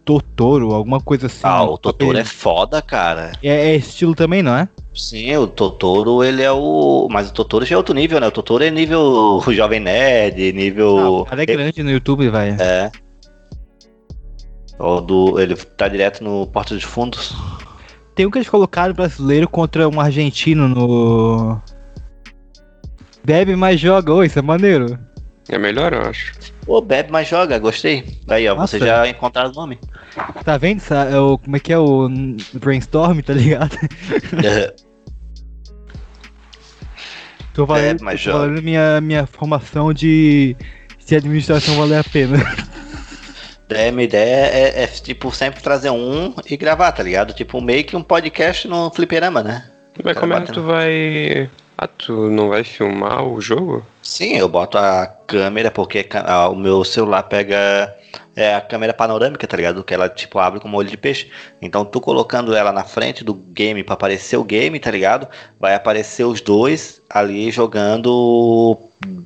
Totoro, 0.05 0.75
alguma 0.75 1.01
coisa 1.01 1.29
assim. 1.29 1.41
Ah, 1.45 1.63
o 1.63 1.79
Totoro 1.79 2.19
é 2.19 2.25
foda, 2.25 2.83
cara. 2.83 3.33
É, 3.43 3.71
é 3.71 3.77
estilo 3.77 4.15
também, 4.15 4.43
não 4.43 4.57
é? 4.57 4.69
Sim, 4.93 5.37
o 5.37 5.47
Totoro, 5.47 6.23
ele 6.25 6.43
é 6.43 6.51
o. 6.51 7.07
Mas 7.11 7.31
o 7.31 7.33
Totoro 7.33 7.65
já 7.65 7.75
é 7.75 7.79
outro 7.79 7.95
nível, 7.95 8.19
né? 8.21 8.27
O 8.27 8.33
Totoro 8.33 8.65
é 8.65 8.71
nível 8.71 9.41
Jovem 9.51 9.79
Nerd, 9.79 10.53
nível. 10.53 10.99
Ah, 10.99 11.11
o 11.11 11.25
cara 11.25 11.43
é 11.45 11.47
grande 11.47 11.83
no 11.85 11.91
YouTube, 11.93 12.29
vai. 12.29 12.57
É. 12.59 12.91
O 14.79 15.01
do, 15.01 15.41
ele 15.41 15.55
tá 15.57 15.89
direto 15.89 16.23
no 16.23 16.47
Porta 16.47 16.75
dos 16.75 16.85
Fundos. 16.85 17.35
Tem 18.15 18.27
um 18.27 18.31
que 18.31 18.39
eles 18.39 18.49
colocaram 18.49 18.95
brasileiro 18.95 19.49
contra 19.49 19.89
um 19.89 20.01
argentino 20.01 20.69
no. 20.69 21.61
Bebe 23.25 23.57
mais 23.57 23.81
joga, 23.81 24.13
oi, 24.13 24.27
isso 24.27 24.39
é 24.39 24.43
maneiro. 24.43 24.99
É 25.49 25.59
melhor, 25.59 25.93
eu 25.93 26.03
acho. 26.03 26.33
Ô, 26.67 26.81
bebe, 26.81 27.11
mas 27.11 27.29
joga, 27.29 27.59
gostei. 27.59 28.19
Aí, 28.29 28.49
ó, 28.49 28.55
Nossa. 28.55 28.79
você 28.79 28.87
já 28.87 29.07
encontraram 29.09 29.51
o 29.51 29.55
nome. 29.55 29.79
Tá 30.45 30.57
vendo? 30.57 30.83
É 31.11 31.21
o, 31.21 31.37
como 31.39 31.57
é 31.57 31.61
que 31.61 31.73
é 31.73 31.79
o 31.79 32.09
brainstorm, 32.55 33.21
tá 33.21 33.35
ligado? 33.35 33.77
Tô 37.53 37.65
valendo, 37.67 37.99
Bebe, 37.99 38.05
mas 38.05 38.21
tô 38.21 38.33
joga. 38.33 38.39
valendo 38.47 38.63
minha, 38.63 39.01
minha 39.01 39.27
formação 39.29 39.95
de 39.95 40.57
se 40.99 41.15
a 41.15 41.19
administração 41.19 41.77
valer 41.77 42.01
a 42.01 42.05
pena. 42.05 42.37
É, 43.71 43.91
minha 43.91 44.05
ideia 44.05 44.47
é, 44.47 44.83
é, 44.83 44.87
tipo, 44.87 45.33
sempre 45.33 45.63
trazer 45.63 45.91
um 45.91 46.35
e 46.49 46.57
gravar, 46.57 46.93
tá 46.93 47.03
ligado? 47.03 47.33
Tipo, 47.33 47.61
meio 47.61 47.85
que 47.85 47.97
um 47.97 48.03
podcast 48.03 48.69
no 48.69 48.91
fliperama, 48.91 49.43
né? 49.43 49.65
Mas 50.03 50.19
como 50.19 50.35
é 50.35 50.41
que 50.41 50.53
tu 50.53 50.63
vai. 50.63 51.51
Ah, 51.77 51.89
tu 51.89 52.31
não 52.31 52.49
vai 52.49 52.63
filmar 52.63 53.25
o 53.27 53.41
jogo? 53.41 53.85
Sim, 54.03 54.37
eu 54.37 54.49
boto 54.49 54.79
a 54.79 55.07
câmera, 55.27 55.71
porque 55.71 56.07
o 56.51 56.55
meu 56.55 56.85
celular 56.85 57.25
pega 57.25 57.93
é, 58.37 58.55
a 58.55 58.61
câmera 58.61 58.95
panorâmica, 58.95 59.47
tá 59.47 59.57
ligado? 59.57 59.83
Que 59.83 59.93
ela, 59.93 60.09
tipo, 60.09 60.39
abre 60.39 60.61
como 60.61 60.77
olho 60.77 60.89
de 60.89 60.97
peixe. 60.97 61.31
Então, 61.61 61.85
tu 61.85 62.01
colocando 62.01 62.55
ela 62.55 62.73
na 62.73 62.85
frente 62.85 63.25
do 63.25 63.35
game 63.35 63.83
pra 63.83 63.95
aparecer 63.95 64.37
o 64.37 64.45
game, 64.45 64.79
tá 64.79 64.91
ligado? 64.91 65.27
Vai 65.59 65.75
aparecer 65.75 66.25
os 66.25 66.41
dois 66.41 67.03
ali 67.11 67.51
jogando, 67.51 68.79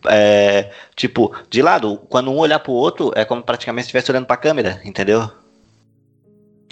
é, 0.06 0.70
tipo, 0.96 1.34
de 1.50 1.60
lado. 1.60 1.98
Quando 2.08 2.30
um 2.30 2.38
olhar 2.38 2.60
pro 2.60 2.72
outro, 2.72 3.12
é 3.14 3.26
como 3.26 3.42
praticamente 3.42 3.84
se 3.84 3.88
estivesse 3.88 4.10
olhando 4.10 4.26
pra 4.26 4.36
câmera, 4.38 4.80
entendeu? 4.84 5.30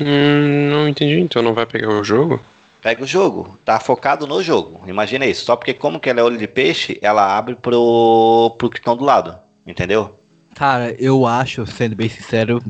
Hum, 0.00 0.70
não 0.70 0.88
entendi. 0.88 1.20
Então 1.20 1.42
não 1.42 1.54
vai 1.54 1.66
pegar 1.66 1.90
o 1.90 2.04
jogo? 2.04 2.40
Pega 2.86 3.02
o 3.02 3.06
jogo, 3.06 3.58
tá 3.64 3.80
focado 3.80 4.28
no 4.28 4.40
jogo. 4.40 4.88
Imagina 4.88 5.26
isso. 5.26 5.44
Só 5.44 5.56
porque 5.56 5.74
como 5.74 5.98
que 5.98 6.08
ela 6.08 6.20
é 6.20 6.22
olho 6.22 6.38
de 6.38 6.46
peixe, 6.46 6.96
ela 7.02 7.36
abre 7.36 7.56
pro, 7.56 8.54
pro 8.56 8.70
que 8.70 8.78
estão 8.78 8.96
do 8.96 9.04
lado. 9.04 9.36
Entendeu? 9.66 10.20
Cara, 10.54 10.94
eu 10.96 11.26
acho, 11.26 11.66
sendo 11.66 11.96
bem 11.96 12.08
sincero, 12.08 12.62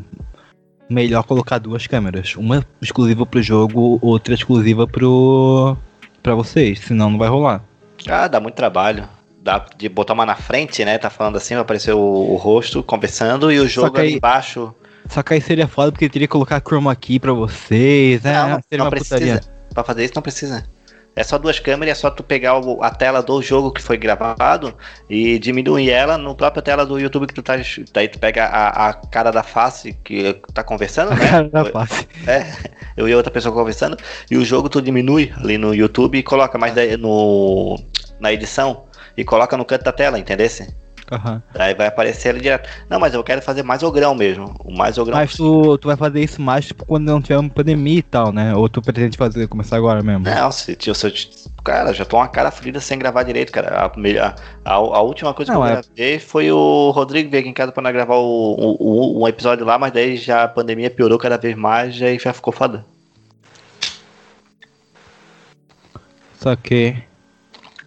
melhor 0.88 1.22
colocar 1.24 1.58
duas 1.58 1.86
câmeras. 1.86 2.34
Uma 2.34 2.64
exclusiva 2.80 3.26
pro 3.26 3.42
jogo, 3.42 3.98
outra 4.00 4.32
exclusiva 4.32 4.86
pro. 4.86 5.76
pra 6.22 6.34
vocês, 6.34 6.78
senão 6.78 7.10
não 7.10 7.18
vai 7.18 7.28
rolar. 7.28 7.62
Ah, 8.08 8.26
dá 8.26 8.40
muito 8.40 8.54
trabalho. 8.54 9.06
Dá 9.42 9.66
de 9.76 9.86
botar 9.86 10.14
uma 10.14 10.24
na 10.24 10.34
frente, 10.34 10.82
né? 10.82 10.96
Tá 10.96 11.10
falando 11.10 11.36
assim, 11.36 11.52
vai 11.52 11.60
aparecer 11.60 11.92
o, 11.92 12.00
o 12.00 12.36
rosto 12.36 12.82
conversando 12.82 13.52
e 13.52 13.60
o 13.60 13.68
jogo 13.68 13.98
aí- 13.98 14.14
embaixo. 14.14 14.74
Só 15.10 15.22
que 15.22 15.34
aí 15.34 15.42
seria 15.42 15.68
foda 15.68 15.92
porque 15.92 16.08
teria 16.08 16.26
que 16.26 16.32
colocar 16.32 16.62
chroma 16.62 16.96
key 16.96 17.20
pra 17.20 17.34
vocês, 17.34 18.22
né? 18.22 18.32
Não, 18.32 18.48
não, 18.48 18.62
seria 18.62 18.78
não 18.78 18.84
uma 18.86 18.90
precisa. 18.90 19.18
putaria. 19.18 19.55
Pra 19.74 19.84
fazer 19.84 20.04
isso 20.04 20.14
não 20.16 20.22
precisa. 20.22 20.64
É 21.18 21.22
só 21.24 21.38
duas 21.38 21.58
câmeras, 21.58 21.92
é 21.96 22.00
só 22.00 22.10
tu 22.10 22.22
pegar 22.22 22.58
o- 22.60 22.82
a 22.82 22.90
tela 22.90 23.22
do 23.22 23.40
jogo 23.40 23.70
que 23.72 23.80
foi 23.80 23.96
gravado 23.96 24.74
e 25.08 25.38
diminuir 25.38 25.88
ela 25.90 26.18
no 26.18 26.34
própria 26.34 26.60
tela 26.62 26.84
do 26.84 26.98
YouTube 26.98 27.26
que 27.26 27.32
tu 27.32 27.42
tá. 27.42 27.54
Daí 27.94 28.06
tu 28.06 28.18
pega 28.18 28.44
a, 28.44 28.88
a 28.90 28.92
cara 28.92 29.30
da 29.30 29.42
face 29.42 29.94
que 30.04 30.34
tá 30.52 30.62
conversando, 30.62 31.12
né? 31.14 31.16
Cara 31.30 31.48
da 31.48 31.64
face. 31.64 32.06
É, 32.26 32.46
eu 32.98 33.08
e 33.08 33.14
outra 33.14 33.30
pessoa 33.32 33.54
conversando, 33.54 33.96
e 34.30 34.36
o 34.36 34.44
jogo 34.44 34.68
tu 34.68 34.82
diminui 34.82 35.32
ali 35.38 35.56
no 35.56 35.74
YouTube 35.74 36.18
e 36.18 36.22
coloca 36.22 36.58
mais 36.58 36.74
daí 36.74 36.98
no, 36.98 37.80
na 38.20 38.30
edição 38.30 38.84
e 39.16 39.24
coloca 39.24 39.56
no 39.56 39.64
canto 39.64 39.84
da 39.84 39.92
tela, 39.92 40.18
entendesse? 40.18 40.68
Aham. 41.10 41.40
Daí 41.52 41.72
vai 41.74 41.86
aparecer 41.86 42.30
ali 42.30 42.40
direto. 42.40 42.68
Não, 42.90 42.98
mas 42.98 43.14
eu 43.14 43.22
quero 43.22 43.40
fazer 43.40 43.62
mais 43.62 43.82
ogrão 43.82 44.14
mesmo. 44.14 44.54
O 44.64 44.76
mais 44.76 44.98
ogrão. 44.98 45.16
Mas 45.16 45.34
tu, 45.36 45.78
tu 45.78 45.86
vai 45.86 45.96
fazer 45.96 46.20
isso 46.20 46.42
mais 46.42 46.66
tipo, 46.66 46.84
quando 46.84 47.04
não 47.06 47.22
tiver 47.22 47.38
uma 47.38 47.48
pandemia 47.48 47.98
e 47.98 48.02
tal, 48.02 48.32
né? 48.32 48.54
Ou 48.54 48.68
tu 48.68 48.82
pretende 48.82 49.16
fazer, 49.16 49.46
começar 49.46 49.76
agora 49.76 50.02
mesmo? 50.02 50.24
Não, 50.24 50.50
se, 50.50 50.76
se 50.80 50.88
eu, 50.90 50.94
cara, 51.62 51.92
já 51.92 52.04
tô 52.04 52.16
uma 52.16 52.26
cara 52.26 52.50
fodida 52.50 52.80
sem 52.80 52.98
gravar 52.98 53.22
direito, 53.22 53.52
cara. 53.52 53.68
A, 53.84 53.84
a, 54.64 54.74
a 54.74 55.00
última 55.00 55.32
coisa 55.32 55.52
Não, 55.52 55.60
que 55.62 55.68
eu 55.68 55.72
é- 55.72 55.80
gravei 55.82 56.18
foi 56.18 56.50
o 56.50 56.90
Rodrigo 56.90 57.30
vir 57.30 57.38
aqui 57.38 57.48
em 57.48 57.54
casa 57.54 57.70
pra 57.70 57.92
gravar 57.92 58.16
o, 58.16 58.54
o- 58.54 58.76
o- 58.80 59.22
um 59.22 59.28
episódio 59.28 59.64
lá, 59.64 59.78
mas 59.78 59.92
daí 59.92 60.16
já 60.16 60.42
a 60.42 60.48
pandemia 60.48 60.90
piorou 60.90 61.18
cada 61.18 61.36
vez 61.38 61.56
mais 61.56 61.96
e 62.00 62.04
aí 62.04 62.18
já 62.18 62.32
ficou 62.32 62.52
foda. 62.52 62.84
Só 66.40 66.54
que. 66.56 66.96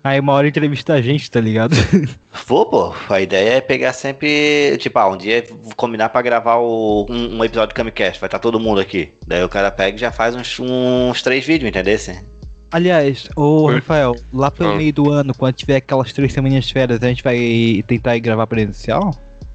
Aí 0.03 0.19
uma 0.19 0.33
hora 0.33 0.47
entrevista 0.47 0.93
a 0.93 1.01
gente, 1.01 1.29
tá 1.29 1.41
ligado? 1.41 1.75
Vou, 2.47 2.65
pô. 2.65 2.93
A 3.09 3.19
ideia 3.21 3.55
é 3.55 3.61
pegar 3.61 3.91
sempre. 3.93 4.77
Tipo, 4.77 4.97
ah, 4.99 5.09
um 5.09 5.17
dia 5.17 5.43
combinar 5.75 6.09
pra 6.09 6.21
gravar 6.21 6.55
o- 6.55 7.05
um, 7.09 7.37
um 7.37 7.43
episódio 7.43 7.69
do 7.69 7.75
Camicast. 7.75 8.19
Vai 8.19 8.27
estar 8.27 8.39
todo 8.39 8.59
mundo 8.59 8.79
aqui. 8.79 9.11
Daí 9.27 9.43
o 9.43 9.49
cara 9.49 9.69
pega 9.69 9.97
e 9.97 9.99
já 9.99 10.11
faz 10.11 10.35
uns, 10.35 10.57
uns 10.59 11.21
três 11.21 11.45
vídeos, 11.45 11.67
entendeu? 11.69 11.97
Aliás, 12.71 13.27
ô 13.35 13.67
Rafael, 13.71 14.15
lá 14.33 14.49
pelo 14.49 14.71
Ah. 14.71 14.75
meio 14.75 14.93
do 14.93 15.11
ano, 15.11 15.33
quando 15.35 15.55
tiver 15.55 15.77
aquelas 15.77 16.13
três 16.13 16.31
semaninhas 16.31 16.65
de 16.65 16.73
férias, 16.73 17.01
a 17.03 17.07
gente 17.07 17.23
vai 17.23 17.83
tentar 17.87 18.15
ir 18.15 18.19
gravar 18.21 18.47
presencial? 18.47 19.11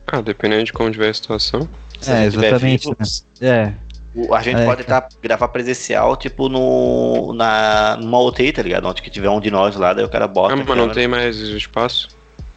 Ah, 0.08 0.20
dependendo 0.20 0.64
de 0.64 0.72
como 0.72 0.90
tiver 0.90 1.08
a 1.08 1.14
situação. 1.14 1.66
Se 2.00 2.10
é, 2.10 2.14
a 2.14 2.22
gente 2.24 2.32
tiver 2.32 2.46
exatamente. 2.48 2.84
vivo, 2.84 2.96
né? 3.00 3.06
É. 3.48 3.72
o- 4.14 4.34
A 4.34 4.42
gente 4.42 4.60
É, 4.60 4.64
pode 4.66 4.84
tá, 4.84 5.06
gravar 5.22 5.48
presencial, 5.48 6.16
tipo, 6.16 6.48
no, 6.48 7.32
na, 7.32 7.96
numa 7.96 8.20
UTI, 8.20 8.52
tá 8.52 8.62
ligado? 8.62 8.86
Onde 8.86 9.02
que 9.02 9.10
tiver 9.10 9.28
um 9.30 9.40
de 9.40 9.50
nós 9.50 9.76
lá, 9.76 9.92
daí 9.92 10.04
o 10.04 10.08
cara 10.08 10.26
bota. 10.28 10.54
Ah, 10.54 10.56
mas 10.56 10.76
não 10.76 10.88
tem 10.90 11.08
mais 11.08 11.36
espaço. 11.36 12.08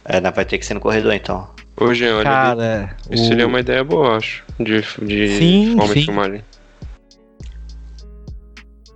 É, 0.04 0.20
vai 0.20 0.44
ter 0.44 0.58
que 0.58 0.64
ser 0.66 0.74
no 0.74 0.80
corredor 0.80 1.12
então. 1.12 1.48
Hoje, 1.80 2.04
olha. 2.08 2.16
ali. 2.16 2.24
Cara, 2.24 2.96
Isso 3.10 3.24
o- 3.24 3.26
seria 3.26 3.46
uma 3.46 3.60
ideia 3.60 3.84
boa, 3.84 4.06
eu 4.08 4.14
acho. 4.16 4.44
De, 4.58 4.80
de 5.04 5.28
Sim, 5.38 5.74
forma 5.76 5.92
sim. 5.92 6.00
de 6.00 6.04
filmagem. 6.06 6.44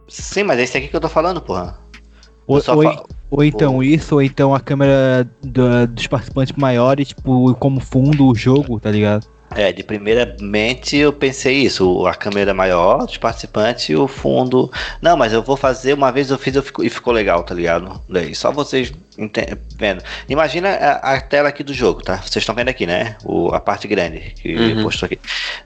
Sim, 0.08 0.42
mas 0.42 0.58
é 0.58 0.62
esse 0.62 0.76
aqui 0.76 0.88
que 0.88 0.96
eu 0.96 1.00
tô 1.00 1.08
falando, 1.08 1.40
porra. 1.40 1.78
Ou, 2.46 2.60
fa- 2.60 3.04
ou 3.30 3.42
então 3.44 3.82
isso, 3.82 4.16
ou 4.16 4.22
então 4.22 4.54
a 4.54 4.60
câmera 4.60 5.26
da- 5.42 5.86
dos 5.86 6.06
participantes 6.06 6.54
maiores, 6.56 7.08
tipo, 7.08 7.54
como 7.54 7.80
fundo 7.80 8.26
o 8.26 8.34
jogo, 8.34 8.78
tá 8.80 8.90
ligado? 8.90 9.26
É, 9.57 9.72
de 9.72 9.82
primeiramente 9.82 10.96
eu 10.96 11.12
pensei 11.12 11.59
isso, 11.59 12.07
a 12.07 12.14
câmera 12.14 12.53
maior, 12.55 13.05
os 13.05 13.16
participantes 13.16 13.88
e 13.88 13.96
o 13.96 14.07
fundo. 14.09 14.70
Não, 15.00 15.16
mas 15.16 15.32
eu 15.32 15.42
vou 15.42 15.57
fazer, 15.57 15.94
uma 15.94 16.11
vez 16.11 16.30
eu 16.30 16.38
fiz 16.38 16.55
eu 16.57 16.62
fico- 16.62 16.82
e 16.84 16.90
ficou 16.90 17.12
legal, 17.12 17.42
tá 17.42 17.55
ligado? 17.55 18.00
Daí, 18.09 18.34
só 18.34 18.50
vocês 18.50 18.92
vendo. 19.78 20.03
Imagina 20.28 20.70
a, 20.70 21.14
a 21.14 21.20
tela 21.20 21.48
aqui 21.48 21.62
do 21.62 21.74
jogo, 21.74 22.03
tá? 22.03 22.16
Vocês 22.16 22.36
estão 22.42 22.55
vendo 22.55 22.68
aqui, 22.68 22.86
né? 22.86 23.16
O, 23.24 23.48
a 23.55 23.61
parte 23.61 23.86
grande 23.86 24.34
que 24.40 24.53
Uhum. 24.55 24.82
postou 24.82 25.07
aqui. 25.07 25.18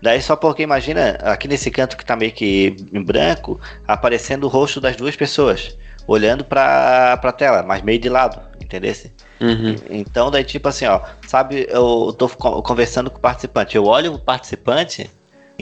Daí 0.03 0.20
só 0.22 0.37
porque 0.37 0.62
imagina, 0.62 1.18
aqui 1.22 1.47
nesse 1.49 1.70
canto 1.70 1.97
que 1.97 2.05
tá 2.05 2.16
meio 2.16 2.32
que 2.32 2.76
em 2.93 3.03
branco, 3.03 3.61
aparecendo 3.87 4.45
o 4.45 4.49
rosto 4.49 4.80
das 4.80 4.97
duas 4.97 5.14
pessoas, 5.16 5.76
olhando 6.07 6.45
pra, 6.45 7.16
pra 7.18 7.32
tela, 7.32 7.62
mas 7.62 7.82
meio 7.82 7.99
de 7.99 8.09
lado, 8.09 8.41
entendesse? 8.61 9.12
Uhum. 9.41 9.76
Então, 9.91 10.30
daí, 10.30 10.45
tipo 10.45 10.68
assim, 10.68 10.87
ó, 10.87 11.01
sabe, 11.26 11.66
eu 11.68 12.14
tô 12.16 12.28
co- 12.28 12.62
conversando 12.62 13.11
com 13.11 13.18
o 13.18 13.20
participante. 13.20 13.76
Eu 13.76 13.84
olho 13.84 14.14
o 14.14 14.18
participante, 14.18 15.11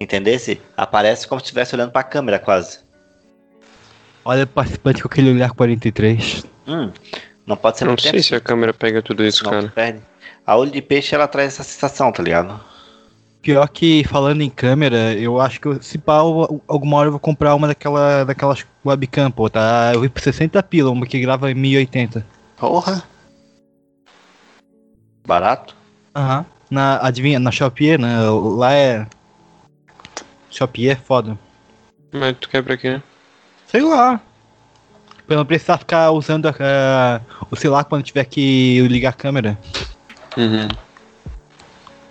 entendesse? 0.01 0.61
Aparece 0.77 1.27
como 1.27 1.41
se 1.41 1.47
estivesse 1.47 1.75
olhando 1.75 1.91
pra 1.91 2.03
câmera, 2.03 2.39
quase. 2.39 2.79
Olha 4.25 4.45
o 4.45 4.47
participante 4.47 5.03
com 5.03 5.09
aquele 5.09 5.31
olhar 5.33 5.51
43. 5.51 6.45
Hum, 6.67 6.91
não 7.47 7.57
pode 7.57 7.79
ser 7.79 7.85
Não 7.85 7.99
sei 7.99 8.13
tempo, 8.13 8.23
se 8.23 8.35
a 8.35 8.41
câmera 8.41 8.73
pega 8.73 9.03
tudo 9.03 9.25
isso, 9.25 9.39
senão 9.39 9.51
cara. 9.51 9.69
perde. 9.75 10.01
A 10.47 10.57
olho 10.57 10.71
de 10.71 10.81
peixe, 10.81 11.15
ela 11.15 11.27
traz 11.29 11.55
essa 11.55 11.65
sensação, 11.65 12.11
tá 12.13 12.23
ligado? 12.23 12.59
Pior 13.43 13.69
que 13.69 14.03
falando 14.05 14.41
em 14.41 14.49
câmera, 14.49 15.13
eu 15.15 15.39
acho 15.39 15.61
que 15.61 15.83
se 15.83 15.99
pá, 15.99 16.15
alguma 16.17 16.97
hora 16.97 17.09
eu 17.09 17.11
vou 17.13 17.21
comprar 17.21 17.55
uma 17.55 17.67
daquela, 17.67 18.25
daquelas 18.25 18.65
webcam, 18.87 19.31
pô, 19.31 19.51
tá? 19.51 19.91
Eu 19.93 20.01
vi 20.01 20.09
por 20.09 20.23
60 20.23 20.63
pila, 20.63 20.91
uma 20.91 21.05
que 21.07 21.21
grava 21.21 21.51
em 21.51 21.55
1080. 21.55 22.25
Porra! 22.57 23.03
Barato? 25.27 25.75
Aham. 26.15 26.45
Na, 26.71 26.99
adivinha, 27.07 27.39
na 27.39 27.51
Shopee, 27.51 27.99
né? 27.99 28.17
Lá 28.57 28.73
é. 28.73 29.07
Shopee 30.51 30.89
é 30.89 30.97
foda. 30.97 31.39
Mas 32.13 32.37
tu 32.41 32.49
quer 32.49 32.63
pra 32.63 32.77
quê? 32.77 33.01
Sei 33.67 33.83
lá. 33.83 34.21
Pra 35.27 35.37
não 35.37 35.45
precisar 35.47 35.79
ficar 35.79 36.11
usando 36.11 36.47
a- 36.47 37.21
o 37.51 37.57
celular 37.57 37.85
quando 37.85 38.03
tiver 38.03 38.25
que 38.25 38.87
ligar 38.89 39.11
a 39.11 39.13
câmera. 39.15 39.59
Uhum. 40.37 40.69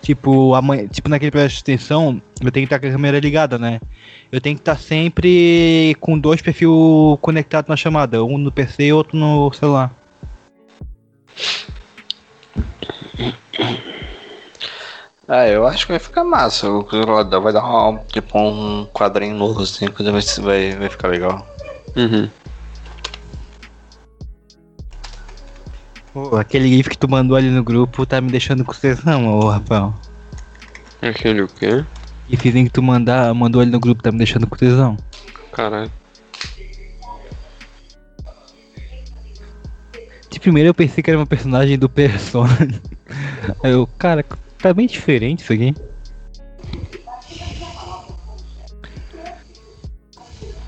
Tipo, 0.02 0.54
amanhã, 0.54 0.86
tipo 0.86 1.08
naquele 1.08 1.30
presta 1.30 1.60
atenção, 1.60 2.20
eu 2.42 2.50
tenho 2.52 2.66
que 2.66 2.74
estar 2.74 2.78
com 2.78 2.86
a 2.86 2.90
câmera 2.92 3.18
ligada, 3.18 3.58
né? 3.58 3.80
Eu 4.30 4.40
tenho 4.40 4.56
que 4.56 4.60
estar 4.60 4.76
sempre 4.76 5.96
com 6.00 6.18
dois 6.18 6.42
perfis 6.42 6.68
conectados 7.22 7.68
na 7.70 7.76
chamada, 7.76 8.22
um 8.22 8.36
no 8.36 8.52
PC 8.52 8.86
e 8.86 8.92
outro 8.92 9.16
no 9.16 9.50
celular. 9.54 9.90
Ah, 15.26 15.48
eu 15.48 15.66
acho 15.66 15.86
que 15.86 15.92
vai 15.92 15.98
ficar 15.98 16.22
massa. 16.22 16.68
O 16.68 16.88
celular 16.88 17.24
vai 17.40 17.52
dar 17.52 17.64
uma, 17.64 17.98
tipo 18.00 18.38
um 18.38 18.86
quadrinho 18.92 19.34
novo 19.34 19.62
assim, 19.62 19.86
coisa 19.86 20.12
vai, 20.12 20.20
vai, 20.20 20.76
vai 20.76 20.88
ficar 20.88 21.08
legal. 21.08 21.46
Uhum. 21.96 22.28
Pô, 26.12 26.36
aquele 26.36 26.68
GIF 26.68 26.90
que 26.90 26.98
tu 26.98 27.08
mandou 27.08 27.36
ali 27.36 27.50
no 27.50 27.64
grupo 27.64 28.06
tá 28.06 28.20
me 28.20 28.30
deixando 28.30 28.64
com 28.64 28.72
tesão, 28.72 29.26
ô 29.26 29.48
Rafael. 29.48 29.94
Aquele 31.02 31.42
o 31.42 31.48
quê? 31.48 31.84
GIFzinho 32.28 32.66
que 32.66 32.70
tu 32.70 32.82
mandar, 32.82 33.32
mandou 33.34 33.60
ali 33.60 33.70
no 33.70 33.80
grupo 33.80 34.02
tá 34.02 34.12
me 34.12 34.18
deixando 34.18 34.46
com 34.46 34.56
tesão. 34.56 34.96
Caralho. 35.52 35.90
Primeiro 40.44 40.68
eu 40.68 40.74
pensei 40.74 41.02
que 41.02 41.10
era 41.10 41.18
uma 41.18 41.26
personagem 41.26 41.78
do 41.78 41.88
Persona. 41.88 42.54
Aí 43.64 43.72
eu, 43.72 43.86
cara, 43.98 44.22
tá 44.58 44.74
bem 44.74 44.86
diferente 44.86 45.42
isso 45.42 45.54
aqui. 45.54 45.74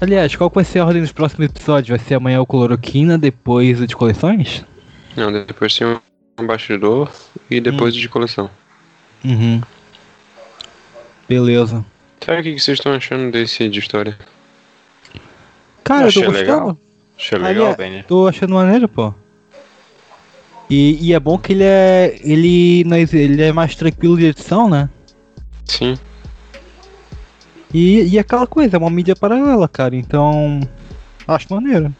Aliás, 0.01 0.35
qual 0.35 0.51
vai 0.55 0.65
ser 0.65 0.79
a 0.79 0.87
ordem 0.87 1.03
dos 1.03 1.13
próximos 1.13 1.51
episódios? 1.51 1.91
Vai 1.91 1.99
ser 1.99 2.15
amanhã 2.15 2.41
o 2.41 2.47
Cloroquina, 2.47 3.19
depois 3.19 3.79
o 3.79 3.87
de 3.87 3.95
coleções? 3.95 4.65
Não, 5.15 5.31
depois 5.31 5.77
tem 5.77 5.87
um 5.87 6.47
bastidor 6.47 7.13
e 7.51 7.61
depois 7.61 7.95
de 7.95 8.09
coleção. 8.09 8.49
Uhum. 9.23 9.61
Beleza. 11.29 11.85
Sabe 12.25 12.41
o 12.41 12.43
que 12.43 12.59
vocês 12.59 12.79
estão 12.79 12.95
achando 12.95 13.31
desse 13.31 13.69
de 13.69 13.79
história? 13.79 14.17
Cara, 15.85 16.07
Achei 16.07 16.23
eu 16.23 16.27
tô 16.27 16.33
gostando. 16.33 16.53
legal. 16.53 16.79
Achei 17.19 17.39
legal, 17.39 17.67
Ali 17.67 17.77
Benny. 17.77 18.03
Tô 18.05 18.27
achando 18.27 18.55
maneiro, 18.55 18.89
pô. 18.89 19.15
E, 20.69 20.99
e 21.01 21.15
é 21.15 21.21
bom 21.21 21.39
que 21.39 21.53
ele 21.53 21.65
é. 21.65 22.19
Ele, 22.21 22.85
ele 23.13 23.43
é 23.43 23.53
mais 23.53 23.75
tranquilo 23.75 24.17
de 24.17 24.27
edição, 24.27 24.69
né? 24.69 24.89
Sim. 25.65 25.97
E, 27.73 28.05
e 28.09 28.19
aquela 28.19 28.47
coisa, 28.47 28.77
é 28.77 28.79
uma 28.79 28.91
mídia 28.91 29.15
paralela, 29.15 29.69
cara. 29.69 29.95
Então. 29.95 30.61
Acho 31.27 31.53
maneiro. 31.53 31.95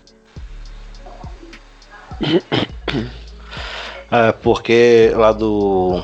É, 4.09 4.31
porque 4.31 5.11
lá 5.17 5.33
do. 5.33 6.01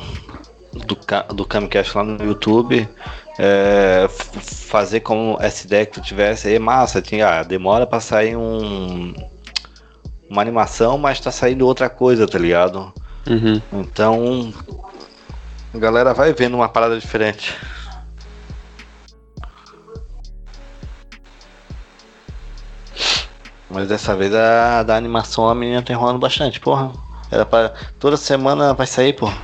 Do, 0.72 0.98
do 1.34 1.44
Camcast 1.44 1.96
lá 1.96 2.02
no 2.02 2.24
YouTube, 2.24 2.88
é, 3.38 4.08
fazer 4.08 5.00
como 5.00 5.36
essa 5.40 5.66
ideia 5.66 5.86
que 5.86 5.92
tu 5.92 6.00
tivesse 6.00 6.48
aí 6.48 6.54
é 6.54 6.58
massa. 6.58 7.00
Tinha, 7.00 7.28
ah, 7.28 7.42
demora 7.44 7.86
pra 7.86 8.00
sair 8.00 8.36
um. 8.36 9.14
Uma 10.32 10.40
animação, 10.40 10.96
mas 10.96 11.20
tá 11.20 11.30
saindo 11.30 11.66
outra 11.66 11.90
coisa, 11.90 12.26
tá 12.26 12.38
ligado? 12.38 12.90
Uhum. 13.28 13.60
Então. 13.70 14.54
A 15.74 15.78
galera 15.78 16.14
vai 16.14 16.32
vendo 16.32 16.54
uma 16.54 16.70
parada 16.70 16.98
diferente. 16.98 17.54
Mas 23.68 23.88
dessa 23.88 24.16
vez 24.16 24.34
a 24.34 24.82
da 24.82 24.96
animação 24.96 25.50
a 25.50 25.54
menina 25.54 25.82
tá 25.82 25.92
enrolando 25.92 26.18
bastante, 26.18 26.58
porra. 26.58 26.90
Era 27.30 27.44
pra. 27.44 27.74
Toda 27.98 28.16
semana 28.16 28.72
vai 28.72 28.86
sair, 28.86 29.12
porra. 29.12 29.36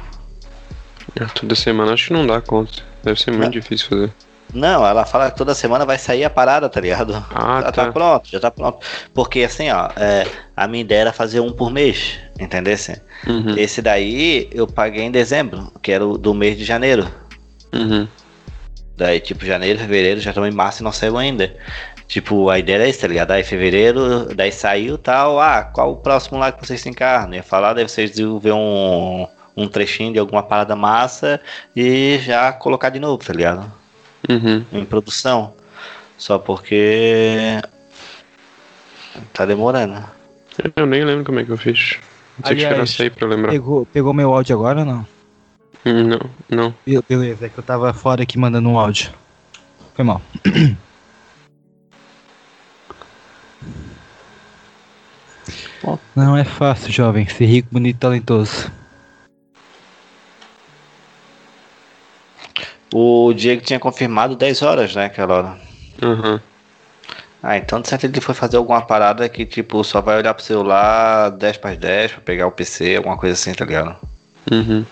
É, 1.21 1.27
Toda 1.27 1.55
semana 1.55 1.93
acho 1.93 2.07
que 2.07 2.13
não 2.15 2.27
dá 2.27 2.41
conta. 2.41 2.83
Deve 3.03 3.21
ser 3.21 3.33
muito 3.33 3.53
difícil 3.53 3.89
fazer. 3.91 4.15
Não, 4.53 4.87
ela 4.87 5.05
fala 5.05 5.31
que 5.31 5.37
toda 5.37 5.55
semana 5.55 5.85
vai 5.85 5.99
sair 5.99 6.25
a 6.25 6.31
parada, 6.31 6.69
tá 6.69 6.81
ligado? 6.81 7.15
Ah, 7.35 7.61
já 7.61 7.73
tá. 7.73 7.85
tá 7.85 7.93
pronto, 7.93 8.29
já 8.31 8.41
tá 8.41 8.51
pronto. 8.51 8.79
Porque 9.13 9.43
assim, 9.43 9.71
ó, 9.71 9.91
é, 9.97 10.27
a 10.57 10.67
minha 10.67 10.81
ideia 10.81 11.01
era 11.01 11.13
fazer 11.13 11.41
um 11.41 11.53
por 11.53 11.71
mês, 11.71 12.19
entendeu? 12.41 12.75
Uhum. 13.27 13.57
Esse 13.57 13.83
daí 13.83 14.49
eu 14.53 14.67
paguei 14.67 15.05
em 15.05 15.11
dezembro, 15.11 15.71
que 15.83 15.93
era 15.93 16.07
o 16.07 16.17
do 16.17 16.33
mês 16.33 16.57
de 16.57 16.65
janeiro. 16.65 17.07
Uhum. 17.73 18.09
Daí, 18.97 19.21
tipo, 19.21 19.45
janeiro, 19.45 19.79
fevereiro, 19.79 20.21
já 20.21 20.31
estamos 20.31 20.51
em 20.51 20.57
março 20.57 20.83
e 20.83 20.85
não 20.85 20.93
saiu 20.93 21.17
ainda. 21.17 21.55
Tipo, 22.09 22.49
a 22.49 22.59
ideia 22.59 22.77
era 22.77 22.89
isso, 22.89 23.01
tá 23.01 23.07
ligado? 23.07 23.33
Aí 23.33 23.45
fevereiro, 23.45 24.35
daí 24.35 24.51
saiu 24.51 24.97
tal, 24.97 25.39
ah, 25.39 25.63
qual 25.63 25.93
o 25.93 25.97
próximo 25.97 26.39
lá 26.39 26.51
que 26.51 26.67
vocês 26.67 26.81
se 26.81 26.89
encarnam? 26.89 27.35
Ia 27.35 27.43
falar, 27.43 27.75
daí 27.75 27.87
vocês 27.87 28.19
iam 28.19 28.39
ver 28.39 28.53
um, 28.53 29.27
um 29.55 29.69
trechinho 29.69 30.13
de 30.13 30.19
alguma 30.19 30.43
parada 30.43 30.75
massa 30.75 31.39
e 31.77 32.19
já 32.23 32.51
colocar 32.51 32.89
de 32.89 32.99
novo, 32.99 33.23
tá 33.23 33.33
ligado? 33.35 33.78
Uhum. 34.29 34.65
Em 34.73 34.85
produção. 34.85 35.55
Só 36.17 36.39
porque 36.39 37.61
tá 39.33 39.47
demorando. 39.47 40.03
Eu 40.75 40.87
nem 40.87 41.05
lembro 41.05 41.25
como 41.25 41.39
é 41.39 41.45
que 41.45 41.51
eu 41.51 41.57
fiz. 41.57 41.99
Ter 42.43 42.43
que 42.43 42.55
esperar 42.55 42.73
Aliás, 42.73 42.91
sair 42.91 43.11
pra 43.11 43.29
lembrar. 43.29 43.53
Pegou, 43.53 43.87
pegou 43.87 44.13
meu 44.13 44.33
áudio 44.35 44.57
agora 44.57 44.81
ou 44.81 44.85
não? 44.85 45.07
Hum, 45.87 46.05
Não, 46.05 46.31
não. 46.49 46.75
Be- 46.85 47.01
Beleza, 47.09 47.47
é 47.47 47.49
que 47.49 47.59
eu 47.59 47.63
tava 47.63 47.93
fora 47.93 48.23
aqui 48.23 48.37
mandando 48.39 48.69
um 48.69 48.79
áudio. 48.79 49.13
Foi 49.95 50.05
mal. 50.05 50.21
Não 56.15 56.37
é 56.37 56.45
fácil, 56.45 56.93
jovem, 56.93 57.27
ser 57.29 57.47
rico, 57.47 57.69
bonito 57.71 57.97
e 57.97 57.99
talentoso. 58.01 58.71
O 62.93 63.33
Diego 63.35 63.63
tinha 63.63 63.79
confirmado 63.79 64.35
10 64.35 64.63
horas, 64.63 64.95
né, 64.95 65.07
aquela 65.07 65.35
hora. 65.35 65.59
Uhum. 66.03 66.41
Ah, 67.43 67.57
então 67.57 67.81
de 67.81 67.89
certo 67.89 68.05
ele 68.05 68.21
foi 68.21 68.35
fazer 68.35 68.57
alguma 68.57 68.81
parada 68.83 69.29
que, 69.29 69.47
tipo, 69.47 69.85
só 69.85 70.01
vai 70.01 70.19
olhar 70.19 70.35
pro 70.35 70.43
celular 70.45 71.31
10 71.31 71.57
para 71.59 71.77
10 71.77 72.13
pra 72.13 72.21
pegar 72.23 72.47
o 72.47 72.53
PC, 72.53 72.97
alguma 72.97 73.17
coisa 73.17 73.35
assim, 73.35 73.53
tá 73.55 73.65
ligado? 73.65 73.97
Uhum. 74.51 74.85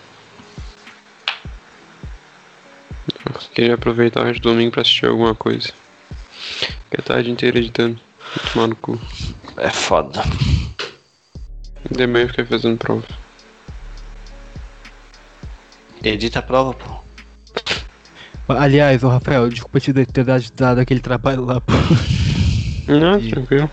Eu 3.25 3.33
queria 3.53 3.73
aproveitar 3.73 4.21
o 4.21 4.23
resto 4.23 4.41
do 4.41 4.49
domingo 4.49 4.71
pra 4.71 4.81
assistir 4.81 5.07
alguma 5.07 5.35
coisa. 5.35 5.69
Fiquei 6.37 6.99
a 6.99 7.01
tarde 7.01 7.31
inteira 7.31 7.57
editando. 7.57 7.99
Vou 8.35 8.51
Tomar 8.53 8.67
no 8.67 8.75
cu. 8.75 8.99
É 9.57 9.69
foda. 9.69 10.23
De 11.89 12.07
manhã 12.07 12.25
eu 12.25 12.29
fiquei 12.29 12.45
fazendo 12.45 12.77
prova. 12.77 13.03
Edita 16.03 16.39
a 16.39 16.41
prova, 16.41 16.73
pô. 16.73 17.06
Aliás, 18.49 19.03
ô 19.03 19.09
Rafael, 19.09 19.49
desculpa 19.49 19.79
te 19.79 19.91
ter 19.93 20.23
dado- 20.55 20.79
aquele 20.79 20.99
trabalho 21.01 21.43
lá, 21.45 21.59
pô. 21.59 21.73
Não, 22.87 23.19
E- 23.19 23.29
tranquilo. 23.29 23.69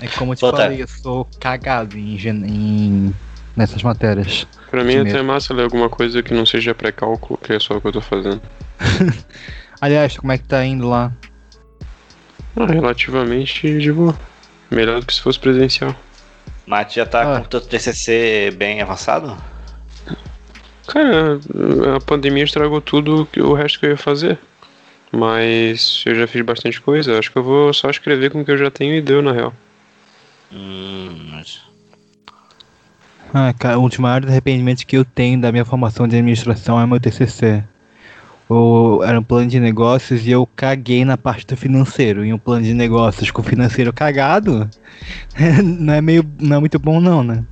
É 0.00 0.06
que 0.06 0.16
como 0.18 0.32
eu 0.32 0.36
te 0.36 0.40
tá. 0.40 0.50
falei, 0.52 0.82
eu 0.82 0.86
sou 0.88 1.26
cagado 1.40 1.96
em, 1.96 2.16
gen- 2.18 2.44
em- 2.46 3.14
nessas 3.56 3.82
matérias. 3.82 4.46
Pra 4.70 4.84
mim 4.84 4.90
é 4.92 4.94
Primeiro. 4.96 5.18
até 5.18 5.26
massa 5.26 5.54
ler 5.54 5.62
alguma 5.64 5.88
coisa 5.88 6.22
que 6.22 6.34
não 6.34 6.44
seja 6.44 6.74
pré-cálculo, 6.74 7.38
que 7.42 7.52
é 7.54 7.58
só 7.58 7.76
o 7.76 7.80
que 7.80 7.88
eu 7.88 7.92
tô 7.92 8.00
fazendo. 8.00 8.40
Aliás, 9.80 10.16
como 10.18 10.30
é 10.32 10.38
que 10.38 10.44
tá 10.44 10.64
indo 10.64 10.88
lá? 10.88 11.10
Ah, 12.56 12.66
relativamente 12.66 13.78
de 13.78 13.92
boa. 13.92 14.16
Melhor 14.70 15.00
do 15.00 15.06
que 15.06 15.14
se 15.14 15.20
fosse 15.22 15.38
presencial. 15.38 15.94
Mas 16.66 16.88
tu 16.88 16.94
já 16.96 17.06
tá 17.06 17.22
Ah. 17.22 17.38
com 17.40 17.44
o 17.46 17.48
teu 17.48 17.60
TCC 17.60 18.50
bem 18.56 18.82
avançado? 18.82 19.36
Cara, 20.88 21.38
a 21.96 22.00
pandemia 22.00 22.44
estragou 22.44 22.80
tudo 22.80 23.28
que- 23.30 23.40
o 23.42 23.52
resto 23.52 23.78
que 23.78 23.86
eu 23.86 23.90
ia 23.90 23.96
fazer. 23.96 24.38
Mas 25.12 26.02
eu 26.06 26.14
já 26.14 26.26
fiz 26.26 26.42
bastante 26.42 26.80
coisa. 26.80 27.18
Acho 27.18 27.30
que 27.30 27.38
eu 27.38 27.42
vou 27.42 27.72
só 27.72 27.88
escrever 27.88 28.30
com 28.30 28.40
o 28.40 28.44
que 28.44 28.50
eu 28.50 28.58
já 28.58 28.70
tenho 28.70 28.94
e 28.94 29.00
deu, 29.00 29.22
na 29.22 29.32
real. 29.32 29.54
Hum, 30.52 31.28
mas- 31.30 31.60
Ah, 33.32 33.52
cara, 33.58 33.78
o 33.78 33.82
último 33.82 34.06
maior 34.06 34.24
arrependimento 34.26 34.86
que 34.86 34.96
eu 34.96 35.04
tenho 35.04 35.38
da 35.40 35.52
minha 35.52 35.64
formação 35.64 36.08
de 36.08 36.16
administração 36.16 36.80
é 36.80 36.86
meu 36.86 36.98
TCC. 36.98 37.62
O, 38.48 39.00
era 39.04 39.20
um 39.20 39.22
plano 39.22 39.46
de 39.46 39.60
negócios 39.60 40.26
e 40.26 40.30
eu 40.30 40.48
caguei 40.56 41.04
na 41.04 41.18
parte 41.18 41.46
do 41.46 41.54
financeiro. 41.56 42.24
E 42.24 42.32
um 42.32 42.38
plano 42.38 42.64
de 42.64 42.72
negócios 42.72 43.30
com 43.30 43.42
o 43.42 43.44
financeiro 43.44 43.92
cagado 43.92 44.68
não 45.62 45.92
é 45.92 46.00
meio, 46.00 46.24
não 46.40 46.56
é 46.56 46.60
muito 46.60 46.78
bom 46.78 46.98
não, 47.00 47.22
né? 47.22 47.44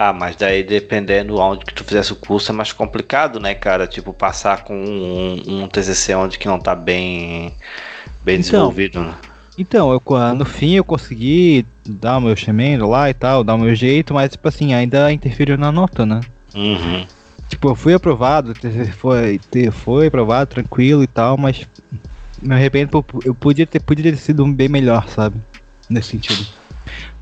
Ah, 0.00 0.12
mas 0.12 0.36
daí 0.36 0.62
dependendo 0.62 1.38
onde 1.38 1.64
que 1.64 1.74
tu 1.74 1.82
fizesse 1.82 2.12
o 2.12 2.16
curso 2.16 2.52
é 2.52 2.54
mais 2.54 2.72
complicado, 2.72 3.40
né, 3.40 3.52
cara? 3.52 3.84
Tipo, 3.84 4.12
passar 4.12 4.62
com 4.62 4.72
um, 4.72 5.64
um 5.64 5.68
TCC 5.68 6.14
onde 6.14 6.38
que 6.38 6.46
não 6.46 6.60
tá 6.60 6.72
bem, 6.72 7.52
bem 8.22 8.36
Então. 8.36 8.42
desenvolvido, 8.42 9.00
né? 9.02 9.16
Então, 9.58 9.90
eu, 9.90 10.00
no 10.36 10.44
fim 10.44 10.74
eu 10.74 10.84
consegui 10.84 11.66
dar 11.84 12.18
o 12.18 12.20
meu 12.20 12.36
chamendo 12.36 12.88
lá 12.88 13.10
e 13.10 13.14
tal, 13.14 13.42
dar 13.42 13.56
o 13.56 13.58
meu 13.58 13.74
jeito, 13.74 14.14
mas 14.14 14.30
tipo 14.30 14.46
assim, 14.46 14.72
ainda 14.72 15.12
interferiu 15.12 15.58
na 15.58 15.72
nota, 15.72 16.06
né? 16.06 16.20
Uhum. 16.54 17.04
Tipo, 17.48 17.70
eu 17.70 17.74
fui 17.74 17.92
aprovado, 17.92 18.54
foi, 18.92 19.40
foi 19.72 20.06
aprovado, 20.06 20.48
tranquilo 20.48 21.02
e 21.02 21.08
tal, 21.08 21.36
mas 21.36 21.66
me 22.40 22.54
arrependo, 22.54 23.04
eu 23.24 23.34
podia 23.34 23.66
ter, 23.66 23.80
podia 23.80 24.12
ter 24.12 24.16
sido 24.16 24.46
bem 24.46 24.68
melhor, 24.68 25.08
sabe? 25.08 25.40
Nesse 25.90 26.10
sentido. 26.10 26.57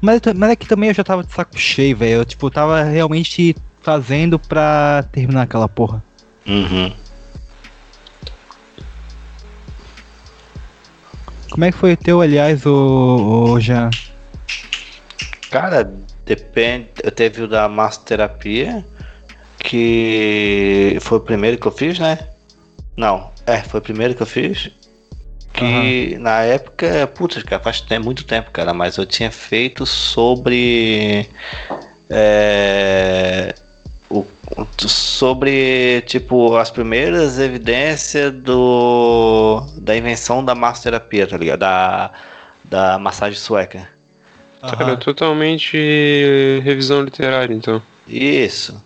Mas, 0.00 0.20
mas 0.36 0.50
é 0.50 0.56
que 0.56 0.66
também 0.66 0.90
eu 0.90 0.94
já 0.94 1.02
tava 1.02 1.24
de 1.24 1.32
saco 1.32 1.58
cheio, 1.58 1.96
velho. 1.96 2.16
Eu, 2.18 2.24
tipo, 2.24 2.50
tava 2.50 2.82
realmente 2.82 3.56
fazendo 3.82 4.38
pra 4.38 5.04
terminar 5.12 5.42
aquela 5.42 5.68
porra. 5.68 6.02
Uhum. 6.46 6.92
Como 11.50 11.64
é 11.64 11.72
que 11.72 11.78
foi 11.78 11.92
o 11.94 11.96
teu, 11.96 12.20
aliás, 12.20 12.66
o, 12.66 13.52
o 13.52 13.60
Jean? 13.60 13.90
Cara, 15.50 15.90
depende. 16.24 16.88
Eu 17.02 17.10
teve 17.10 17.42
o 17.42 17.48
da 17.48 17.68
massoterapia, 17.68 18.84
que 19.58 20.98
foi 21.00 21.18
o 21.18 21.20
primeiro 21.20 21.56
que 21.56 21.66
eu 21.66 21.72
fiz, 21.72 21.98
né? 21.98 22.18
Não, 22.96 23.30
é, 23.46 23.58
foi 23.58 23.80
o 23.80 23.82
primeiro 23.82 24.14
que 24.14 24.22
eu 24.22 24.26
fiz. 24.26 24.70
Que 25.56 26.18
na 26.18 26.42
época, 26.42 27.06
putz, 27.08 27.42
cara, 27.42 27.62
faz 27.62 27.84
muito 28.02 28.24
tempo, 28.24 28.50
cara, 28.50 28.74
mas 28.74 28.96
eu 28.96 29.06
tinha 29.06 29.30
feito 29.30 29.86
sobre. 29.86 31.28
É, 32.08 33.54
o, 34.08 34.24
sobre, 34.86 36.02
tipo, 36.02 36.56
as 36.56 36.70
primeiras 36.70 37.38
evidências 37.38 38.32
do, 38.32 39.60
da 39.78 39.96
invenção 39.96 40.44
da 40.44 40.54
massoterapia, 40.54 41.26
tá 41.26 41.36
ligado? 41.36 41.60
Da, 41.60 42.12
da 42.64 42.98
massagem 42.98 43.38
sueca. 43.38 43.88
Cara, 44.60 44.96
totalmente 44.96 45.76
revisão 46.64 47.02
literária, 47.02 47.54
então. 47.54 47.82
Isso. 48.06 48.82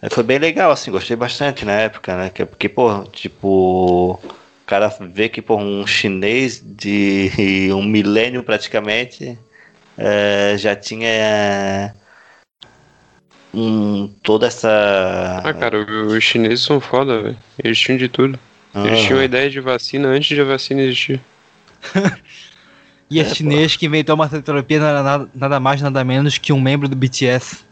É, 0.00 0.08
Foi 0.08 0.22
bem 0.22 0.38
legal, 0.38 0.70
assim, 0.70 0.90
gostei 0.90 1.16
bastante 1.16 1.64
na 1.64 1.72
época, 1.72 2.16
né? 2.16 2.30
Que- 2.30 2.44
Porque, 2.44 2.68
pô, 2.68 3.02
tipo, 3.12 4.20
cara 4.68 4.88
vê 5.00 5.28
que, 5.28 5.40
pô, 5.40 5.56
um 5.56 5.86
chinês 5.86 6.62
de 6.64 7.30
um 7.72 7.82
milênio 7.82 8.42
praticamente 8.42 9.38
é, 9.96 10.54
já 10.58 10.76
tinha 10.76 11.94
um, 13.52 14.08
toda 14.22 14.46
essa. 14.46 15.40
Ah, 15.42 15.54
cara, 15.54 15.78
os 16.06 16.22
chineses 16.22 16.64
são 16.64 16.80
foda, 16.80 17.22
velho. 17.22 17.38
Eles 17.62 17.78
tinham 17.78 17.98
de 17.98 18.08
tudo. 18.08 18.38
Eles 18.74 19.00
Ah. 19.00 19.06
tinham 19.06 19.20
a 19.20 19.24
ideia 19.24 19.50
de 19.50 19.58
vacina 19.60 20.08
antes 20.08 20.28
de 20.28 20.40
a 20.40 20.44
vacina 20.44 20.82
existir. 20.82 21.20
E 23.10 23.20
esse 23.20 23.36
chinês 23.36 23.74
que 23.74 23.86
inventou 23.86 24.14
uma 24.14 24.28
terapia 24.28 24.78
nada, 24.78 25.02
nada, 25.02 25.30
nada 25.34 25.58
mais, 25.58 25.80
nada 25.80 26.04
menos 26.04 26.36
que 26.36 26.52
um 26.52 26.60
membro 26.60 26.86
do 26.90 26.94
BTS. 26.94 27.64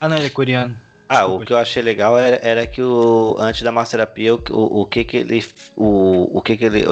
Ah, 0.00 0.08
não, 0.08 0.16
ele 0.16 0.26
é 0.26 0.30
coreano. 0.30 0.76
Ah, 1.08 1.26
o 1.26 1.40
que 1.40 1.52
eu 1.52 1.58
achei 1.58 1.82
legal 1.82 2.18
era, 2.18 2.36
era 2.42 2.66
que 2.66 2.82
o, 2.82 3.36
antes 3.38 3.62
da 3.62 3.70
massoterapia, 3.70 4.34
o, 4.34 4.42
o, 4.50 4.80
o 4.82 4.86
que 4.86 5.04
que 5.04 5.18
ele. 5.18 5.44
O, 5.76 6.38
o 6.38 6.42
que 6.42 6.56
que 6.56 6.64
ele. 6.64 6.84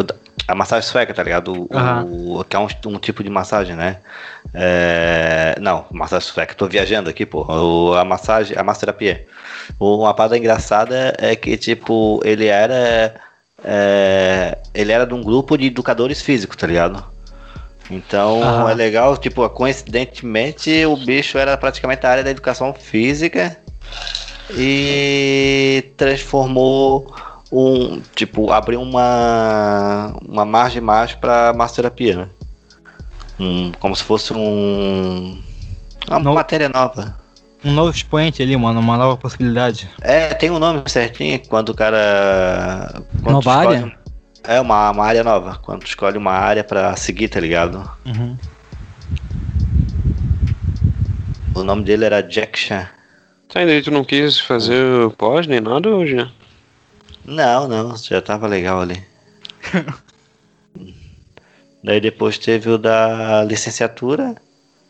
a 0.46 0.54
massagem 0.54 0.88
sueca, 0.88 1.14
tá 1.14 1.22
ligado? 1.22 1.66
O, 1.70 1.76
Aham. 1.76 2.04
o- 2.40 2.44
que 2.44 2.54
é 2.56 2.58
um, 2.58 2.68
um 2.86 2.98
tipo 2.98 3.22
de 3.24 3.30
massagem, 3.30 3.74
né? 3.74 3.98
É, 4.54 5.56
não, 5.60 5.86
massagem 5.90 6.28
sueca, 6.28 6.54
tô 6.54 6.66
viajando 6.68 7.08
aqui, 7.08 7.24
pô. 7.24 7.46
A 7.94 8.04
massagem, 8.04 8.56
a 8.56 8.62
massoterapia. 8.62 9.26
O- 9.78 9.98
Uma 10.02 10.12
parada 10.14 10.36
engraçada 10.36 11.14
é 11.18 11.34
que, 11.34 11.56
tipo, 11.56 12.20
ele 12.24 12.46
era. 12.46 13.14
é, 13.64 14.58
ele 14.74 14.92
era 14.92 15.06
de 15.06 15.14
um 15.14 15.22
grupo 15.22 15.56
de 15.56 15.66
educadores 15.66 16.20
físicos, 16.20 16.56
tá 16.56 16.66
ligado? 16.66 17.02
Então 17.90 18.42
Aham. 18.42 18.70
é 18.70 18.74
legal, 18.74 19.16
tipo, 19.16 19.48
coincidentemente 19.50 20.84
o 20.86 20.96
bicho 20.96 21.36
era 21.38 21.56
praticamente 21.56 22.06
a 22.06 22.10
área 22.10 22.24
da 22.24 22.30
educação 22.30 22.72
física 22.72 23.56
e 24.56 25.92
transformou 25.96 27.14
um, 27.50 28.00
tipo, 28.14 28.50
abriu 28.52 28.80
uma 28.82 30.14
uma 30.26 30.44
margem 30.44 30.80
mais 30.80 31.14
para 31.14 31.52
massoterapia, 31.52 32.16
né? 32.16 32.28
Um, 33.38 33.72
como 33.78 33.94
se 33.96 34.02
fosse 34.04 34.32
um 34.32 35.40
uma 36.10 36.32
matéria 36.32 36.68
nova. 36.68 37.16
Um 37.64 37.72
novo 37.72 37.90
expoente 37.94 38.42
ali, 38.42 38.56
mano, 38.56 38.80
uma 38.80 38.96
nova 38.96 39.16
possibilidade. 39.16 39.88
É, 40.00 40.34
tem 40.34 40.50
um 40.50 40.58
nome 40.58 40.82
certinho 40.86 41.40
quando 41.48 41.68
o 41.70 41.74
cara 41.74 43.02
quando 43.22 43.34
Nova 43.34 43.54
área? 43.54 43.84
um- 43.86 43.92
É 44.44 44.60
uma, 44.60 44.90
uma 44.90 45.04
área 45.06 45.22
nova, 45.22 45.60
quando 45.62 45.86
escolhe 45.86 46.18
uma 46.18 46.32
área 46.32 46.64
pra 46.64 46.96
seguir, 46.96 47.28
tá 47.28 47.38
ligado? 47.38 47.88
Uhum. 48.04 48.36
O 51.54 51.62
nome 51.62 51.84
dele 51.84 52.04
era 52.04 52.20
Jack 52.22 52.58
Chan. 52.58 52.88
Tá, 53.52 53.62
e 53.62 53.66
daí 53.66 53.82
tu 53.82 53.90
não 53.90 54.02
quis 54.02 54.40
fazer 54.40 55.10
pós 55.18 55.46
nem 55.46 55.60
nada 55.60 55.90
hoje, 55.90 56.14
né? 56.14 56.30
Não, 57.22 57.68
não, 57.68 57.94
já 57.96 58.22
tava 58.22 58.46
legal 58.46 58.80
ali. 58.80 59.04
Daí 61.84 62.00
depois 62.00 62.38
teve 62.38 62.70
o 62.70 62.78
da 62.78 63.42
licenciatura 63.44 64.36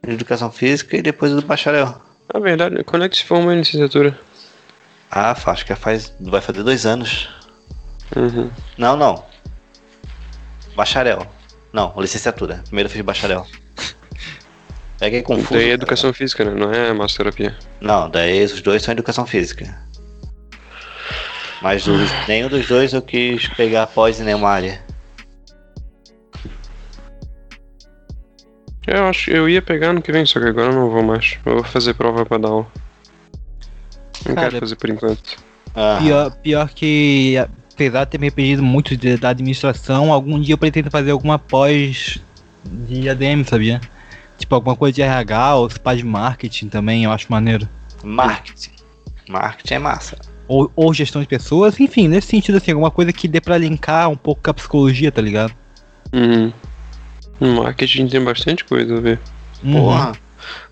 em 0.06 0.12
educação 0.12 0.52
física 0.52 0.97
e 0.97 1.02
depois 1.02 1.32
o 1.32 1.40
do 1.40 1.47
bacharel. 1.47 2.01
Na 2.32 2.39
verdade, 2.39 2.84
quando 2.84 3.06
é 3.06 3.09
que 3.09 3.16
se 3.16 3.24
forma 3.24 3.51
a 3.51 3.55
licenciatura? 3.55 4.18
Ah, 5.10 5.34
acho 5.47 5.64
que 5.64 5.74
faz. 5.74 6.14
Vai 6.20 6.43
fazer 6.43 6.62
dois 6.62 6.84
anos. 6.84 7.30
Uhum. 8.14 8.51
Não, 8.76 8.94
não. 8.94 9.24
Bacharel. 10.76 11.26
Não, 11.72 11.94
licenciatura. 11.97 12.62
Primeiro 12.66 12.89
eu 12.89 12.93
fiz 12.93 13.01
bacharel. 13.01 13.47
Peguei 15.02 15.20
confuso. 15.20 15.54
Daí 15.54 15.62
é 15.62 15.64
cara. 15.64 15.74
educação 15.74 16.12
física, 16.12 16.44
né? 16.44 16.52
Não 16.54 16.72
é 16.72 16.92
massoterapia. 16.92 17.56
Não, 17.80 18.08
daí 18.08 18.44
os 18.44 18.62
dois 18.62 18.82
são 18.84 18.92
educação 18.92 19.26
física. 19.26 19.76
Mas 21.60 21.84
os- 21.88 22.08
nenhum 22.28 22.48
dos 22.48 22.68
dois 22.68 22.92
eu 22.92 23.02
quis 23.02 23.48
pegar 23.48 23.88
pós 23.88 24.20
em 24.20 24.22
nenhuma 24.22 24.48
área. 24.48 24.80
Eu 28.86 29.06
acho 29.06 29.28
eu 29.30 29.48
ia 29.48 29.60
pegar 29.60 29.92
no 29.92 30.00
que 30.00 30.12
vem, 30.12 30.24
só 30.24 30.38
que 30.38 30.46
agora 30.46 30.68
eu 30.70 30.74
não 30.74 30.88
vou 30.88 31.02
mais. 31.02 31.36
Eu 31.44 31.54
vou 31.54 31.64
fazer 31.64 31.94
prova 31.94 32.24
pra 32.24 32.38
dar 32.38 32.48
aula. 32.48 32.66
Não 34.24 34.34
Cara, 34.36 34.50
quero 34.50 34.60
fazer 34.60 34.76
por 34.76 34.88
enquanto. 34.88 35.36
Pior, 35.98 36.30
pior 36.42 36.68
que, 36.68 37.34
apesar 37.74 38.04
de 38.04 38.10
ter 38.12 38.18
me 38.18 38.26
arrependido 38.28 38.62
muito 38.62 38.96
de- 38.96 39.16
da 39.16 39.30
administração, 39.30 40.12
algum 40.12 40.40
dia 40.40 40.54
eu 40.54 40.58
pretendo 40.58 40.92
fazer 40.92 41.10
alguma 41.10 41.40
pós 41.40 42.20
de 42.64 43.08
ADM, 43.08 43.42
sabia? 43.44 43.80
Tipo, 44.43 44.56
alguma 44.56 44.74
coisa 44.74 44.93
de 44.93 45.02
RH 45.02 45.55
ou 45.55 45.70
spa 45.70 45.94
de 45.94 46.05
marketing 46.05 46.69
também, 46.69 47.05
eu 47.05 47.12
acho 47.12 47.31
maneiro. 47.31 47.69
Marketing. 48.02 48.73
Marketing 49.28 49.74
é 49.74 49.78
massa. 49.78 50.19
Ou, 50.48 50.69
ou 50.74 50.93
gestão 50.93 51.23
de 51.23 51.28
pessoas, 51.28 51.78
enfim, 51.78 52.09
nesse 52.09 52.27
sentido, 52.27 52.56
assim, 52.59 52.73
alguma 52.73 52.90
coisa 52.90 53.12
que 53.12 53.28
dê 53.28 53.40
pra 53.40 53.56
linkar 53.56 54.10
um 54.10 54.16
pouco 54.16 54.43
com 54.43 54.51
a 54.51 54.55
psicologia, 54.55 55.12
tá 55.12 55.23
ligado? 55.23 55.55
Uhum. 56.12 56.52
Marketing 57.40 58.09
tem 58.09 58.23
bastante 58.23 58.64
coisa 58.64 58.97
a 58.97 59.01
ver. 59.01 59.20
Uhum. 59.62 59.74
Porra. 59.74 60.12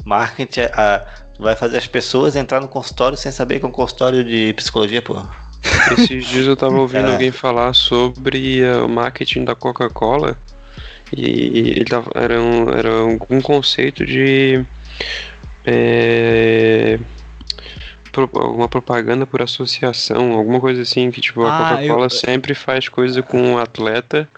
Marketing 0.04 0.60
é. 0.62 1.06
tu 1.36 1.42
vai 1.44 1.54
fazer 1.54 1.78
as 1.78 1.86
pessoas 1.86 2.34
entrar 2.34 2.60
no 2.60 2.66
consultório 2.66 3.16
sem 3.16 3.30
saber 3.30 3.60
que 3.60 3.64
é 3.64 3.68
um 3.68 3.72
consultório 3.72 4.24
de 4.24 4.52
psicologia, 4.54 5.00
pô. 5.00 5.22
Esses 5.92 6.26
dias 6.26 6.44
eu 6.44 6.56
tava 6.56 6.76
ouvindo 6.76 7.06
É. 7.08 7.12
alguém 7.12 7.30
falar 7.30 7.72
sobre 7.72 8.62
eh, 8.62 8.78
o 8.78 8.88
marketing 8.88 9.44
da 9.44 9.54
Coca-Cola 9.54 10.36
e 11.16 11.58
ele 11.76 11.84
tava, 11.84 12.10
era, 12.14 12.40
um, 12.40 12.70
era 12.70 12.90
algum 13.00 13.40
conceito 13.40 14.04
de 14.06 14.64
pro- 18.12 18.30
uma 18.54 18.68
propaganda 18.68 19.26
por 19.26 19.42
associação, 19.42 20.32
alguma 20.32 20.60
coisa 20.60 20.82
assim, 20.82 21.10
que 21.10 21.20
tipo, 21.20 21.42
a 21.44 21.48
Ah, 21.48 21.74
Coca-Cola 21.76 22.06
eu- 22.06 22.10
sempre 22.10 22.54
faz 22.54 22.88
coisa 22.88 23.22
com 23.22 23.54
o 23.54 23.58
atleta 23.58 24.28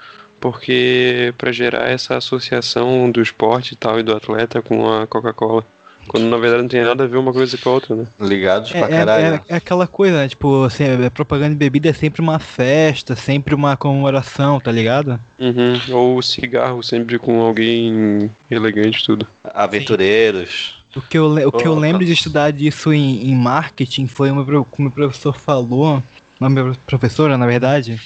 porque 0.40 1.32
para 1.38 1.52
gerar 1.52 1.88
essa 1.88 2.16
associação 2.16 3.10
do 3.10 3.22
esporte 3.22 3.72
e 3.72 3.76
tal 3.76 4.00
e 4.00 4.02
do 4.02 4.14
atleta 4.14 4.60
com 4.60 4.90
a 4.92 5.06
Coca-Cola. 5.06 5.64
Quando 6.08 6.24
na 6.24 6.36
verdade 6.36 6.62
não 6.62 6.68
tem 6.68 6.82
nada 6.82 7.04
a 7.04 7.06
ver 7.06 7.16
uma 7.16 7.32
coisa 7.32 7.56
com 7.56 7.68
a 7.70 7.72
outra, 7.72 7.94
né? 7.96 8.06
Ligados 8.20 8.72
É, 8.74 8.80
é- 8.80 9.34
é- 9.34 9.40
é 9.48 9.56
aquela 9.56 9.86
coisa, 9.86 10.16
né? 10.18 10.28
Tipo, 10.28 10.64
assim, 10.64 10.84
é- 10.84 11.10
propaganda 11.10 11.50
de 11.50 11.56
bebida 11.56 11.88
é 11.88 11.92
sempre 11.92 12.20
uma 12.20 12.38
festa, 12.38 13.14
sempre 13.16 13.54
uma 13.54 13.76
comemoração, 13.76 14.60
tá 14.60 14.70
ligado? 14.72 15.18
Uhum. 15.38 15.80
Ou 15.94 16.22
cigarro 16.22 16.82
sempre 16.82 17.18
com 17.18 17.40
alguém 17.40 18.30
elegante 18.50 19.00
e 19.00 19.04
tudo. 19.04 19.26
Aventureiros. 19.54 20.82
O 20.94 21.00
que 21.00 21.16
eu, 21.16 21.26
o 21.48 21.52
que 21.52 21.66
eu 21.66 21.74
lembro 21.74 22.04
de 22.04 22.12
estudar 22.12 22.50
disso 22.52 22.92
em, 22.92 23.28
em 23.30 23.34
marketing 23.34 24.06
foi 24.06 24.30
uma, 24.30 24.44
como 24.64 24.88
o 24.88 24.92
professor 24.92 25.34
falou, 25.34 26.02
uma 26.38 26.50
minha 26.50 26.74
professora, 26.86 27.38
na 27.38 27.46
verdade, 27.46 27.98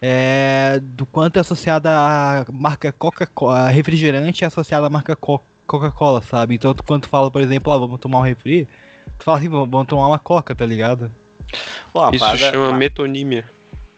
é, 0.00 0.78
do 0.82 1.06
quanto 1.06 1.38
é 1.38 1.40
associada 1.40 1.90
a 1.90 2.44
marca 2.52 2.92
Coca-Cola, 2.92 3.68
refrigerante 3.68 4.44
é 4.44 4.46
associada 4.46 4.86
à 4.86 4.90
marca 4.90 5.16
Co- 5.16 5.40
Coca-Cola, 5.72 6.20
sabe? 6.22 6.54
Então, 6.54 6.74
tu- 6.74 6.82
quando 6.84 7.02
tu 7.02 7.08
fala, 7.08 7.30
por 7.30 7.40
exemplo, 7.40 7.72
ah, 7.72 7.78
vamos 7.78 7.98
tomar 7.98 8.18
um 8.18 8.22
refri, 8.22 8.68
tu 9.18 9.24
fala 9.24 9.38
assim, 9.38 9.48
vamos 9.48 9.86
tomar 9.86 10.06
uma 10.08 10.18
Coca, 10.18 10.54
tá 10.54 10.66
ligado? 10.66 11.10
Isso 12.12 12.36
chama 12.36 12.76
metonímia. 12.76 13.48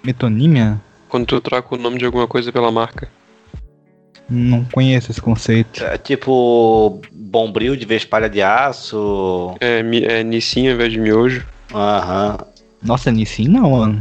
Metonímia? 0.05 0.81
Quando 1.09 1.27
tu 1.27 1.41
troca 1.41 1.75
o 1.75 1.79
nome 1.79 1.99
de 1.99 2.05
alguma 2.07 2.27
coisa 2.29 2.53
pela 2.53 2.71
marca. 2.71 3.09
Não 4.29 4.65
conheço 4.65 5.11
esse 5.11 5.21
conceito. 5.21 5.83
É 5.85 5.99
tipo 5.99 7.01
bombril 7.13 7.77
de 7.77 7.85
vez 7.85 8.05
palha 8.05 8.29
de 8.29 8.41
aço. 8.41 9.55
É, 9.61 9.81
é 10.05 10.23
Nissin 10.25 10.69
ao 10.69 10.75
invés 10.75 10.93
de 10.93 10.99
miojo. 10.99 11.47
Aham. 11.75 12.39
Nossa, 12.83 13.11
Nissin 13.11 13.49
não, 13.49 13.71
mano. 13.73 14.01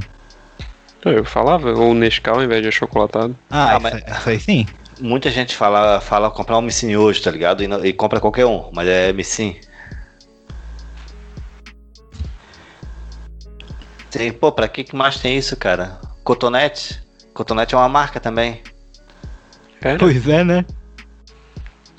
Eu 1.06 1.26
falava, 1.26 1.74
ou 1.74 1.94
Nescau 1.94 2.36
ao 2.36 2.44
invés 2.44 2.62
de 2.62 2.70
achocolatado. 2.70 3.36
Ah, 3.50 3.66
Ah, 3.66 3.76
essa, 3.76 3.80
mas- 3.82 4.04
essa 4.06 4.30
aí 4.30 4.40
sim. 4.40 4.66
Muita 5.04 5.30
gente 5.30 5.54
fala, 5.54 6.00
fala 6.00 6.32
comprar 6.32 6.58
um 6.58 6.62
Missin 6.62 6.96
hoje, 6.96 7.22
tá 7.22 7.30
ligado? 7.30 7.62
E, 7.62 7.68
não- 7.68 7.84
e 7.86 7.92
compra 7.92 8.22
qualquer 8.22 8.46
um, 8.46 8.70
mas 8.74 8.88
é 8.88 9.12
Missin. 9.12 9.58
Tem, 14.10 14.32
pô, 14.32 14.50
pra 14.50 14.66
que 14.70 14.82
que 14.86 14.96
mais 14.96 15.20
tem 15.20 15.38
isso, 15.38 15.58
cara? 15.58 16.00
Cotonete? 16.24 17.02
Cotonete 17.34 17.76
é 17.76 17.78
uma 17.78 17.90
marca 17.90 18.18
também. 18.18 18.62
É? 19.82 19.98
Pois 19.98 20.26
é, 20.26 20.42
né? 20.42 20.64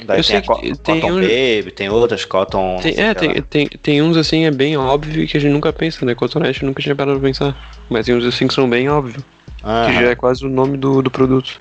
Daí 0.07 0.21
Eu 0.21 0.25
tem 0.25 0.25
sei 0.25 0.41
que 0.41 0.75
tem 0.79 1.01
Cotton 1.01 1.13
um- 1.13 1.21
Baby, 1.21 1.73
tem 1.77 1.91
outras 1.91 2.25
Cotton. 2.25 2.79
Tem, 2.81 2.99
é, 2.99 3.13
tem, 3.13 3.43
tem, 3.43 3.69
tem 3.69 4.01
uns 4.03 4.17
assim, 4.17 4.47
é 4.47 4.51
bem 4.51 4.79
óbvio 4.79 5.27
que 5.29 5.37
a 5.37 5.41
gente 5.41 5.53
nunca 5.53 5.75
pensa, 5.75 6.07
né? 6.07 6.15
Cotonete 6.15 6.65
nunca 6.65 6.83
tinha 6.83 6.97
parado 6.97 7.21
pra 7.21 7.29
pensar. 7.29 7.55
Mas 7.91 8.07
tem 8.07 8.15
uns 8.15 8.25
assim 8.25 8.47
que 8.47 8.55
são 8.55 8.69
bem 8.69 8.89
óbvios. 8.89 9.23
Aham. 9.63 9.87
Que 9.89 9.93
já 10.05 10.11
é 10.11 10.15
quase 10.15 10.47
o 10.47 10.49
nome 10.49 10.79
do, 10.79 11.03
do 11.03 11.11
produto. 11.11 11.61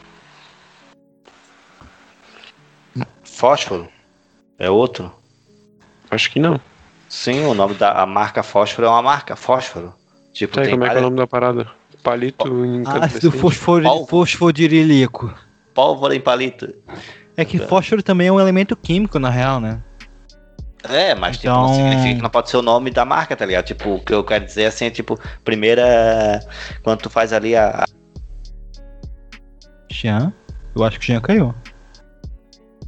Fósforo? 3.34 3.88
É 4.60 4.69
outro? 4.69 5.11
Acho 6.10 6.30
que 6.30 6.39
não. 6.39 6.60
Sim, 7.10 7.43
o 7.45 7.53
nome 7.53 7.73
da 7.76 7.91
a 7.91 8.05
marca 8.05 8.43
Fósforo 8.43 8.88
é 8.88 8.89
uma 8.89 9.01
marca 9.01 9.35
Fósforo. 9.35 9.93
Tipo, 10.31 10.61
tem 10.61 10.72
como 10.72 10.85
é 10.85 10.89
que 10.89 10.95
é 10.95 10.99
o 10.99 11.03
nome 11.03 11.18
da 11.18 11.27
parada? 11.27 11.68
Palito 12.03 12.47
em 12.65 12.84
Ácido 12.85 13.31
fosfori- 13.31 13.88
fosfodirílico. 14.07 15.34
Pólvora 15.73 16.15
em 16.15 16.19
palito. 16.22 16.72
É 17.35 17.43
que 17.43 17.57
fósforo 17.57 18.03
também 18.03 18.27
é 18.27 18.31
um 18.31 18.39
elemento 18.39 18.76
químico, 18.76 19.18
na 19.18 19.30
real, 19.30 19.60
né? 19.60 19.81
É, 20.89 21.15
mas 21.15 21.38
tipo, 21.38 21.47
Então- 21.49 21.68
não 21.68 21.73
significa 21.73 22.15
que 22.15 22.22
não 22.22 22.30
pode 22.30 22.49
ser 22.49 22.57
o 22.57 22.61
nome 22.61 22.91
da 22.91 23.05
marca, 23.05 23.35
tá 23.35 23.45
ligado? 23.45 23.65
Tipo, 23.65 23.95
o 23.95 23.99
que 24.03 24.14
eu 24.14 24.23
quero 24.23 24.43
dizer 24.45 24.65
assim 24.65 24.85
é 24.85 24.89
tipo, 24.91 25.18
primeira. 25.43 26.39
Quando 26.84 26.99
tu 26.99 27.10
faz 27.10 27.31
ali 27.34 27.55
a. 27.55 27.85
Jean? 29.91 30.34
Eu 30.76 30.84
acho 30.84 30.99
que 30.99 31.05
o 31.05 31.07
Jean 31.07 31.22
caiu. 31.22 31.55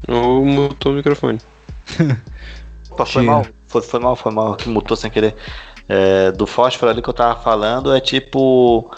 Ou 0.08 0.46
mutou 0.46 0.92
o 0.92 0.96
microfone. 0.96 1.40
Opa, 2.92 3.06
foi 3.06 3.24
mal. 3.24 3.46
Foi, 3.68 3.82
foi 3.82 4.00
mal, 4.00 4.16
foi 4.16 4.32
mal, 4.32 4.56
que 4.56 4.70
mutou 4.70 4.96
sem 4.96 5.12
querer. 5.12 5.36
É, 5.88 6.32
do 6.32 6.48
fósforo 6.48 6.92
ali 6.92 7.02
que 7.02 7.10
eu 7.10 7.14
tava 7.14 7.40
falando 7.42 7.94
é 7.94 8.00
tipo. 8.00 8.90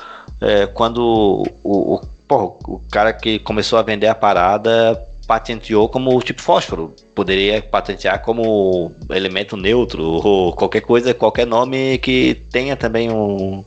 é, 0.42 0.68
quando 0.68 1.44
o, 1.64 1.96
o, 1.96 2.02
porra, 2.28 2.46
o 2.68 2.82
cara 2.92 3.12
que 3.14 3.40
começou 3.40 3.78
a 3.80 3.82
vender 3.82 4.08
a 4.08 4.16
parada 4.16 5.02
patenteou 5.28 5.90
como 5.90 6.20
tipo 6.22 6.42
fósforo. 6.42 6.94
Poderia 7.14 7.62
patentear 7.62 8.22
como 8.24 8.96
elemento 9.10 9.58
neutro 9.58 10.04
ou 10.04 10.54
qualquer 10.54 10.82
coisa, 10.82 11.14
qualquer 11.14 11.46
nome 11.46 11.98
que 12.00 12.36
tenha 12.52 12.76
também 12.76 13.12
um. 13.12 13.64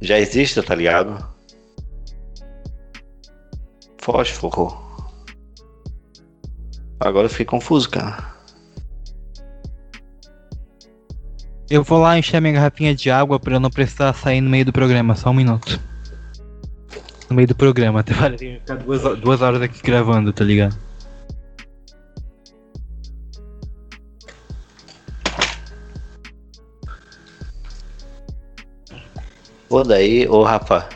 Já 0.00 0.18
exista, 0.18 0.62
tá 0.62 0.74
ligado? 0.74 1.26
Fósforo. 3.98 4.85
Agora 6.98 7.26
eu 7.26 7.30
fiquei 7.30 7.46
confuso, 7.46 7.90
cara. 7.90 8.36
Eu 11.68 11.82
vou 11.82 11.98
lá 11.98 12.16
encher 12.16 12.40
minha 12.40 12.54
garrafinha 12.54 12.94
de 12.94 13.10
água 13.10 13.40
pra 13.40 13.54
eu 13.54 13.60
não 13.60 13.70
precisar 13.70 14.12
sair 14.12 14.40
no 14.40 14.48
meio 14.48 14.64
do 14.64 14.72
programa, 14.72 15.16
só 15.16 15.30
um 15.30 15.34
minuto. 15.34 15.80
No 17.28 17.34
meio 17.34 17.48
do 17.48 17.56
programa, 17.56 18.00
até 18.00 18.14
parece 18.14 18.60
ficar 18.60 18.76
duas, 18.76 19.18
duas 19.18 19.42
horas 19.42 19.60
aqui 19.60 19.82
gravando, 19.82 20.32
tá 20.32 20.44
ligado? 20.44 20.76
Ô 29.68 29.82
daí, 29.82 30.28
ô 30.28 30.44
Rafa. 30.44 30.88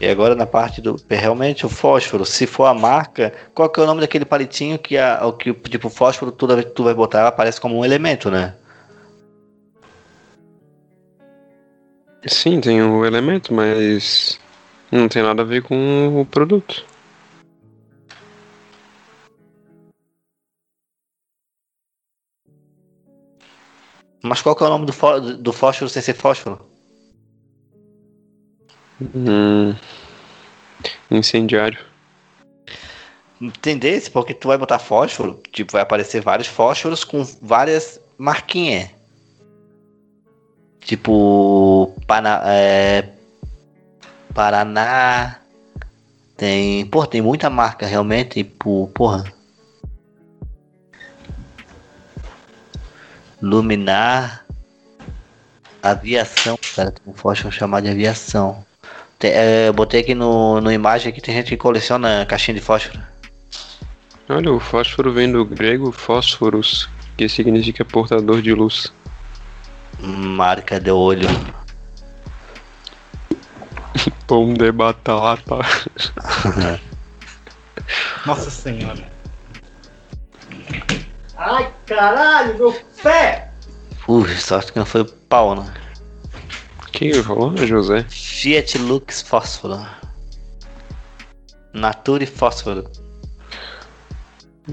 E 0.00 0.08
agora 0.08 0.34
na 0.34 0.46
parte 0.46 0.80
do. 0.80 0.96
Realmente 1.10 1.66
o 1.66 1.68
fósforo, 1.68 2.24
se 2.24 2.46
for 2.46 2.64
a 2.64 2.72
marca, 2.72 3.34
qual 3.54 3.68
que 3.68 3.78
é 3.78 3.82
o 3.82 3.86
nome 3.86 4.00
daquele 4.00 4.24
palitinho 4.24 4.78
que 4.78 4.96
a, 4.96 5.26
o 5.26 5.32
que 5.34 5.52
tipo 5.52 5.90
fósforo 5.90 6.32
toda 6.32 6.54
vez 6.54 6.66
que 6.68 6.72
tu 6.74 6.84
vai 6.84 6.94
botar 6.94 7.20
ela 7.20 7.28
aparece 7.28 7.60
como 7.60 7.76
um 7.78 7.84
elemento, 7.84 8.30
né? 8.30 8.54
Sim, 12.26 12.60
tem 12.60 12.82
o 12.82 13.04
elemento, 13.04 13.52
mas 13.52 14.38
não 14.90 15.06
tem 15.08 15.22
nada 15.22 15.42
a 15.42 15.44
ver 15.44 15.62
com 15.62 16.20
o 16.20 16.24
produto. 16.24 16.84
Mas 24.22 24.40
qual 24.42 24.54
que 24.54 24.62
é 24.62 24.66
o 24.66 24.70
nome 24.70 24.86
do, 24.86 24.92
fó- 24.92 25.18
do 25.18 25.52
fósforo 25.52 25.88
sem 25.90 26.02
ser 26.02 26.14
fósforo? 26.14 26.69
Hum, 29.00 29.74
incendiário. 31.10 31.78
Entendesse? 33.40 34.10
Porque 34.10 34.34
tu 34.34 34.48
vai 34.48 34.58
botar 34.58 34.78
fósforo, 34.78 35.40
tipo, 35.50 35.72
vai 35.72 35.82
aparecer 35.82 36.20
vários 36.20 36.48
fósforos 36.48 37.04
com 37.04 37.24
várias 37.40 37.98
marquinhas. 38.18 38.90
Tipo, 40.80 41.94
Pana, 42.06 42.42
é, 42.44 43.08
Paraná. 44.34 45.40
Tem. 46.36 46.86
Porra, 46.86 47.06
tem 47.06 47.22
muita 47.22 47.48
marca 47.48 47.86
realmente. 47.86 48.42
Tipo, 48.42 48.90
porra. 48.94 49.24
Luminar. 53.40 54.44
Aviação. 55.82 56.58
Cara, 56.74 56.90
tem 56.90 57.02
um 57.06 57.16
fósforo 57.16 57.52
chamado 57.52 57.84
de 57.84 57.90
aviação. 57.90 58.64
Tem- 59.20 59.32
é, 59.32 59.70
botei 59.70 60.00
aqui 60.00 60.14
no, 60.14 60.60
no 60.62 60.72
imagem 60.72 61.12
que 61.12 61.20
tem 61.20 61.34
gente 61.34 61.50
que 61.50 61.56
coleciona 61.58 62.24
caixinha 62.26 62.54
de 62.54 62.60
fósforo. 62.62 62.98
Olha, 64.28 64.50
o 64.50 64.58
fósforo 64.58 65.12
vem 65.12 65.30
do 65.30 65.44
grego 65.44 65.92
fósforos, 65.92 66.88
que 67.18 67.28
significa 67.28 67.84
portador 67.84 68.40
de 68.40 68.54
luz. 68.54 68.90
Marca 70.00 70.80
de 70.80 70.90
olho. 70.90 71.28
Pão 74.26 74.54
de 74.54 74.72
batata. 74.72 75.56
Nossa 78.24 78.50
senhora. 78.50 79.06
Ai, 81.36 81.70
caralho, 81.84 82.56
meu 82.56 82.72
pé! 83.02 83.50
Ui, 84.08 84.34
sorte 84.36 84.72
que 84.72 84.78
não 84.78 84.86
foi 84.86 85.02
o 85.02 85.04
pau, 85.04 85.54
né? 85.54 85.70
Quem 86.92 87.14
falou? 87.22 87.56
José. 87.56 88.04
Fiat 88.08 88.78
Lux 88.78 89.22
Fósforo. 89.22 89.86
Nature 91.72 92.26
Fósforo. 92.26 92.90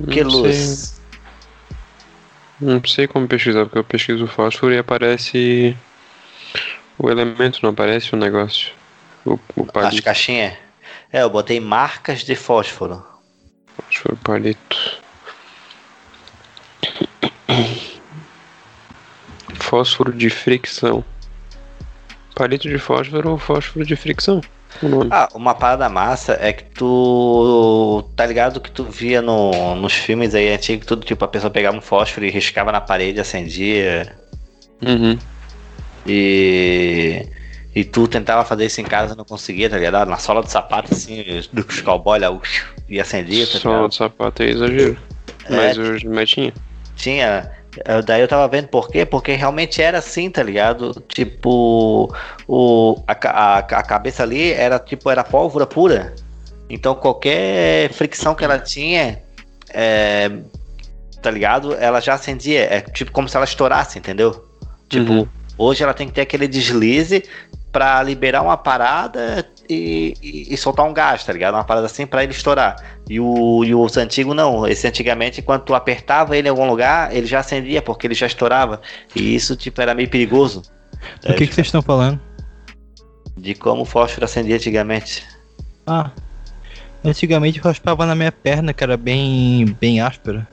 Que 0.10 0.24
Não 0.24 0.32
luz. 0.32 0.56
sei. 0.56 0.98
Não 2.60 2.82
sei 2.84 3.08
como 3.08 3.28
pesquisar, 3.28 3.66
porque 3.66 3.78
eu 3.78 3.84
pesquiso 3.84 4.26
fósforo 4.26 4.74
e 4.74 4.80
aparece 4.80 5.78
o 6.98 7.08
elemento, 7.10 7.60
não 7.62 7.70
aparece 7.70 8.16
o 8.16 8.18
negócio. 8.18 8.74
O, 9.24 9.34
o 9.56 9.68
As 9.76 10.00
caixinhas? 10.00 10.56
É, 11.12 11.22
eu 11.22 11.30
botei 11.30 11.60
marcas 11.60 12.24
de 12.24 12.36
fósforo. 12.36 13.06
Fósforo 13.76 14.18
palito. 14.18 15.02
Fósforo 19.60 20.12
de 20.14 20.30
fricção. 20.30 21.06
Palito 22.38 22.70
de 22.70 22.78
fósforo 22.78 23.32
ou 23.32 23.38
fósforo 23.40 23.84
de 23.84 23.96
fricção? 23.96 24.42
Ah, 25.10 25.28
uma 25.34 25.56
parada 25.56 25.90
massa 25.90 26.38
é 26.40 26.54
que 26.54 26.64
tu. 26.66 28.08
Tá 28.16 28.26
ligado 28.28 28.62
que 28.62 28.70
tu 28.70 28.84
via 28.84 29.22
no, 29.22 29.76
nos 29.76 29.94
filmes 29.94 30.36
aí 30.36 30.54
antigos, 30.54 30.86
tudo 30.86 31.04
tipo, 31.04 31.26
a 31.26 31.28
pessoa 31.28 31.50
pegava 31.50 31.76
um 31.76 31.82
fósforo 31.82 32.26
e 32.26 32.30
riscava 32.30 32.72
na 32.72 32.80
parede, 32.80 33.20
acendia. 33.20 34.16
Uhum. 34.86 35.18
E. 36.06 37.26
E 37.76 37.84
tu 37.84 38.08
tentava 38.08 38.44
fazer 38.44 38.66
isso 38.66 38.82
em 38.82 38.84
casa 38.84 39.16
não 39.16 39.24
conseguia, 39.24 39.70
tá 39.70 39.78
ligado? 39.78 40.08
Na 40.08 40.18
sola 40.18 40.42
do 40.42 40.50
sapato, 40.50 40.94
assim, 40.94 41.24
dos 41.54 41.82
cowboy 41.82 42.20
lá, 42.20 42.28
e 42.90 43.00
acendia, 43.00 43.46
tá 43.46 43.60
ligado? 43.60 43.90
de 43.90 43.96
sapato 43.96 44.42
é 44.42 44.50
exagero. 44.50 44.98
É, 45.46 45.56
Mas 45.56 45.78
hoje 45.78 46.08
mas 46.08 46.30
tinha. 46.30 46.54
Tinha. 46.96 47.52
Daí 48.06 48.22
eu 48.22 48.28
tava 48.28 48.48
vendo 48.48 48.68
por 48.68 48.90
quê? 48.90 49.06
Porque 49.06 49.34
realmente 49.34 49.82
era 49.82 49.98
assim, 50.00 50.30
tá 50.30 50.42
ligado? 50.44 50.92
Tipo, 51.08 52.14
o, 52.48 53.02
a, 53.08 53.14
a, 53.30 53.58
a 53.60 53.84
cabeça 53.84 54.24
ali 54.24 54.52
era 54.54 54.80
tipo, 54.80 55.10
era 55.10 55.24
pólvora 55.24 55.66
pura. 55.66 56.14
Então 56.70 56.94
qualquer 56.96 57.92
fricção 57.94 58.36
que 58.36 58.44
ela 58.44 58.60
tinha, 58.60 59.22
é, 59.74 60.30
tá 61.22 61.32
ligado? 61.32 61.74
Ela 61.76 62.00
já 62.00 62.14
acendia. 62.16 62.62
É 62.62 62.82
tipo 62.82 63.12
como 63.12 63.28
se 63.30 63.36
ela 63.36 63.46
estourasse, 63.46 63.98
entendeu? 64.00 64.46
Tipo, 64.90 65.12
Uhum. 65.14 65.28
hoje 65.58 65.84
ela 65.84 65.94
tem 65.94 66.08
que 66.08 66.14
ter 66.14 66.22
aquele 66.22 66.48
deslize 66.48 67.24
pra 67.72 68.02
liberar 68.02 68.42
uma 68.42 68.58
parada 68.58 69.46
e, 69.70 70.14
e- 70.22 70.54
e 70.54 70.58
soltar 70.58 70.86
um 70.86 70.94
gás, 70.94 71.24
tá 71.24 71.32
ligado? 71.34 71.54
Uma 71.54 71.64
parada 71.64 71.86
assim 71.86 72.06
pra 72.08 72.24
ele 72.24 72.32
estourar. 72.32 72.76
E, 73.10 73.20
o, 73.20 73.64
e 73.64 73.74
os 73.74 73.96
antigos 73.98 74.36
não. 74.36 74.68
Esse 74.68 74.88
antigamente, 74.88 75.42
quando 75.42 75.64
tu 75.64 75.74
apertava 75.74 76.38
ele 76.38 76.48
em 76.48 76.52
algum 76.52 76.68
lugar, 76.68 77.16
ele 77.16 77.26
já 77.26 77.40
acendia, 77.40 77.82
porque 77.82 78.08
ele 78.08 78.14
já 78.14 78.28
estourava. 78.28 78.82
E 79.16 79.36
isso, 79.36 79.56
tipo, 79.56 79.82
era 79.82 79.94
meio 79.96 80.10
perigoso. 80.10 80.62
O 81.24 81.34
que, 81.34 81.48
que 81.48 81.54
vocês 81.54 81.68
estão 81.68 81.82
falando? 81.82 82.20
De 83.38 83.56
como 83.56 83.84
o 83.84 83.86
fósforo 83.86 84.26
acendia 84.26 84.56
antigamente. 84.56 85.24
Ah. 85.86 86.12
Antigamente 87.04 87.60
raspava 87.60 88.06
na 88.06 88.16
minha 88.16 88.32
perna, 88.32 88.74
que 88.74 88.84
era 88.84 88.98
bem, 88.98 89.66
bem 89.80 90.02
áspera. 90.02 90.48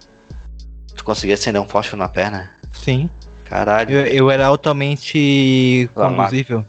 Tu 0.95 1.03
conseguia 1.03 1.35
acender 1.35 1.61
um 1.61 1.67
fósforo 1.67 1.99
na 1.99 2.09
perna? 2.09 2.51
Sim. 2.73 3.11
Caralho. 3.45 3.91
Eu, 3.91 4.07
eu 4.07 4.31
era 4.31 4.47
altamente 4.47 5.91
conduzível. 5.95 6.65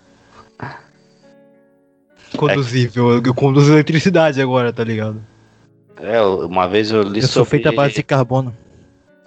Conduzível, 2.35 3.11
eu, 3.11 3.23
eu 3.23 3.33
conduzo 3.33 3.73
eletricidade 3.73 4.41
agora, 4.41 4.73
tá 4.73 4.83
ligado? 4.83 5.21
É, 5.97 6.21
uma 6.21 6.67
vez 6.67 6.91
eu 6.91 7.01
li 7.03 7.21
Eu 7.21 7.27
sou 7.27 7.43
sobre- 7.45 7.51
feito 7.51 7.69
à 7.69 7.71
base 7.71 7.95
de 7.95 8.03
carbono. 8.03 8.55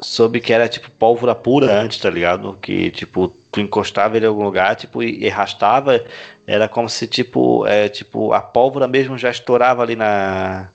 soube 0.01 0.40
que 0.40 0.53
era 0.53 0.69
tipo 0.69 0.90
pólvora 0.93 1.35
pura 1.35 1.73
antes, 1.81 1.99
tá 1.99 2.11
ligado? 2.11 2.57
Que 2.61 2.90
tipo, 2.90 3.28
tu 3.51 3.61
encostava 3.61 4.16
ele 4.16 4.27
em 4.27 4.28
algum 4.28 4.45
lugar, 4.45 4.77
tipo, 4.77 5.03
e, 5.03 5.24
e 5.24 5.31
arrastava, 5.31 6.05
era 6.47 6.69
como 6.69 6.89
se 6.89 7.07
tipo, 7.07 7.66
é, 7.66 7.89
tipo, 7.89 8.32
a 8.32 8.40
pólvora 8.40 8.86
mesmo 8.86 9.16
já 9.19 9.31
estourava 9.31 9.82
ali 9.82 9.97
na 9.97 10.69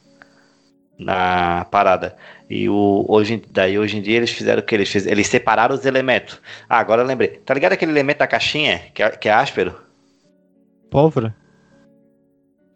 na 0.98 1.66
parada. 1.72 2.16
E 2.50 2.70
o 2.70 3.06
hoje 3.08 3.42
daí 3.52 3.78
hoje 3.80 3.98
em 3.98 4.02
dia 4.02 4.18
eles 4.18 4.30
fizeram 4.32 4.62
o 4.62 4.66
que 4.66 4.76
eles 4.76 4.90
fizeram, 4.90 5.14
eles 5.16 5.28
separaram 5.28 5.74
os 5.76 5.86
elementos. 5.86 6.40
Ah, 6.70 6.78
agora 6.80 7.02
eu 7.02 7.06
lembrei. 7.06 7.30
Tá 7.30 7.54
ligado 7.54 7.74
aquele 7.74 7.92
elemento 7.92 8.20
da 8.20 8.28
caixinha 8.28 8.80
que 8.94 9.02
é, 9.02 9.10
que 9.10 9.30
é 9.30 9.34
áspero? 9.34 9.76
Pólvora? 10.92 11.36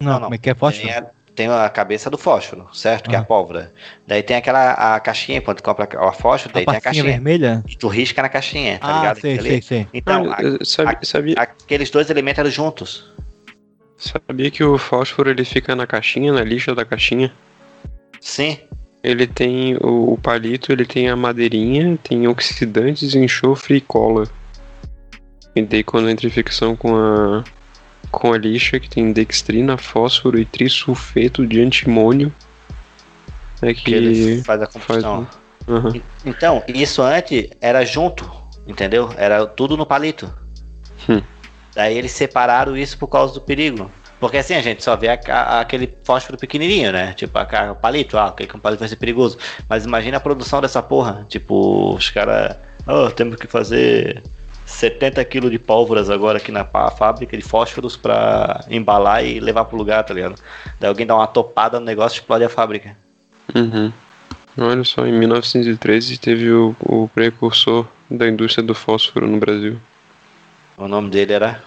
Não, 0.02 0.22
como 0.22 0.34
é 0.36 0.38
que 0.38 0.50
é 0.50 0.56
fósforo? 0.56 1.08
Tem 1.38 1.48
a 1.48 1.70
cabeça 1.70 2.10
do 2.10 2.18
fósforo, 2.18 2.68
certo? 2.74 3.12
Que 3.12 3.16
é 3.16 3.20
a 3.20 3.24
pólvora. 3.24 3.72
Daí 4.08 4.24
tem 4.24 4.36
aquela 4.36 4.72
a 4.96 5.00
caixinha, 5.00 5.40
quando 5.40 5.58
tu 5.58 5.64
compra 5.64 5.88
o 6.04 6.12
fósforo, 6.12 6.52
daí 6.52 6.64
A 6.64 6.66
tem 6.66 6.78
a 6.78 6.82
caixinha. 6.82 7.04
vermelha? 7.06 7.64
E 7.70 7.76
tu 7.78 7.88
risca 7.88 8.24
na 8.24 8.28
caixinha, 8.28 8.80
tá 8.80 8.88
Ah, 8.90 8.94
ligado? 8.94 9.22
sei, 9.22 9.32
Aquilo 9.36 9.44
sei, 9.48 9.54
ali. 9.54 9.62
sei. 9.62 9.88
Então, 9.94 10.32
Ah, 10.32 10.38
a- 10.62 10.66
sabia- 10.66 10.98
a- 11.00 11.06
sabia- 11.06 11.36
aqueles 11.38 11.92
dois 11.92 12.10
elementos 12.10 12.40
eram 12.40 12.50
juntos. 12.50 13.14
Sabia 13.96 14.50
que 14.50 14.64
o 14.64 14.80
fósforo 14.80 15.30
ele 15.30 15.46
fica 15.46 15.76
na 15.76 15.86
caixinha, 15.86 16.34
na 16.34 16.42
lixa 16.44 16.74
da 16.74 16.84
caixinha? 16.84 17.32
Sim. 18.20 18.58
Ele 19.04 19.28
tem 19.28 19.76
o, 19.78 20.14
o 20.14 20.18
palito, 20.18 20.72
ele 20.72 20.86
tem 20.86 21.08
a 21.08 21.16
madeirinha, 21.16 21.98
tem 22.04 22.28
oxidantes, 22.28 23.14
enxofre 23.14 23.78
e 23.78 23.82
cola. 23.82 24.24
E 25.56 25.62
daí 25.62 25.84
quando 25.84 26.10
entra 26.10 26.26
em 26.26 26.32
fricção 26.32 26.76
com 26.76 26.96
a 26.96 27.44
com 28.18 28.34
a 28.34 28.38
lixa, 28.38 28.80
que 28.80 28.90
tem 28.90 29.12
dextrina, 29.14 29.78
fósforo 29.78 30.40
e 30.40 30.46
trisulfeto 30.46 31.46
de 31.46 31.62
antimônio, 31.62 32.34
é 33.62 33.74
que, 33.74 33.84
Que 33.84 33.94
ele 33.96 34.44
faz 34.44 34.62
a 34.62 34.68
combustão. 34.68 35.28
um- 35.68 35.74
Aham. 35.74 35.94
Então, 36.26 36.64
isso 36.68 37.02
antes 37.02 37.50
era 37.60 37.84
junto, 37.86 38.30
entendeu? 38.66 39.10
Era 39.18 39.46
tudo 39.46 39.76
no 39.76 39.86
palito. 39.86 40.32
Hum. 41.10 41.22
Daí 41.76 41.98
eles 41.98 42.12
separaram 42.12 42.78
isso 42.78 42.98
por 42.98 43.08
causa 43.08 43.34
do 43.34 43.42
perigo. 43.42 43.92
Porque 44.20 44.38
assim, 44.38 44.56
a 44.56 44.62
gente 44.62 44.84
só 44.84 44.96
vê 44.96 45.10
a- 45.10 45.20
a- 45.28 45.60
aquele 45.60 45.94
fósforo 46.04 46.38
pequenininho, 46.38 46.92
né? 46.92 47.14
Tipo, 47.14 47.38
a, 47.38 47.72
o 47.72 47.76
palito, 47.76 48.18
ah, 48.18 48.34
um 48.56 48.60
palito 48.60 48.80
vai 48.80 48.88
ser 48.88 48.96
perigoso. 48.96 49.38
Mas 49.70 49.86
imagina 49.86 50.18
a 50.18 50.22
produção 50.22 50.60
dessa 50.62 50.82
porra. 50.82 51.26
Tipo, 51.30 51.94
os 51.94 52.10
caras, 52.10 52.56
oh, 52.88 53.12
temos 53.12 53.36
que 53.36 53.46
fazer 53.46 54.24
70 54.68 55.24
quilos 55.24 55.50
de 55.50 55.58
pólvoras 55.58 56.10
agora 56.10 56.38
aqui 56.38 56.52
na 56.52 56.66
fábrica 56.66 57.38
de 57.38 57.42
fósforos 57.42 57.96
pra 57.96 58.66
embalar 58.70 59.26
e 59.26 59.40
levar 59.40 59.64
pro 59.64 59.78
lugar, 59.78 60.04
tá 60.04 60.14
ligado? 60.14 60.36
Daí 60.78 60.90
alguém 60.90 61.08
dá 61.08 61.16
uma 61.16 61.26
topada 61.26 61.80
no 61.80 61.86
negócio 61.86 62.18
e 62.18 62.20
explode 62.20 62.44
a 62.44 62.50
fábrica. 62.50 62.96
Uhum. 63.56 63.92
Olha 64.58 64.84
só, 64.84 65.06
em 65.08 65.14
1913 65.14 66.18
teve 66.18 66.52
o, 66.52 66.76
o 66.82 67.10
precursor 67.16 67.88
da 68.12 68.28
indústria 68.28 68.62
do 68.62 68.76
fósforo 68.76 69.26
no 69.26 69.40
Brasil. 69.40 69.80
O 70.76 70.88
nome 70.88 71.10
dele 71.12 71.34
era 71.34 71.64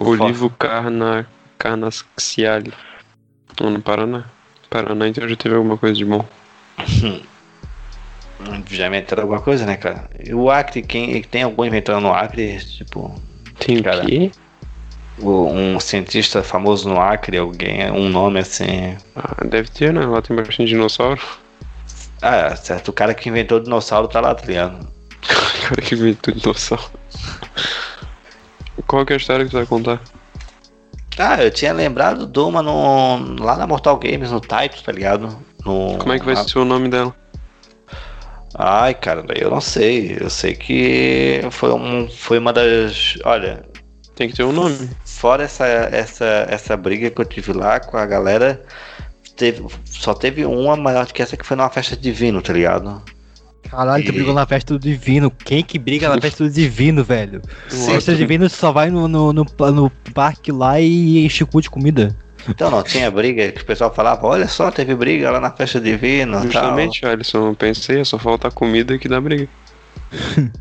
Olivo 0.00 0.50
Carna, 0.50 1.26
Carnaxiale. 1.56 2.72
Lá 3.60 3.70
no 3.70 3.80
Paraná. 3.80 4.24
Paraná 4.68 5.06
então 5.06 5.28
já 5.28 5.36
teve 5.36 5.54
alguma 5.54 5.78
coisa 5.78 5.94
de 5.94 6.04
bom. 6.04 6.26
Já 8.70 8.86
inventaram 8.86 9.22
alguma 9.22 9.40
coisa, 9.40 9.64
né, 9.66 9.76
cara? 9.76 10.08
E 10.24 10.34
o 10.34 10.50
Acre, 10.50 10.82
quem 10.82 11.20
tem 11.22 11.42
algum 11.42 11.64
inventando 11.64 12.00
no 12.02 12.12
Acre, 12.12 12.58
tipo. 12.58 13.14
Tem 13.58 13.78
o 13.78 13.82
cara, 13.84 14.04
quê? 14.04 14.30
o- 15.18 15.46
Um 15.46 15.78
cientista 15.78 16.42
famoso 16.42 16.88
no 16.88 17.00
Acre, 17.00 17.36
alguém, 17.38 17.90
um 17.90 18.08
nome 18.08 18.40
assim. 18.40 18.96
Ah, 19.14 19.44
deve 19.44 19.68
ter, 19.70 19.92
né? 19.92 20.04
Lá 20.06 20.20
tem 20.22 20.34
bastante 20.36 20.64
dinossauro. 20.66 21.20
Ah, 22.20 22.54
certo. 22.56 22.88
O 22.88 22.92
cara 22.92 23.14
que 23.14 23.28
inventou 23.28 23.58
o 23.58 23.62
dinossauro 23.62 24.08
tá 24.08 24.20
lá, 24.20 24.34
tá 24.34 24.46
ligado? 24.46 24.88
O 25.62 25.68
cara 25.68 25.82
que 25.82 25.94
inventou 25.94 26.34
dinossauro. 26.34 26.90
Qual 28.86 29.06
que 29.06 29.12
é 29.12 29.16
a 29.16 29.18
história 29.18 29.44
que 29.44 29.50
tu 29.50 29.56
vai 29.56 29.66
contar? 29.66 30.00
Ah, 31.18 31.42
eu 31.42 31.50
tinha 31.50 31.72
lembrado 31.72 32.26
de 32.26 32.38
uma 32.40 32.62
no, 32.62 33.36
lá 33.42 33.56
na 33.56 33.66
Mortal 33.66 33.96
Games, 33.98 34.30
no 34.30 34.40
Taito, 34.40 34.82
tá 34.82 34.90
ligado? 34.90 35.28
No, 35.64 35.96
Como 35.98 36.12
é 36.12 36.18
que 36.18 36.24
vai 36.24 36.34
na- 36.34 36.44
ser 36.44 36.58
o 36.58 36.64
nome 36.64 36.88
dela? 36.88 37.14
Ai, 38.54 38.94
cara, 38.94 39.22
daí 39.22 39.40
eu 39.40 39.50
não 39.50 39.60
sei. 39.60 40.16
Eu 40.20 40.30
sei 40.30 40.54
que 40.54 41.40
foi, 41.50 41.72
um, 41.72 42.08
foi 42.08 42.38
uma 42.38 42.52
das. 42.52 43.18
Olha. 43.24 43.64
Tem 44.14 44.28
que 44.28 44.36
ter 44.36 44.44
um 44.44 44.52
nome. 44.52 44.90
Fora 45.04 45.42
essa, 45.44 45.66
essa, 45.66 46.46
essa 46.48 46.76
briga 46.76 47.10
que 47.10 47.20
eu 47.20 47.24
tive 47.24 47.52
lá 47.54 47.80
com 47.80 47.96
a 47.96 48.04
galera, 48.04 48.62
teve, 49.36 49.64
só 49.86 50.12
teve 50.12 50.44
uma 50.44 50.76
maior 50.76 51.06
do 51.06 51.14
que 51.14 51.22
essa 51.22 51.34
que 51.36 51.46
foi 51.46 51.56
numa 51.56 51.70
festa 51.70 51.96
de 51.96 52.12
vinho, 52.12 52.42
tá 52.42 52.52
ligado? 52.52 53.02
Caralho, 53.70 54.04
tu 54.04 54.10
E- 54.10 54.12
brigou 54.12 54.34
na 54.34 54.46
festa 54.46 54.74
do 54.74 54.78
divino. 54.78 55.30
Quem 55.30 55.64
que 55.64 55.78
briga 55.78 56.08
na 56.10 56.20
festa 56.20 56.44
do 56.44 56.50
divino, 56.50 57.02
velho? 57.02 57.40
Sim. 57.70 57.92
Festa 57.92 58.12
do 58.12 58.18
divino 58.18 58.48
só 58.50 58.70
vai 58.70 58.90
no, 58.90 59.08
no, 59.08 59.32
no, 59.32 59.46
no 59.72 59.90
parque 60.12 60.52
lá 60.52 60.78
e 60.78 61.24
enche 61.24 61.42
o 61.42 61.46
cu 61.46 61.62
de 61.62 61.70
comida. 61.70 62.14
Então 62.48 62.70
não 62.70 62.82
tinha 62.82 63.10
briga 63.10 63.52
que 63.52 63.62
o 63.62 63.64
pessoal 63.64 63.92
falava, 63.94 64.26
olha 64.26 64.48
só, 64.48 64.70
teve 64.70 64.94
briga 64.94 65.30
lá 65.30 65.40
na 65.40 65.50
festa 65.50 65.80
de 65.80 65.96
vinho 65.96 66.28
e 66.28 66.32
tal. 66.32 66.42
Justamente, 66.42 67.06
Alisson, 67.06 67.48
eu 67.48 67.54
pensei, 67.54 68.04
só 68.04 68.18
falta 68.18 68.50
comida 68.50 68.98
que 68.98 69.08
dá 69.08 69.20
briga. 69.20 69.48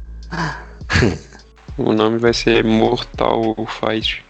o 1.77 1.93
nome 1.93 2.17
vai 2.17 2.33
ser 2.33 2.63
Mortal 2.63 3.55
Fight. 3.67 4.23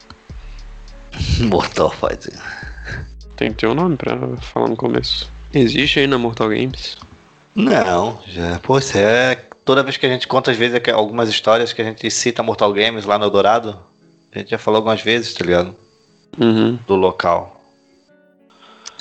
Mortal 1.39 1.91
Fight. 1.91 2.29
Tem 3.35 3.51
que 3.51 3.57
ter 3.57 3.67
um 3.67 3.73
nome 3.73 3.97
pra 3.97 4.37
falar 4.37 4.69
no 4.69 4.75
começo. 4.75 5.31
Existe 5.53 5.99
aí 5.99 6.07
na 6.07 6.17
Mortal 6.17 6.49
Games? 6.49 6.97
Não, 7.53 8.19
já, 8.27 8.59
pô, 8.59 8.77
isso 8.77 8.97
é. 8.97 9.35
Toda 9.65 9.83
vez 9.83 9.97
que 9.97 10.05
a 10.05 10.09
gente 10.09 10.27
conta, 10.27 10.51
às 10.51 10.57
vezes, 10.57 10.79
é 10.83 10.91
algumas 10.91 11.29
histórias 11.29 11.73
que 11.73 11.81
a 11.81 11.85
gente 11.85 12.09
cita 12.09 12.41
Mortal 12.41 12.73
Games 12.73 13.05
lá 13.05 13.17
no 13.19 13.25
Eldorado, 13.25 13.77
a 14.33 14.39
gente 14.39 14.51
já 14.51 14.57
falou 14.57 14.77
algumas 14.77 15.01
vezes, 15.01 15.33
tá 15.33 15.45
ligado? 15.45 15.75
Uhum. 16.39 16.79
Do 16.87 16.95
local. 16.95 17.61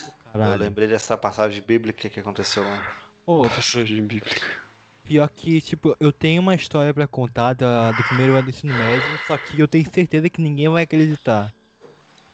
Eu 0.02 0.12
Caralho. 0.32 0.62
lembrei 0.62 0.88
dessa 0.88 1.16
passagem 1.16 1.62
bíblica 1.62 2.08
que 2.08 2.20
aconteceu 2.20 2.62
lá. 2.62 2.96
Ô, 3.26 3.42
Passagem 3.48 4.06
bíblica. 4.06 4.62
pior 5.04 5.28
que, 5.28 5.60
tipo, 5.60 5.96
eu 6.00 6.12
tenho 6.12 6.40
uma 6.40 6.54
história 6.54 6.94
pra 6.94 7.06
contar 7.06 7.54
da, 7.54 7.92
do 7.92 8.02
primeiro 8.04 8.34
ano 8.34 8.44
do 8.44 8.50
ensino 8.50 8.72
médio, 8.74 9.18
só 9.26 9.36
que 9.36 9.58
eu 9.60 9.68
tenho 9.68 9.88
certeza 9.90 10.28
que 10.30 10.40
ninguém 10.40 10.68
vai 10.68 10.84
acreditar 10.84 11.52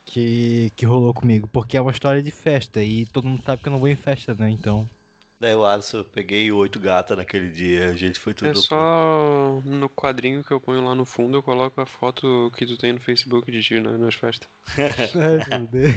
que, 0.05 0.71
que 0.77 0.87
rolou 0.87 1.13
comigo, 1.13 1.49
porque 1.49 1.77
é 1.77 1.81
uma 1.81 1.91
história 1.91 2.23
de 2.23 2.31
festa 2.31 2.83
e 2.83 3.05
todo 3.07 3.27
mundo 3.27 3.43
sabe 3.43 3.63
que 3.63 3.69
eu 3.69 3.73
não 3.73 3.81
vou 3.81 3.89
em 3.89 3.97
festa, 3.97 4.35
né? 4.35 4.51
Então. 4.51 4.89
Daí 5.39 5.55
o 5.55 5.67
Alisson, 5.67 5.99
eu 5.99 6.05
peguei 6.05 6.51
oito 6.51 6.81
gatas 6.81 7.17
naquele 7.17 7.51
dia, 7.51 7.91
a 7.91 7.95
gente 7.95 8.19
foi 8.19 8.33
tudo. 8.33 8.51
É 8.51 8.55
só 8.55 9.61
no 9.65 9.89
quadrinho 9.89 10.43
que 10.43 10.51
eu 10.51 10.61
ponho 10.61 10.83
lá 10.83 10.95
no 10.95 11.05
fundo, 11.05 11.37
eu 11.37 11.43
coloco 11.43 11.79
a 11.79 11.85
foto 11.85 12.51
que 12.57 12.65
tu 12.65 12.79
tem 12.79 12.95
no 12.95 13.01
Facebook 13.01 13.51
de 13.53 13.63
ti 13.63 13.79
né, 13.79 13.99
nas 13.99 14.15
festas. 14.15 14.49
Ai, 14.79 15.59
meu 15.59 15.67
Deus. 15.67 15.95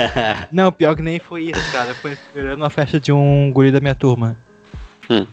Não, 0.50 0.72
pior 0.72 0.96
que 0.96 1.02
nem 1.02 1.18
foi 1.18 1.44
isso, 1.44 1.72
cara. 1.72 1.94
Foi 1.94 2.12
esperando 2.12 2.60
uma 2.60 2.70
festa 2.70 2.98
de 2.98 3.12
um 3.12 3.52
guri 3.52 3.70
da 3.70 3.80
minha 3.80 3.94
turma. 3.94 4.38
Hum. 5.10 5.26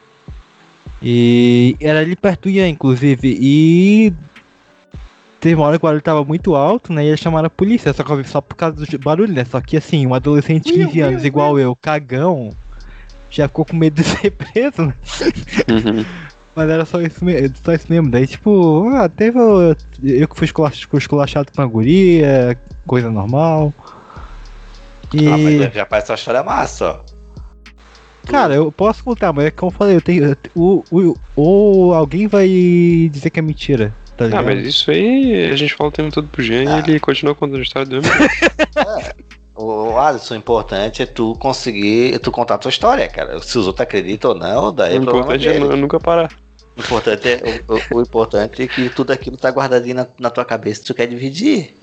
E 1.02 1.78
era 1.80 2.00
ali 2.00 2.16
perto 2.16 2.44
do 2.44 2.50
Ian, 2.50 2.68
inclusive. 2.68 3.38
E 3.40 4.14
teve 5.40 5.56
uma 5.56 5.68
hora 5.68 5.78
que 5.78 5.86
o 5.86 5.88
barulho 5.88 6.02
tava 6.02 6.26
muito 6.26 6.54
alto, 6.54 6.92
né? 6.92 7.06
E 7.06 7.08
eles 7.08 7.20
chamaram 7.20 7.48
a 7.48 7.50
polícia, 7.50 7.94
só, 7.94 8.04
que 8.04 8.24
só 8.26 8.42
por 8.42 8.56
causa 8.56 8.76
do 8.76 9.00
barulho, 9.00 9.32
né? 9.32 9.46
Só 9.46 9.62
que 9.62 9.78
assim, 9.78 10.06
um 10.06 10.14
adolescente 10.14 10.66
de 10.66 10.86
15 10.86 11.00
anos, 11.02 11.24
igual 11.24 11.58
eu, 11.58 11.76
cagão, 11.76 12.50
já 13.30 13.48
ficou 13.48 13.66
com 13.66 13.76
medo 13.76 14.02
de 14.02 14.04
ser 14.08 14.32
preso, 14.32 14.86
né? 14.86 14.94
Uhum. 15.70 16.06
Mas 16.56 16.70
era 16.70 16.86
só 16.86 17.00
isso, 17.02 17.24
me- 17.24 17.52
só 17.64 17.74
isso 17.74 17.86
mesmo. 17.90 18.10
Daí, 18.10 18.26
tipo, 18.26 18.90
ah, 18.96 19.08
teve. 19.08 19.38
Eu 20.04 20.28
que 20.28 20.36
fui 20.36 20.46
esculach- 20.46 20.86
fui 20.90 20.98
esculachado 21.00 21.52
com 21.56 21.62
a 21.62 21.66
guria, 21.68 22.58
coisa 22.88 23.12
normal. 23.12 23.72
E. 25.14 25.28
Ah, 25.28 25.38
mas 25.38 25.74
já 25.74 25.86
parece 25.86 26.12
uma 26.12 26.16
história 26.16 26.44
massa, 26.44 26.92
ó. 27.04 27.18
Cara, 28.26 28.56
eu 28.56 28.72
posso 28.72 29.04
contar, 29.04 29.32
mas 29.32 29.46
é 29.46 29.52
como 29.52 29.72
eu 29.72 29.76
falei, 29.78 29.96
eu 29.96 30.02
tenho. 30.02 30.36
O, 30.56 30.84
o, 30.92 31.16
ou 31.36 31.94
alguém 31.94 32.28
vai 32.28 32.48
dizer 33.12 33.30
que 33.30 33.40
é 33.40 33.42
mentira. 33.44 33.94
tá 34.18 34.26
Ah, 34.34 34.42
mas 34.42 34.68
isso 34.68 34.90
aí 34.92 35.50
a 35.52 35.56
gente 35.56 35.76
fala 35.76 35.90
o 35.90 35.94
tempo 35.94 36.12
todo 36.12 36.28
pro 36.28 36.44
Jean 36.44 36.66
Ah. 36.76 36.84
e 36.86 36.90
ele 36.90 37.00
continua 37.00 37.36
contando 37.36 37.60
a 37.60 37.62
história 37.62 37.88
do 37.88 38.02
mesmo. 38.02 38.12
O 39.60 39.98
Alisson, 39.98 40.36
o 40.36 40.38
importante 40.38 41.02
é 41.02 41.06
tu 41.08 41.34
conseguir, 41.40 42.20
tu 42.20 42.32
contar 42.32 42.56
a 42.56 42.58
tua 42.60 42.70
história, 42.70 43.08
cara. 43.08 43.40
Se 43.42 43.58
os 43.58 43.66
outros 43.66 43.82
acreditam 43.82 44.32
ou 44.32 44.38
não, 44.38 44.72
daí 44.72 44.96
é 44.96 45.00
O 45.00 45.04
problema 45.04 45.34
importante 45.36 45.48
é 45.48 45.76
nunca 45.76 46.00
parar. 46.00 46.30
O 46.76 46.80
importante 46.80 47.28
é, 47.28 47.42
o, 47.68 47.96
o- 47.96 47.98
o 47.98 48.02
importante 48.04 48.62
é 48.62 48.68
que 48.68 48.88
tudo 48.92 49.12
aquilo 49.12 49.36
tá 49.36 49.50
guardadinho 49.50 49.96
na, 49.96 50.08
na 50.20 50.30
tua 50.30 50.46
cabeça 50.46 50.84
tu 50.86 50.94
quer 50.94 51.08
dividir. 51.08 51.74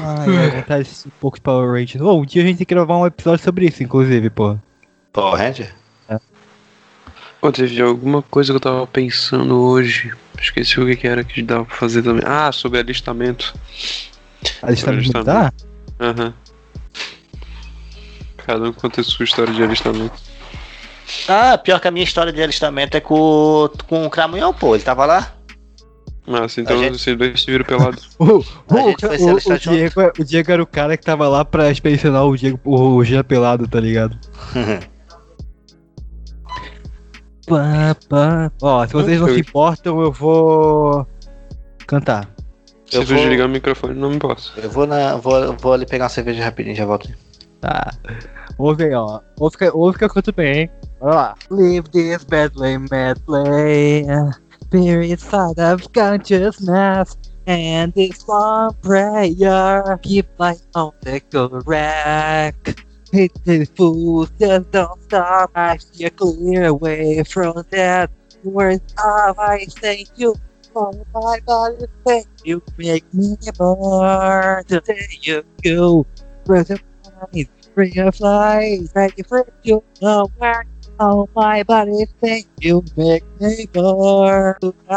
Ai, 0.00 0.80
assistir 0.80 1.08
um 1.08 1.12
pouco 1.20 1.36
de 1.38 1.42
Power 1.42 1.70
Rangers. 1.70 2.00
Ô, 2.04 2.18
um 2.20 2.24
dia 2.24 2.42
a 2.42 2.46
gente 2.46 2.58
tem 2.58 2.66
que 2.66 2.74
gravar 2.74 2.96
um 2.98 3.06
episódio 3.06 3.44
sobre 3.44 3.66
isso, 3.66 3.82
inclusive, 3.82 4.30
pô. 4.30 4.56
Power 5.12 5.36
Ranger? 5.36 5.74
Pô, 7.40 7.52
teve 7.52 7.80
alguma 7.80 8.20
coisa 8.22 8.52
que 8.52 8.56
eu 8.56 8.60
tava 8.60 8.86
pensando 8.86 9.56
hoje. 9.60 10.12
Esqueci 10.40 10.80
o 10.80 10.86
que, 10.86 10.96
que 10.96 11.06
era 11.06 11.22
que 11.22 11.42
dava 11.42 11.64
pra 11.64 11.76
fazer 11.76 12.02
também. 12.02 12.22
Ah, 12.26 12.50
sobre 12.52 12.80
alistamento. 12.80 13.54
Alistamento 14.62 15.02
militar? 15.12 15.52
Aham. 16.00 16.34
Cada 18.38 18.64
um 18.68 18.72
conta 18.72 19.00
a 19.00 19.04
sua 19.04 19.24
história 19.24 19.52
de 19.52 19.62
alistamento. 19.62 20.14
Ah, 21.28 21.56
pior 21.58 21.80
que 21.80 21.88
a 21.88 21.90
minha 21.90 22.04
história 22.04 22.32
de 22.32 22.42
alistamento 22.42 22.96
é 22.96 23.00
com, 23.00 23.70
com 23.86 24.06
o 24.06 24.10
Cramunhão, 24.10 24.52
pô. 24.52 24.74
Ele 24.74 24.82
tava 24.84 25.06
lá. 25.06 25.34
Nossa, 26.26 26.60
então 26.60 26.78
gente- 26.78 26.98
vocês 26.98 27.16
dois 27.16 27.40
se 27.40 27.50
viram 27.50 27.64
pelados. 27.64 28.10
O, 28.18 28.24
o, 28.24 28.40
o, 28.40 29.54
o, 29.54 29.58
Diego, 29.58 30.12
o 30.18 30.24
Diego 30.24 30.52
era 30.52 30.62
o 30.62 30.66
cara 30.66 30.96
que 30.96 31.04
tava 31.04 31.26
lá 31.28 31.44
pra 31.44 31.70
inspecionar 31.70 32.24
o 32.26 32.36
Diego, 32.36 32.60
o 32.64 33.02
Jean 33.04 33.24
pelado, 33.24 33.66
tá 33.66 33.80
ligado? 33.80 34.18
Pá, 37.48 37.96
pá. 38.08 38.52
Ó, 38.62 38.86
se 38.86 38.92
vocês 38.92 39.20
não 39.20 39.28
se 39.28 39.40
importam, 39.40 40.00
eu 40.00 40.12
vou 40.12 41.06
cantar. 41.86 42.28
Se 42.86 42.96
Eu 42.96 43.02
eu 43.02 43.06
vou- 43.06 43.16
desligar 43.16 43.46
o 43.46 43.50
microfone, 43.50 43.94
não 43.94 44.10
me 44.10 44.18
posso. 44.18 44.52
Eu 44.58 44.70
vou, 44.70 44.86
na, 44.86 45.16
vou, 45.16 45.54
vou 45.56 45.72
ali 45.72 45.86
pegar 45.86 46.04
uma 46.04 46.10
cerveja 46.10 46.42
rapidinho 46.44 46.74
já 46.76 46.86
volto. 46.86 47.08
Tá. 47.60 47.90
Ouve 48.56 48.84
aí, 48.84 48.94
ó. 48.94 49.20
Ouve 49.38 49.56
que, 49.58 49.68
ouve 49.70 49.98
que 49.98 50.04
eu 50.04 50.08
canto 50.08 50.32
bem, 50.32 50.58
hein? 50.62 50.70
Bora 51.00 51.14
lá. 51.14 51.34
Leave 51.50 51.88
this 51.90 52.24
badly 52.24 52.78
medley. 52.90 54.04
Spirit 54.64 55.20
side 55.20 55.60
of 55.60 55.88
consciousness. 55.92 57.16
And 57.46 57.92
this 57.94 58.24
one 58.28 58.74
prayer. 58.82 59.98
Keep 60.02 60.28
on 60.74 60.92
the 61.02 61.20
correct. 61.30 62.87
The 63.10 63.66
fools, 63.74 64.30
just 64.38 64.70
don't 64.70 65.02
stop. 65.04 65.52
I 65.54 65.78
see 65.78 66.04
a 66.04 66.10
clear 66.10 66.74
way 66.74 67.24
from 67.24 67.64
that. 67.70 68.10
Words 68.44 68.94
of 69.02 69.38
I 69.38 69.64
thank 69.64 70.10
you 70.16 70.34
for 70.74 70.92
my 71.14 71.40
body. 71.46 71.86
Thank 72.06 72.26
you, 72.44 72.62
make 72.76 73.04
me 73.14 73.36
born. 73.56 74.64
Today 74.64 75.08
you 75.22 75.42
go. 75.64 76.06
Of 76.50 76.70
life, 77.32 77.48
bring 77.74 78.12
fly. 78.12 78.80
Ready 78.94 79.22
for 79.22 79.48
you, 79.62 79.82
no 80.02 80.30
work. 80.38 80.66
Oh, 81.00 81.28
my 81.34 81.62
body, 81.62 82.06
thank 82.20 82.46
you, 82.60 82.84
make 82.96 83.24
me 83.40 83.66
born. 83.72 84.56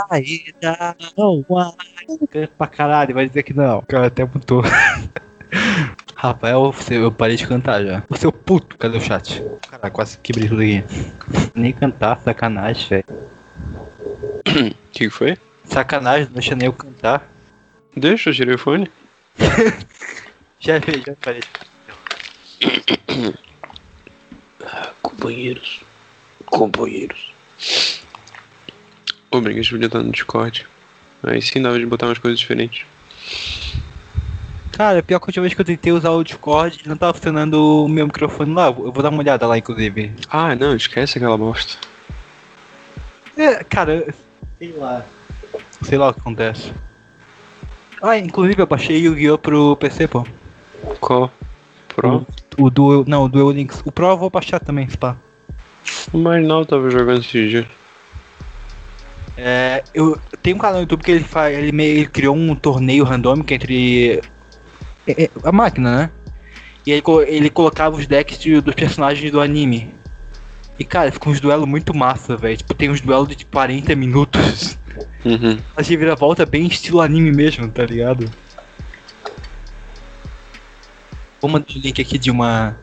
Ainda 0.10 0.98
não 1.18 1.46
vai. 1.48 1.72
Canta 2.30 2.54
pra 2.58 2.68
caralho, 2.68 3.14
vai 3.14 3.28
dizer 3.28 3.44
que 3.44 3.54
não. 3.54 3.82
Cara 3.88 4.08
até 4.08 4.26
botou. 4.26 4.64
Rafael, 6.16 6.74
eu 6.92 7.12
parei 7.12 7.36
de 7.36 7.48
cantar 7.48 7.84
já. 7.84 8.04
O 8.10 8.16
seu 8.16 8.32
puto, 8.32 8.78
cadê 8.78 8.98
o 8.98 9.02
chat? 9.02 9.42
Caralho, 9.70 9.92
quase 9.92 10.18
quebrei 10.20 10.48
tudo 10.48 10.62
aqui. 10.62 10.84
Nem 11.56 11.74
cantar, 11.74 12.20
sacanagem, 12.20 12.88
velho. 12.88 13.06
O 13.10 14.44
que 14.92 15.06
que 15.06 15.10
foi? 15.10 15.38
Sacanagem, 15.66 16.26
não 16.26 16.34
deixa 16.34 16.56
nem 16.56 16.68
eu 16.68 16.74
cantar. 16.74 17.28
Deixa 17.96 18.30
eu 18.30 18.34
tirei 18.34 18.56
o 18.56 18.60
fone. 18.60 18.90
Já, 20.64 20.76
já 20.78 21.16
parei. 21.20 21.42
Companheiros. 25.02 25.82
Companheiros. 26.46 27.34
Ô, 29.32 29.42
Briga, 29.42 29.60
a 29.60 29.64
gente 29.64 29.72
podia 29.72 29.88
estar 29.88 30.04
no 30.04 30.12
Discord. 30.12 30.68
Aí 31.24 31.42
sim 31.42 31.64
dava 31.64 31.80
de 31.80 31.86
botar 31.88 32.06
umas 32.06 32.20
coisas 32.20 32.40
diferentes. 32.40 32.86
Cara, 34.72 35.04
pior 35.04 35.20
que 35.20 35.26
a 35.26 35.28
última 35.28 35.44
vez 35.44 35.54
que 35.54 35.62
eu 35.62 35.66
tentei 35.66 35.92
usar 35.92 36.12
o 36.12 36.24
Discord, 36.24 36.82
não 36.88 36.96
tava 36.96 37.14
funcionando 37.14 37.86
o 37.86 37.90
meu 37.90 38.06
microfone 38.06 38.54
lá. 38.54 38.68
Eu 38.68 38.92
vou 38.92 39.04
dar 39.04 39.10
uma 39.10 39.20
olhada 39.20 39.46
lá, 39.46 39.58
inclusive. 39.58 40.14
Ah, 40.30 40.56
não, 40.56 40.76
esquece 40.76 41.18
aquela 41.18 41.38
bosta. 41.38 41.78
É, 43.38 43.64
cara, 43.64 44.14
sei 44.58 44.72
lá. 44.72 45.06
Sei 45.82 45.98
lá 45.98 46.10
o 46.10 46.14
que 46.14 46.20
acontece. 46.20 46.74
Ah, 48.02 48.18
inclusive 48.18 48.62
eu 48.62 48.68
baixei 48.68 49.08
o 49.08 49.12
Yu-Gi-Oh! 49.12 49.38
pro 49.38 49.76
PC, 49.76 50.08
pô. 50.08 50.26
Qual? 51.00 51.32
Pro? 51.96 52.26
O 52.58 52.70
Duel. 52.70 53.04
Não, 53.08 53.26
o 53.26 53.30
Duel 53.30 53.52
Links. 53.52 53.82
O 53.86 53.92
Pro 53.92 54.08
eu 54.08 54.18
vou 54.18 54.30
baixar 54.30 54.60
também, 54.60 54.88
pá. 54.88 55.18
O 56.12 56.18
Marnal 56.18 56.66
tava 56.66 56.90
jogando 56.90 57.22
esse 57.22 57.50
dia. 57.50 57.68
É, 59.38 59.84
eu 59.94 60.20
tenho 60.42 60.56
um 60.56 60.60
canal 60.60 60.76
no 60.76 60.82
YouTube 60.82 61.04
que 61.04 61.12
ele 61.12 61.24
faz. 61.24 61.58
Ele 61.58 61.72
meio 61.72 61.98
ele 61.98 62.06
criou 62.08 62.36
um 62.36 62.56
torneio 62.56 63.04
randômico 63.04 63.54
entre. 63.54 64.22
É, 65.08 65.24
é, 65.26 65.30
a 65.44 65.52
máquina, 65.52 65.96
né? 65.98 66.10
E 66.86 66.92
ele, 66.92 67.04
ele 67.28 67.50
colocava 67.50 67.96
os 67.96 68.08
decks 68.08 68.40
de- 68.40 68.60
dos 68.62 68.74
personagens 68.74 69.32
do 69.32 69.40
anime. 69.40 69.94
E 70.80 70.84
cara, 70.86 71.12
fica 71.12 71.30
uns 71.30 71.40
duelos 71.40 71.68
muito 71.68 71.94
massa, 71.94 72.36
velho. 72.36 72.58
Tipo, 72.58 72.74
tem 72.74 72.90
uns 72.90 73.02
duelos 73.02 73.36
de 73.36 73.46
40 73.46 73.96
minutos. 73.96 74.78
Uhum. 75.24 75.60
De 75.82 75.98
vira-volta 75.98 76.46
bem 76.46 76.66
estilo 76.66 77.02
anime 77.02 77.32
mesmo, 77.32 77.68
tá 77.70 77.86
ligado? 77.86 78.30
Vou 81.40 81.50
mandar 81.50 81.68
o 81.70 81.80
link 81.80 82.02
aqui 82.02 82.18
de 82.18 82.32
uma. 82.32 82.78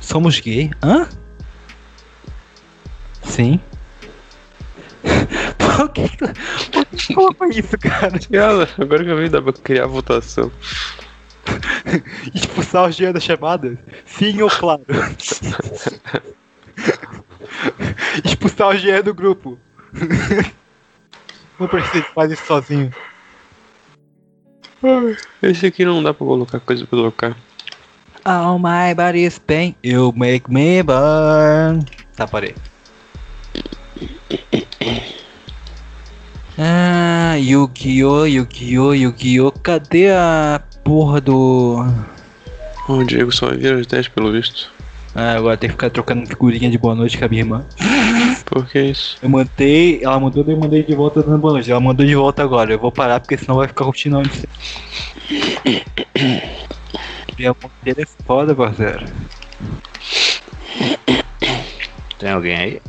Somos 0.00 0.40
gay? 0.40 0.70
Hã? 0.82 1.08
Sim. 3.22 3.60
Por 5.58 5.88
que 5.92 6.08
por 6.70 6.86
que 6.86 7.14
colocou 7.14 7.46
isso, 7.48 7.78
cara? 7.78 8.18
Yala, 8.30 8.68
agora 8.78 9.02
que 9.02 9.10
eu 9.10 9.16
vi, 9.16 9.28
dá 9.30 9.40
pra 9.40 9.52
criar 9.52 9.86
votação. 9.86 10.50
Expulsar 12.34 12.88
o 12.88 12.92
Jean 12.92 13.12
da 13.12 13.20
chamada? 13.20 13.78
Sim 14.04 14.42
ou 14.42 14.50
claro? 14.50 14.84
Expulsar 18.24 18.68
o 18.68 18.76
Jean 18.76 19.02
do 19.02 19.14
grupo. 19.14 19.58
Não 21.58 21.68
precisa 21.68 22.04
fazer 22.14 22.34
isso 22.34 22.46
sozinho. 22.46 22.90
Esse 25.42 25.66
aqui 25.66 25.84
não 25.84 26.02
dá 26.02 26.14
pra 26.14 26.26
colocar 26.26 26.58
coisa 26.60 26.86
pra 26.86 26.98
colocar. 26.98 27.36
All 28.24 28.58
my 28.58 28.94
body's 28.94 29.38
pain, 29.38 29.76
you 29.84 30.10
make 30.16 30.50
me 30.50 30.82
burn. 30.82 31.84
Tá, 32.16 32.26
parei. 32.26 32.54
Ah, 36.58 37.34
Yu-Gi-Oh, 37.38 38.24
Yu-Gi-Oh, 38.24 38.94
Yu-Gi-Oh, 38.94 39.52
cadê 39.52 40.10
a 40.10 40.62
porra 40.84 41.20
do... 41.20 41.84
O 42.88 43.04
Diego 43.04 43.30
só 43.30 43.50
vira 43.50 43.78
as 43.78 43.86
10 43.86 44.08
pelo 44.08 44.32
visto. 44.32 44.72
Ah, 45.14 45.34
agora 45.34 45.56
tem 45.56 45.68
que 45.68 45.74
ficar 45.74 45.90
trocando 45.90 46.26
figurinha 46.26 46.70
de 46.70 46.78
boa 46.78 46.94
noite 46.94 47.18
com 47.18 47.24
a 47.24 47.28
minha 47.28 47.42
irmã. 47.42 47.64
Por 48.46 48.66
que 48.66 48.80
isso? 48.80 49.18
Eu 49.22 49.28
mandei, 49.28 50.02
ela 50.02 50.18
mandou, 50.20 50.44
daí 50.44 50.54
eu 50.54 50.60
mandei 50.60 50.82
de 50.82 50.94
volta 50.94 51.22
dando 51.22 51.38
boa 51.38 51.54
noite. 51.54 51.70
Ela 51.70 51.80
mandou 51.80 52.06
de 52.06 52.14
volta 52.14 52.42
agora. 52.42 52.72
Eu 52.72 52.78
vou 52.78 52.92
parar 52.92 53.20
porque 53.20 53.36
senão 53.36 53.56
vai 53.56 53.68
ficar 53.68 53.84
continuando. 53.84 54.30
Minha 57.38 57.54
mão 57.60 57.70
dele 57.82 58.02
é 58.02 58.06
foda, 58.24 58.54
parceiro. 58.54 59.04
Tem 62.18 62.30
alguém 62.30 62.56
aí? 62.56 62.82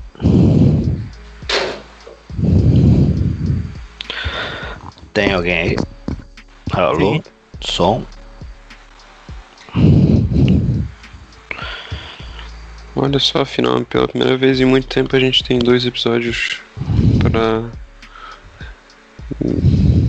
Tem 5.14 5.34
alguém 5.34 5.54
aí? 5.54 5.76
Alô? 6.72 7.14
Sim. 7.16 7.24
Som? 7.62 8.06
Olha 12.96 13.20
só, 13.20 13.42
afinal, 13.42 13.84
pela 13.86 14.08
primeira 14.08 14.38
vez 14.38 14.60
em 14.60 14.66
muito 14.66 14.88
tempo 14.88 15.16
a 15.16 15.20
gente 15.20 15.44
tem 15.44 15.58
dois 15.60 15.86
episódios 15.86 16.62
pra. 17.20 17.70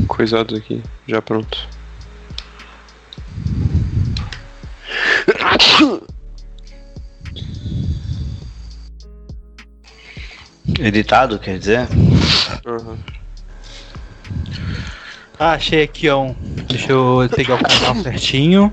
coisados 0.08 0.58
aqui, 0.58 0.82
já 1.06 1.22
pronto. 1.22 1.68
Editado, 10.80 11.38
quer 11.38 11.58
dizer? 11.58 11.88
Aham. 12.66 12.98
Ah, 15.38 15.52
achei 15.52 15.82
aqui, 15.82 16.08
ó. 16.08 16.22
um- 16.22 16.34
Deixa 16.68 16.92
eu 16.92 17.28
pegar 17.34 17.54
o 17.56 17.58
canal 17.62 17.94
certinho. 18.02 18.72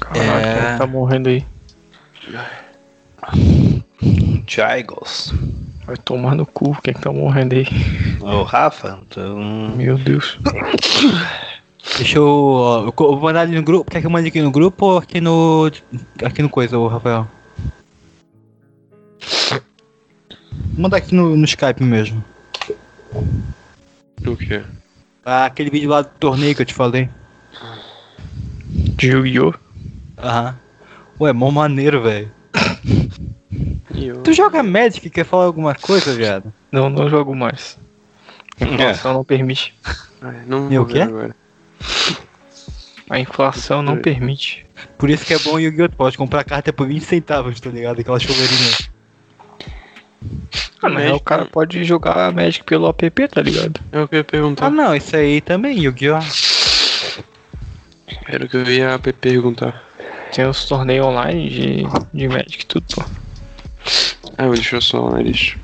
Caraca, 0.00 0.46
É. 0.46 0.76
tá 0.78 0.86
morrendo 0.86 1.28
aí. 1.28 1.44
Tigers. 4.46 5.32
Vai 5.86 5.96
tomar 5.96 6.34
no 6.34 6.44
cu, 6.46 6.76
quem 6.82 6.94
que 6.94 7.00
tá 7.00 7.12
morrendo 7.12 7.54
aí? 7.54 7.66
O 8.20 8.42
Rafa? 8.42 9.00
Então... 9.06 9.38
Meu 9.76 9.96
Deus. 9.98 10.38
Deixa 11.96 12.18
eu. 12.18 12.26
ó, 12.26 12.84
eu 12.86 12.92
vou 12.96 13.20
mandar 13.20 13.40
ali 13.42 13.54
no 13.56 13.62
grupo. 13.62 13.90
Quer 13.90 14.00
que 14.00 14.06
eu 14.06 14.10
mande 14.10 14.28
aqui 14.28 14.40
no 14.40 14.50
grupo 14.50 14.86
ou 14.86 14.98
aqui 14.98 15.20
no. 15.20 15.70
Aqui 16.22 16.42
no 16.42 16.48
coisa, 16.48 16.78
ô 16.78 16.86
Rafael? 16.86 17.26
Vou 19.50 20.82
mandar 20.82 20.98
aqui 20.98 21.14
no, 21.14 21.36
no 21.36 21.44
Skype 21.44 21.82
mesmo. 21.82 22.22
O 24.26 24.36
quê? 24.36 24.62
Ah, 25.24 25.44
aquele 25.46 25.70
vídeo 25.70 25.90
lá 25.90 26.02
do 26.02 26.08
torneio 26.18 26.54
que 26.54 26.62
eu 26.62 26.66
te 26.66 26.74
falei. 26.74 27.08
De 28.70 29.08
Yu-Gi-Oh! 29.08 29.54
Aham. 30.18 30.56
Ué, 31.20 31.32
mó 31.32 31.50
maneiro, 31.50 32.02
velho. 32.02 32.30
Tu 34.24 34.32
joga 34.32 34.62
Magic 34.62 35.10
quer 35.10 35.24
falar 35.24 35.44
alguma 35.44 35.74
coisa, 35.74 36.14
viado? 36.14 36.52
Não, 36.72 36.88
não 36.88 37.08
jogo 37.10 37.34
mais. 37.34 37.78
A 38.60 38.64
inflação 38.64 39.12
não 39.14 39.24
permite. 39.24 39.74
Ai, 40.22 40.42
não 40.46 40.70
E 40.72 40.78
o 40.78 40.84
vou 40.84 40.86
ver 40.86 40.92
quê? 40.92 41.00
agora. 41.02 41.36
A 43.10 43.18
inflação 43.18 43.82
não 43.82 43.98
permite. 43.98 44.66
Por 44.96 45.10
isso 45.10 45.26
que 45.26 45.34
é 45.34 45.38
bom 45.38 45.54
o 45.54 45.58
Yu-Gi-Oh! 45.60 45.88
Tu 45.88 45.96
pode 45.96 46.16
comprar 46.16 46.44
carta 46.44 46.72
por 46.72 46.86
20 46.86 47.02
centavos, 47.04 47.60
tá 47.60 47.68
ligado? 47.70 48.00
Aquela 48.00 48.18
choveirinha. 48.18 48.76
Ah, 50.82 50.88
na 50.88 51.00
real, 51.00 51.16
o 51.16 51.20
cara 51.20 51.44
pode 51.44 51.84
jogar 51.84 52.32
Magic 52.32 52.64
pelo 52.64 52.88
app, 52.88 53.28
tá 53.28 53.42
ligado? 53.42 53.78
É 53.92 54.00
o 54.00 54.08
que 54.08 54.14
eu 54.14 54.18
ia 54.18 54.24
perguntar. 54.24 54.66
Ah, 54.66 54.70
não, 54.70 54.94
isso 54.96 55.14
aí 55.14 55.40
também, 55.40 55.78
Yu-Gi-Oh! 55.78 56.18
Era 58.26 58.44
o 58.44 58.48
que 58.48 58.56
eu 58.56 58.64
ia 58.70 58.98
pe- 58.98 59.12
perguntar. 59.12 59.82
Tem 60.32 60.46
os 60.46 60.64
torneios 60.64 61.04
online 61.06 61.48
de, 61.50 61.82
de 62.14 62.28
Magic 62.28 62.64
tudo, 62.66 62.86
pô. 62.94 63.04
Ah, 64.38 64.48
deixa 64.48 64.76
eu 64.76 64.80
só 64.80 65.06
o 65.06 65.10
nariz. 65.10 65.54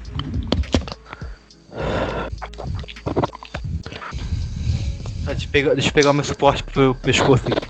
Tá, 5.24 5.32
deixa, 5.32 5.47
eu 5.47 5.51
pegar, 5.51 5.74
deixa 5.74 5.88
eu 5.88 5.93
pegar 5.93 6.12
meu 6.12 6.24
suporte 6.24 6.62
pro 6.62 6.94
pescoço 6.97 7.44
aqui. 7.48 7.66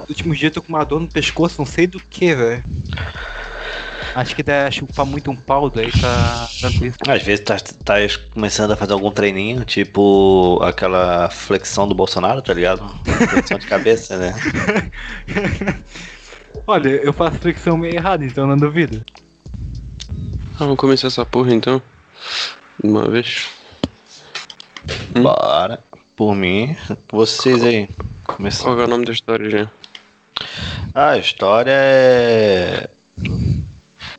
Nos 0.00 0.08
últimos 0.10 0.38
dias 0.38 0.50
eu 0.50 0.54
tô 0.54 0.62
com 0.62 0.68
uma 0.68 0.84
dor 0.84 1.00
no 1.00 1.08
pescoço, 1.08 1.56
não 1.58 1.66
sei 1.66 1.86
do 1.86 1.98
que, 2.00 2.34
velho. 2.34 2.64
Acho 4.16 4.34
que 4.34 4.42
deve 4.42 4.70
chupar 4.70 5.04
muito 5.04 5.30
um 5.30 5.36
pau, 5.36 5.68
daí 5.68 5.92
tá 5.92 6.48
isso. 6.62 6.96
Às 7.06 7.22
vezes 7.22 7.44
tá, 7.44 7.58
tá 7.84 7.96
começando 8.32 8.70
a 8.70 8.76
fazer 8.76 8.94
algum 8.94 9.10
treininho, 9.10 9.62
tipo 9.62 10.58
aquela 10.62 11.28
flexão 11.28 11.86
do 11.86 11.94
Bolsonaro, 11.94 12.40
tá 12.40 12.54
ligado? 12.54 12.82
Flexão 13.28 13.58
de 13.58 13.66
cabeça, 13.66 14.16
né? 14.16 14.34
Olha, 16.66 16.88
eu 16.88 17.12
faço 17.12 17.38
flexão 17.40 17.76
meio 17.76 17.94
errada, 17.94 18.24
então 18.24 18.46
não 18.46 18.56
duvido. 18.56 19.04
Ah, 20.54 20.60
vamos 20.60 20.78
começar 20.78 21.08
essa 21.08 21.26
porra 21.26 21.52
então. 21.52 21.82
Uma 22.82 23.10
vez. 23.10 23.50
Bora. 25.12 25.84
Por 26.16 26.34
mim, 26.34 26.74
vocês 27.12 27.62
aí. 27.62 27.86
Começando. 28.24 28.64
Qual 28.64 28.80
é 28.80 28.84
o 28.84 28.88
nome 28.88 29.04
da 29.04 29.12
história 29.12 29.50
já? 29.50 29.70
Ah, 30.94 31.10
a 31.10 31.18
história 31.18 31.70
é. 31.74 32.88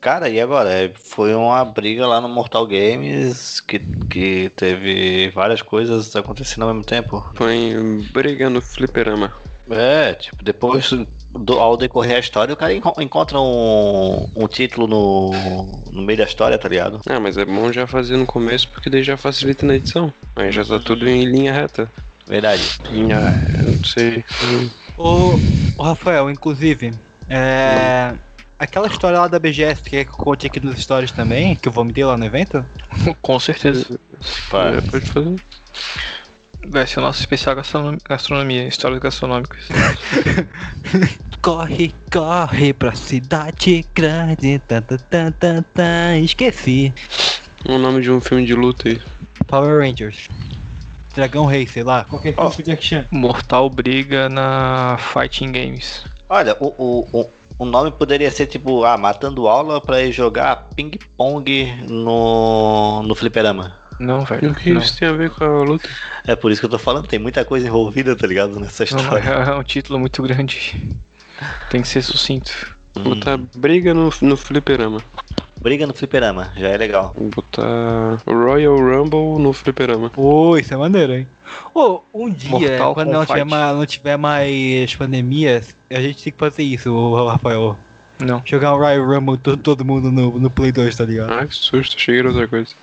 Cara, 0.00 0.28
e 0.28 0.40
agora? 0.40 0.70
É, 0.70 0.92
Foi 0.94 1.34
uma 1.34 1.64
briga 1.64 2.06
lá 2.06 2.20
no 2.20 2.28
Mortal 2.28 2.66
Games 2.66 3.60
que, 3.60 3.78
que 4.08 4.50
teve 4.56 5.30
várias 5.30 5.60
coisas 5.62 6.14
acontecendo 6.14 6.62
ao 6.62 6.68
mesmo 6.68 6.84
tempo. 6.84 7.24
Foi 7.34 7.74
briga 8.12 8.48
no 8.48 8.60
fliperama. 8.60 9.32
É, 9.70 10.14
tipo, 10.14 10.42
depois, 10.42 10.90
do- 11.30 11.58
ao 11.58 11.76
decorrer 11.76 12.16
a 12.16 12.20
história, 12.20 12.54
o 12.54 12.56
cara 12.56 12.72
enco- 12.72 13.00
encontra 13.02 13.38
um, 13.38 14.26
um 14.34 14.46
título 14.48 14.86
no, 14.86 15.30
no 15.92 16.02
meio 16.02 16.18
da 16.18 16.24
história, 16.24 16.56
tá 16.56 16.68
ligado? 16.68 17.00
Ah, 17.06 17.20
mas 17.20 17.36
é 17.36 17.44
bom 17.44 17.70
já 17.72 17.86
fazer 17.86 18.16
no 18.16 18.24
começo 18.26 18.68
porque 18.68 18.88
daí 18.88 19.02
já 19.02 19.16
facilita 19.16 19.66
na 19.66 19.74
edição. 19.74 20.12
Aí 20.36 20.50
já 20.50 20.64
tá 20.64 20.78
tudo 20.78 21.06
em 21.08 21.24
linha 21.26 21.52
reta. 21.52 21.90
Verdade. 22.26 22.62
Linha, 22.90 23.20
não 23.62 23.84
sei. 23.84 24.24
Ô, 24.96 25.38
ô 25.76 25.82
Rafael, 25.82 26.30
inclusive, 26.30 26.92
é. 27.28 28.14
Aquela 28.58 28.88
história 28.88 29.20
lá 29.20 29.28
da 29.28 29.38
BGS, 29.38 29.82
tu 29.82 29.90
quer 29.90 30.04
que 30.04 30.10
eu 30.10 30.16
conte 30.16 30.46
aqui 30.46 30.58
nos 30.58 30.80
stories 30.80 31.12
também, 31.12 31.54
que 31.54 31.68
eu 31.68 31.72
vou 31.72 31.84
me 31.84 31.92
ter 31.92 32.04
lá 32.04 32.16
no 32.16 32.24
evento? 32.24 32.64
Com 33.22 33.38
certeza. 33.38 33.98
É, 34.52 34.80
pode 34.90 35.06
fazer. 35.06 35.36
Vai 36.68 36.86
ser 36.86 36.98
o 36.98 37.02
nosso 37.02 37.20
especial 37.20 37.54
gastronom- 37.54 37.98
gastronomia, 38.08 38.66
histórias 38.66 39.00
gastronômicas. 39.00 39.68
Corre, 41.40 41.94
corre 42.12 42.72
pra 42.74 42.92
cidade 42.96 43.86
grande, 43.94 44.58
tan, 44.58 44.82
tan, 44.82 44.96
tan, 45.08 45.30
tan, 45.32 45.62
tan. 45.62 46.18
esqueci. 46.18 46.92
O 47.64 47.78
nome 47.78 48.02
de 48.02 48.10
um 48.10 48.20
filme 48.20 48.44
de 48.44 48.54
luta 48.54 48.88
aí. 48.88 49.00
Power 49.46 49.80
Rangers. 49.80 50.28
Dragão 51.14 51.46
Rei, 51.46 51.66
sei 51.66 51.84
lá, 51.84 52.04
qualquer 52.04 52.34
filme 52.34 52.56
de 52.56 52.62
Jack 52.64 52.84
Chan. 52.84 53.06
Mortal 53.12 53.70
briga 53.70 54.28
na 54.28 54.98
Fighting 54.98 55.52
Games. 55.52 56.04
Olha, 56.28 56.56
o, 56.60 56.74
o, 56.76 57.08
o, 57.20 57.30
o 57.58 57.64
nome 57.64 57.90
poderia 57.90 58.30
ser 58.30 58.46
tipo, 58.46 58.84
ah, 58.84 58.96
matando 58.96 59.48
aula 59.48 59.80
pra 59.80 60.00
ir 60.02 60.12
jogar 60.12 60.68
ping-pong 60.76 61.66
no, 61.88 63.02
no 63.02 63.14
fliperama. 63.14 63.76
Não, 63.98 64.20
velho. 64.20 64.52
O 64.52 64.54
que 64.54 64.72
não. 64.72 64.80
isso 64.80 64.96
tem 64.96 65.08
a 65.08 65.12
ver 65.12 65.30
com 65.30 65.44
a 65.44 65.62
luta? 65.64 65.88
É 66.24 66.36
por 66.36 66.52
isso 66.52 66.60
que 66.60 66.66
eu 66.66 66.70
tô 66.70 66.78
falando, 66.78 67.08
tem 67.08 67.18
muita 67.18 67.44
coisa 67.44 67.66
envolvida, 67.66 68.14
tá 68.14 68.26
ligado? 68.26 68.60
Nessa 68.60 68.84
Não, 68.92 69.00
história. 69.00 69.28
é 69.28 69.54
um 69.54 69.62
título 69.64 69.98
muito 69.98 70.22
grande. 70.22 70.88
Tem 71.68 71.82
que 71.82 71.88
ser 71.88 72.02
sucinto. 72.02 72.77
Botar 73.02 73.36
briga 73.56 73.94
no, 73.94 74.10
no 74.22 74.36
fliperama. 74.36 75.02
Briga 75.60 75.86
no 75.86 75.94
fliperama, 75.94 76.52
já 76.56 76.68
é 76.68 76.76
legal. 76.76 77.14
Botar 77.34 78.22
Royal 78.26 78.76
Rumble 78.76 79.42
no 79.42 79.52
fliperama. 79.52 80.10
Pô, 80.10 80.56
isso 80.56 80.72
é 80.72 80.76
maneiro, 80.76 81.14
hein? 81.14 81.28
Ô, 81.74 82.00
um 82.14 82.30
dia, 82.30 82.50
Mortal 82.50 82.94
quando 82.94 83.10
não 83.10 83.26
tiver, 83.26 83.44
mais, 83.44 83.76
não 83.76 83.86
tiver 83.86 84.16
mais 84.16 84.94
pandemia, 84.94 85.62
a 85.90 86.00
gente 86.00 86.24
tem 86.24 86.32
que 86.32 86.38
fazer 86.38 86.62
isso, 86.62 86.92
ô, 86.94 87.26
Rafael. 87.26 87.76
Não. 88.20 88.42
Jogar 88.44 88.74
um 88.74 88.78
Royal 88.78 89.04
Rumble 89.06 89.38
todo, 89.38 89.62
todo 89.62 89.84
mundo 89.84 90.10
no, 90.10 90.38
no 90.38 90.50
Play 90.50 90.72
2, 90.72 90.96
tá 90.96 91.04
ligado? 91.04 91.32
Ah, 91.32 91.46
que 91.46 91.54
susto, 91.54 91.96
achei 91.96 92.14
que 92.14 92.18
era 92.18 92.28
outra 92.28 92.48
coisa. 92.48 92.74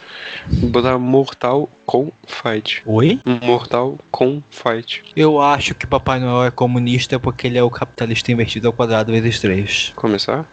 Botar 0.47 0.97
Mortal 0.97 1.69
com 1.85 2.11
Fight. 2.25 2.81
Oi? 2.85 3.19
Mortal 3.43 3.97
com 4.11 4.41
Fight. 4.49 5.03
Eu 5.15 5.41
acho 5.41 5.75
que 5.75 5.85
Papai 5.85 6.19
Noel 6.19 6.47
é 6.47 6.51
comunista 6.51 7.19
porque 7.19 7.47
ele 7.47 7.57
é 7.57 7.63
o 7.63 7.69
capitalista 7.69 8.31
invertido 8.31 8.67
ao 8.67 8.73
quadrado 8.73 9.11
vezes 9.11 9.39
3. 9.39 9.91
Começar? 9.95 10.45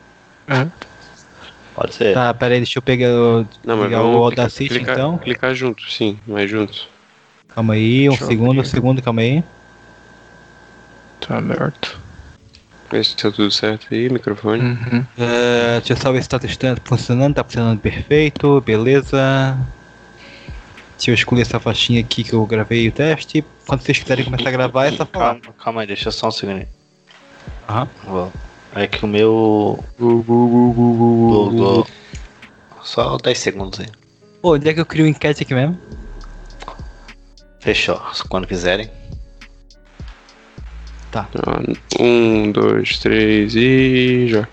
Pode 1.74 1.94
ser. 1.94 2.12
Tá, 2.12 2.34
pera 2.34 2.54
aí, 2.54 2.60
deixa 2.60 2.78
eu 2.78 2.82
pegar, 2.82 3.08
o- 3.08 3.46
Não, 3.64 3.76
mas 3.76 3.86
pegar 3.86 4.02
o 4.04 4.22
Audacity 4.24 4.68
clicar, 4.68 4.94
então. 4.94 5.18
clicar 5.18 5.54
junto, 5.54 5.90
sim, 5.90 6.18
mais 6.26 6.50
juntos. 6.50 6.88
Calma 7.48 7.74
aí, 7.74 8.08
um 8.08 8.12
Deixa 8.12 8.26
segundo, 8.26 8.60
um 8.60 8.64
segundo, 8.64 9.00
calma 9.02 9.22
aí. 9.22 9.42
Tá 11.20 11.38
aberto. 11.38 12.01
Vê 12.92 13.02
se 13.02 13.16
tá 13.16 13.30
tudo 13.30 13.50
certo 13.50 13.86
aí, 13.90 14.10
microfone. 14.10 14.62
Uhum. 14.62 15.06
É, 15.16 15.78
deixa 15.78 15.94
eu 15.94 15.96
só 15.96 16.12
ver 16.12 16.22
se 16.22 16.28
tá 16.28 16.38
testando, 16.38 16.78
funcionando, 16.84 17.34
tá 17.34 17.42
funcionando 17.42 17.80
perfeito, 17.80 18.60
beleza. 18.60 19.58
Deixa 20.98 21.10
eu 21.10 21.14
escolher 21.14 21.40
essa 21.40 21.58
faixinha 21.58 22.00
aqui 22.00 22.22
que 22.22 22.34
eu 22.34 22.44
gravei 22.44 22.86
o 22.86 22.92
teste. 22.92 23.42
Quando 23.66 23.80
vocês 23.80 23.98
quiserem 23.98 24.26
começar 24.26 24.50
a 24.50 24.52
gravar, 24.52 24.86
é 24.86 24.92
só 24.92 25.06
falar. 25.06 25.40
Calma, 25.40 25.54
calma 25.64 25.80
aí, 25.80 25.86
deixa 25.86 26.10
só 26.10 26.28
um 26.28 26.30
segundo. 26.30 26.66
Aham. 27.66 27.88
É 28.74 28.86
que 28.86 29.02
o 29.04 29.08
meu. 29.08 29.82
Só 32.82 33.16
10 33.16 33.38
segundos 33.38 33.80
aí. 33.80 33.86
Pô, 34.42 34.54
onde 34.54 34.68
é 34.68 34.74
que 34.74 34.80
eu 34.80 34.86
crio 34.86 35.06
enquete 35.06 35.44
aqui 35.44 35.54
mesmo? 35.54 35.80
Fechou. 37.58 37.98
Quando 38.28 38.46
quiserem. 38.46 38.90
Ah, 41.14 41.26
Um, 42.00 42.50
dois, 42.52 42.98
três 42.98 43.54
e 43.54 44.28
já. 44.28 44.48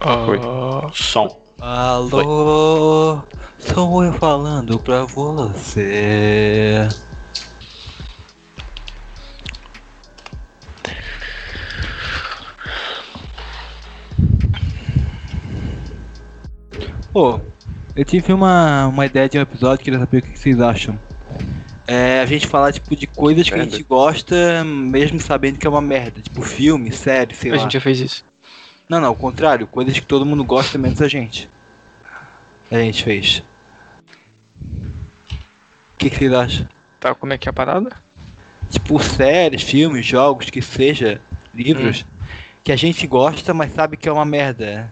Foi. 0.00 0.40
Ah, 0.42 0.90
Som. 0.92 1.40
Alô, 1.60 3.22
sou 3.58 4.04
eu 4.04 4.12
falando 4.14 4.78
pra 4.80 5.04
você. 5.04 6.88
Pô, 17.12 17.40
eu 17.94 18.04
tive 18.04 18.32
uma, 18.32 18.88
uma 18.88 19.06
ideia 19.06 19.28
de 19.28 19.38
um 19.38 19.42
episódio, 19.42 19.84
queria 19.84 20.00
saber 20.00 20.18
o 20.18 20.22
que 20.22 20.36
vocês 20.38 20.60
acham. 20.60 20.98
É 21.86 22.20
a 22.20 22.26
gente 22.26 22.46
falar 22.46 22.72
tipo 22.72 22.96
de 22.96 23.06
coisas 23.06 23.48
que 23.48 23.54
a 23.54 23.62
gente 23.62 23.82
gosta, 23.82 24.64
mesmo 24.64 25.20
sabendo 25.20 25.58
que 25.58 25.66
é 25.66 25.70
uma 25.70 25.82
merda, 25.82 26.20
tipo 26.20 26.40
filme, 26.40 26.90
série, 26.90 27.34
sei 27.34 27.50
a 27.50 27.54
lá. 27.56 27.60
gente 27.62 27.72
já 27.74 27.80
fez 27.80 28.00
isso. 28.00 28.24
Não, 28.88 29.00
não, 29.00 29.08
ao 29.08 29.16
contrário, 29.16 29.66
coisas 29.66 29.98
que 29.98 30.06
todo 30.06 30.26
mundo 30.26 30.44
gosta 30.44 30.78
menos 30.78 31.00
a 31.02 31.08
gente. 31.08 31.48
A 32.70 32.76
gente 32.78 33.04
fez. 33.04 33.42
O 34.60 35.96
que, 35.98 36.10
que 36.10 36.16
vocês 36.16 36.32
acham? 36.32 36.68
Tá, 37.00 37.14
como 37.14 37.32
é 37.32 37.38
que 37.38 37.48
é 37.48 37.50
a 37.50 37.52
parada? 37.52 37.96
Tipo, 38.70 38.98
séries, 39.02 39.62
filmes, 39.62 40.04
jogos, 40.06 40.50
que 40.50 40.62
seja, 40.62 41.20
livros, 41.54 42.04
Que 42.62 42.72
a 42.72 42.76
gente 42.76 43.06
gosta, 43.06 43.52
mas 43.52 43.74
sabe 43.74 43.96
que 43.96 44.08
é 44.08 44.12
uma 44.12 44.24
merda. 44.24 44.90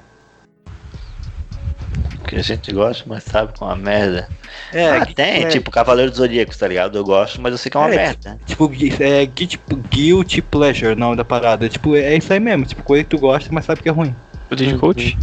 Que 2.33 2.39
a 2.41 2.43
gente 2.43 2.73
gosta, 2.73 3.05
mas 3.07 3.25
sabe 3.25 3.53
que 3.53 3.63
é 3.63 3.67
uma 3.67 3.77
merda. 3.77 4.27
É, 4.73 4.89
ah, 4.89 5.05
que- 5.05 5.15
tem, 5.15 5.45
é. 5.45 5.49
tipo 5.49 5.71
Cavaleiro 5.71 6.11
dos 6.11 6.19
Zodíacos, 6.19 6.57
tá 6.57 6.67
ligado? 6.67 6.97
Eu 6.97 7.05
gosto, 7.05 7.39
mas 7.43 7.53
eu 7.53 7.59
sei 7.59 7.71
que 7.71 7.77
é 7.77 7.81
uma 7.81 7.93
É, 7.93 7.97
merda. 7.97 8.39
Tipo, 8.47 8.73
é 9.01 9.27
tipo, 9.27 9.77
guilty 9.77 10.41
pleasure, 10.41 10.95
o 10.95 10.97
nome 10.97 11.15
da 11.15 11.27
parada. 11.27 11.69
Tipo, 11.69 11.95
é 11.95 12.17
isso 12.17 12.33
aí 12.33 12.41
mesmo. 12.41 12.65
Tipo, 12.65 12.83
coisa 12.83 13.05
que 13.05 13.11
tu 13.11 13.19
gosta, 13.19 13.51
mas 13.53 13.67
sabe 13.67 13.83
que 13.83 13.89
é 13.91 13.93
ruim. 13.93 14.15
Footage 14.49 14.79
coach? 14.79 15.19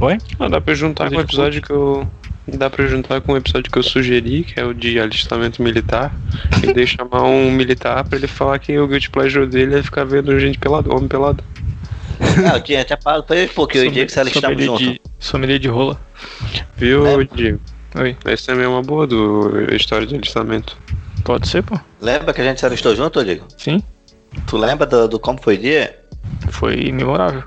Oi? 0.00 0.18
Ah, 0.38 0.48
dá 0.48 0.60
pra 0.60 0.72
juntar 0.74 1.10
com 1.10 1.16
o 1.16 1.20
episódio 1.20 1.60
que 1.60 1.70
eu. 1.72 2.08
Dá 2.46 2.70
pra 2.70 2.86
juntar 2.86 3.20
com 3.22 3.32
o 3.32 3.36
episódio 3.36 3.72
que 3.72 3.78
eu 3.78 3.82
sugeri, 3.82 4.44
que 4.44 4.60
é 4.60 4.64
o 4.64 4.72
de 4.72 5.00
alistamento 5.00 5.60
militar. 5.62 6.14
E 6.62 6.72
daí 6.72 6.86
chamar 6.86 7.22
um 7.22 7.50
militar 7.50 8.04
pra 8.04 8.18
ele 8.18 8.28
falar 8.28 8.58
que 8.60 8.78
o 8.78 8.86
guilty 8.86 9.10
pleasure 9.10 9.46
dele 9.46 9.78
é 9.78 9.82
ficar 9.82 10.04
vendo 10.04 10.38
gente 10.38 10.58
pelado, 10.58 10.94
homem 10.94 11.08
pelado. 11.08 11.42
Ah, 12.50 12.56
eu 12.56 12.60
tinha 12.62 12.80
até 12.82 12.96
parado 12.96 13.24
pra 13.24 13.36
ele, 13.36 13.48
porque 13.54 13.78
eu 13.78 13.84
e 13.84 13.88
o 13.88 13.90
Diego 13.90 14.10
se 14.10 14.20
alistamos 14.20 14.48
sommelier 14.48 14.66
junto. 14.66 14.82
de, 14.92 15.00
sommelier 15.18 15.58
de 15.58 15.68
rola. 15.68 16.00
Viu, 16.76 17.06
É. 17.06 17.24
Diego? 17.34 17.60
Oi. 17.96 18.16
Esse 18.26 18.46
também 18.46 18.64
é 18.64 18.68
uma 18.68 18.82
boa 18.82 19.06
do 19.06 19.72
história 19.74 20.06
de 20.06 20.14
alistamento. 20.16 20.76
Pode 21.24 21.48
ser, 21.48 21.62
pô. 21.62 21.78
Lembra 22.00 22.32
que 22.34 22.40
a 22.40 22.44
gente 22.44 22.58
se 22.60 22.66
alistou 22.66 22.94
junto, 22.96 23.24
Diego? 23.24 23.46
Sim. 23.56 23.82
Tu 24.46 24.56
lembra 24.56 24.86
do, 24.86 25.08
do 25.08 25.18
como 25.20 25.40
foi 25.40 25.54
o 25.54 25.58
dia? 25.58 25.98
Foi 26.50 26.90
memorável. 26.92 27.44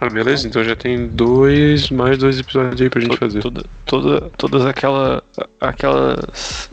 Ah, 0.00 0.08
beleza, 0.08 0.46
então 0.46 0.62
já 0.62 0.76
tem 0.76 1.08
dois, 1.08 1.90
mais 1.90 2.18
dois 2.18 2.38
episódios 2.38 2.80
aí 2.80 2.88
pra 2.90 3.00
gente 3.00 3.16
fazer. 3.16 3.40
Toda, 3.40 3.64
toda, 3.84 4.20
todas 4.36 4.64
aquela, 4.66 5.22
aquelas 5.60 6.70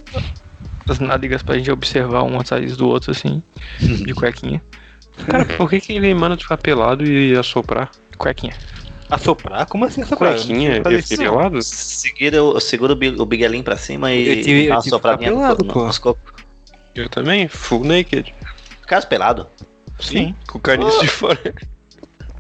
as 0.87 0.99
nádegas 0.99 1.41
pra 1.41 1.57
gente 1.57 1.71
observar 1.71 2.21
um 2.23 2.39
atrás 2.39 2.77
do 2.77 2.87
outro, 2.87 3.09
assim, 3.11 3.41
de 3.79 4.13
cuequinha. 4.13 4.61
Cara, 5.27 5.45
por 5.45 5.69
que, 5.69 5.79
que 5.79 5.93
ele 5.93 6.13
manda 6.13 6.35
tu 6.37 6.43
ficar 6.43 6.57
pelado 6.57 7.05
e 7.05 7.35
assoprar? 7.35 7.89
Cuequinha. 8.17 8.53
Assoprar? 9.09 9.65
Como 9.67 9.85
assim 9.85 10.01
assoprar? 10.01 10.33
Cuequinha? 10.33 10.81
Não. 10.83 11.17
pelado? 11.17 11.61
Seguida, 11.61 12.37
eu 12.37 12.59
seguro 12.59 12.93
o 12.93 12.95
bi- 12.95 13.15
o 13.17 13.25
biguelinho 13.25 13.63
pra 13.63 13.77
cima 13.77 14.11
e 14.11 14.27
Eu 14.27 14.43
tive- 14.43 14.61
ficar 14.63 15.11
no 15.11 15.17
pelado, 15.19 15.63
nos 15.65 15.97
cocos. 15.97 16.33
Eu 16.93 17.09
também, 17.09 17.47
full 17.47 17.83
naked. 17.83 18.33
Caso 18.87 19.07
pelado. 19.07 19.47
Sim. 19.99 20.35
Com 20.47 20.57
o 20.57 20.61
caniço 20.61 20.99
de 21.01 21.07
fora. 21.07 21.53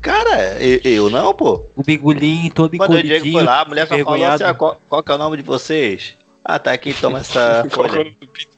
Cara, 0.01 0.61
eu, 0.61 0.79
eu 0.83 1.09
não, 1.09 1.33
pô. 1.33 1.65
O 1.75 1.81
bigulinho 1.83 2.51
todo 2.53 2.77
Quando 2.77 2.93
o 2.95 3.01
Diego 3.01 3.31
foi 3.31 3.43
lá, 3.43 3.61
a 3.61 3.65
mulher 3.65 3.87
falou 3.87 4.23
assim, 4.23 4.43
ah, 4.43 4.53
qual, 4.53 4.79
qual 4.87 5.01
que 5.03 5.11
é 5.11 5.15
o 5.15 5.17
nome 5.17 5.37
de 5.37 5.43
vocês? 5.43 6.15
Ah, 6.43 6.59
tá 6.59 6.71
aqui, 6.73 6.93
toma 6.93 7.19
essa 7.19 7.65
folha. 7.71 8.15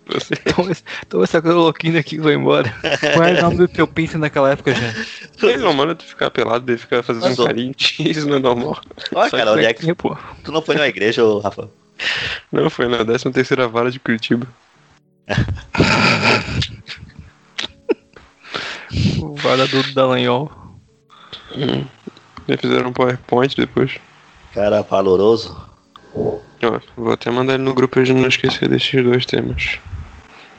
Você? 0.07 0.35
Toma, 0.53 0.71
toma 1.09 1.23
essa 1.23 1.41
cloroquina 1.41 1.99
aqui 1.99 2.15
e 2.15 2.19
vai 2.19 2.33
embora. 2.33 2.73
Qual 3.13 3.25
é 3.25 3.39
o 3.39 3.41
nome 3.41 3.57
do 3.57 3.67
teu 3.67 3.87
pinto 3.87 4.17
naquela 4.17 4.51
época, 4.51 4.73
já? 4.73 4.93
Ele 5.47 5.57
não 5.57 5.73
manda 5.73 5.95
tu 5.95 6.05
ficar 6.05 6.29
pelado 6.31 6.71
e 6.71 6.77
ficar 6.77 7.03
fazendo 7.03 7.23
Mas, 7.23 7.39
ô. 7.39 7.45
carinho. 7.45 7.73
Isso 7.99 8.27
não 8.27 8.37
é 8.37 8.39
normal. 8.39 8.81
Olha, 9.13 9.29
Só 9.29 9.37
cara, 9.37 9.53
onde 9.53 9.65
é 9.65 9.73
que 9.73 9.93
pô. 9.93 10.17
tu 10.43 10.51
não 10.51 10.61
foi 10.61 10.75
na 10.75 10.87
igreja, 10.87 11.23
ô, 11.23 11.39
Rafa? 11.39 11.69
Não, 12.51 12.69
foi 12.69 12.87
na 12.87 13.03
13 13.03 13.31
terceira 13.31 13.67
vara 13.67 13.91
de 13.91 13.99
Curitiba. 13.99 14.47
O 19.21 19.35
varador 19.35 19.83
do 19.83 19.93
Dallagnol. 19.93 20.51
Hum. 21.55 21.85
Já 22.47 22.57
fizeram 22.57 22.89
um 22.89 22.93
PowerPoint 22.93 23.55
depois. 23.55 23.97
Cara 24.53 24.81
valoroso. 24.81 25.55
Ó, 26.13 26.39
vou 26.95 27.11
até 27.13 27.29
mandar 27.29 27.55
ele 27.55 27.63
no 27.63 27.73
grupo 27.73 27.95
pra 27.95 28.03
gente 28.03 28.19
não 28.19 28.27
esquecer 28.27 28.69
desses 28.69 29.03
dois 29.03 29.25
temas. 29.25 29.77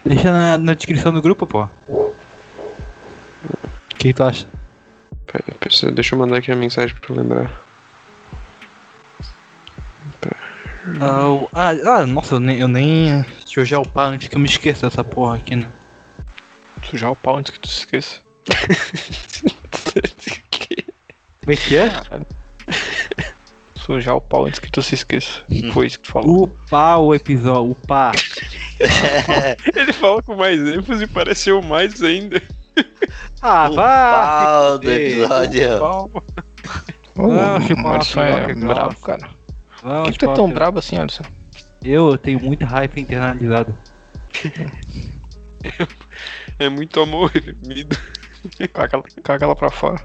Deixa 0.09 0.33
na, 0.33 0.57
na 0.59 0.75
descrição 0.75 1.13
do 1.13 1.21
grupo, 1.23 1.47
pô. 1.47 1.69
O 1.89 2.15
que 3.99 4.13
tu 4.15 4.23
acha? 4.25 4.47
Pera, 5.27 5.45
pera, 5.61 5.93
deixa 5.93 6.15
eu 6.15 6.19
mandar 6.19 6.39
aqui 6.39 6.51
a 6.51 6.57
mensagem 6.57 6.95
pra 6.97 7.07
tu 7.07 7.15
lembrar. 7.15 7.51
Ah, 11.01 11.29
o- 11.29 11.49
ah, 11.53 11.71
ah, 11.99 12.07
nossa, 12.07 12.37
eu 12.37 12.41
nem, 12.41 12.59
eu 12.59 12.69
nem. 12.69 13.23
Deixa 13.45 13.61
eu 13.61 13.65
já 13.65 13.79
upar 13.79 14.07
antes 14.13 14.29
que 14.29 14.35
eu 14.37 14.41
me 14.41 14.49
esqueça 14.49 14.89
dessa 14.89 15.05
porra 15.05 15.37
aqui, 15.37 15.55
né? 15.57 15.69
Sujar 16.89 17.11
o 17.11 17.17
pau 17.17 17.37
antes 17.37 17.51
que 17.53 17.61
tu 17.61 17.69
se 17.69 17.81
esqueça. 17.81 18.21
Como 21.41 21.53
é 21.53 21.57
que 21.57 21.77
é? 21.77 21.91
Sujar 23.77 24.17
o 24.17 24.21
pau 24.21 24.47
antes 24.47 24.59
que 24.61 24.71
tu 24.71 24.81
se 24.83 24.95
esqueça. 24.95 25.43
Foi 25.73 25.87
isso 25.87 25.99
que 25.99 26.05
tu 26.07 26.13
falou. 26.13 26.45
Upar 26.45 27.01
o 27.01 27.15
episódio, 27.15 27.71
upar. 27.73 28.15
fala 29.99 30.23
com 30.23 30.35
mais 30.37 30.61
ênfase 30.61 31.05
e 31.05 31.07
pareceu 31.07 31.61
mais 31.63 32.03
ainda. 32.03 32.41
Ah, 33.43 33.69
vá! 33.69 34.77
do 34.77 34.91
episódio. 34.91 35.79
Pau. 35.79 36.11
Ah, 37.17 37.59
o 37.83 37.89
Alisson 37.89 38.21
é 38.23 38.55
nossa. 38.55 39.07
cara. 39.07 39.29
Por 39.81 39.89
Vamos, 39.89 40.07
que, 40.11 40.13
que 40.19 40.19
tu 40.27 40.31
é 40.31 40.35
tão 40.35 40.51
brabo 40.53 40.79
assim, 40.79 40.97
Alisson? 40.97 41.25
Eu 41.85 42.17
tenho 42.19 42.41
muita 42.41 42.67
raiva 42.67 42.99
internalizada. 42.99 43.77
É 46.59 46.69
muito 46.69 47.01
amor 47.01 47.31
reprimido. 47.31 47.97
Caga, 48.73 48.97
ela- 48.97 49.05
caga 49.23 49.45
ela 49.45 49.57
pra 49.57 49.71
fora. 49.71 50.01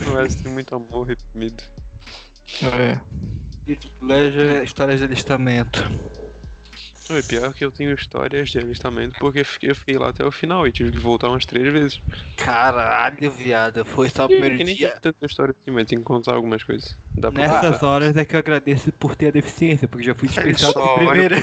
Não 0.00 0.20
é 0.20 0.26
tem 0.28 0.52
muito 0.52 0.74
amor 0.74 1.06
reprimido. 1.06 1.62
É. 2.62 3.00
Guilty 3.64 3.88
Pleasure, 3.98 4.64
histórias 4.64 5.00
de 5.00 5.06
alistamento. 5.06 5.80
Não, 7.08 7.16
é 7.16 7.22
pior 7.22 7.54
que 7.54 7.64
eu 7.64 7.70
tenho 7.70 7.94
histórias 7.94 8.50
de 8.50 8.58
alistamento 8.58 9.16
porque 9.18 9.40
eu 9.62 9.74
fiquei, 9.74 9.98
lá 9.98 10.08
até 10.08 10.24
o 10.24 10.32
final 10.32 10.66
e 10.66 10.72
tive 10.72 10.92
que 10.92 10.98
voltar 10.98 11.28
umas 11.28 11.46
três 11.46 11.72
vezes. 11.72 12.00
Caralho, 12.36 13.30
viado. 13.30 13.84
Foi 13.84 14.08
só 14.08 14.24
o 14.24 14.28
Que 14.28 14.34
primeiro 14.34 14.64
nem 14.64 14.74
dia. 14.74 14.98
tanta 15.00 15.24
história 15.24 15.54
assim, 15.58 15.70
mas 15.70 15.86
tem 15.86 15.98
que 15.98 16.04
contar 16.04 16.34
algumas 16.34 16.62
coisas. 16.62 16.96
Dá 17.16 17.30
pra 17.30 17.42
Nessas 17.42 17.82
horas 17.82 18.16
é 18.16 18.24
que 18.24 18.34
eu 18.34 18.40
agradeço 18.40 18.92
por 18.92 19.14
ter 19.16 19.28
a 19.28 19.30
deficiência, 19.30 19.88
porque 19.88 20.04
já 20.06 20.14
fui 20.14 20.28
dispensado 20.28 20.72
Só 20.72 20.98
de 20.98 21.06
primeira. 21.06 21.36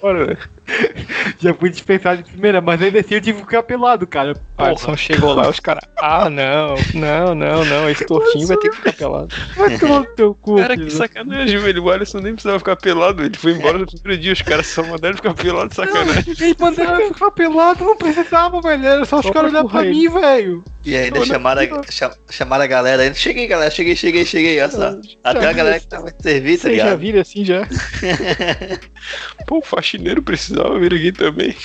Velho. 0.00 0.38
Já 1.40 1.54
fui 1.54 1.70
dispensado 1.70 2.22
de 2.22 2.30
primeira, 2.30 2.60
mas 2.60 2.80
ainda 2.82 3.00
assim 3.00 3.14
eu 3.14 3.20
tive 3.20 3.38
que 3.38 3.44
ficar 3.44 3.62
pelado, 3.62 4.06
cara. 4.06 4.34
O 4.58 4.62
Alisson 4.62 4.96
chegou 4.96 5.32
lá, 5.34 5.48
os 5.48 5.60
caras. 5.60 5.82
Ah, 5.96 6.28
não, 6.28 6.74
não, 6.94 7.34
não, 7.34 7.64
não. 7.64 7.88
Esse 7.88 8.04
tortinho 8.04 8.46
vai 8.46 8.56
ter 8.58 8.70
que 8.70 8.76
ficar 8.76 8.92
pelado. 8.92 9.28
Vai 9.56 9.78
tomar 9.78 10.00
no 10.00 10.06
teu 10.14 10.34
cu. 10.34 10.56
Cara, 10.56 10.74
filho 10.74 10.86
que 10.86 10.92
sacanagem, 10.92 11.58
velho. 11.58 11.84
O 11.84 11.90
Alisson 11.90 12.18
nem 12.18 12.34
precisava 12.34 12.58
ficar 12.58 12.76
pelado. 12.76 13.22
Ele 13.24 13.36
foi 13.36 13.52
embora 13.52 13.78
no 13.78 13.86
primeiro 13.86 14.22
dia. 14.22 14.32
Os 14.32 14.42
caras 14.42 14.66
só 14.66 14.82
mandaram 14.82 15.16
ficar 15.16 15.34
pelado, 15.34 15.74
sacanagem. 15.74 16.24
Eles 16.38 16.56
mandaram 16.58 17.00
eu 17.00 17.14
ficar 17.14 17.30
pelado, 17.30 17.84
não 17.84 17.96
precisava, 17.96 18.60
velho. 18.60 18.86
Era 18.86 19.04
só 19.04 19.20
os 19.20 19.26
Só 19.26 19.32
caras 19.32 19.50
pra 19.50 19.60
olhar 19.60 19.70
pra 19.70 19.84
mim, 19.84 20.08
velho. 20.08 20.64
E 20.84 20.96
ainda 20.96 21.24
chamaram, 21.24 21.62
a, 21.62 21.92
cha- 21.92 22.14
chamaram 22.30 22.64
a 22.64 22.66
galera 22.66 23.02
ainda. 23.02 23.14
Cheguei, 23.14 23.46
galera. 23.46 23.70
Cheguei, 23.70 23.94
cheguei, 23.96 24.24
cheguei. 24.24 24.60
Olha 24.60 24.70
só. 24.70 24.96
Até 25.22 25.46
a 25.46 25.52
galera 25.52 25.80
que 25.80 25.88
tava 25.88 26.10
de 26.10 26.22
serviço, 26.22 26.62
tá 26.64 26.68
Vocês 26.68 26.82
já 26.82 26.96
viram 26.96 27.20
assim 27.20 27.44
já? 27.44 27.66
Pô, 29.46 29.58
o 29.58 29.62
faxineiro 29.88 30.22
precisava 30.22 30.78
vir 30.78 30.92
aqui 30.92 31.12
também. 31.12 31.56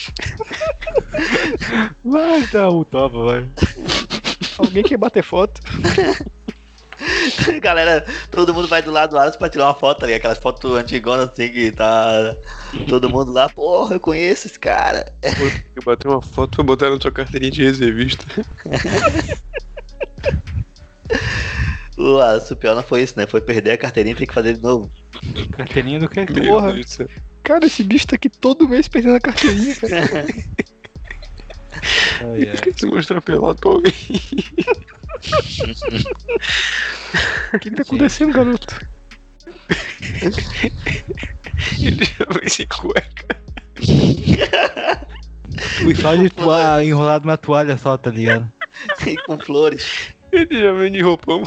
Vai 2.03 2.47
dar 2.47 2.69
um 2.69 2.83
tava, 2.83 3.25
vai. 3.25 3.51
Alguém 4.57 4.83
quer 4.83 4.97
bater 4.97 5.23
foto? 5.23 5.61
galera, 7.61 8.05
todo 8.31 8.53
mundo 8.53 8.67
vai 8.67 8.81
do 8.81 8.91
lado 8.91 9.11
do 9.11 9.19
Alisson 9.19 9.37
pra 9.37 9.49
tirar 9.49 9.65
uma 9.65 9.73
foto, 9.73 9.99
tá 9.99 10.05
ligado? 10.05 10.19
Aquelas 10.19 10.37
fotos 10.37 10.75
antigonas 10.75 11.29
assim 11.29 11.51
que 11.51 11.71
tá 11.71 12.35
todo 12.87 13.09
mundo 13.09 13.31
lá. 13.31 13.49
Porra, 13.49 13.95
eu 13.95 13.99
conheço 13.99 14.47
esse 14.47 14.59
cara. 14.59 15.13
Eu 15.75 15.83
bati 15.83 16.07
uma 16.07 16.21
foto 16.21 16.55
pra 16.55 16.63
botar 16.63 16.89
na 16.89 17.01
sua 17.01 17.11
carteirinha 17.11 17.51
de 17.51 17.63
reservista. 17.63 18.25
Pior 21.95 22.75
não 22.75 22.83
foi 22.83 23.03
isso, 23.03 23.17
né? 23.17 23.27
Foi 23.27 23.41
perder 23.41 23.71
a 23.71 23.77
carteirinha 23.77 24.13
e 24.13 24.17
ter 24.17 24.27
que 24.27 24.33
fazer 24.33 24.53
de 24.53 24.61
novo. 24.61 24.89
Carteirinha 25.51 25.99
do 25.99 26.09
que? 26.09 26.25
Meu 26.31 26.45
Porra. 26.45 26.73
Deus 26.73 26.85
do 26.85 26.91
céu. 26.91 27.09
Cara, 27.43 27.65
esse 27.65 27.83
bicho 27.83 28.07
tá 28.07 28.15
aqui 28.15 28.29
todo 28.29 28.67
mês 28.67 28.87
perdendo 28.87 29.15
a 29.15 29.19
carteirinha, 29.19 29.75
cara. 29.75 30.25
Ai, 32.21 32.49
ai. 32.49 32.73
Se 32.75 32.85
mostrar 32.85 33.21
pelado 33.21 33.59
pra 33.59 33.71
alguém? 33.71 33.93
O 37.53 37.59
que, 37.59 37.69
que 37.69 37.75
tá 37.75 37.81
acontecendo, 37.81 38.33
garoto? 38.33 38.87
Ele 41.81 42.05
já 42.05 42.25
vem 42.39 42.49
sem 42.49 42.67
cueca. 42.67 43.37
Fui 45.81 45.95
só 45.95 46.15
de 46.15 46.29
toalha, 46.29 46.83
enrolado 46.83 47.27
na 47.27 47.37
toalha 47.37 47.77
só, 47.77 47.97
tá 47.97 48.09
ligado? 48.09 48.51
E 49.05 49.15
com 49.17 49.37
flores. 49.37 50.15
Ele 50.34 50.61
já 50.61 50.72
vem 50.73 50.91
de 50.91 51.01
roupão. 51.01 51.43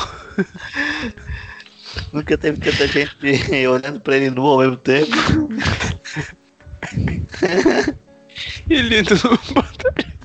Nunca 2.13 2.39
teve 2.39 2.59
tanta 2.59 2.87
gente 2.87 3.17
olhando 3.67 4.01
pra 4.01 4.17
ele 4.17 4.31
nu 4.31 4.47
ao 4.47 4.59
mesmo 4.59 4.77
tempo. 4.77 5.11
Ele 8.71 8.99
entra 8.99 9.15
no 9.17 9.55
batalhão. 9.55 10.17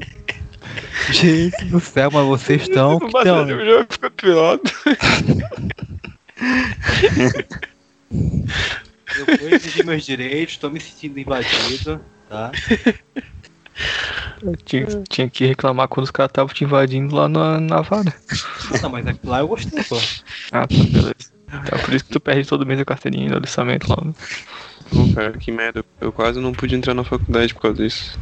Gente 1.11 1.65
do 1.65 1.79
céu, 1.79 2.09
mas 2.11 2.25
vocês 2.27 2.61
estão. 2.63 2.99
Que 2.99 3.09
batalhão 3.11 3.47
tão- 3.47 3.65
já 3.65 3.85
fica 3.89 4.11
pelado. 4.11 4.61
Eu 9.17 9.37
vou 9.39 9.49
exigir 9.49 9.85
meus 9.85 10.05
direitos, 10.05 10.57
tô 10.57 10.69
me 10.69 10.79
sentindo 10.79 11.19
invadido, 11.19 11.99
tá? 12.29 12.51
Tinha, 14.65 14.85
tinha 15.07 15.29
que 15.29 15.45
reclamar 15.45 15.87
quando 15.87 16.05
os 16.05 16.11
caras 16.11 16.31
estavam 16.31 16.53
te 16.53 16.63
invadindo 16.63 17.15
lá 17.15 17.29
na, 17.29 17.59
na 17.59 17.81
vara. 17.81 18.13
Não, 18.81 18.89
mas 18.89 19.05
lá 19.23 19.39
eu 19.39 19.47
gostei, 19.47 19.83
pô. 19.83 19.97
Ah, 20.51 20.67
tá, 20.67 20.67
beleza. 20.67 21.31
Então 21.47 21.79
por 21.79 21.93
isso 21.93 22.05
que 22.05 22.11
tu 22.11 22.19
perde 22.19 22.47
todo 22.47 22.65
mês 22.65 22.79
a 22.79 22.85
carteirinha 22.85 23.29
do 23.29 23.37
alistamento 23.37 23.89
lá. 23.89 23.97
né? 24.03 24.13
Pô, 24.89 25.13
cara, 25.13 25.31
que 25.33 25.51
merda. 25.51 25.85
Eu 25.99 26.11
quase 26.11 26.39
não 26.39 26.53
pude 26.53 26.75
entrar 26.75 26.93
na 26.93 27.03
faculdade 27.03 27.53
por 27.53 27.61
causa 27.61 27.83
disso. 27.83 28.19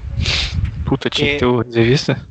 Puta, 0.86 1.10
tinha 1.10 1.34
que 1.34 1.40
ter 1.40 1.46
o 1.46 1.62
reservista? 1.62 2.28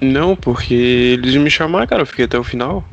Não, 0.00 0.36
porque 0.36 0.74
eles 0.74 1.34
me 1.36 1.50
chamaram, 1.50 1.86
cara. 1.86 2.02
Eu 2.02 2.06
fiquei 2.06 2.24
até 2.24 2.38
o 2.38 2.44
final. 2.44 2.84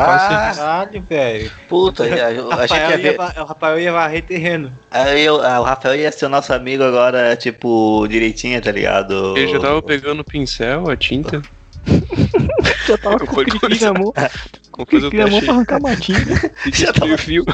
Ah, 0.00 0.52
Caralho, 0.54 1.02
velho. 1.08 1.50
puta, 1.68 2.04
eu 2.06 2.50
achei 2.52 2.78
que 2.78 2.90
ia 2.90 2.98
ver. 2.98 3.20
O 3.20 3.44
Rafael 3.44 3.78
ia 3.80 3.92
varrer 3.92 4.22
terreno. 4.22 4.72
Aí 4.90 5.24
eu, 5.24 5.40
ah, 5.44 5.60
o 5.60 5.64
Rafael 5.64 5.96
ia 5.96 6.10
ser 6.12 6.26
o 6.26 6.28
nosso 6.28 6.52
amigo 6.52 6.82
agora, 6.82 7.36
tipo, 7.36 8.06
direitinho, 8.08 8.60
tá 8.60 8.72
ligado? 8.72 9.36
Eu 9.36 9.48
já 9.48 9.58
tava 9.60 9.82
pegando 9.82 10.20
o 10.20 10.24
pincel, 10.24 10.90
a 10.90 10.96
tinta. 10.96 11.42
Já 12.86 12.96
tava 12.98 13.18
com 13.18 13.40
o 13.40 13.44
cri 13.44 13.80
na 13.80 13.92
mão. 13.92 14.12
Com 14.72 14.82
o 14.82 14.86
Cri 14.86 15.00
na 15.16 15.26
mão 15.28 15.40
pra 15.40 15.52
arrancar 15.52 15.80
matinho. 15.80 16.18
Já 16.72 16.92
tava, 16.92 17.16
fio. 17.16 17.44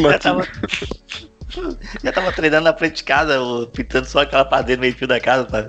já 0.00 0.18
tava, 0.18 0.48
já 2.02 2.12
tava 2.12 2.32
treinando 2.32 2.64
na 2.64 2.72
frente 2.72 2.96
de 2.96 3.04
casa, 3.04 3.38
pintando 3.74 4.06
só 4.06 4.20
aquela 4.20 4.44
parede 4.44 4.76
no 4.76 4.80
meio 4.80 4.94
fio 4.94 5.06
da 5.06 5.20
casa, 5.20 5.44
tá? 5.44 5.68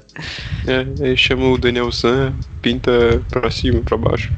É, 0.65 1.05
aí 1.05 1.17
chama 1.17 1.49
o 1.49 1.57
Daniel 1.57 1.91
San, 1.91 2.33
pinta 2.61 2.91
pra 3.29 3.51
cima, 3.51 3.81
pra 3.81 3.97
baixo. 3.97 4.31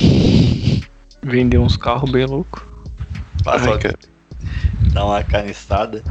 Vendeu 1.22 1.62
uns 1.62 1.76
carros 1.76 2.10
bem 2.10 2.24
louco. 2.26 2.66
Passa, 3.44 3.70
Ai, 3.72 3.78
cara. 3.78 3.98
dá 4.92 5.04
uma 5.04 5.22
caniçada. 5.22 6.02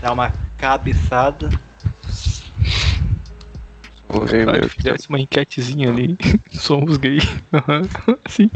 Dá 0.00 0.12
uma 0.12 0.32
cabeçada. 0.58 1.50
Oi, 4.08 4.44
meu. 4.44 4.68
fizesse 4.68 5.08
uma 5.08 5.18
enquetezinha 5.20 5.90
ali. 5.90 6.16
Somos 6.52 6.96
gay. 6.98 7.18
Aham, 7.52 7.82
Assim. 8.24 8.50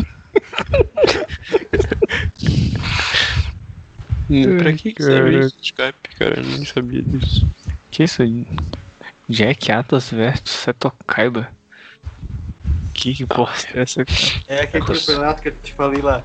Hum, 4.28 4.59
Pra 4.59 4.73
que 4.73 4.93
que 4.93 5.02
serve 5.02 5.39
isso? 5.39 5.56
Skype, 5.62 6.09
cara? 6.18 6.40
Eu 6.40 6.44
nem 6.44 6.64
sabia 6.64 7.02
disso. 7.02 7.47
Que 7.90 8.05
isso 8.05 8.23
aí? 8.23 8.47
Jack 9.28 9.73
Atlas 9.73 10.11
versus 10.11 10.48
Seto 10.51 10.93
Kaiba. 11.07 11.51
Que 12.94 13.15
que 13.15 13.24
bosta 13.27 13.78
é 13.78 13.82
essa? 13.82 14.05
É 14.48 14.61
aquele 14.61 14.85
campeonato 14.85 15.43
que 15.43 15.48
eu 15.48 15.55
te 15.62 15.73
falei 15.73 16.01
lá. 16.01 16.23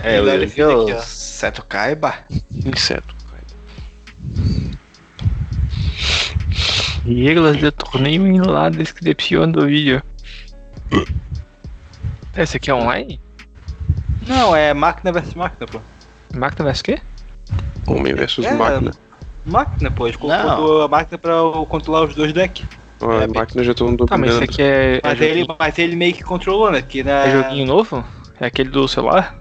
É, 0.00 0.20
o 0.20 0.96
ó. 0.96 1.00
Seto 1.00 1.64
Kaiba. 1.64 2.14
Inseto. 2.50 3.14
Regras 7.04 7.56
de 7.56 7.70
torneio 7.72 8.26
em 8.26 8.40
la 8.40 8.68
descripción 8.68 9.50
do 9.50 9.66
vídeo. 9.66 10.02
Esse 12.36 12.56
aqui 12.56 12.70
é 12.70 12.74
online? 12.74 13.20
Não, 14.26 14.54
é 14.54 14.72
máquina 14.72 15.12
versus 15.12 15.34
máquina, 15.34 15.66
pô. 15.66 15.80
Máquina 16.34 16.64
versus 16.64 16.82
quê? 16.82 17.00
Homem 17.86 18.14
versus 18.14 18.44
É, 18.44 18.54
máquina. 18.54 18.92
Máquina, 19.44 19.90
pô. 19.90 20.06
Eles 20.06 20.16
colocou 20.16 20.82
a 20.82 20.88
máquina 20.88 21.18
pra 21.18 21.32
controlar 21.68 22.02
os 22.04 22.14
dois 22.14 22.32
decks. 22.32 22.64
Ó, 23.00 23.10
a 23.22 23.26
máquina 23.26 23.64
já 23.64 23.72
estão 23.72 23.96
Tá, 23.96 24.16
mas 24.16 24.30
esse 24.30 24.38
dominando. 24.38 24.42
aqui 24.44 24.62
é, 24.62 24.96
é, 24.96 25.00
Mas, 25.02 25.20
ele, 25.20 25.28
joguinho, 25.40 25.56
mas 25.58 25.78
ele 25.78 25.96
meio 25.96 26.14
que 26.14 26.22
controlou, 26.22 26.70
né? 26.70 26.82
Que, 26.82 27.02
né? 27.02 27.28
é 27.28 27.32
joguinho 27.32 27.66
novo? 27.66 28.04
É 28.40 28.46
aquele 28.46 28.70
do 28.70 28.86
celular? 28.86 29.36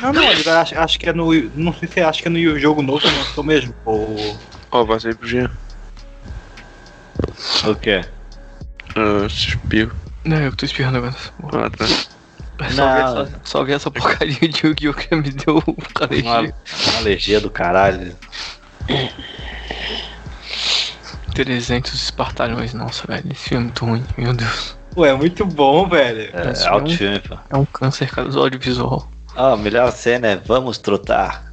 Não, 0.00 0.12
não, 0.12 0.22
ele 0.22 0.48
acho, 0.48 0.78
acho 0.78 0.98
que 0.98 1.08
é 1.08 1.12
no. 1.12 1.32
Não 1.54 1.72
sei 1.72 1.88
se 1.88 2.00
é, 2.00 2.04
acho 2.04 2.22
que 2.22 2.28
é 2.28 2.30
no 2.30 2.58
jogo 2.58 2.82
novo, 2.82 3.04
não 3.06 3.24
sou 3.26 3.44
mesmo. 3.44 3.74
Ou. 3.84 4.36
Ó, 4.72 4.84
vazei 4.84 5.14
pro 5.14 5.26
Jean. 5.28 5.50
O 7.66 7.74
quê? 7.74 8.04
Ah, 8.96 9.26
espirro. 9.26 9.92
Não, 10.24 10.36
eu 10.38 10.50
que 10.50 10.56
tô 10.58 10.66
espirrando 10.66 10.98
agora. 10.98 11.14
Ah, 11.52 11.70
tá. 11.70 11.84
É 12.64 12.70
Só, 12.70 12.92
ver 12.92 13.00
essa, 13.02 13.40
só 13.42 13.66
essa 13.66 13.90
porcaria 13.90 14.34
de 14.48 14.66
Yu-Gi-Oh! 14.66 14.92
que 14.94 15.14
me 15.16 15.30
deu 15.30 15.56
um 15.66 15.72
Uma, 15.72 16.04
alergia. 16.36 16.54
uma 16.88 16.98
alergia 16.98 17.40
do 17.40 17.48
caralho. 17.50 18.14
300 21.34 21.94
espartalhões, 21.94 22.74
nossa, 22.74 23.06
velho, 23.06 23.24
esse 23.30 23.48
filme 23.48 23.62
é 23.62 23.66
muito 23.66 23.84
ruim, 23.84 24.04
meu 24.18 24.32
Deus. 24.34 24.76
Pô, 24.94 25.06
é 25.06 25.14
muito 25.14 25.46
bom, 25.46 25.88
velho. 25.88 26.28
É, 26.32 26.50
Esse 26.50 26.66
alto 26.66 26.94
filme 26.96 27.20
pô. 27.20 27.36
É 27.48 27.56
um 27.56 27.64
câncer, 27.64 28.10
cara, 28.10 28.28
do 28.28 28.38
audiovisual. 28.40 29.08
Ó, 29.36 29.52
a 29.54 29.56
melhor 29.56 29.90
cena 29.92 30.26
é 30.28 30.36
Vamos 30.36 30.78
Trotar. 30.78 31.44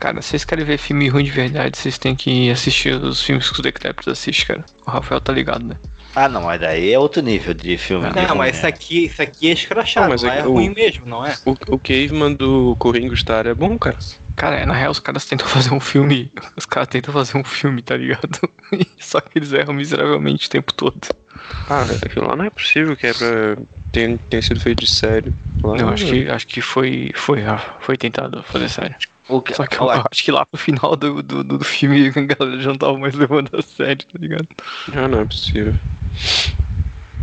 Cara, 0.00 0.20
se 0.22 0.30
vocês 0.30 0.44
querem 0.44 0.64
ver 0.64 0.78
filme 0.78 1.08
ruim 1.08 1.24
de 1.24 1.30
verdade, 1.30 1.78
vocês 1.78 1.98
têm 1.98 2.14
que 2.16 2.50
assistir 2.50 2.94
os 2.94 3.22
filmes 3.22 3.48
que 3.48 3.54
os 3.56 3.60
Decréptos 3.60 4.08
assistem, 4.08 4.46
cara. 4.56 4.64
O 4.86 4.90
Rafael 4.90 5.20
tá 5.20 5.32
ligado, 5.32 5.64
né? 5.64 5.76
Ah, 6.16 6.28
não, 6.28 6.42
mas 6.42 6.60
daí 6.60 6.92
é 6.92 6.98
outro 6.98 7.22
nível 7.22 7.52
de 7.54 7.76
filme. 7.76 8.08
de 8.08 8.14
Não, 8.14 8.28
ruim, 8.28 8.38
mas 8.38 8.52
né? 8.52 8.58
isso 8.58 8.66
aqui, 8.66 9.04
isso 9.06 9.22
aqui 9.22 9.48
é 9.50 9.52
escrachado, 9.52 10.04
Não, 10.04 10.10
mas 10.12 10.24
é 10.24 10.38
é 10.38 10.42
que 10.42 10.48
o- 10.48 10.52
ruim 10.52 10.70
mesmo, 10.70 11.06
não 11.06 11.24
é? 11.26 11.34
O, 11.44 11.52
o 11.74 11.78
Caveman 11.78 12.34
do 12.34 12.74
Corringo 12.78 13.16
Star 13.16 13.46
é 13.46 13.54
bom, 13.54 13.78
cara. 13.78 13.98
Cara, 14.36 14.56
é, 14.56 14.66
na 14.66 14.74
real, 14.74 14.90
os 14.90 14.98
caras 15.00 15.24
tentam 15.26 15.46
fazer 15.48 15.72
um 15.72 15.80
filme. 15.80 16.32
Os 16.56 16.66
caras 16.66 16.88
tentam 16.88 17.12
fazer 17.14 17.36
um 17.36 17.44
filme, 17.44 17.82
tá 17.82 17.96
ligado? 17.96 18.28
Só 18.98 19.20
que 19.20 19.38
eles 19.38 19.52
erram 19.52 19.74
miseravelmente 19.74 20.46
o 20.46 20.50
tempo 20.50 20.72
todo. 20.72 20.98
Ah, 21.68 21.82
aquilo 22.04 22.26
lá 22.28 22.36
não 22.36 22.44
é 22.44 22.50
possível 22.50 22.96
que 22.96 23.06
é 23.06 23.12
pra 23.12 23.56
ter, 23.92 24.18
ter 24.18 24.42
sido 24.42 24.60
feito 24.60 24.80
de 24.80 24.86
sério. 24.86 25.34
Lá, 25.62 25.78
Eu 25.78 25.88
acho 25.88 26.06
que, 26.06 26.28
acho 26.28 26.46
que 26.46 26.60
foi, 26.60 27.10
foi, 27.14 27.42
ah, 27.44 27.58
foi 27.80 27.96
tentado 27.96 28.42
fazer 28.44 28.68
sério. 28.68 28.96
O 29.28 29.40
que- 29.40 29.54
Só 29.54 29.66
que 29.66 29.76
eu 29.78 29.88
acho 29.90 30.22
que 30.22 30.30
lá 30.30 30.44
pro 30.44 30.60
final 30.60 30.94
do, 30.96 31.22
do, 31.22 31.42
do, 31.42 31.58
do 31.58 31.64
filme 31.64 32.08
a 32.14 32.20
galera 32.20 32.60
já 32.60 32.70
não 32.70 32.76
tava 32.78 32.98
mais 32.98 33.14
levando 33.14 33.50
a 33.56 33.62
sério, 33.62 34.04
tá 34.06 34.18
ligado? 34.18 34.46
Ah, 34.94 35.08
não 35.08 35.20
é 35.20 35.24
possível. 35.24 35.74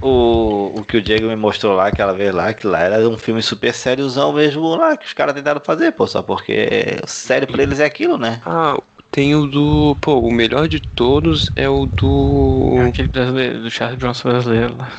O, 0.02 0.80
o 0.80 0.84
que 0.84 0.98
o 0.98 1.02
Diego 1.02 1.28
me 1.28 1.36
mostrou 1.36 1.76
lá, 1.76 1.88
aquela 1.88 2.14
vez 2.14 2.34
lá, 2.34 2.54
que 2.54 2.66
lá 2.66 2.80
era 2.80 3.08
um 3.08 3.18
filme 3.18 3.42
super 3.42 3.74
sériozão 3.74 4.34
mesmo 4.34 4.76
lá, 4.76 4.98
que 4.98 5.06
os 5.06 5.14
caras 5.14 5.36
tentaram 5.36 5.62
fazer, 5.64 5.92
pô, 5.92 6.08
só 6.08 6.24
porque 6.24 7.00
sério 7.06 7.48
pra 7.48 7.62
eles 7.62 7.80
é 7.80 7.86
aquilo, 7.86 8.18
né? 8.18 8.42
Ah, 8.46 8.76
tem 9.12 9.36
o 9.36 9.46
do. 9.46 9.96
Pô, 10.00 10.20
o 10.20 10.32
melhor 10.32 10.68
de 10.68 10.80
todos 10.80 11.52
é 11.56 11.68
o 11.68 11.86
do. 11.86 12.78
Aquele 12.88 13.10
brasileiro, 13.10 13.62
do 13.62 13.70
Charles 13.70 14.00
Bronson 14.00 14.30
brasileiro 14.30 14.78
lá. 14.78 14.92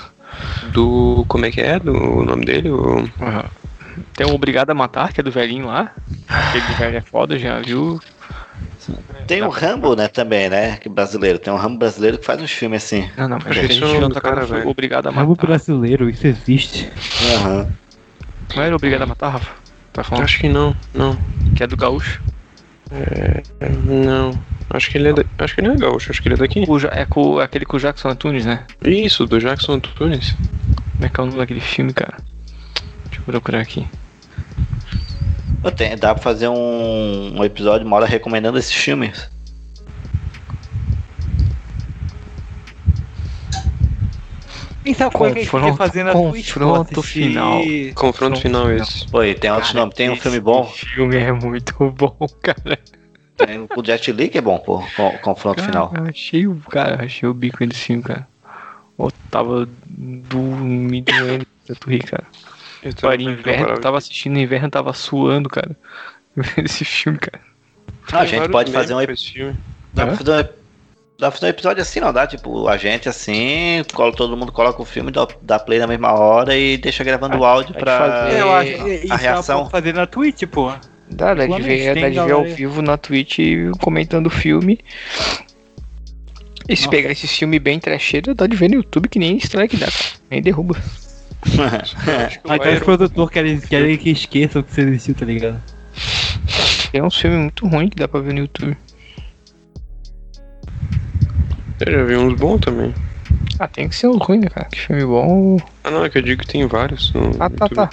Do. 0.73 1.25
Como 1.29 1.47
é 1.47 1.51
que 1.51 1.61
é? 1.61 1.79
Do 1.81 1.93
o 1.93 2.25
nome 2.25 2.45
dele? 2.45 2.71
O... 2.71 3.09
Tem 4.15 4.27
o 4.27 4.35
Obrigado 4.35 4.71
a 4.71 4.75
Matar, 4.75 5.13
que 5.13 5.21
é 5.21 5.25
do 5.25 5.31
velhinho 5.31 5.67
lá. 5.67 5.93
Aquele 6.29 6.75
velho 6.79 6.97
é 6.99 7.01
foda, 7.01 7.39
já 7.39 7.59
viu? 7.61 7.99
Tem 9.27 9.43
o 9.43 9.49
Rambo, 9.49 9.95
né, 9.95 10.09
também, 10.09 10.49
né? 10.49 10.77
Que 10.77 10.89
brasileiro. 10.89 11.39
Tem 11.39 11.53
um 11.53 11.57
Rambo 11.57 11.79
brasileiro 11.79 12.19
que 12.19 12.25
faz 12.25 12.41
uns 12.43 12.51
filmes 12.51 12.85
assim. 12.85 13.09
Não, 13.17 13.29
não, 13.29 13.39
mas 13.39 13.47
Acho 13.49 13.61
a 13.61 13.69
que 13.69 13.73
gente 13.75 13.97
é 13.97 14.01
não 14.01 14.11
tá 14.11 14.21
cara, 14.21 14.47
foi 14.47 14.59
velho. 14.59 14.71
Obrigado 14.71 15.07
a 15.09 15.13
Matar. 15.13 15.47
brasileiro, 15.47 16.09
isso 16.11 16.27
existe. 16.27 16.91
Aham. 17.37 17.67
Não 18.57 18.63
era 18.63 18.77
Obrigado 18.77 19.03
a 19.03 19.07
Matar, 19.07 19.31
Rafa? 19.31 19.51
Tá 19.93 20.03
falando? 20.03 20.25
Acho 20.25 20.39
que 20.39 20.49
não, 20.49 20.75
não. 20.95 21.17
Que 21.55 21.63
é 21.65 21.67
do 21.67 21.77
Gaúcho. 21.77 22.21
É, 22.91 23.43
não. 23.87 24.33
Acho 24.71 24.91
que 24.91 24.97
ele 24.99 25.09
é 25.09 25.13
da... 25.13 25.25
Acho 25.39 25.55
que 25.55 25.61
ele 25.61 25.69
é 25.69 25.77
gaúcho, 25.77 26.11
acho 26.11 26.23
que 26.23 26.29
ele 26.29 26.35
é 26.35 26.39
daqui. 26.39 26.65
O 26.67 26.79
Ja- 26.79 26.91
é 26.93 27.05
com, 27.05 27.39
aquele 27.39 27.67
com 27.67 27.77
o 27.77 27.81
Jackson 27.81 28.09
Antunes, 28.09 28.47
né? 28.47 28.65
Isso, 28.85 29.27
do 29.27 29.39
Jackson 29.39 29.75
Antunes. 29.75 30.35
Como 30.95 31.05
é 31.05 31.09
que 31.11 31.21
é 31.21 31.23
o 31.23 31.27
nome 31.27 31.39
daquele 31.39 31.61
filme, 31.61 31.93
cara? 31.93 32.17
Deixa 33.05 33.21
eu 33.21 33.25
procurar 33.25 33.61
aqui. 33.61 33.87
Eu 35.63 35.71
tenho- 35.71 35.97
Dá 35.99 36.15
pra 36.15 36.23
fazer 36.23 36.49
um, 36.49 37.39
um 37.39 37.45
episódio, 37.45 37.87
uma 37.87 37.97
hora 37.97 38.07
recomendando 38.07 38.59
esses 38.59 38.73
filmes. 38.73 39.31
Quem 44.85 44.95
sabe 44.95 45.15
como 45.15 45.27
é 45.27 45.33
que 45.33 45.39
a 45.39 45.43
gente 45.43 45.51
podia 45.51 45.75
fazer 45.75 46.03
na 46.03 46.13
Twitch, 46.13 46.55
confronto 46.55 47.03
final. 47.03 47.61
Confronto 47.95 48.41
final 48.41 48.71
esse. 48.73 49.07
Pô, 49.09 49.23
e 49.23 49.35
tem 49.35 49.51
outros 49.53 49.73
nomes. 49.75 49.95
Tem 49.95 50.11
um 50.11 50.17
filme 50.17 50.41
bom. 50.41 50.65
Esse 50.75 50.87
filme 50.87 51.17
é 51.17 51.31
muito 51.33 51.73
bom, 51.93 52.17
cara. 52.43 52.79
Tem 53.37 53.61
o 53.61 53.85
Jet 53.85 54.11
Li 54.13 54.29
que 54.29 54.39
é 54.39 54.41
bom, 54.41 54.59
pô. 54.59 54.83
Confronto 55.23 55.63
final. 55.63 55.89
Cara, 55.91 56.11
achei 56.11 56.47
o 56.49 56.57
cara, 56.69 57.05
achei 57.05 57.29
o 57.29 57.35
bico 57.35 57.65
desse 57.65 57.81
filme, 57.81 58.03
cara. 58.03 58.27
Eu 58.99 59.11
tava 59.31 59.67
do 59.87 60.39
me 60.39 61.01
doendo 61.01 61.47
tanto 61.67 61.89
rir, 61.91 62.05
cara. 62.05 62.25
Eu 62.83 62.93
Tava 62.95 63.15
inverno, 63.17 63.79
tava 63.79 63.99
assistindo 63.99 64.33
no 64.35 64.41
inverno, 64.41 64.69
tava 64.71 64.93
suando, 64.93 65.49
cara. 65.49 65.77
Esse 66.65 66.85
filme, 66.85 67.19
cara. 67.19 67.41
Ah, 68.13 68.21
a 68.21 68.27
gente 68.27 68.49
pode 68.49 68.73
fazer 68.73 68.95
um 68.95 69.01
ep- 69.01 69.11
episódio. 69.11 69.57
Dá 69.95 70.07
pra 70.07 70.17
fazer 70.17 70.31
um 70.33 70.39
ep- 70.39 70.53
dá 71.19 71.31
pra 71.31 71.31
fazer 71.31 71.47
um 71.47 71.49
episódio 71.51 71.83
assim, 71.83 72.01
não 72.01 72.13
dá? 72.13 72.27
Tipo, 72.27 72.67
a 72.69 72.77
gente 72.77 73.09
assim, 73.09 73.85
cola, 73.95 74.13
todo 74.13 74.37
mundo 74.37 74.51
coloca 74.51 74.83
o 74.83 74.85
filme, 74.85 75.13
dá, 75.13 75.29
dá 75.43 75.59
play 75.59 75.79
na 75.79 75.87
mesma 75.87 76.13
hora 76.13 76.57
e 76.57 76.77
deixa 76.77 77.05
gravando 77.05 77.37
o 77.39 77.45
áudio 77.45 77.75
pra 77.75 77.99
fazer- 77.99 78.37
É, 78.37 78.41
eu 78.41 78.53
acho 78.53 78.73
que 78.75 78.91
a 78.91 78.95
isso 79.05 79.15
reação. 79.17 79.57
dá 79.59 79.63
pra 79.63 79.71
fazer 79.81 79.95
na 79.95 80.07
Twitch, 80.07 80.43
pô. 80.51 80.73
Dá, 81.09 81.35
dá 81.35 81.47
de 81.47 81.63
ver, 81.63 81.95
dá 81.95 82.09
de 82.09 82.15
ver 82.21 82.33
ao 82.33 82.45
vivo 82.45 82.81
na 82.83 82.97
Twitch 82.97 83.39
comentando 83.79 84.27
o 84.27 84.31
filme. 84.31 84.81
E 86.69 86.75
se 86.77 86.83
Nossa. 86.83 86.91
pegar 86.91 87.11
esse 87.13 87.29
filme 87.29 87.59
bem 87.59 87.79
trecheiro, 87.79 88.35
dá 88.35 88.47
de 88.47 88.57
ver 88.57 88.69
no 88.69 88.77
YouTube 88.77 89.09
que 89.09 89.19
nem 89.19 89.37
strike 89.37 89.77
dá, 89.77 89.87
cara. 89.87 90.05
Nem 90.31 90.41
derruba. 90.41 90.77
O 92.45 92.51
Aí 92.53 92.59
tem 92.61 92.75
os 92.75 92.81
produtores 92.81 93.31
querem, 93.31 93.61
querem 93.61 93.97
que 93.99 94.11
esqueçam 94.11 94.63
que 94.63 94.73
você 94.73 94.83
existiu, 94.83 95.15
tá 95.15 95.25
ligado? 95.25 95.61
Tem 96.93 97.03
uns 97.03 97.17
filmes 97.17 97.41
muito 97.41 97.67
ruins 97.67 97.91
que 97.91 97.97
dá 97.97 98.07
pra 98.07 98.21
ver 98.21 98.33
no 98.35 98.41
YouTube. 98.41 98.77
Eu 101.85 101.93
já 101.93 102.05
vi 102.05 102.17
uns 102.17 102.39
bons 102.39 102.61
também. 102.61 102.95
Ah, 103.59 103.67
tem 103.67 103.89
que 103.89 103.97
ser 103.97 104.07
uns 104.09 104.25
ruins, 104.25 104.43
né, 104.43 104.49
cara? 104.49 104.69
Que 104.69 104.79
filme 104.79 105.05
bom. 105.05 105.57
Ah, 105.83 105.91
não, 105.91 106.05
é 106.05 106.11
que 106.11 106.19
eu 106.19 106.23
digo 106.23 106.43
que 106.43 106.47
tem 106.47 106.67
vários. 106.67 107.13
No 107.13 107.31
Ah, 107.41 107.51
tá, 107.51 107.65
YouTube. 107.65 107.75
tá. 107.75 107.91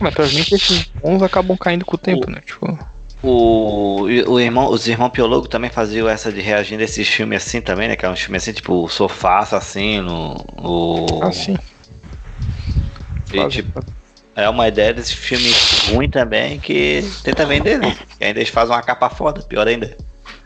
Mas 0.00 0.14
provavelmente 0.14 0.54
esses 0.54 0.90
bons 1.00 1.22
acabam 1.22 1.56
caindo 1.56 1.84
com 1.84 1.94
o 1.94 1.98
tempo, 1.98 2.30
né? 2.30 2.40
Tipo. 2.44 2.78
O, 3.22 4.02
o 4.02 4.40
irmão, 4.40 4.68
os 4.68 4.88
irmãos 4.88 5.10
Piologo 5.10 5.46
também 5.46 5.70
faziam 5.70 6.08
essa 6.08 6.32
de 6.32 6.40
reagir 6.40 6.76
nesses 6.76 7.06
filmes 7.06 7.44
assim 7.44 7.60
também, 7.60 7.86
né? 7.86 7.94
Que 7.94 8.04
é 8.04 8.10
um 8.10 8.16
filme 8.16 8.36
assim, 8.36 8.52
tipo, 8.52 8.88
Sofá 8.88 9.38
Assassino, 9.38 10.34
o... 10.58 11.06
Ah, 11.22 11.30
sim. 11.30 11.56
E, 13.32 13.48
tipo, 13.48 13.84
é 14.34 14.48
uma 14.48 14.68
ideia 14.68 14.94
desse 14.94 15.14
filme 15.14 15.50
ruim 15.90 16.08
também 16.08 16.58
que 16.58 17.04
tenta 17.22 17.44
vender, 17.46 17.78
né? 17.78 17.96
E 18.20 18.24
ainda 18.24 18.40
eles 18.40 18.50
fazem 18.50 18.74
uma 18.74 18.82
capa 18.82 19.10
foda, 19.10 19.42
pior 19.42 19.66
ainda. 19.66 19.96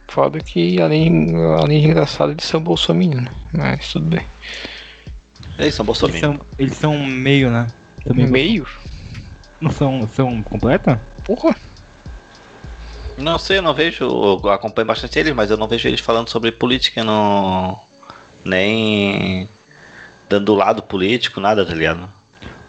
Foda 0.09 0.41
que 0.41 0.81
além, 0.81 1.35
além 1.59 1.81
de 1.81 1.89
engraçado, 1.89 2.33
eles 2.33 2.45
são 2.45 2.61
bolsominions, 2.61 3.25
né? 3.25 3.31
Mas 3.53 3.93
tudo 3.93 4.07
bem. 4.07 4.27
Eles 5.59 5.75
são 5.75 5.85
Eles 5.85 5.87
bolsominions. 5.87 6.21
são, 6.21 6.41
eles 6.59 6.77
são 6.77 6.99
meio, 7.07 7.51
né? 7.51 7.67
Também 8.05 8.27
Meio? 8.27 8.67
Não 9.61 9.71
são, 9.71 10.09
são 10.09 10.43
completa? 10.43 11.01
Porra! 11.25 11.57
Não 13.17 13.39
sei, 13.39 13.59
eu 13.59 13.63
não 13.63 13.73
vejo, 13.73 14.05
eu 14.05 14.51
acompanho 14.51 14.87
bastante 14.87 15.19
eles, 15.19 15.35
mas 15.35 15.51
eu 15.51 15.57
não 15.57 15.67
vejo 15.67 15.89
eles 15.89 16.01
falando 16.01 16.29
sobre 16.29 16.53
política, 16.53 17.03
não. 17.03 17.81
Nem 18.45 19.49
dando 20.29 20.55
lado 20.55 20.83
político, 20.83 21.41
nada, 21.41 21.65
tá 21.65 21.73
ligado? 21.75 22.09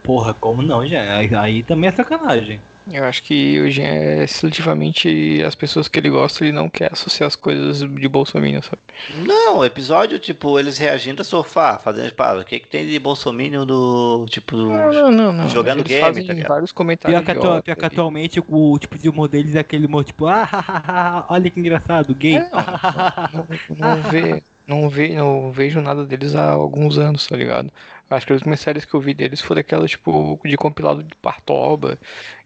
Porra, 0.07 0.33
como 0.33 0.61
não, 0.61 0.87
já? 0.87 1.17
Aí, 1.17 1.35
aí 1.35 1.63
também 1.63 1.89
é 1.89 1.91
sacanagem. 1.91 2.61
Eu 2.89 3.03
acho 3.03 3.21
que 3.23 3.59
hoje 3.59 3.81
é 3.81 4.25
seletivamente 4.25 5.43
as 5.45 5.53
pessoas 5.53 5.89
que 5.89 5.99
ele 5.99 6.09
gosta, 6.09 6.45
ele 6.45 6.53
não 6.53 6.69
quer 6.69 6.93
associar 6.93 7.27
as 7.27 7.35
coisas 7.35 7.79
de 7.79 8.07
Bolsonaro, 8.07 8.63
sabe? 8.63 8.81
Não, 9.27 9.57
o 9.57 9.65
episódio, 9.65 10.17
tipo, 10.17 10.57
eles 10.57 10.77
reagindo 10.77 11.21
a 11.21 11.25
sofá, 11.25 11.77
fazendo, 11.77 12.13
pá, 12.13 12.35
o 12.35 12.45
que 12.45 12.61
que 12.61 12.69
tem 12.69 12.87
de 12.87 12.97
bolsominion 12.97 13.65
do, 13.65 14.25
tipo, 14.29 14.55
Não, 14.55 14.93
não, 14.93 15.11
não, 15.11 15.33
não. 15.33 15.49
jogando 15.49 15.79
Eles 15.79 15.89
game, 15.89 16.01
fazem 16.01 16.25
tá 16.25 16.33
ligado? 16.33 16.47
vários 16.47 16.71
comentários. 16.71 17.21
Pior 17.21 17.57
que, 17.57 17.61
pior 17.63 17.75
que 17.75 17.85
atualmente 17.85 18.41
o 18.47 18.79
tipo 18.79 18.97
de 18.97 19.09
humor 19.09 19.27
deles 19.27 19.55
é 19.55 19.59
aquele 19.59 19.87
humor 19.87 20.05
tipo, 20.05 20.25
ah, 20.25 21.25
olha 21.29 21.49
que 21.49 21.59
engraçado, 21.59 22.15
gay. 22.15 22.37
É, 22.37 22.49
não, 23.33 23.43
vê, 23.43 23.59
não, 23.77 24.01
vê, 24.03 24.43
não 24.67 25.51
vejo 25.51 25.81
nada 25.81 26.05
deles 26.05 26.35
há 26.35 26.51
alguns 26.51 26.97
anos, 26.97 27.25
tá 27.25 27.37
ligado? 27.37 27.71
Acho 28.09 28.25
que 28.25 28.33
as 28.33 28.39
últimas 28.39 28.59
séries 28.59 28.85
que 28.85 28.93
eu 28.93 29.01
vi 29.01 29.13
deles 29.13 29.41
foram 29.41 29.61
aquelas, 29.61 29.91
tipo, 29.91 30.39
de 30.43 30.57
compilado 30.57 31.03
de 31.03 31.15
partoba, 31.15 31.97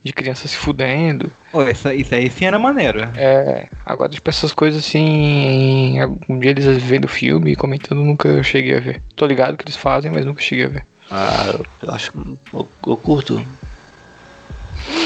de 0.04 0.14
criança 0.14 0.48
se 0.48 0.56
fudendo. 0.56 1.32
Pô, 1.52 1.64
isso, 1.64 1.92
isso 1.92 2.14
aí 2.14 2.30
sim 2.30 2.46
era 2.46 2.58
maneiro. 2.58 3.00
É, 3.16 3.68
agora, 3.86 4.10
tipo, 4.10 4.30
essas 4.30 4.54
coisas 4.54 4.86
assim, 4.86 5.98
um 6.30 6.40
dia 6.40 6.52
eles 6.52 6.66
vendo 6.82 7.08
filme 7.08 7.52
e 7.52 7.56
comentando, 7.56 8.04
nunca 8.04 8.42
cheguei 8.44 8.78
a 8.78 8.80
ver. 8.80 9.02
Tô 9.16 9.26
ligado 9.26 9.58
que 9.58 9.64
eles 9.64 9.76
fazem, 9.76 10.12
mas 10.12 10.26
nunca 10.26 10.42
cheguei 10.42 10.66
a 10.66 10.70
ver. 10.70 10.86
Ah, 11.12 11.46
eu, 11.84 11.92
acho, 11.92 12.12
eu, 12.54 12.68
eu 12.88 12.98
curto. 12.98 13.46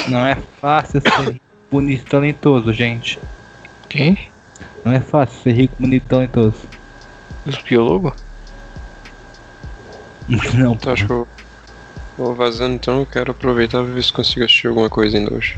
Não 0.08 0.26
é 0.26 0.38
fácil 0.62 1.02
ser 1.02 1.42
bonito 1.72 2.02
e 2.02 2.10
talentoso, 2.10 2.72
gente. 2.72 3.20
Quem? 3.90 4.18
Não 4.84 4.94
é 4.94 5.00
fácil 5.00 5.42
ser 5.42 5.52
rico, 5.54 5.76
bonito 5.80 6.04
e 6.04 6.08
talentoso. 6.08 6.76
Os 7.46 7.58
biólogos? 7.62 8.14
Não, 10.56 10.74
Então 10.74 10.94
acho 10.94 11.06
que 11.06 11.12
eu 11.12 11.28
vou 12.18 12.34
vazando 12.34 12.76
então, 12.76 13.00
eu 13.00 13.06
quero 13.06 13.32
aproveitar 13.32 13.82
e 13.84 13.86
ver 13.92 14.04
se 14.04 14.12
consigo 14.12 14.44
assistir 14.46 14.68
alguma 14.68 14.90
coisa 14.90 15.18
ainda 15.18 15.34
hoje. 15.34 15.58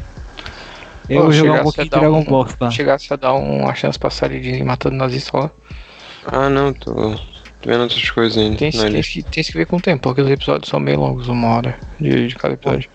Eu 1.09 1.23
vou 1.23 1.31
jogar 1.31 1.61
um 1.61 1.63
pouquinho 1.63 1.81
a 1.83 1.85
de 1.85 1.89
dar 1.89 1.99
Dragon 1.99 2.19
um- 2.19 2.23
Ball, 2.25 2.45
tá? 2.45 2.69
Chegasse 2.69 3.13
a 3.13 3.15
dar 3.15 3.33
uma 3.33 3.73
chance 3.73 3.97
pra 3.97 4.09
série 4.09 4.39
de 4.41 4.61
matando 4.63 4.97
nazista 4.97 5.37
lá. 5.37 5.51
Ah 6.25 6.49
não, 6.49 6.73
tô, 6.73 6.93
tô 6.93 7.17
vendo 7.65 7.83
outras 7.83 8.09
coisas 8.09 8.37
ainda. 8.37 8.57
Tem, 8.57 8.71
tem, 8.71 8.89
lista. 8.89 9.23
tem, 9.31 9.43
que 9.43 9.53
ver 9.53 9.65
com 9.65 9.77
o 9.77 9.81
tempo, 9.81 10.01
porque 10.03 10.21
os 10.21 10.29
episódios 10.29 10.69
são 10.69 10.81
meio 10.81 10.99
longos, 10.99 11.29
uma 11.29 11.47
hora 11.55 11.79
de, 11.97 12.27
de 12.27 12.35
cada 12.35 12.55
episódio. 12.55 12.89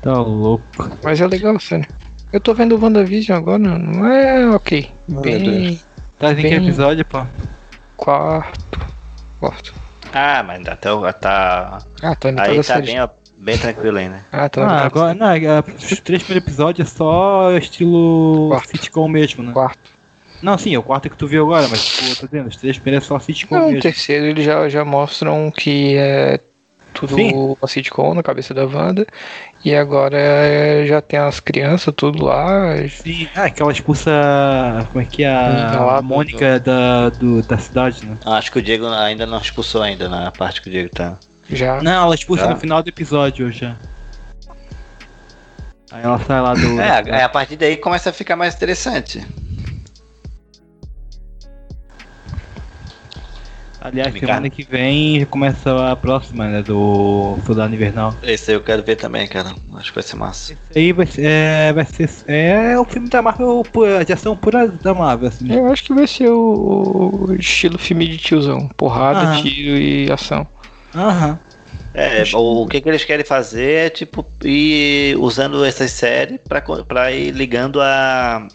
Tá 0.00 0.14
louco. 0.14 0.64
Mas 1.02 1.20
é 1.20 1.26
legal, 1.26 1.60
sério. 1.60 1.86
Eu 2.32 2.40
tô 2.40 2.54
vendo 2.54 2.74
o 2.74 2.80
WandaVision 2.82 3.36
agora, 3.36 3.58
não 3.58 4.06
é 4.06 4.48
ok. 4.50 4.90
meu 5.06 5.20
Bem. 5.20 5.42
Deus. 5.42 5.86
Tá 6.18 6.32
em 6.32 6.36
que 6.36 6.42
bem- 6.42 6.54
episódio, 6.54 7.04
pô? 7.04 7.22
Quarto. 7.96 8.78
Quarto. 9.40 9.74
Ah, 10.12 10.42
mas 10.42 10.58
ainda 10.58 10.72
até 10.72 10.92
o- 10.92 11.12
tá. 11.12 11.82
Ah, 12.02 12.14
tá 12.14 12.30
indo 12.30 12.40
Aí 12.40 12.62
tá 12.62 12.80
bem, 12.80 13.00
ó, 13.00 13.08
bem 13.38 13.58
tranquilo 13.58 13.98
ainda. 13.98 14.24
Ah, 14.32 14.48
tá 14.48 14.62
Ah, 14.66 14.84
agora, 14.84 15.14
não, 15.14 15.30
é, 15.30 15.60
os 15.60 16.00
três 16.00 16.22
primeiros 16.22 16.48
episódios 16.48 16.88
é 16.88 16.96
só 16.96 17.52
estilo 17.56 18.48
Quarto. 18.50 18.68
sitcom 18.68 19.08
mesmo, 19.08 19.42
né? 19.42 19.52
Quarto. 19.52 19.90
Não, 20.42 20.56
sim, 20.58 20.74
é 20.74 20.78
o 20.78 20.82
quarto 20.82 21.08
que 21.10 21.16
tu 21.16 21.26
viu 21.26 21.44
agora, 21.44 21.66
mas, 21.68 21.82
pô, 21.82 22.14
tô 22.20 22.26
dizendo, 22.26 22.48
os 22.48 22.56
três 22.56 22.78
primeiros 22.78 23.06
é 23.06 23.08
só 23.08 23.18
sitcom 23.18 23.56
Não, 23.56 23.64
o 23.64 23.68
mesmo. 23.68 23.82
terceiro 23.82 24.26
eles 24.26 24.44
já, 24.44 24.68
já 24.68 24.84
mostram 24.84 25.50
que 25.50 25.96
é 25.96 26.38
tudo 26.98 27.14
Sim. 27.14 27.32
uma 27.34 27.68
sitcom 27.68 28.14
na 28.14 28.22
cabeça 28.22 28.52
da 28.54 28.64
Wanda. 28.66 29.06
E 29.64 29.74
agora 29.74 30.16
é, 30.18 30.86
já 30.86 31.00
tem 31.00 31.18
as 31.18 31.38
crianças 31.40 31.92
tudo 31.96 32.24
lá. 32.24 32.76
Sim, 32.88 33.28
ah, 33.34 33.50
que 33.50 33.60
ela 33.60 33.72
expulsa. 33.72 34.10
Como 34.92 35.02
é 35.02 35.04
que 35.04 35.24
é? 35.24 35.30
Lá 35.32 35.96
A 35.98 36.00
do- 36.00 36.06
Mônica 36.06 36.58
da, 36.60 37.10
do, 37.10 37.42
da 37.42 37.58
cidade, 37.58 38.04
né? 38.06 38.16
Acho 38.24 38.50
que 38.52 38.58
o 38.58 38.62
Diego 38.62 38.86
ainda 38.88 39.26
não 39.26 39.38
expulsou 39.38 39.82
ainda 39.82 40.08
na 40.08 40.30
parte 40.30 40.62
que 40.62 40.68
o 40.68 40.72
Diego 40.72 40.88
tá. 40.90 41.16
Já. 41.50 41.80
Não, 41.82 42.04
ela 42.04 42.14
expulsa 42.14 42.44
Tá. 42.44 42.50
no 42.50 42.56
final 42.56 42.82
do 42.82 42.88
episódio 42.88 43.50
já. 43.52 43.76
Aí 45.92 46.02
ela 46.02 46.18
sai 46.18 46.40
lá 46.40 46.54
do. 46.54 46.80
É, 46.80 47.02
é, 47.06 47.22
a 47.22 47.28
partir 47.28 47.56
daí 47.56 47.76
começa 47.76 48.10
a 48.10 48.12
ficar 48.12 48.34
mais 48.36 48.54
interessante. 48.54 49.24
Aliás, 53.86 54.12
Me 54.12 54.18
semana 54.18 54.38
cara. 54.40 54.50
que 54.50 54.64
vem 54.64 55.20
já 55.20 55.26
começa 55.26 55.92
a 55.92 55.94
próxima, 55.94 56.48
né? 56.48 56.62
Do 56.62 57.38
Soldado 57.46 57.72
Invernal. 57.72 58.16
Esse 58.22 58.50
aí 58.50 58.56
eu 58.56 58.62
quero 58.62 58.82
ver 58.82 58.96
também, 58.96 59.28
cara. 59.28 59.54
Acho 59.74 59.90
que 59.90 59.94
vai 59.94 60.02
ser 60.02 60.16
massa. 60.16 60.52
Esse 60.52 60.78
aí 60.78 60.92
vai 60.92 61.06
ser. 61.06 61.22
É, 61.24 61.72
vai 61.72 61.84
ser. 61.84 62.10
É 62.26 62.78
o 62.78 62.84
filme 62.84 63.08
da 63.08 63.22
Marvel, 63.22 63.64
de 64.04 64.12
ação 64.12 64.36
pura 64.36 64.66
da 64.66 64.92
Marvel, 64.92 65.28
assim. 65.28 65.52
Eu 65.52 65.66
acho 65.72 65.84
que 65.84 65.94
vai 65.94 66.06
ser 66.06 66.28
o, 66.30 67.26
o 67.28 67.34
estilo 67.34 67.78
filme 67.78 68.08
de 68.08 68.18
tiozão. 68.18 68.68
Porrada, 68.76 69.20
Aham. 69.20 69.42
tiro 69.42 69.78
e 69.78 70.10
ação. 70.10 70.46
Aham. 70.94 71.38
É, 71.94 72.24
o, 72.34 72.64
o 72.64 72.66
que, 72.66 72.80
que 72.80 72.88
eles 72.88 73.04
querem 73.04 73.24
fazer 73.24 73.86
é 73.86 73.88
tipo 73.88 74.26
ir 74.44 75.16
usando 75.16 75.64
essas 75.64 75.92
séries 75.92 76.40
pra 76.86 77.10
ir 77.12 77.30
ligando 77.30 77.80
a. 77.80 78.46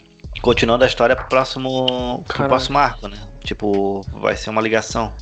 Continuando 0.41 0.83
a 0.83 0.87
história 0.87 1.15
pro 1.15 1.25
próximo. 1.27 2.23
pro 2.25 2.33
Caralho. 2.35 2.49
próximo 2.49 2.77
arco, 2.77 3.07
né? 3.07 3.17
Tipo, 3.43 4.01
vai 4.13 4.35
ser 4.35 4.49
uma 4.49 4.61
ligação. 4.61 5.13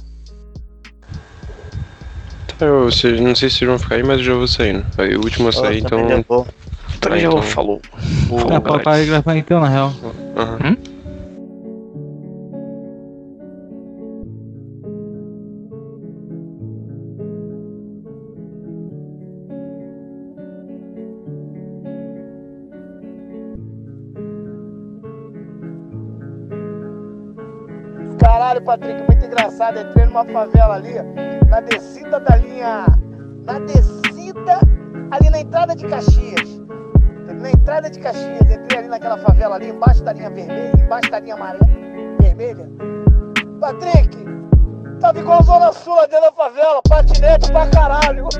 Tá, 2.57 2.65
eu, 2.65 2.85
vocês- 2.91 3.19
não 3.21 3.33
sei 3.35 3.49
se 3.49 3.57
vocês 3.57 3.69
vão 3.69 3.79
ficar 3.79 3.95
aí, 3.95 4.03
mas 4.03 4.17
eu 4.19 4.23
já 4.25 4.33
vou 4.33 4.47
saindo. 4.47 4.85
Aí 4.97 5.15
o 5.15 5.19
último 5.23 5.47
a 5.47 5.51
sair, 5.53 5.81
Nossa, 5.81 5.89
também 5.95 6.05
então. 6.05 6.17
levou. 6.17 6.47
Então 6.97 7.11
Tá, 7.11 7.17
já 7.17 7.27
então. 7.27 7.41
falou. 7.41 7.81
O- 8.29 8.49
Não, 8.49 8.59
pode 8.61 8.83
parar 8.83 8.99
de 8.99 9.05
gravar 9.05 9.35
então, 9.37 9.61
na 9.61 9.69
real. 9.69 9.93
Aham. 10.35 10.77
Caralho, 28.49 28.65
Patrick, 28.65 29.03
muito 29.03 29.23
engraçado. 29.23 29.79
Entrei 29.79 30.07
numa 30.07 30.25
favela 30.25 30.73
ali, 30.73 30.95
na 31.47 31.61
descida 31.61 32.19
da 32.19 32.35
linha. 32.35 32.87
Na 33.45 33.59
descida, 33.59 34.57
ali 35.11 35.29
na 35.29 35.41
entrada 35.41 35.75
de 35.75 35.85
Caxias. 35.85 36.59
Na 37.39 37.51
entrada 37.51 37.91
de 37.91 37.99
Caxias, 37.99 38.49
entrei 38.49 38.79
ali 38.79 38.87
naquela 38.87 39.19
favela 39.19 39.53
ali, 39.53 39.69
embaixo 39.69 40.03
da 40.03 40.13
linha 40.13 40.31
vermelha, 40.31 40.71
embaixo 40.79 41.11
da 41.11 41.19
linha 41.19 41.35
amarela, 41.35 41.63
vermelha. 42.19 42.67
Patrick, 43.59 44.17
tava 44.99 45.19
igual 45.19 45.41
a 45.41 45.43
Zona 45.43 45.71
Sul 45.71 45.95
dentro 46.07 46.21
da 46.21 46.31
favela, 46.31 46.81
patinete 46.89 47.51
pra 47.51 47.67
caralho. 47.67 48.29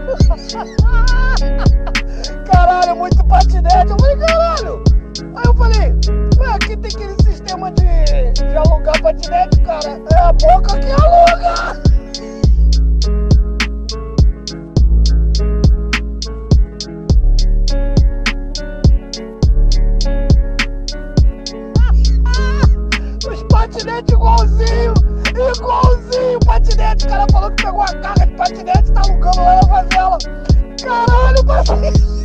caralho, 2.52 2.96
muito 2.96 3.24
patinete. 3.28 3.92
Eu 3.92 3.98
falei, 4.00 4.18
caralho. 4.18 4.84
Aí 5.36 5.44
eu 5.46 5.56
falei, 5.56 5.94
ué, 6.40 6.54
aqui 6.54 6.78
tem 6.78 6.92
aquele 6.92 7.16
sistema 7.24 7.72
de, 7.72 8.32
de 8.34 8.56
alugar 8.56 9.02
patinete, 9.02 9.60
cara. 9.62 10.00
É 10.14 10.20
a 10.20 10.34
boca 10.34 10.78
que 10.80 10.92
aluga. 10.92 11.82
Os 23.30 23.44
patinetes 23.44 24.14
igualzinho, 24.14 24.94
igualzinho 25.58 26.40
patinete. 26.46 27.06
O 27.06 27.10
cara 27.10 27.26
falou 27.32 27.52
que 27.52 27.64
pegou 27.64 27.82
a 27.82 27.88
carga 27.88 28.28
de 28.28 28.36
patinete 28.36 28.90
e 28.90 28.94
tá 28.94 29.02
alugando 29.02 29.42
lá 29.42 29.56
na 29.56 29.64
favela. 29.68 30.18
Caralho, 30.82 31.46
patinete. 31.46 32.19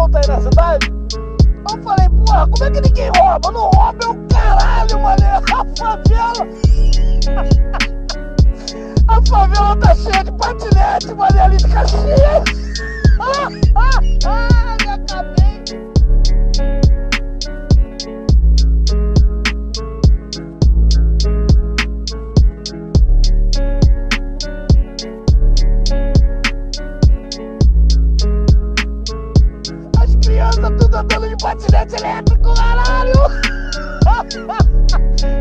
Soltos 0.00 0.16
aí 0.16 0.26
na 0.28 0.40
cidade. 0.40 0.92
Eu 1.70 1.82
falei, 1.82 2.08
porra, 2.08 2.48
como 2.48 2.64
é 2.64 2.70
que 2.70 2.80
ninguém 2.80 3.10
rouba? 3.16 3.52
Não 3.52 3.70
rouba 3.70 3.98
é 4.02 4.08
o 4.08 4.14
caralho, 4.28 5.00
mané. 5.00 5.36
A 5.52 5.64
favela. 5.76 6.46
A 9.08 9.22
favela 9.26 9.76
tá 9.76 9.94
cheia 9.94 10.24
de 10.24 10.32
patinete, 10.32 11.14
mané, 11.14 11.42
ali 11.42 11.56
de 11.56 11.68
Caxias. 11.68 12.44
Ah, 13.22 13.48
ah, 13.76 14.00
ah, 14.24 14.76
me 14.82 14.88
acabei. 14.88 15.39
Crianças 30.60 30.78
tudo 30.78 30.94
andando 30.94 31.26
de 31.28 31.36
patinete 31.42 31.96
elétrico, 31.96 32.54
caralho! 32.54 33.10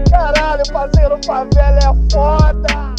Caralho, 0.09 0.63
parceiro, 0.71 1.19
favela 1.25 1.79
é 1.79 1.93
foda! 2.11 2.95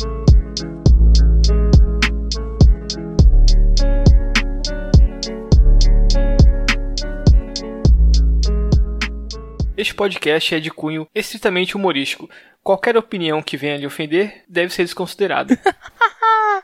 Este 9.77 9.95
podcast 9.95 10.55
é 10.55 10.61
de 10.61 10.71
cunho 10.71 11.09
estritamente 11.15 11.75
humorístico. 11.75 12.29
Qualquer 12.63 12.99
opinião 12.99 13.43
que 13.43 13.57
venha 13.57 13.79
lhe 13.79 13.87
ofender 13.87 14.45
deve 14.47 14.75
ser 14.75 14.85
desconsiderada. 14.85 15.59